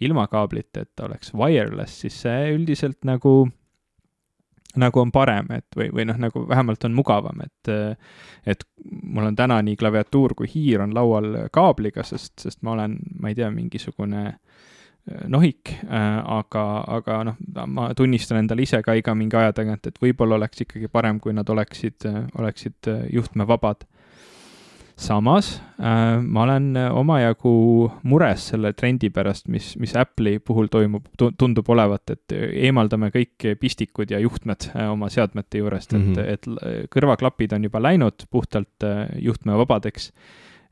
ilma 0.00 0.26
kaabliteta, 0.28 1.04
oleks 1.04 1.34
wireless, 1.34 2.00
siis 2.00 2.16
see 2.22 2.52
üldiselt 2.54 3.04
nagu 3.04 3.46
nagu 4.80 5.00
on 5.00 5.12
parem, 5.14 5.50
et 5.56 5.76
või, 5.76 5.90
või 5.94 6.06
noh, 6.08 6.18
nagu 6.20 6.44
vähemalt 6.48 6.84
on 6.88 6.96
mugavam, 6.96 7.42
et 7.44 7.72
et 8.46 8.64
mul 9.02 9.30
on 9.30 9.36
täna 9.36 9.58
nii 9.64 9.76
klaviatuur 9.76 10.36
kui 10.38 10.48
hiir 10.50 10.84
on 10.84 10.94
laual 10.94 11.48
kaabliga, 11.52 12.04
sest, 12.06 12.36
sest 12.40 12.62
ma 12.62 12.76
olen, 12.76 12.98
ma 13.20 13.32
ei 13.32 13.38
tea, 13.38 13.50
mingisugune 13.50 14.22
äh, 14.26 15.24
nohik, 15.32 15.72
äh, 15.84 16.06
aga, 16.38 16.64
aga 16.98 17.18
noh, 17.30 17.40
ma 17.66 17.88
tunnistan 17.98 18.42
endale 18.42 18.66
ise 18.66 18.82
ka 18.86 18.94
iga 18.98 19.14
mingi 19.18 19.38
aja 19.38 19.56
tagant, 19.56 19.86
et 19.86 20.00
võib-olla 20.02 20.38
oleks 20.40 20.66
ikkagi 20.66 20.90
parem, 20.92 21.20
kui 21.20 21.34
nad 21.36 21.48
oleksid, 21.50 22.08
oleksid 22.38 22.92
juhtmevabad 23.12 23.86
samas 24.96 25.60
äh, 25.76 26.22
ma 26.22 26.42
olen 26.46 26.70
äh, 26.76 26.88
omajagu 26.96 27.52
mures 28.08 28.46
selle 28.52 28.72
trendi 28.72 29.10
pärast, 29.12 29.44
mis, 29.52 29.74
mis 29.76 29.92
Apple'i 29.96 30.38
puhul 30.40 30.70
toimub, 30.72 31.10
tundub 31.20 31.68
olevat, 31.68 32.14
et 32.14 32.32
eemaldame 32.64 33.10
kõik 33.12 33.44
pistikud 33.60 34.10
ja 34.10 34.20
juhtmed 34.22 34.70
äh, 34.72 34.88
oma 34.88 35.10
seadmete 35.12 35.60
juurest 35.60 35.92
mm, 35.92 36.06
-hmm. 36.14 36.32
et, 36.32 36.46
mhm. 36.48 36.58
et 36.72 36.90
kõrvaklapid 36.94 37.52
on 37.52 37.68
juba 37.68 37.82
läinud 37.82 38.24
puhtalt 38.30 38.86
äh, 38.88 39.04
juhtmevabadeks 39.20 40.12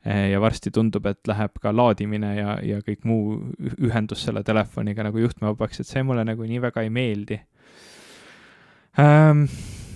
äh, 0.07 0.31
ja 0.31 0.41
varsti 0.41 0.71
tundub, 0.73 1.05
et 1.05 1.21
läheb 1.27 1.61
ka 1.61 1.75
laadimine 1.75 2.35
ja, 2.35 2.57
ja 2.65 2.79
kõik 2.81 3.05
muu 3.05 3.37
ühendus 3.77 4.25
selle 4.25 4.43
telefoniga 4.43 5.05
nagu 5.05 5.21
juhtmevabaks, 5.21 5.79
et 5.79 5.87
see 5.87 6.03
mulle 6.03 6.25
nagu 6.25 6.43
nii 6.43 6.61
väga 6.61 6.81
ei 6.81 6.89
meeldi 6.89 7.39
ähm,. 8.97 9.45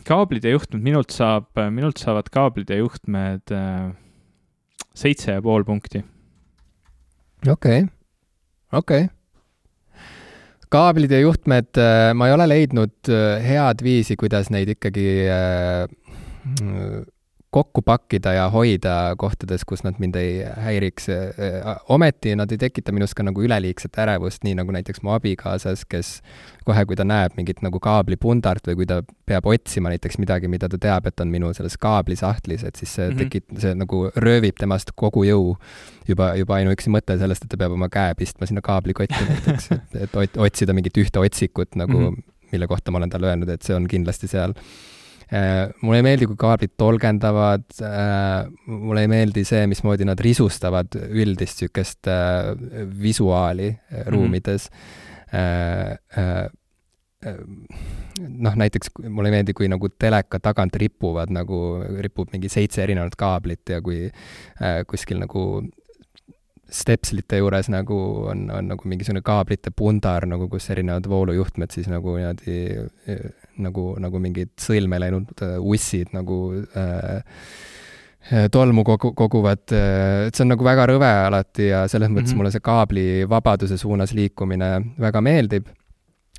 kaablid 0.06 0.45
ja 0.45 0.51
juhtmed, 0.53 0.81
minult 0.81 1.10
saab, 1.10 1.49
minult 1.69 1.97
saavad 1.97 2.30
kaablid 2.30 2.69
ja 2.69 2.77
juhtmed 2.77 3.51
äh, 3.53 3.89
seitse 4.95 5.38
ja 5.38 5.41
pool 5.41 5.64
punkti. 5.68 6.03
okei 7.48 7.84
okay., 7.84 7.88
okei 8.72 9.03
okay., 9.06 9.16
kaablid 10.70 11.11
ja 11.11 11.20
juhtmed, 11.24 11.72
äh, 11.82 12.11
ma 12.14 12.28
ei 12.30 12.36
ole 12.36 12.49
leidnud 12.49 13.10
äh, 13.10 13.41
head 13.45 13.84
viisi, 13.84 14.18
kuidas 14.20 14.52
neid 14.53 14.70
ikkagi 14.76 15.07
kokku 17.49 17.81
pakkida 17.81 18.34
ja 18.34 18.49
hoida 18.53 19.15
kohtades, 19.17 19.63
kus 19.65 19.81
nad 19.84 19.97
mind 19.99 20.15
ei 20.15 20.43
häiriks. 20.57 21.07
ometi 21.89 22.35
nad 22.35 22.51
ei 22.51 22.57
tekita 22.61 22.91
minus 22.93 23.15
ka 23.17 23.23
nagu 23.26 23.41
üleliigset 23.41 23.97
ärevust, 23.97 24.43
nii 24.45 24.53
nagu 24.59 24.71
näiteks 24.71 25.01
mu 25.01 25.15
abikaasas, 25.15 25.85
kes 25.89 26.11
kohe, 26.65 26.84
kui 26.85 26.97
ta 26.99 27.05
näeb 27.09 27.34
mingit 27.38 27.63
nagu 27.65 27.81
kaablipundart 27.81 28.69
või 28.69 28.81
kui 28.81 28.89
ta 28.89 28.99
peab 29.26 29.49
otsima 29.49 29.89
näiteks 29.89 30.19
midagi, 30.21 30.47
mida 30.47 30.69
ta 30.69 30.77
teab, 30.77 31.09
et 31.09 31.26
on 31.26 31.31
minu 31.34 31.49
selles 31.57 31.77
kaablisahtlis, 31.81 32.63
et 32.69 32.76
siis 32.76 32.93
see 32.99 33.07
mm 33.07 33.15
-hmm. 33.15 33.23
tekit-, 33.23 33.59
see 33.65 33.73
nagu 33.76 34.03
röövib 34.15 34.59
temast 34.59 34.93
kogu 34.95 35.26
jõu. 35.26 35.57
juba, 36.07 36.35
juba 36.35 36.55
ainuüksi 36.55 36.89
mõte 36.89 37.17
sellest, 37.17 37.43
et 37.43 37.49
ta 37.49 37.57
peab 37.57 37.71
oma 37.71 37.89
käe 37.89 38.13
pistma 38.17 38.45
sinna 38.45 38.61
kaablikotti 38.61 39.26
näiteks, 39.30 39.71
et, 39.71 40.15
et 40.15 40.38
otsida 40.38 40.73
mingit 40.73 40.97
ühte 40.97 41.19
otsikut 41.19 41.76
nagu 41.76 41.99
mm, 41.99 42.15
-hmm. 42.15 42.23
mille 42.51 42.67
kohta 42.67 42.91
ma 42.91 42.97
olen 42.97 43.09
talle 43.09 43.27
öelnud, 43.27 43.49
et 43.49 43.61
see 43.61 43.76
on 43.76 43.88
kindlasti 43.88 44.27
seal 44.27 44.53
mulle 45.81 45.99
ei 45.99 46.06
meeldi, 46.06 46.26
kui 46.26 46.38
kaablid 46.39 46.72
tolgendavad, 46.80 47.65
äh, 47.85 48.47
mulle 48.65 49.03
ei 49.06 49.11
meeldi 49.11 49.43
see, 49.45 49.68
mismoodi 49.69 50.07
nad 50.10 50.19
risustavad 50.26 50.95
üldist 50.97 51.61
niisugust 51.61 52.10
äh, 52.10 52.56
visuaali 53.01 53.69
ruumides 54.07 54.69
mm. 54.72 55.38
-hmm. 56.15 56.49
noh, 58.30 58.56
näiteks 58.56 58.89
mulle 59.10 59.30
ei 59.30 59.35
meeldi, 59.38 59.53
kui 59.53 59.68
nagu 59.69 59.89
teleka 59.89 60.39
tagant 60.39 60.76
ripuvad 60.76 61.30
nagu, 61.30 61.84
ripub 61.99 62.31
mingi 62.34 62.49
seitse 62.49 62.84
erinevat 62.84 63.15
kaablit 63.15 63.69
ja 63.69 63.81
kui 63.81 64.10
kuskil 64.88 65.19
nagu 65.19 65.61
stepslite 66.69 67.38
juures 67.38 67.69
nagu 67.69 67.97
on, 68.30 68.49
on 68.53 68.68
nagu 68.72 68.89
mingisugune 68.89 69.22
kaablite 69.26 69.72
pundar 69.76 70.26
nagu, 70.30 70.47
kus 70.49 70.69
erinevad 70.69 71.10
voolujuhtmed 71.10 71.72
siis 71.73 71.88
nagu 71.91 72.15
niimoodi 72.18 72.57
nagu, 73.64 73.94
nagu 74.02 74.22
mingid 74.22 74.53
sõlme 74.61 74.99
läinud 75.02 75.34
äh, 75.45 75.57
ussid 75.60 76.14
nagu 76.15 76.40
äh, 76.77 77.19
äh, 78.31 78.48
tolmu 78.52 78.86
kogu, 78.88 79.14
koguvad, 79.18 79.65
et 79.69 80.36
see 80.36 80.45
on 80.45 80.53
nagu 80.53 80.65
väga 80.65 80.88
rõve 80.91 81.11
alati 81.27 81.72
ja 81.72 81.86
selles 81.88 82.10
mõttes 82.10 82.31
mm 82.31 82.31
-hmm. 82.31 82.38
mulle 82.44 82.53
see 82.56 82.65
kaablivabaduse 82.65 83.77
suunas 83.77 84.14
liikumine 84.14 84.72
väga 84.99 85.22
meeldib 85.22 85.69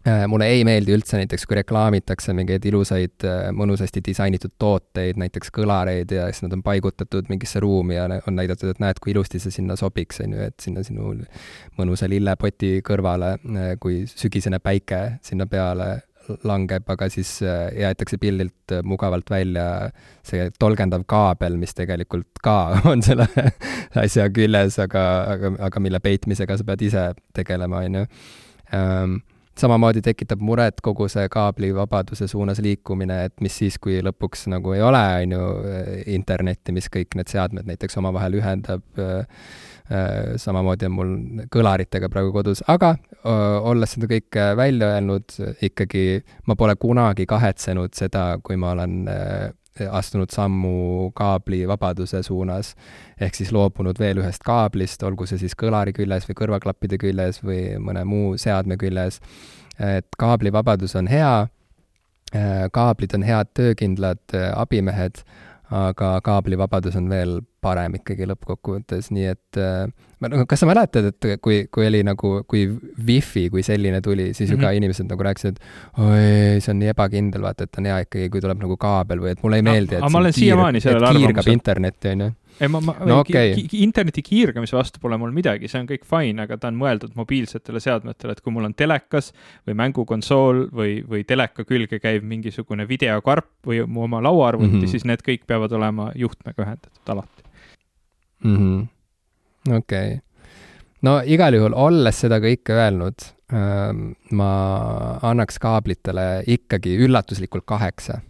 Äh, 0.09 0.23
mulle 0.33 0.47
ei 0.49 0.63
meeldi 0.65 0.95
üldse 0.97 1.19
näiteks, 1.21 1.43
kui 1.45 1.59
reklaamitakse 1.59 2.33
mingeid 2.33 2.65
ilusaid, 2.65 3.19
äh, 3.29 3.51
mõnusasti 3.53 4.01
disainitud 4.07 4.55
tooteid, 4.57 5.19
näiteks 5.21 5.53
kõlareid 5.53 6.15
ja 6.17 6.25
siis 6.31 6.47
nad 6.47 6.55
on 6.57 6.63
paigutatud 6.65 7.29
mingisse 7.29 7.61
ruumi 7.61 7.99
ja 7.99 8.07
on 8.17 8.39
näidatud, 8.39 8.73
et 8.73 8.81
näed, 8.81 8.97
kui 9.05 9.13
ilusti 9.13 9.37
see 9.43 9.53
sinna 9.53 9.77
sobiks, 9.77 10.23
on 10.25 10.39
ju, 10.39 10.47
et 10.49 10.57
sinna 10.65 10.81
sinu 10.87 11.13
mõnusa 11.77 12.09
lillepoti 12.09 12.79
kõrvale, 12.87 13.35
äh, 13.45 13.75
kui 13.83 14.07
sügisene 14.09 14.63
päike 14.65 15.03
sinna 15.27 15.45
peale 15.45 15.91
langeb, 16.45 16.85
aga 16.93 17.09
siis 17.11 17.41
jäetakse 17.43 18.19
pildilt 18.21 18.75
mugavalt 18.85 19.31
välja 19.31 19.65
see 20.27 20.51
tolgendav 20.59 21.07
kaabel, 21.11 21.57
mis 21.61 21.75
tegelikult 21.75 22.43
ka 22.45 22.59
on 22.93 23.03
selle 23.03 23.27
asja 23.99 24.29
küljes, 24.35 24.79
aga, 24.85 25.07
aga, 25.35 25.55
aga 25.71 25.83
mille 25.83 26.01
peitmisega 26.05 26.61
sa 26.61 26.69
pead 26.69 26.87
ise 26.91 27.09
tegelema, 27.37 27.83
on 27.87 28.01
ju 28.01 28.07
ähm, 28.77 29.19
samamoodi 29.61 30.03
tekitab 30.05 30.41
muret 30.45 30.81
kogu 30.85 31.09
see 31.13 31.27
kaablivabaduse 31.33 32.29
suunas 32.31 32.61
liikumine, 32.65 33.25
et 33.29 33.35
mis 33.45 33.57
siis, 33.63 33.79
kui 33.83 33.99
lõpuks 34.05 34.47
nagu 34.53 34.75
ei 34.77 34.85
ole, 34.85 35.03
on 35.25 35.35
ju, 35.37 35.49
internetti, 36.15 36.75
mis 36.77 36.89
kõik 36.93 37.19
need 37.19 37.33
seadmed 37.33 37.69
näiteks 37.69 37.99
omavahel 38.01 38.39
ühendab, 38.41 38.85
samamoodi 40.39 40.87
on 40.87 40.93
mul 40.95 41.15
kõlaritega 41.51 42.09
praegu 42.13 42.31
kodus, 42.35 42.63
aga 42.71 42.95
olles 43.67 43.97
seda 43.97 44.07
kõike 44.11 44.45
välja 44.59 44.93
öelnud, 44.95 45.35
ikkagi 45.67 46.21
ma 46.47 46.55
pole 46.59 46.77
kunagi 46.79 47.27
kahetsenud 47.27 47.97
seda, 47.99 48.37
kui 48.45 48.59
ma 48.61 48.75
olen 48.77 49.01
astunud 49.91 50.31
sammu 50.35 51.11
kaablivabaduse 51.17 52.23
suunas, 52.27 52.75
ehk 53.21 53.39
siis 53.39 53.53
loobunud 53.55 53.99
veel 53.99 54.21
ühest 54.23 54.45
kaablist, 54.47 55.03
olgu 55.07 55.27
see 55.27 55.41
siis 55.41 55.57
kõlari 55.59 55.95
küljes 55.97 56.27
või 56.29 56.39
kõrvaklappide 56.43 56.99
küljes 57.01 57.41
või 57.45 57.79
mõne 57.83 58.05
muu 58.09 58.35
seadme 58.41 58.77
küljes, 58.81 59.21
et 59.81 60.09
kaablivabadus 60.21 60.97
on 61.01 61.09
hea, 61.11 61.49
kaablid 62.75 63.15
on 63.17 63.25
head 63.27 63.55
töökindlad 63.57 64.37
abimehed, 64.55 65.25
aga 65.71 66.17
kaablivabadus 66.27 66.97
on 66.99 67.09
veel 67.11 67.41
parem 67.63 67.99
ikkagi 67.99 68.27
lõppkokkuvõttes, 68.27 69.11
nii 69.15 69.27
et 69.31 69.59
ma, 69.61 70.31
no 70.33 70.47
kas 70.49 70.63
sa 70.63 70.69
mäletad, 70.69 71.11
et 71.13 71.29
kui, 71.45 71.61
kui 71.73 71.87
oli 71.87 72.01
nagu, 72.07 72.33
kui 72.51 72.65
wifi 73.07 73.47
kui 73.53 73.63
selline 73.67 74.01
tuli, 74.05 74.31
siis 74.35 74.51
ju 74.51 74.57
mm 74.57 74.61
-hmm. 74.61 74.65
ka 74.65 74.69
mhm. 74.69 74.77
inimesed 74.77 75.11
nagu 75.11 75.23
rääkisid, 75.23 75.49
et 75.49 75.61
oi, 75.99 76.61
see 76.61 76.73
on 76.73 76.79
nii 76.79 76.93
ebakindel, 76.95 77.43
vaata, 77.43 77.65
et 77.65 77.79
on 77.79 77.87
hea 77.87 77.99
ikkagi, 78.07 78.29
kui 78.31 78.41
tuleb 78.41 78.59
nagu 78.59 78.77
kaabel 78.77 79.21
või 79.21 79.33
et 79.37 79.43
mulle 79.43 79.57
ei 79.57 79.63
no, 79.63 79.73
meeldi, 79.73 79.95
et 79.95 80.11
ma 80.11 80.19
olen 80.19 80.33
siiamaani 80.33 80.81
sellel 80.81 81.05
arvamusel. 81.05 81.53
internetti, 81.53 82.09
on 82.09 82.21
ju 82.21 82.31
ei, 82.61 82.69
ma, 82.69 82.81
ma 82.85 82.95
no, 83.09 83.21
okay. 83.21 83.55
ki, 83.55 83.65
ki, 83.71 83.81
interneti 83.85 84.23
kiirgamise 84.25 84.77
vastu 84.77 85.01
pole 85.03 85.17
mul 85.21 85.33
midagi, 85.35 85.69
see 85.71 85.81
on 85.81 85.89
kõik 85.89 86.05
fine, 86.09 86.45
aga 86.45 86.59
ta 86.61 86.69
on 86.69 86.79
mõeldud 86.81 87.17
mobiilsetele 87.19 87.81
seadmetele, 87.83 88.37
et 88.37 88.43
kui 88.45 88.55
mul 88.55 88.69
on 88.69 88.77
telekas 88.77 89.33
või 89.69 89.79
mängukonsool 89.81 90.67
või, 90.77 91.01
või 91.09 91.25
teleka 91.29 91.65
külge 91.69 92.01
käib 92.03 92.27
mingisugune 92.29 92.87
videokarp 92.89 93.51
või 93.67 93.83
mu 93.87 94.05
oma 94.07 94.23
lauaarvuti 94.25 94.75
mm, 94.75 94.79
-hmm. 94.83 94.93
siis 94.93 95.09
need 95.09 95.25
kõik 95.27 95.47
peavad 95.49 95.73
olema 95.77 96.11
juhtmega 96.15 96.67
ühendatud 96.67 97.15
alati 97.15 97.45
mm. 98.45 98.57
-hmm. 98.57 99.77
okei 99.77 100.15
okay. 100.15 100.19
no 101.03 101.21
igal 101.25 101.57
juhul, 101.57 101.77
olles 101.77 102.25
seda 102.27 102.41
kõike 102.45 102.77
öelnud 102.77 103.29
äh,, 103.53 103.93
ma 104.31 104.51
annaks 105.33 105.59
kaablitele 105.59 106.43
ikkagi 106.47 106.99
üllatuslikult 107.07 107.65
kaheksa 107.65 108.21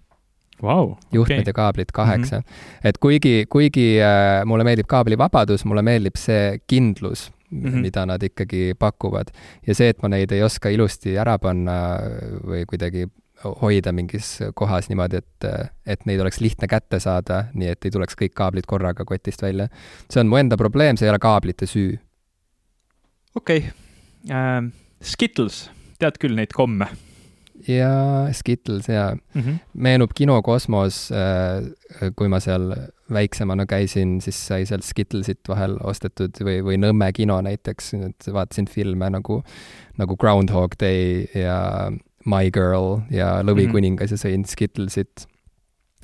wow,. 0.62 0.94
juhtmed 1.12 1.40
okay. 1.40 1.50
ja 1.50 1.52
kaablid 1.52 1.92
kaheksa 1.92 2.36
mm. 2.36 2.42
-hmm. 2.42 2.88
et 2.88 2.98
kuigi, 2.98 3.46
kuigi 3.48 4.00
äh, 4.02 4.44
mulle 4.44 4.64
meeldib 4.64 4.86
kaablivabadus, 4.86 5.64
mulle 5.64 5.82
meeldib 5.82 6.16
see 6.16 6.58
kindlus 6.66 7.32
mm, 7.50 7.64
-hmm. 7.64 7.80
mida 7.80 8.06
nad 8.06 8.22
ikkagi 8.22 8.74
pakuvad. 8.78 9.32
ja 9.66 9.74
see, 9.74 9.88
et 9.88 10.02
ma 10.02 10.08
neid 10.08 10.32
ei 10.32 10.42
oska 10.42 10.68
ilusti 10.68 11.16
ära 11.18 11.38
panna 11.38 11.98
või 12.46 12.64
kuidagi 12.66 13.06
hoida 13.62 13.92
mingis 13.92 14.38
kohas 14.54 14.88
niimoodi, 14.88 15.16
et, 15.16 15.44
et 15.86 16.06
neid 16.06 16.20
oleks 16.20 16.40
lihtne 16.40 16.68
kätte 16.68 17.00
saada, 17.00 17.44
nii 17.54 17.68
et 17.72 17.84
ei 17.84 17.90
tuleks 17.90 18.16
kõik 18.22 18.34
kaablid 18.36 18.66
korraga 18.66 19.04
kotist 19.04 19.42
välja. 19.42 19.68
see 20.10 20.20
on 20.20 20.28
mu 20.28 20.36
enda 20.36 20.56
probleem, 20.56 20.96
see 20.96 21.06
ei 21.06 21.10
ole 21.10 21.18
kaablite 21.18 21.66
süü. 21.66 21.98
okei 23.34 23.58
okay. 23.58 23.70
uh,, 24.30 24.70
Skittles, 25.00 25.70
tead 25.98 26.18
küll 26.20 26.36
neid 26.36 26.52
komme 26.52 26.86
ja 27.70 28.28
Skittles 28.32 28.88
ja 28.88 29.16
mm 29.34 29.40
-hmm. 29.40 29.58
meenub 29.74 30.10
kino 30.14 30.42
Kosmos, 30.42 31.10
äh, 31.12 32.10
kui 32.16 32.28
ma 32.28 32.40
seal 32.40 32.74
väiksemana 33.12 33.66
käisin, 33.66 34.20
siis 34.20 34.46
sai 34.46 34.66
sealt 34.66 34.84
Skittlesit 34.84 35.48
vahel 35.48 35.76
ostetud 35.84 36.30
või, 36.40 36.60
või 36.64 36.78
Nõmme 36.78 37.12
kino 37.12 37.40
näiteks, 37.40 37.94
et 37.94 38.32
vaatasin 38.32 38.68
filme 38.68 39.10
nagu, 39.10 39.42
nagu 39.98 40.16
Groundhog 40.16 40.74
Day 40.80 41.26
ja 41.34 41.90
My 42.24 42.50
Girl 42.50 43.00
ja 43.10 43.42
Lõvikuningas 43.42 44.10
mm 44.10 44.16
-hmm. 44.16 44.30
ja 44.30 44.36
sõin 44.36 44.44
Skittlesit 44.46 45.26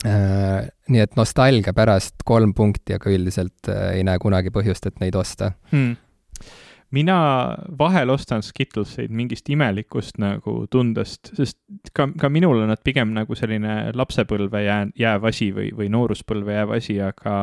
äh,. 0.07 0.69
nii 0.89 1.01
et 1.01 1.17
nostalgia 1.17 1.73
pärast 1.73 2.15
kolm 2.25 2.55
punkti, 2.55 2.95
aga 2.95 3.11
üldiselt 3.11 3.69
äh, 3.69 3.95
ei 3.97 4.05
näe 4.05 4.19
kunagi 4.19 4.51
põhjust, 4.51 4.87
et 4.87 5.01
neid 5.01 5.15
osta 5.15 5.53
mm 5.71 5.97
mina 6.95 7.19
vahel 7.79 8.11
ostan 8.15 8.45
Skittleseid 8.47 9.11
mingist 9.11 9.49
imelikust 9.51 10.21
nagu 10.23 10.59
tundest, 10.71 11.33
sest 11.37 11.59
ka, 11.97 12.09
ka 12.19 12.31
minul 12.33 12.63
on 12.63 12.71
nad 12.71 12.83
pigem 12.87 13.15
nagu 13.17 13.35
selline 13.39 13.91
lapsepõlve 13.97 14.63
jää, 14.63 14.87
jääv 14.99 15.27
asi 15.33 15.51
või, 15.55 15.73
või 15.75 15.91
nooruspõlve 15.93 16.55
jääv 16.61 16.77
asi, 16.79 17.01
aga 17.03 17.37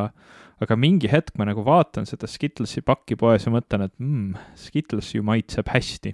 aga 0.63 0.77
mingi 0.79 1.09
hetk 1.11 1.35
ma 1.39 1.47
nagu 1.49 1.63
vaatan 1.65 2.07
seda 2.07 2.29
Skittlesi 2.29 2.83
pakki 2.85 3.17
poes 3.19 3.47
ja 3.47 3.51
mõtlen, 3.51 3.87
et 3.87 3.95
mm, 3.99 4.35
Skittles 4.59 5.09
ju 5.15 5.25
maitseb 5.25 5.67
hästi. 5.73 6.13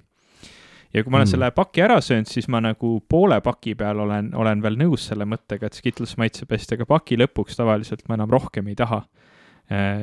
ja 0.90 1.04
kui 1.04 1.12
ma 1.12 1.20
olen 1.20 1.28
mm. 1.28 1.30
selle 1.36 1.50
paki 1.54 1.84
ära 1.86 2.00
söönud, 2.02 2.26
siis 2.26 2.48
ma 2.50 2.58
nagu 2.64 2.96
poole 3.08 3.38
paki 3.44 3.76
peal 3.78 4.02
olen, 4.02 4.32
olen 4.34 4.62
veel 4.64 4.80
nõus 4.80 5.06
selle 5.12 5.28
mõttega, 5.28 5.70
et 5.70 5.78
Skittles 5.78 6.16
maitseb 6.18 6.50
hästi, 6.50 6.80
aga 6.80 6.88
paki 6.90 7.20
lõpuks 7.20 7.60
tavaliselt 7.60 8.08
ma 8.08 8.18
enam 8.18 8.32
rohkem 8.32 8.72
ei 8.72 8.78
taha. 8.78 9.04
Äh, 9.70 10.02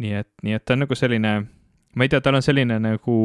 nii 0.00 0.14
et, 0.22 0.30
nii 0.46 0.56
et 0.56 0.64
ta 0.64 0.72
on 0.72 0.86
nagu 0.86 0.96
selline 0.96 1.34
ma 1.94 2.04
ei 2.04 2.12
tea, 2.12 2.20
tal 2.24 2.38
on 2.38 2.44
selline 2.44 2.78
nagu, 2.82 3.18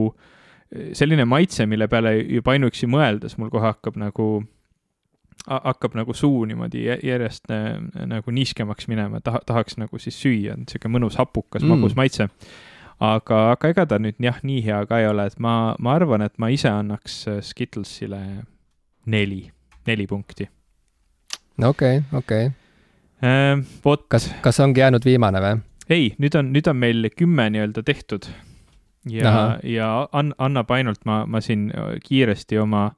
selline 0.98 1.26
maitse, 1.30 1.66
mille 1.70 1.88
peale 1.92 2.16
juba 2.22 2.56
ainuüksi 2.56 2.90
mõeldes 2.90 3.38
mul 3.38 3.52
kohe 3.54 3.68
hakkab 3.68 3.98
nagu, 4.02 4.28
hakkab 5.48 5.98
nagu 6.00 6.16
suu 6.18 6.44
niimoodi 6.50 6.86
järjest 6.88 7.52
nagu 8.10 8.36
niiskemaks 8.36 8.88
minema, 8.92 9.22
taha, 9.24 9.44
tahaks 9.46 9.78
nagu 9.82 10.00
siis 10.02 10.18
süüa, 10.22 10.58
niisugune 10.60 10.98
mõnus 10.98 11.20
hapukas 11.20 11.64
mm. 11.64 11.76
magus 11.76 11.98
maitse. 12.00 12.30
aga, 13.04 13.44
aga 13.52 13.74
ega 13.74 13.86
ta 13.90 14.00
nüüd 14.00 14.20
jah, 14.24 14.40
nii 14.44 14.64
hea 14.66 14.80
ka 14.90 15.02
ei 15.02 15.10
ole, 15.10 15.28
et 15.28 15.40
ma, 15.42 15.76
ma 15.80 15.98
arvan, 15.98 16.24
et 16.26 16.38
ma 16.40 16.50
ise 16.54 16.72
annaks 16.72 17.24
Skittlesile 17.44 18.24
neli, 19.06 19.46
neli 19.88 20.08
punkti. 20.08 20.50
okei 21.60 21.98
okay,, 22.00 22.04
okei 22.18 22.46
okay. 22.48 22.60
Äh, 23.24 23.60
vot. 23.86 24.08
kas, 24.12 24.28
kas 24.44 24.60
ongi 24.60 24.82
jäänud 24.82 25.06
viimane 25.06 25.40
või? 25.44 25.60
ei, 25.90 26.10
nüüd 26.20 26.36
on, 26.40 26.50
nüüd 26.56 26.68
on 26.68 26.80
meil 26.80 27.10
kümme 27.16 27.50
nii-öelda 27.54 27.84
tehtud 27.86 28.28
ja, 29.10 29.60
ja 29.64 29.90
an-, 30.12 30.34
annab 30.38 30.72
ainult, 30.72 31.04
ma, 31.06 31.24
ma 31.26 31.42
siin 31.44 31.70
kiiresti 32.04 32.58
oma, 32.62 32.90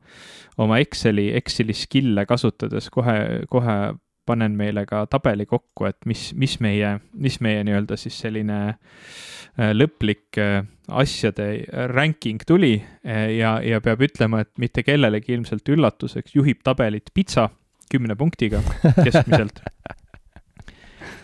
oma 0.58 0.80
Exceli, 0.84 1.32
Exceli 1.38 1.74
skill'e 1.74 2.26
kasutades 2.30 2.90
kohe, 2.94 3.46
kohe 3.50 3.78
panen 4.26 4.56
meile 4.58 4.86
ka 4.90 5.06
tabeli 5.10 5.46
kokku, 5.50 5.88
et 5.90 5.98
mis, 6.10 6.30
mis 6.38 6.58
meie, 6.64 6.98
mis 7.14 7.38
meie 7.46 7.64
nii-öelda 7.68 7.98
siis 8.00 8.18
selline 8.24 8.58
äh, 8.72 9.72
lõplik 9.76 10.40
äh, 10.42 10.64
asjade 10.90 11.50
ranking 11.94 12.42
tuli. 12.48 12.80
Äh, 13.06 13.36
ja, 13.38 13.58
ja 13.64 13.82
peab 13.86 14.04
ütlema, 14.06 14.44
et 14.46 14.52
mitte 14.62 14.84
kellelegi 14.86 15.36
ilmselt 15.38 15.70
üllatuseks 15.76 16.36
juhib 16.38 16.66
tabelit 16.66 17.14
pitsa 17.14 17.50
kümne 17.92 18.18
punktiga 18.18 18.64
keskmiselt 19.06 19.62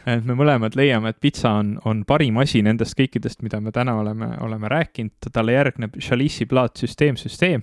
et 0.06 0.26
me 0.26 0.34
mõlemad 0.34 0.76
leiame, 0.76 1.10
et 1.10 1.20
pitsa 1.22 1.52
on, 1.60 1.76
on 1.86 2.06
parim 2.06 2.38
asi 2.38 2.62
nendest 2.62 2.98
kõikidest, 2.98 3.42
mida 3.42 3.60
me 3.62 3.72
täna 3.72 3.96
oleme, 4.00 4.34
oleme 4.42 4.70
rääkinud, 4.72 5.32
talle 5.34 5.54
järgneb 5.54 5.98
Chalice'i 6.00 6.46
plaat 6.46 6.78
Süsteem, 6.78 7.18
süsteem. 7.18 7.62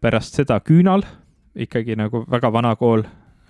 pärast 0.00 0.34
seda 0.34 0.60
Küünal, 0.60 1.02
ikkagi 1.54 1.96
nagu 1.96 2.24
väga 2.30 2.52
vana 2.52 2.76
kool 2.76 3.02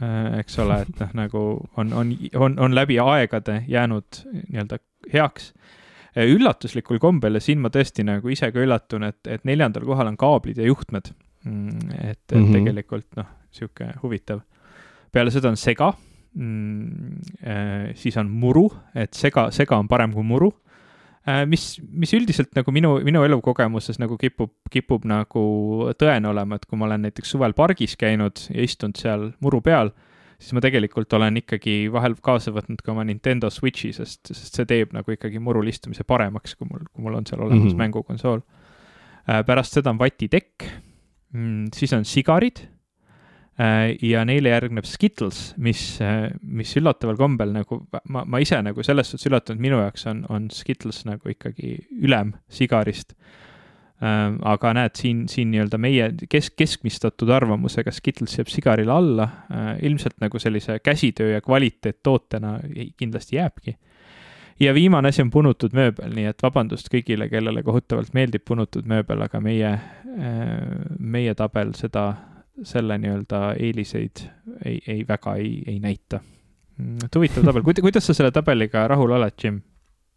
Äh, 0.02 0.38
eks 0.40 0.58
ole, 0.58 0.80
et 0.82 1.00
noh, 1.02 1.10
nagu 1.14 1.40
on, 1.78 1.92
on, 1.94 2.10
on, 2.34 2.56
on 2.64 2.74
läbi 2.74 2.96
aegade 2.98 3.60
jäänud 3.70 4.22
nii-öelda 4.32 4.78
heaks. 5.12 5.52
Äh, 6.16 6.26
üllatuslikul 6.32 6.98
kombel 7.02 7.38
ja 7.38 7.42
siin 7.44 7.60
ma 7.62 7.70
tõesti 7.72 8.04
nagu 8.06 8.32
ise 8.32 8.50
ka 8.54 8.64
üllatun, 8.64 9.06
et, 9.06 9.20
et 9.30 9.44
neljandal 9.46 9.84
kohal 9.86 10.10
on 10.10 10.18
kaablid 10.18 10.58
ja 10.58 10.66
juhtmed. 10.66 11.12
Mm, 11.44 11.92
et, 11.98 12.18
et 12.18 12.34
mm 12.34 12.46
-hmm. 12.46 12.56
tegelikult 12.58 13.06
noh, 13.18 13.28
sihuke 13.50 13.92
huvitav. 14.02 14.40
peale 15.12 15.30
seda 15.30 15.48
on 15.48 15.56
sega 15.56 15.92
mm,, 16.34 17.22
äh, 17.46 17.92
siis 17.94 18.16
on 18.16 18.30
muru, 18.30 18.68
et 18.94 19.14
sega, 19.14 19.50
sega 19.50 19.78
on 19.78 19.88
parem 19.88 20.12
kui 20.12 20.24
muru 20.26 20.52
Äh, 21.22 21.44
mis, 21.46 21.76
mis 21.94 22.10
üldiselt 22.16 22.50
nagu 22.58 22.72
minu, 22.74 22.96
minu 23.06 23.20
elukogemuses 23.22 24.00
nagu 24.02 24.16
kipub, 24.18 24.50
kipub 24.74 25.04
nagu 25.06 25.42
tõene 25.94 26.32
olema, 26.32 26.58
et 26.58 26.64
kui 26.66 26.80
ma 26.80 26.88
olen 26.88 27.04
näiteks 27.06 27.30
suvel 27.36 27.54
pargis 27.54 27.94
käinud 27.98 28.48
ja 28.50 28.64
istunud 28.66 28.98
seal 28.98 29.28
muru 29.44 29.60
peal, 29.62 29.92
siis 30.42 30.56
ma 30.56 30.62
tegelikult 30.64 31.14
olen 31.14 31.38
ikkagi 31.38 31.76
vahel 31.94 32.16
kaasa 32.26 32.50
võtnud 32.56 32.82
ka 32.82 32.90
oma 32.90 33.06
Nintendo 33.06 33.52
Switch'i, 33.54 33.92
sest, 33.94 34.32
sest 34.32 34.58
see 34.58 34.66
teeb 34.66 34.96
nagu 34.96 35.14
ikkagi 35.14 35.38
murul 35.38 35.70
istumise 35.70 36.02
paremaks, 36.02 36.56
kui 36.58 36.66
mul, 36.66 36.88
kui 36.90 37.06
mul 37.06 37.20
on 37.20 37.30
seal 37.30 37.38
olemas 37.38 37.68
mm 37.68 37.70
-hmm. 37.70 37.82
mängukonsool. 37.84 38.42
Äh, 39.30 39.44
pärast 39.46 39.78
seda 39.78 39.94
on 39.94 40.02
vatitekk, 40.02 40.66
mm, 41.32 41.70
siis 41.72 41.92
on 41.92 42.04
sigarid 42.04 42.66
ja 44.02 44.24
neile 44.24 44.48
järgneb 44.48 44.86
Skittles, 44.88 45.52
mis, 45.60 46.00
äh, 46.00 46.30
mis 46.42 46.72
üllataval 46.80 47.18
kombel 47.20 47.52
nagu 47.52 47.82
ma, 48.08 48.24
ma 48.24 48.40
ise 48.40 48.62
nagu 48.64 48.84
selles 48.86 49.12
suhtes 49.12 49.28
üllatunud, 49.28 49.60
minu 49.60 49.80
jaoks 49.82 50.06
on, 50.08 50.24
on 50.32 50.48
Skittles 50.52 51.02
nagu 51.08 51.32
ikkagi 51.32 51.76
ülem 52.00 52.32
sigarist. 52.52 53.12
Ähm, 54.02 54.40
aga 54.48 54.72
näed, 54.74 54.96
siin, 54.98 55.26
siin 55.30 55.52
nii-öelda 55.52 55.78
meie 55.78 56.08
kesk, 56.32 56.56
keskmistatud 56.58 57.30
arvamusega 57.30 57.92
Skittles 57.94 58.34
jääb 58.40 58.50
sigarile 58.50 58.96
alla, 58.96 59.28
äh, 59.52 59.70
ilmselt 59.86 60.16
nagu 60.24 60.40
sellise 60.42 60.80
käsitöö 60.82 61.36
ja 61.36 61.44
kvaliteettootena 61.44 62.56
kindlasti 62.96 63.36
jääbki 63.36 63.76
ja 64.60 64.74
viimane 64.74 65.12
asi 65.12 65.22
on 65.22 65.30
punutud 65.30 65.76
mööbel, 65.76 66.10
nii 66.16 66.32
et 66.32 66.42
vabandust 66.42 66.90
kõigile, 66.90 67.28
kellele 67.30 67.62
kohutavalt 67.62 68.12
meeldib 68.16 68.44
punutud 68.48 68.86
mööbel, 68.86 69.22
aga 69.24 69.40
meie, 69.42 69.70
meie 70.98 71.34
tabel 71.34 71.72
seda 71.74 72.04
selle 72.64 72.98
nii-öelda 73.00 73.54
eeliseid 73.56 74.24
ei, 74.64 74.78
ei 74.86 75.04
väga 75.08 75.34
ei, 75.40 75.62
ei 75.66 75.78
näita. 75.80 76.20
Et 77.04 77.14
huvitav 77.16 77.44
tabel, 77.46 77.64
kuidas 77.64 78.06
sa 78.06 78.14
selle 78.16 78.32
tabeliga 78.34 78.86
rahul 78.90 79.14
oled, 79.18 79.36
Jim? 79.42 79.60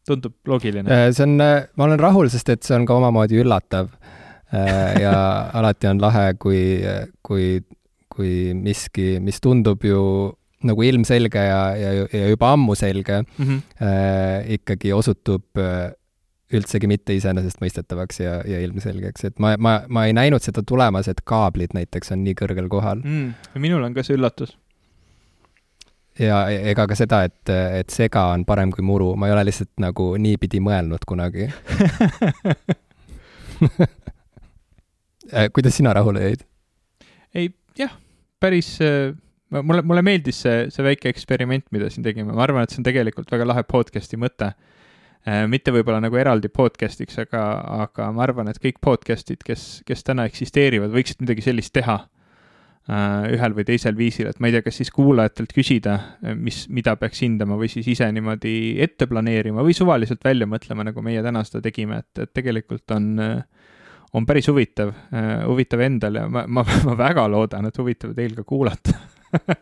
tundub 0.06 0.36
loogiline? 0.46 0.90
Äh, 0.92 1.10
see 1.16 1.26
on, 1.26 1.40
äh, 1.42 1.66
ma 1.76 1.88
olen 1.88 2.02
rahul, 2.02 2.30
sest 2.30 2.50
et 2.54 2.66
see 2.66 2.78
on 2.78 2.86
ka 2.88 2.98
omamoodi 3.00 3.40
üllatav. 3.42 3.90
Äh, 4.54 5.02
ja 5.02 5.16
alati 5.60 5.90
on 5.90 6.02
lahe, 6.04 6.28
kui, 6.42 6.62
kui, 7.26 7.60
kui 8.14 8.54
miski, 8.58 9.16
mis 9.24 9.42
tundub 9.44 9.86
ju 9.86 10.02
nagu 10.66 10.86
ilmselge 10.86 11.42
ja, 11.46 11.62
ja, 11.78 11.90
ja 12.10 12.30
juba 12.32 12.54
ammu 12.56 12.74
selge 12.78 13.20
mm, 13.22 13.46
-hmm. 13.46 14.54
ikkagi 14.56 14.94
osutub 14.94 15.60
üldsegi 16.54 16.88
mitte 16.90 17.16
iseenesestmõistetavaks 17.18 18.20
ja, 18.22 18.36
ja 18.46 18.60
ilmselgeks, 18.62 19.26
et 19.30 19.40
ma, 19.42 19.56
ma, 19.58 19.80
ma 19.90 20.06
ei 20.06 20.14
näinud 20.14 20.44
seda 20.46 20.62
tulemas, 20.68 21.08
et 21.10 21.24
kaablid 21.26 21.74
näiteks 21.74 22.14
on 22.14 22.22
nii 22.26 22.36
kõrgel 22.38 22.68
kohal 22.70 23.02
mm,. 23.02 23.58
minul 23.62 23.84
on 23.86 23.96
ka 23.96 24.04
see 24.06 24.18
üllatus. 24.18 24.54
ja 26.22 26.44
ega 26.54 26.86
ka 26.92 26.98
seda, 26.98 27.24
et, 27.26 27.50
et 27.50 27.90
sega 27.94 28.28
on 28.36 28.46
parem 28.46 28.72
kui 28.76 28.86
muru, 28.86 29.16
ma 29.18 29.30
ei 29.30 29.34
ole 29.34 29.48
lihtsalt 29.50 29.74
nagu 29.82 30.12
niipidi 30.22 30.62
mõelnud 30.62 31.06
kunagi 31.10 31.50
kuidas 35.58 35.82
sina 35.82 35.96
rahule 35.98 36.20
jäid? 36.28 36.46
ei, 37.34 37.50
jah, 37.80 37.94
päris 38.40 38.76
äh, 38.86 39.16
mulle, 39.50 39.82
mulle 39.82 40.06
meeldis 40.06 40.44
see, 40.46 40.70
see 40.74 40.86
väike 40.86 41.10
eksperiment, 41.10 41.66
mida 41.74 41.90
siin 41.90 42.06
tegime, 42.06 42.38
ma 42.38 42.46
arvan, 42.46 42.66
et 42.66 42.74
see 42.74 42.82
on 42.82 42.88
tegelikult 42.88 43.32
väga 43.34 43.50
lahe 43.50 43.64
podcast'i 43.66 44.18
mõte 44.22 44.54
mitte 45.50 45.74
võib-olla 45.74 46.02
nagu 46.04 46.18
eraldi 46.22 46.52
podcast'iks, 46.54 47.18
aga, 47.24 47.44
aga 47.86 48.10
ma 48.14 48.26
arvan, 48.28 48.50
et 48.52 48.60
kõik 48.62 48.78
podcast'id, 48.84 49.42
kes, 49.46 49.64
kes 49.88 50.06
täna 50.06 50.28
eksisteerivad, 50.30 50.92
võiksid 50.94 51.24
midagi 51.24 51.46
sellist 51.46 51.74
teha 51.74 51.96
äh, 51.98 53.26
ühel 53.34 53.56
või 53.58 53.66
teisel 53.66 53.98
viisil, 53.98 54.30
et 54.30 54.40
ma 54.40 54.52
ei 54.52 54.56
tea, 54.56 54.66
kas 54.68 54.78
siis 54.82 54.92
kuulajatelt 54.94 55.56
küsida, 55.56 55.98
mis, 56.38 56.66
mida 56.70 56.94
peaks 57.02 57.24
hindama 57.26 57.58
või 57.58 57.72
siis 57.74 57.90
ise 57.96 58.12
niimoodi 58.14 58.76
ette 58.86 59.10
planeerima 59.10 59.66
või 59.66 59.74
suvaliselt 59.78 60.22
välja 60.26 60.46
mõtlema, 60.50 60.86
nagu 60.92 61.06
meie 61.06 61.24
täna 61.26 61.44
seda 61.48 61.64
tegime, 61.66 62.04
et, 62.06 62.24
et 62.28 62.34
tegelikult 62.38 62.94
on, 62.94 63.12
on 64.14 64.30
päris 64.30 64.50
huvitav, 64.52 64.94
huvitav 65.50 65.82
endal 65.88 66.22
ja 66.22 66.28
ma, 66.30 66.46
ma, 66.46 66.66
ma 66.86 66.98
väga 67.02 67.26
loodan, 67.34 67.66
et 67.72 67.82
huvitav 67.82 68.14
teil 68.18 68.38
ka 68.38 68.46
kuulata. 68.46 68.94
Äh, 69.36 69.58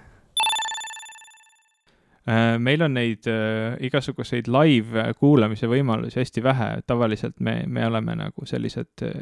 meil 2.62 2.82
on 2.86 2.94
neid 2.94 3.26
äh, 3.26 3.74
igasuguseid 3.82 4.46
live 4.46 5.08
kuulamise 5.18 5.66
võimalusi 5.66 6.20
hästi 6.20 6.44
vähe, 6.44 6.68
tavaliselt 6.86 7.40
me, 7.42 7.62
me 7.66 7.86
oleme 7.88 8.14
nagu 8.18 8.46
sellised 8.46 9.02
äh, 9.02 9.16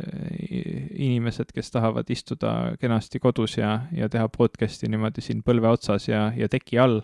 inimesed, 1.01 1.55
kes 1.57 1.73
tahavad 1.73 2.11
istuda 2.13 2.75
kenasti 2.81 3.23
kodus 3.23 3.57
ja, 3.57 3.87
ja 3.97 4.11
teha 4.13 4.29
podcast'i 4.29 4.91
niimoodi 4.93 5.25
siin 5.25 5.41
põlve 5.47 5.73
otsas 5.73 6.11
ja, 6.11 6.29
ja 6.37 6.51
teki 6.53 6.79
all 6.79 7.01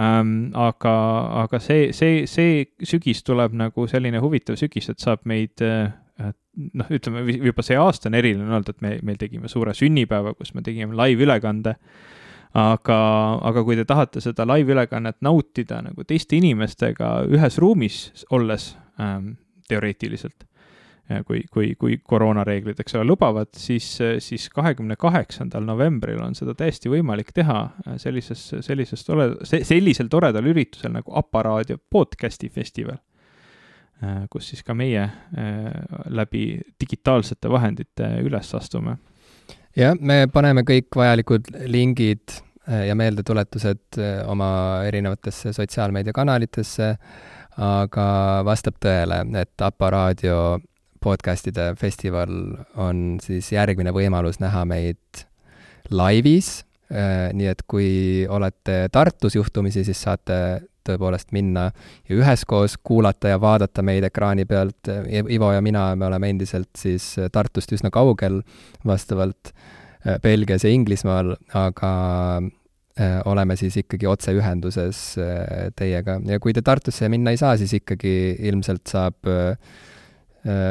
ähm,. 0.00 0.50
aga, 0.56 0.96
aga 1.44 1.60
see, 1.60 1.92
see, 1.92 2.24
see 2.30 2.64
sügis 2.80 3.20
tuleb 3.26 3.52
nagu 3.52 3.86
selline 3.92 4.24
huvitav 4.24 4.56
sügis, 4.56 4.88
et 4.88 5.04
saab 5.04 5.28
meid 5.28 5.60
äh, 5.60 5.90
noh, 6.72 6.88
ütleme 6.88 7.28
juba 7.36 7.64
see 7.64 7.76
aasta 7.76 8.08
on 8.08 8.16
eriline 8.16 8.48
olnud, 8.48 8.72
et 8.72 8.80
me, 8.80 8.96
me 9.04 9.20
tegime 9.20 9.52
suure 9.52 9.76
sünnipäeva, 9.76 10.32
kus 10.40 10.56
me 10.56 10.64
tegime 10.64 10.96
live-ülekande 10.96 11.76
äh, 11.76 12.14
aga, 12.56 12.98
aga 13.44 13.62
kui 13.66 13.76
te 13.76 13.84
tahate 13.88 14.22
seda 14.24 14.46
live-ülekannet 14.48 15.18
nautida 15.24 15.82
nagu 15.84 16.06
teiste 16.08 16.38
inimestega 16.38 17.26
ühes 17.28 17.58
ruumis 17.62 17.98
olles 18.34 18.70
ähm, 19.02 19.34
teoreetiliselt, 19.68 20.46
kui, 21.26 21.42
kui, 21.52 21.72
kui 21.78 21.96
koroonareeglid, 22.02 22.78
eks 22.82 22.96
ole, 22.96 23.06
lubavad, 23.10 23.50
siis, 23.58 23.86
siis 24.22 24.46
kahekümne 24.54 24.96
kaheksandal 24.98 25.66
novembril 25.66 26.22
on 26.22 26.34
seda 26.38 26.54
täiesti 26.58 26.90
võimalik 26.90 27.32
teha 27.34 27.58
sellises, 28.02 28.48
sellises 28.66 29.04
tore, 29.06 29.28
sellisel 29.46 30.10
toredal 30.10 30.46
üritusel 30.50 30.94
nagu 30.96 31.14
Aparaadio 31.18 31.78
podcast'i 31.90 32.50
festival 32.50 32.98
äh, 34.02 34.24
kus 34.30 34.52
siis 34.52 34.62
ka 34.66 34.74
meie 34.78 35.02
äh, 35.02 35.68
läbi 36.14 36.46
digitaalsete 36.80 37.50
vahendite 37.50 38.16
üles 38.26 38.54
astume 38.58 38.96
jah, 39.76 39.94
me 40.00 40.26
paneme 40.32 40.64
kõik 40.66 40.96
vajalikud 40.96 41.52
lingid 41.70 42.40
Äh, 42.66 42.88
ja 42.88 42.94
meeldetuletused 42.98 43.98
äh, 43.98 44.24
oma 44.26 44.82
erinevatesse 44.88 45.52
sotsiaalmeediakanalitesse, 45.54 46.88
aga 47.62 48.06
vastab 48.44 48.80
tõele, 48.82 49.20
et 49.38 49.62
Aparaadio 49.62 50.58
podcastide 51.00 51.68
festival 51.78 52.32
on 52.82 53.20
siis 53.22 53.52
järgmine 53.54 53.92
võimalus 53.94 54.40
näha 54.42 54.64
meid 54.66 55.22
laivis, 55.94 56.64
äh, 56.90 57.30
nii 57.38 57.52
et 57.52 57.62
kui 57.70 58.26
olete 58.26 58.88
Tartus 58.90 59.38
juhtumisi, 59.38 59.86
siis 59.86 60.02
saate 60.02 60.40
tõepoolest 60.86 61.32
minna 61.36 61.68
ja 62.08 62.18
üheskoos 62.18 62.76
kuulata 62.84 63.32
ja 63.34 63.40
vaadata 63.42 63.84
meid 63.86 64.06
ekraani 64.08 64.46
pealt. 64.48 64.90
Ivo 65.10 65.52
ja 65.52 65.62
mina, 65.64 65.88
me 65.96 66.08
oleme 66.08 66.30
endiselt 66.32 66.72
siis 66.78 67.14
Tartust 67.32 67.72
üsna 67.76 67.90
kaugel 67.94 68.42
vastavalt 68.86 69.52
Belgias 70.22 70.64
ja 70.64 70.70
Inglismaal, 70.70 71.34
aga 71.58 71.90
äh, 72.38 73.18
oleme 73.26 73.56
siis 73.58 73.76
ikkagi 73.82 74.06
otseühenduses 74.06 75.02
teiega 75.76 76.20
ja 76.30 76.40
kui 76.40 76.54
te 76.54 76.62
Tartusse 76.62 77.10
minna 77.12 77.34
ei 77.34 77.40
saa, 77.40 77.56
siis 77.58 77.74
ikkagi 77.80 78.36
ilmselt 78.50 78.86
saab 78.92 79.34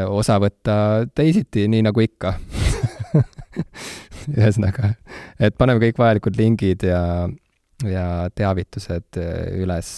osa 0.07 0.37
võtta 0.39 0.75
teisiti, 1.11 1.65
nii 1.67 1.81
nagu 1.83 1.99
ikka 1.99 2.31
ühesõnaga, 4.37 4.93
et 5.39 5.57
paneme 5.57 5.81
kõik 5.83 5.99
vajalikud 5.99 6.37
lingid 6.39 6.85
ja, 6.87 7.01
ja 7.83 8.29
teavitused 8.35 9.19
üles 9.59 9.89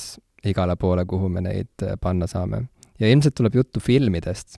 igale 0.47 0.75
poole, 0.79 1.05
kuhu 1.05 1.29
me 1.29 1.43
neid 1.45 1.85
panna 2.01 2.27
saame. 2.27 2.67
ja 2.99 3.09
ilmselt 3.09 3.35
tuleb 3.35 3.55
juttu 3.55 3.79
filmidest, 3.79 4.57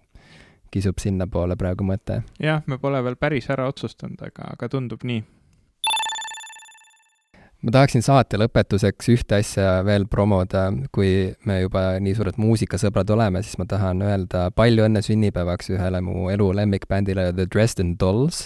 kisub 0.72 1.02
sinnapoole 1.02 1.58
praegu 1.60 1.84
mõte. 1.84 2.22
jah, 2.40 2.64
me 2.68 2.78
pole 2.78 3.04
veel 3.04 3.16
päris 3.16 3.50
ära 3.50 3.68
otsustanud, 3.68 4.22
aga, 4.22 4.54
aga 4.56 4.70
tundub 4.70 5.04
nii. 5.04 5.24
Ma 7.60 7.74
tahaksin 7.76 8.00
saate 8.00 8.38
lõpetuseks 8.40 9.10
ühte 9.12 9.36
asja 9.42 9.82
veel 9.84 10.06
promoda, 10.08 10.70
kui 10.96 11.34
me 11.44 11.58
juba 11.60 11.98
nii 12.00 12.14
suured 12.16 12.38
muusikasõbrad 12.40 13.10
oleme, 13.12 13.42
siis 13.44 13.60
ma 13.60 13.66
tahan 13.68 14.00
öelda 14.00 14.46
palju 14.56 14.86
õnne 14.88 15.02
sünnipäevaks 15.04 15.74
ühele 15.76 16.00
mu 16.06 16.30
elu 16.32 16.54
lemmikbändile 16.62 17.34
The 17.34 17.50
Dresden 17.52 17.98
Dolls. 18.00 18.46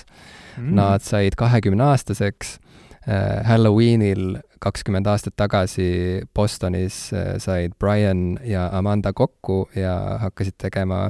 Mm.. 0.58 0.74
Nad 0.80 1.06
said 1.06 1.38
kahekümneaastaseks 1.38 2.58
Halloweenil 3.06 4.38
kakskümmend 4.64 5.08
aastat 5.12 5.36
tagasi 5.40 6.24
Bostonis 6.36 7.12
äh, 7.14 7.36
said 7.38 7.76
Brian 7.80 8.40
ja 8.48 8.70
Amanda 8.72 9.14
kokku 9.14 9.68
ja 9.76 10.20
hakkasid 10.22 10.56
tegema 10.58 11.10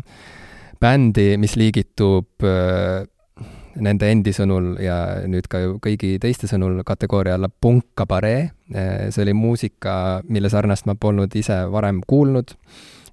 bändi, 0.82 1.36
mis 1.38 1.56
liigitub 1.60 2.44
äh, 2.48 3.06
nende 3.84 4.10
endi 4.14 4.34
sõnul 4.36 4.76
ja 4.84 4.98
nüüd 5.30 5.48
ka 5.50 5.64
kõigi 5.82 6.16
teiste 6.22 6.50
sõnul 6.50 6.84
kategooria 6.86 7.38
alla 7.38 7.50
punkkabaree. 7.50 8.52
see 9.10 9.24
oli 9.24 9.34
muusika, 9.34 10.22
mille 10.30 10.50
sarnast 10.50 10.86
ma 10.86 10.94
polnud 10.96 11.34
ise 11.36 11.58
varem 11.74 12.02
kuulnud 12.08 12.54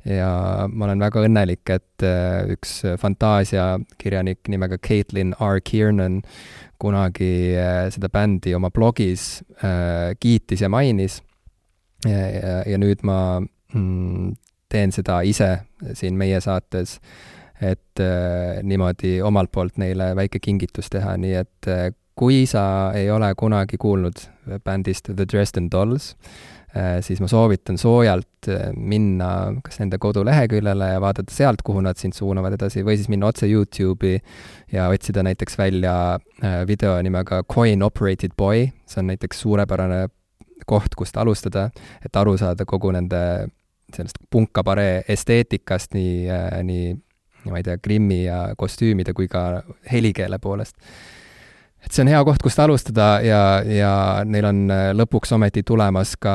ja 0.04 0.66
ma 0.72 0.86
olen 0.86 1.02
väga 1.02 1.24
õnnelik, 1.26 1.64
et 1.72 2.04
äh, 2.06 2.50
üks 2.54 2.80
fantaasiakirjanik 3.00 4.48
nimega 4.48 4.78
Caitlin 4.78 5.34
R. 5.36 5.60
Kiernan 5.64 6.20
kunagi 6.80 7.56
äh, 7.60 7.88
seda 7.92 8.08
bändi 8.12 8.54
oma 8.56 8.70
blogis 8.70 9.42
äh, 9.64 10.16
kiitis 10.20 10.64
ja 10.64 10.70
mainis. 10.72 11.20
ja, 12.08 12.62
ja 12.64 12.78
nüüd 12.80 13.02
ma 13.04 13.42
mm, 13.74 14.30
teen 14.72 14.92
seda 14.94 15.18
ise 15.20 15.50
siin 15.92 16.16
meie 16.16 16.38
saates 16.40 16.94
et 17.60 18.00
äh, 18.00 18.62
niimoodi 18.64 19.18
omalt 19.22 19.52
poolt 19.52 19.76
neile 19.76 20.14
väike 20.16 20.40
kingitus 20.40 20.88
teha, 20.88 21.18
nii 21.20 21.34
et 21.42 21.68
äh, 21.68 21.90
kui 22.16 22.46
sa 22.48 22.62
ei 22.96 23.10
ole 23.12 23.28
kunagi 23.36 23.76
kuulnud 23.80 24.24
bändist 24.64 25.12
The 25.12 25.26
Dresden 25.28 25.68
Dolls 25.72 26.14
äh,, 26.14 26.59
siis 27.02 27.20
ma 27.20 27.28
soovitan 27.28 27.78
soojalt 27.78 28.48
äh, 28.48 28.70
minna 28.76 29.30
kas 29.64 29.80
nende 29.82 29.98
koduleheküljele 29.98 30.92
ja 30.92 31.00
vaadata 31.02 31.34
sealt, 31.34 31.64
kuhu 31.66 31.82
nad 31.82 31.98
sind 31.98 32.14
suunavad 32.14 32.54
edasi, 32.54 32.84
või 32.86 32.96
siis 32.98 33.10
minna 33.10 33.30
otse 33.30 33.48
Youtube'i 33.50 34.20
ja 34.72 34.86
otsida 34.92 35.24
näiteks 35.26 35.58
välja 35.58 35.94
äh, 36.14 36.60
video 36.68 36.94
nimega 37.02 37.42
Coin 37.42 37.82
Operated 37.82 38.36
Boy, 38.38 38.68
see 38.86 39.02
on 39.02 39.10
näiteks 39.10 39.42
suurepärane 39.42 40.06
koht, 40.66 40.94
kust 40.96 41.16
alustada, 41.18 41.70
et 42.04 42.16
aru 42.16 42.36
saada 42.38 42.66
kogu 42.68 42.92
nende 42.94 43.22
sellest 43.90 44.20
punkabaree 44.30 45.00
esteetikast 45.10 45.96
nii 45.96 46.28
äh,, 46.30 46.60
nii 46.62 46.90
ma 47.48 47.58
ei 47.58 47.64
tea, 47.64 47.78
grimmi 47.82 48.24
ja 48.26 48.42
kostüümide 48.58 49.14
kui 49.16 49.28
ka 49.28 49.62
helikeele 49.90 50.38
poolest. 50.38 50.76
Et 51.84 51.92
see 51.92 52.04
on 52.04 52.10
hea 52.12 52.20
koht, 52.26 52.42
kust 52.44 52.60
alustada 52.62 53.08
ja, 53.24 53.40
ja 53.64 53.92
neil 54.28 54.48
on 54.50 54.62
äh, 54.72 54.88
lõpuks 54.96 55.32
ometi 55.36 55.62
tulemas 55.66 56.16
ka 56.20 56.34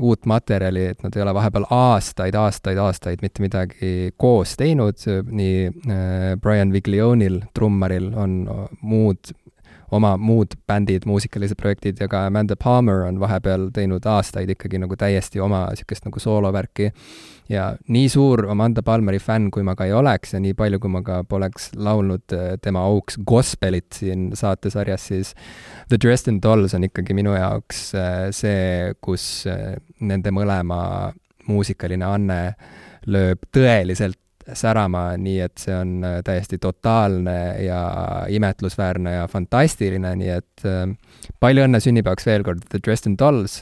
uut 0.00 0.28
materjali, 0.30 0.86
et 0.94 1.04
nad 1.04 1.16
ei 1.16 1.24
ole 1.24 1.34
vahepeal 1.36 1.68
aastaid, 1.74 2.38
aastaid, 2.38 2.80
aastaid 2.80 3.24
mitte 3.24 3.44
midagi 3.44 3.92
koos 4.20 4.56
teinud, 4.60 5.04
nii 5.30 5.68
äh, 5.68 6.32
Brian 6.40 6.72
Viglionil, 6.72 7.42
trummaril, 7.56 8.12
on 8.16 8.40
muud 8.80 9.34
oma 9.90 10.14
muud 10.16 10.54
bändid, 10.70 11.06
muusikalised 11.06 11.58
projektid 11.58 12.00
ja 12.00 12.08
ka 12.08 12.24
Amanda 12.28 12.56
Palmer 12.56 13.04
on 13.08 13.18
vahepeal 13.20 13.68
teinud 13.74 14.06
aastaid 14.06 14.50
ikkagi 14.54 14.78
nagu 14.78 14.96
täiesti 14.96 15.42
oma 15.42 15.64
niisugust 15.70 16.06
nagu 16.06 16.22
soolovärki. 16.22 16.92
Ja 17.50 17.64
nii 17.90 18.08
suur 18.10 18.44
Amanda 18.50 18.82
Palmeri 18.86 19.18
fänn, 19.22 19.50
kui 19.50 19.64
ma 19.66 19.74
ka 19.78 19.88
ei 19.88 19.94
oleks 19.96 20.34
ja 20.36 20.40
nii 20.42 20.54
palju, 20.58 20.80
kui 20.82 20.92
ma 20.92 21.02
ka 21.06 21.20
poleks 21.28 21.70
laulnud 21.74 22.34
äh, 22.36 22.54
tema 22.62 22.84
auks 22.86 23.18
gospelit 23.26 23.90
siin 23.96 24.30
saatesarjas, 24.38 25.08
siis 25.10 25.34
The 25.90 25.98
Dresden 25.98 26.40
Dolls 26.42 26.76
on 26.78 26.86
ikkagi 26.86 27.16
minu 27.16 27.34
jaoks 27.34 27.90
äh, 27.98 28.30
see, 28.36 28.94
kus 29.02 29.26
äh, 29.50 29.74
nende 30.00 30.32
mõlema 30.34 30.80
muusikaline 31.50 32.06
anne 32.06 32.40
lööb 33.10 33.42
tõeliselt 33.54 34.18
särama, 34.56 35.12
nii 35.20 35.38
et 35.44 35.60
see 35.62 35.74
on 35.76 36.04
täiesti 36.26 36.58
totaalne 36.58 37.36
ja 37.62 37.80
imetlusväärne 38.32 39.12
ja 39.18 39.26
fantastiline, 39.30 40.10
nii 40.18 40.30
et 40.32 40.64
palju 41.42 41.66
õnne 41.66 41.78
sünnipäevaks 41.82 42.26
veel 42.26 42.44
kord, 42.46 42.64
The 42.72 42.80
Dresden 42.82 43.14
Dolls 43.20 43.60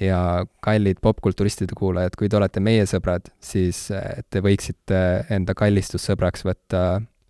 ja 0.00 0.46
kallid 0.62 1.00
popkulturistide 1.02 1.74
kuulajad, 1.76 2.16
kui 2.18 2.28
te 2.28 2.38
olete 2.38 2.62
meie 2.62 2.86
sõbrad, 2.86 3.30
siis 3.40 3.88
äh, 3.94 4.22
te 4.30 4.42
võiksite 4.44 5.00
enda 5.34 5.56
kallistussõbraks 5.58 6.46
võtta 6.46 6.84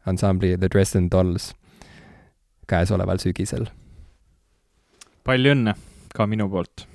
ansambli 0.09 0.57
The 0.57 0.71
Dresden 0.73 1.09
Dolls 1.13 1.53
käesoleval 2.69 3.21
sügisel. 3.23 3.69
palju 5.25 5.53
õnne 5.53 5.75
ka 6.15 6.27
minu 6.27 6.49
poolt 6.49 6.87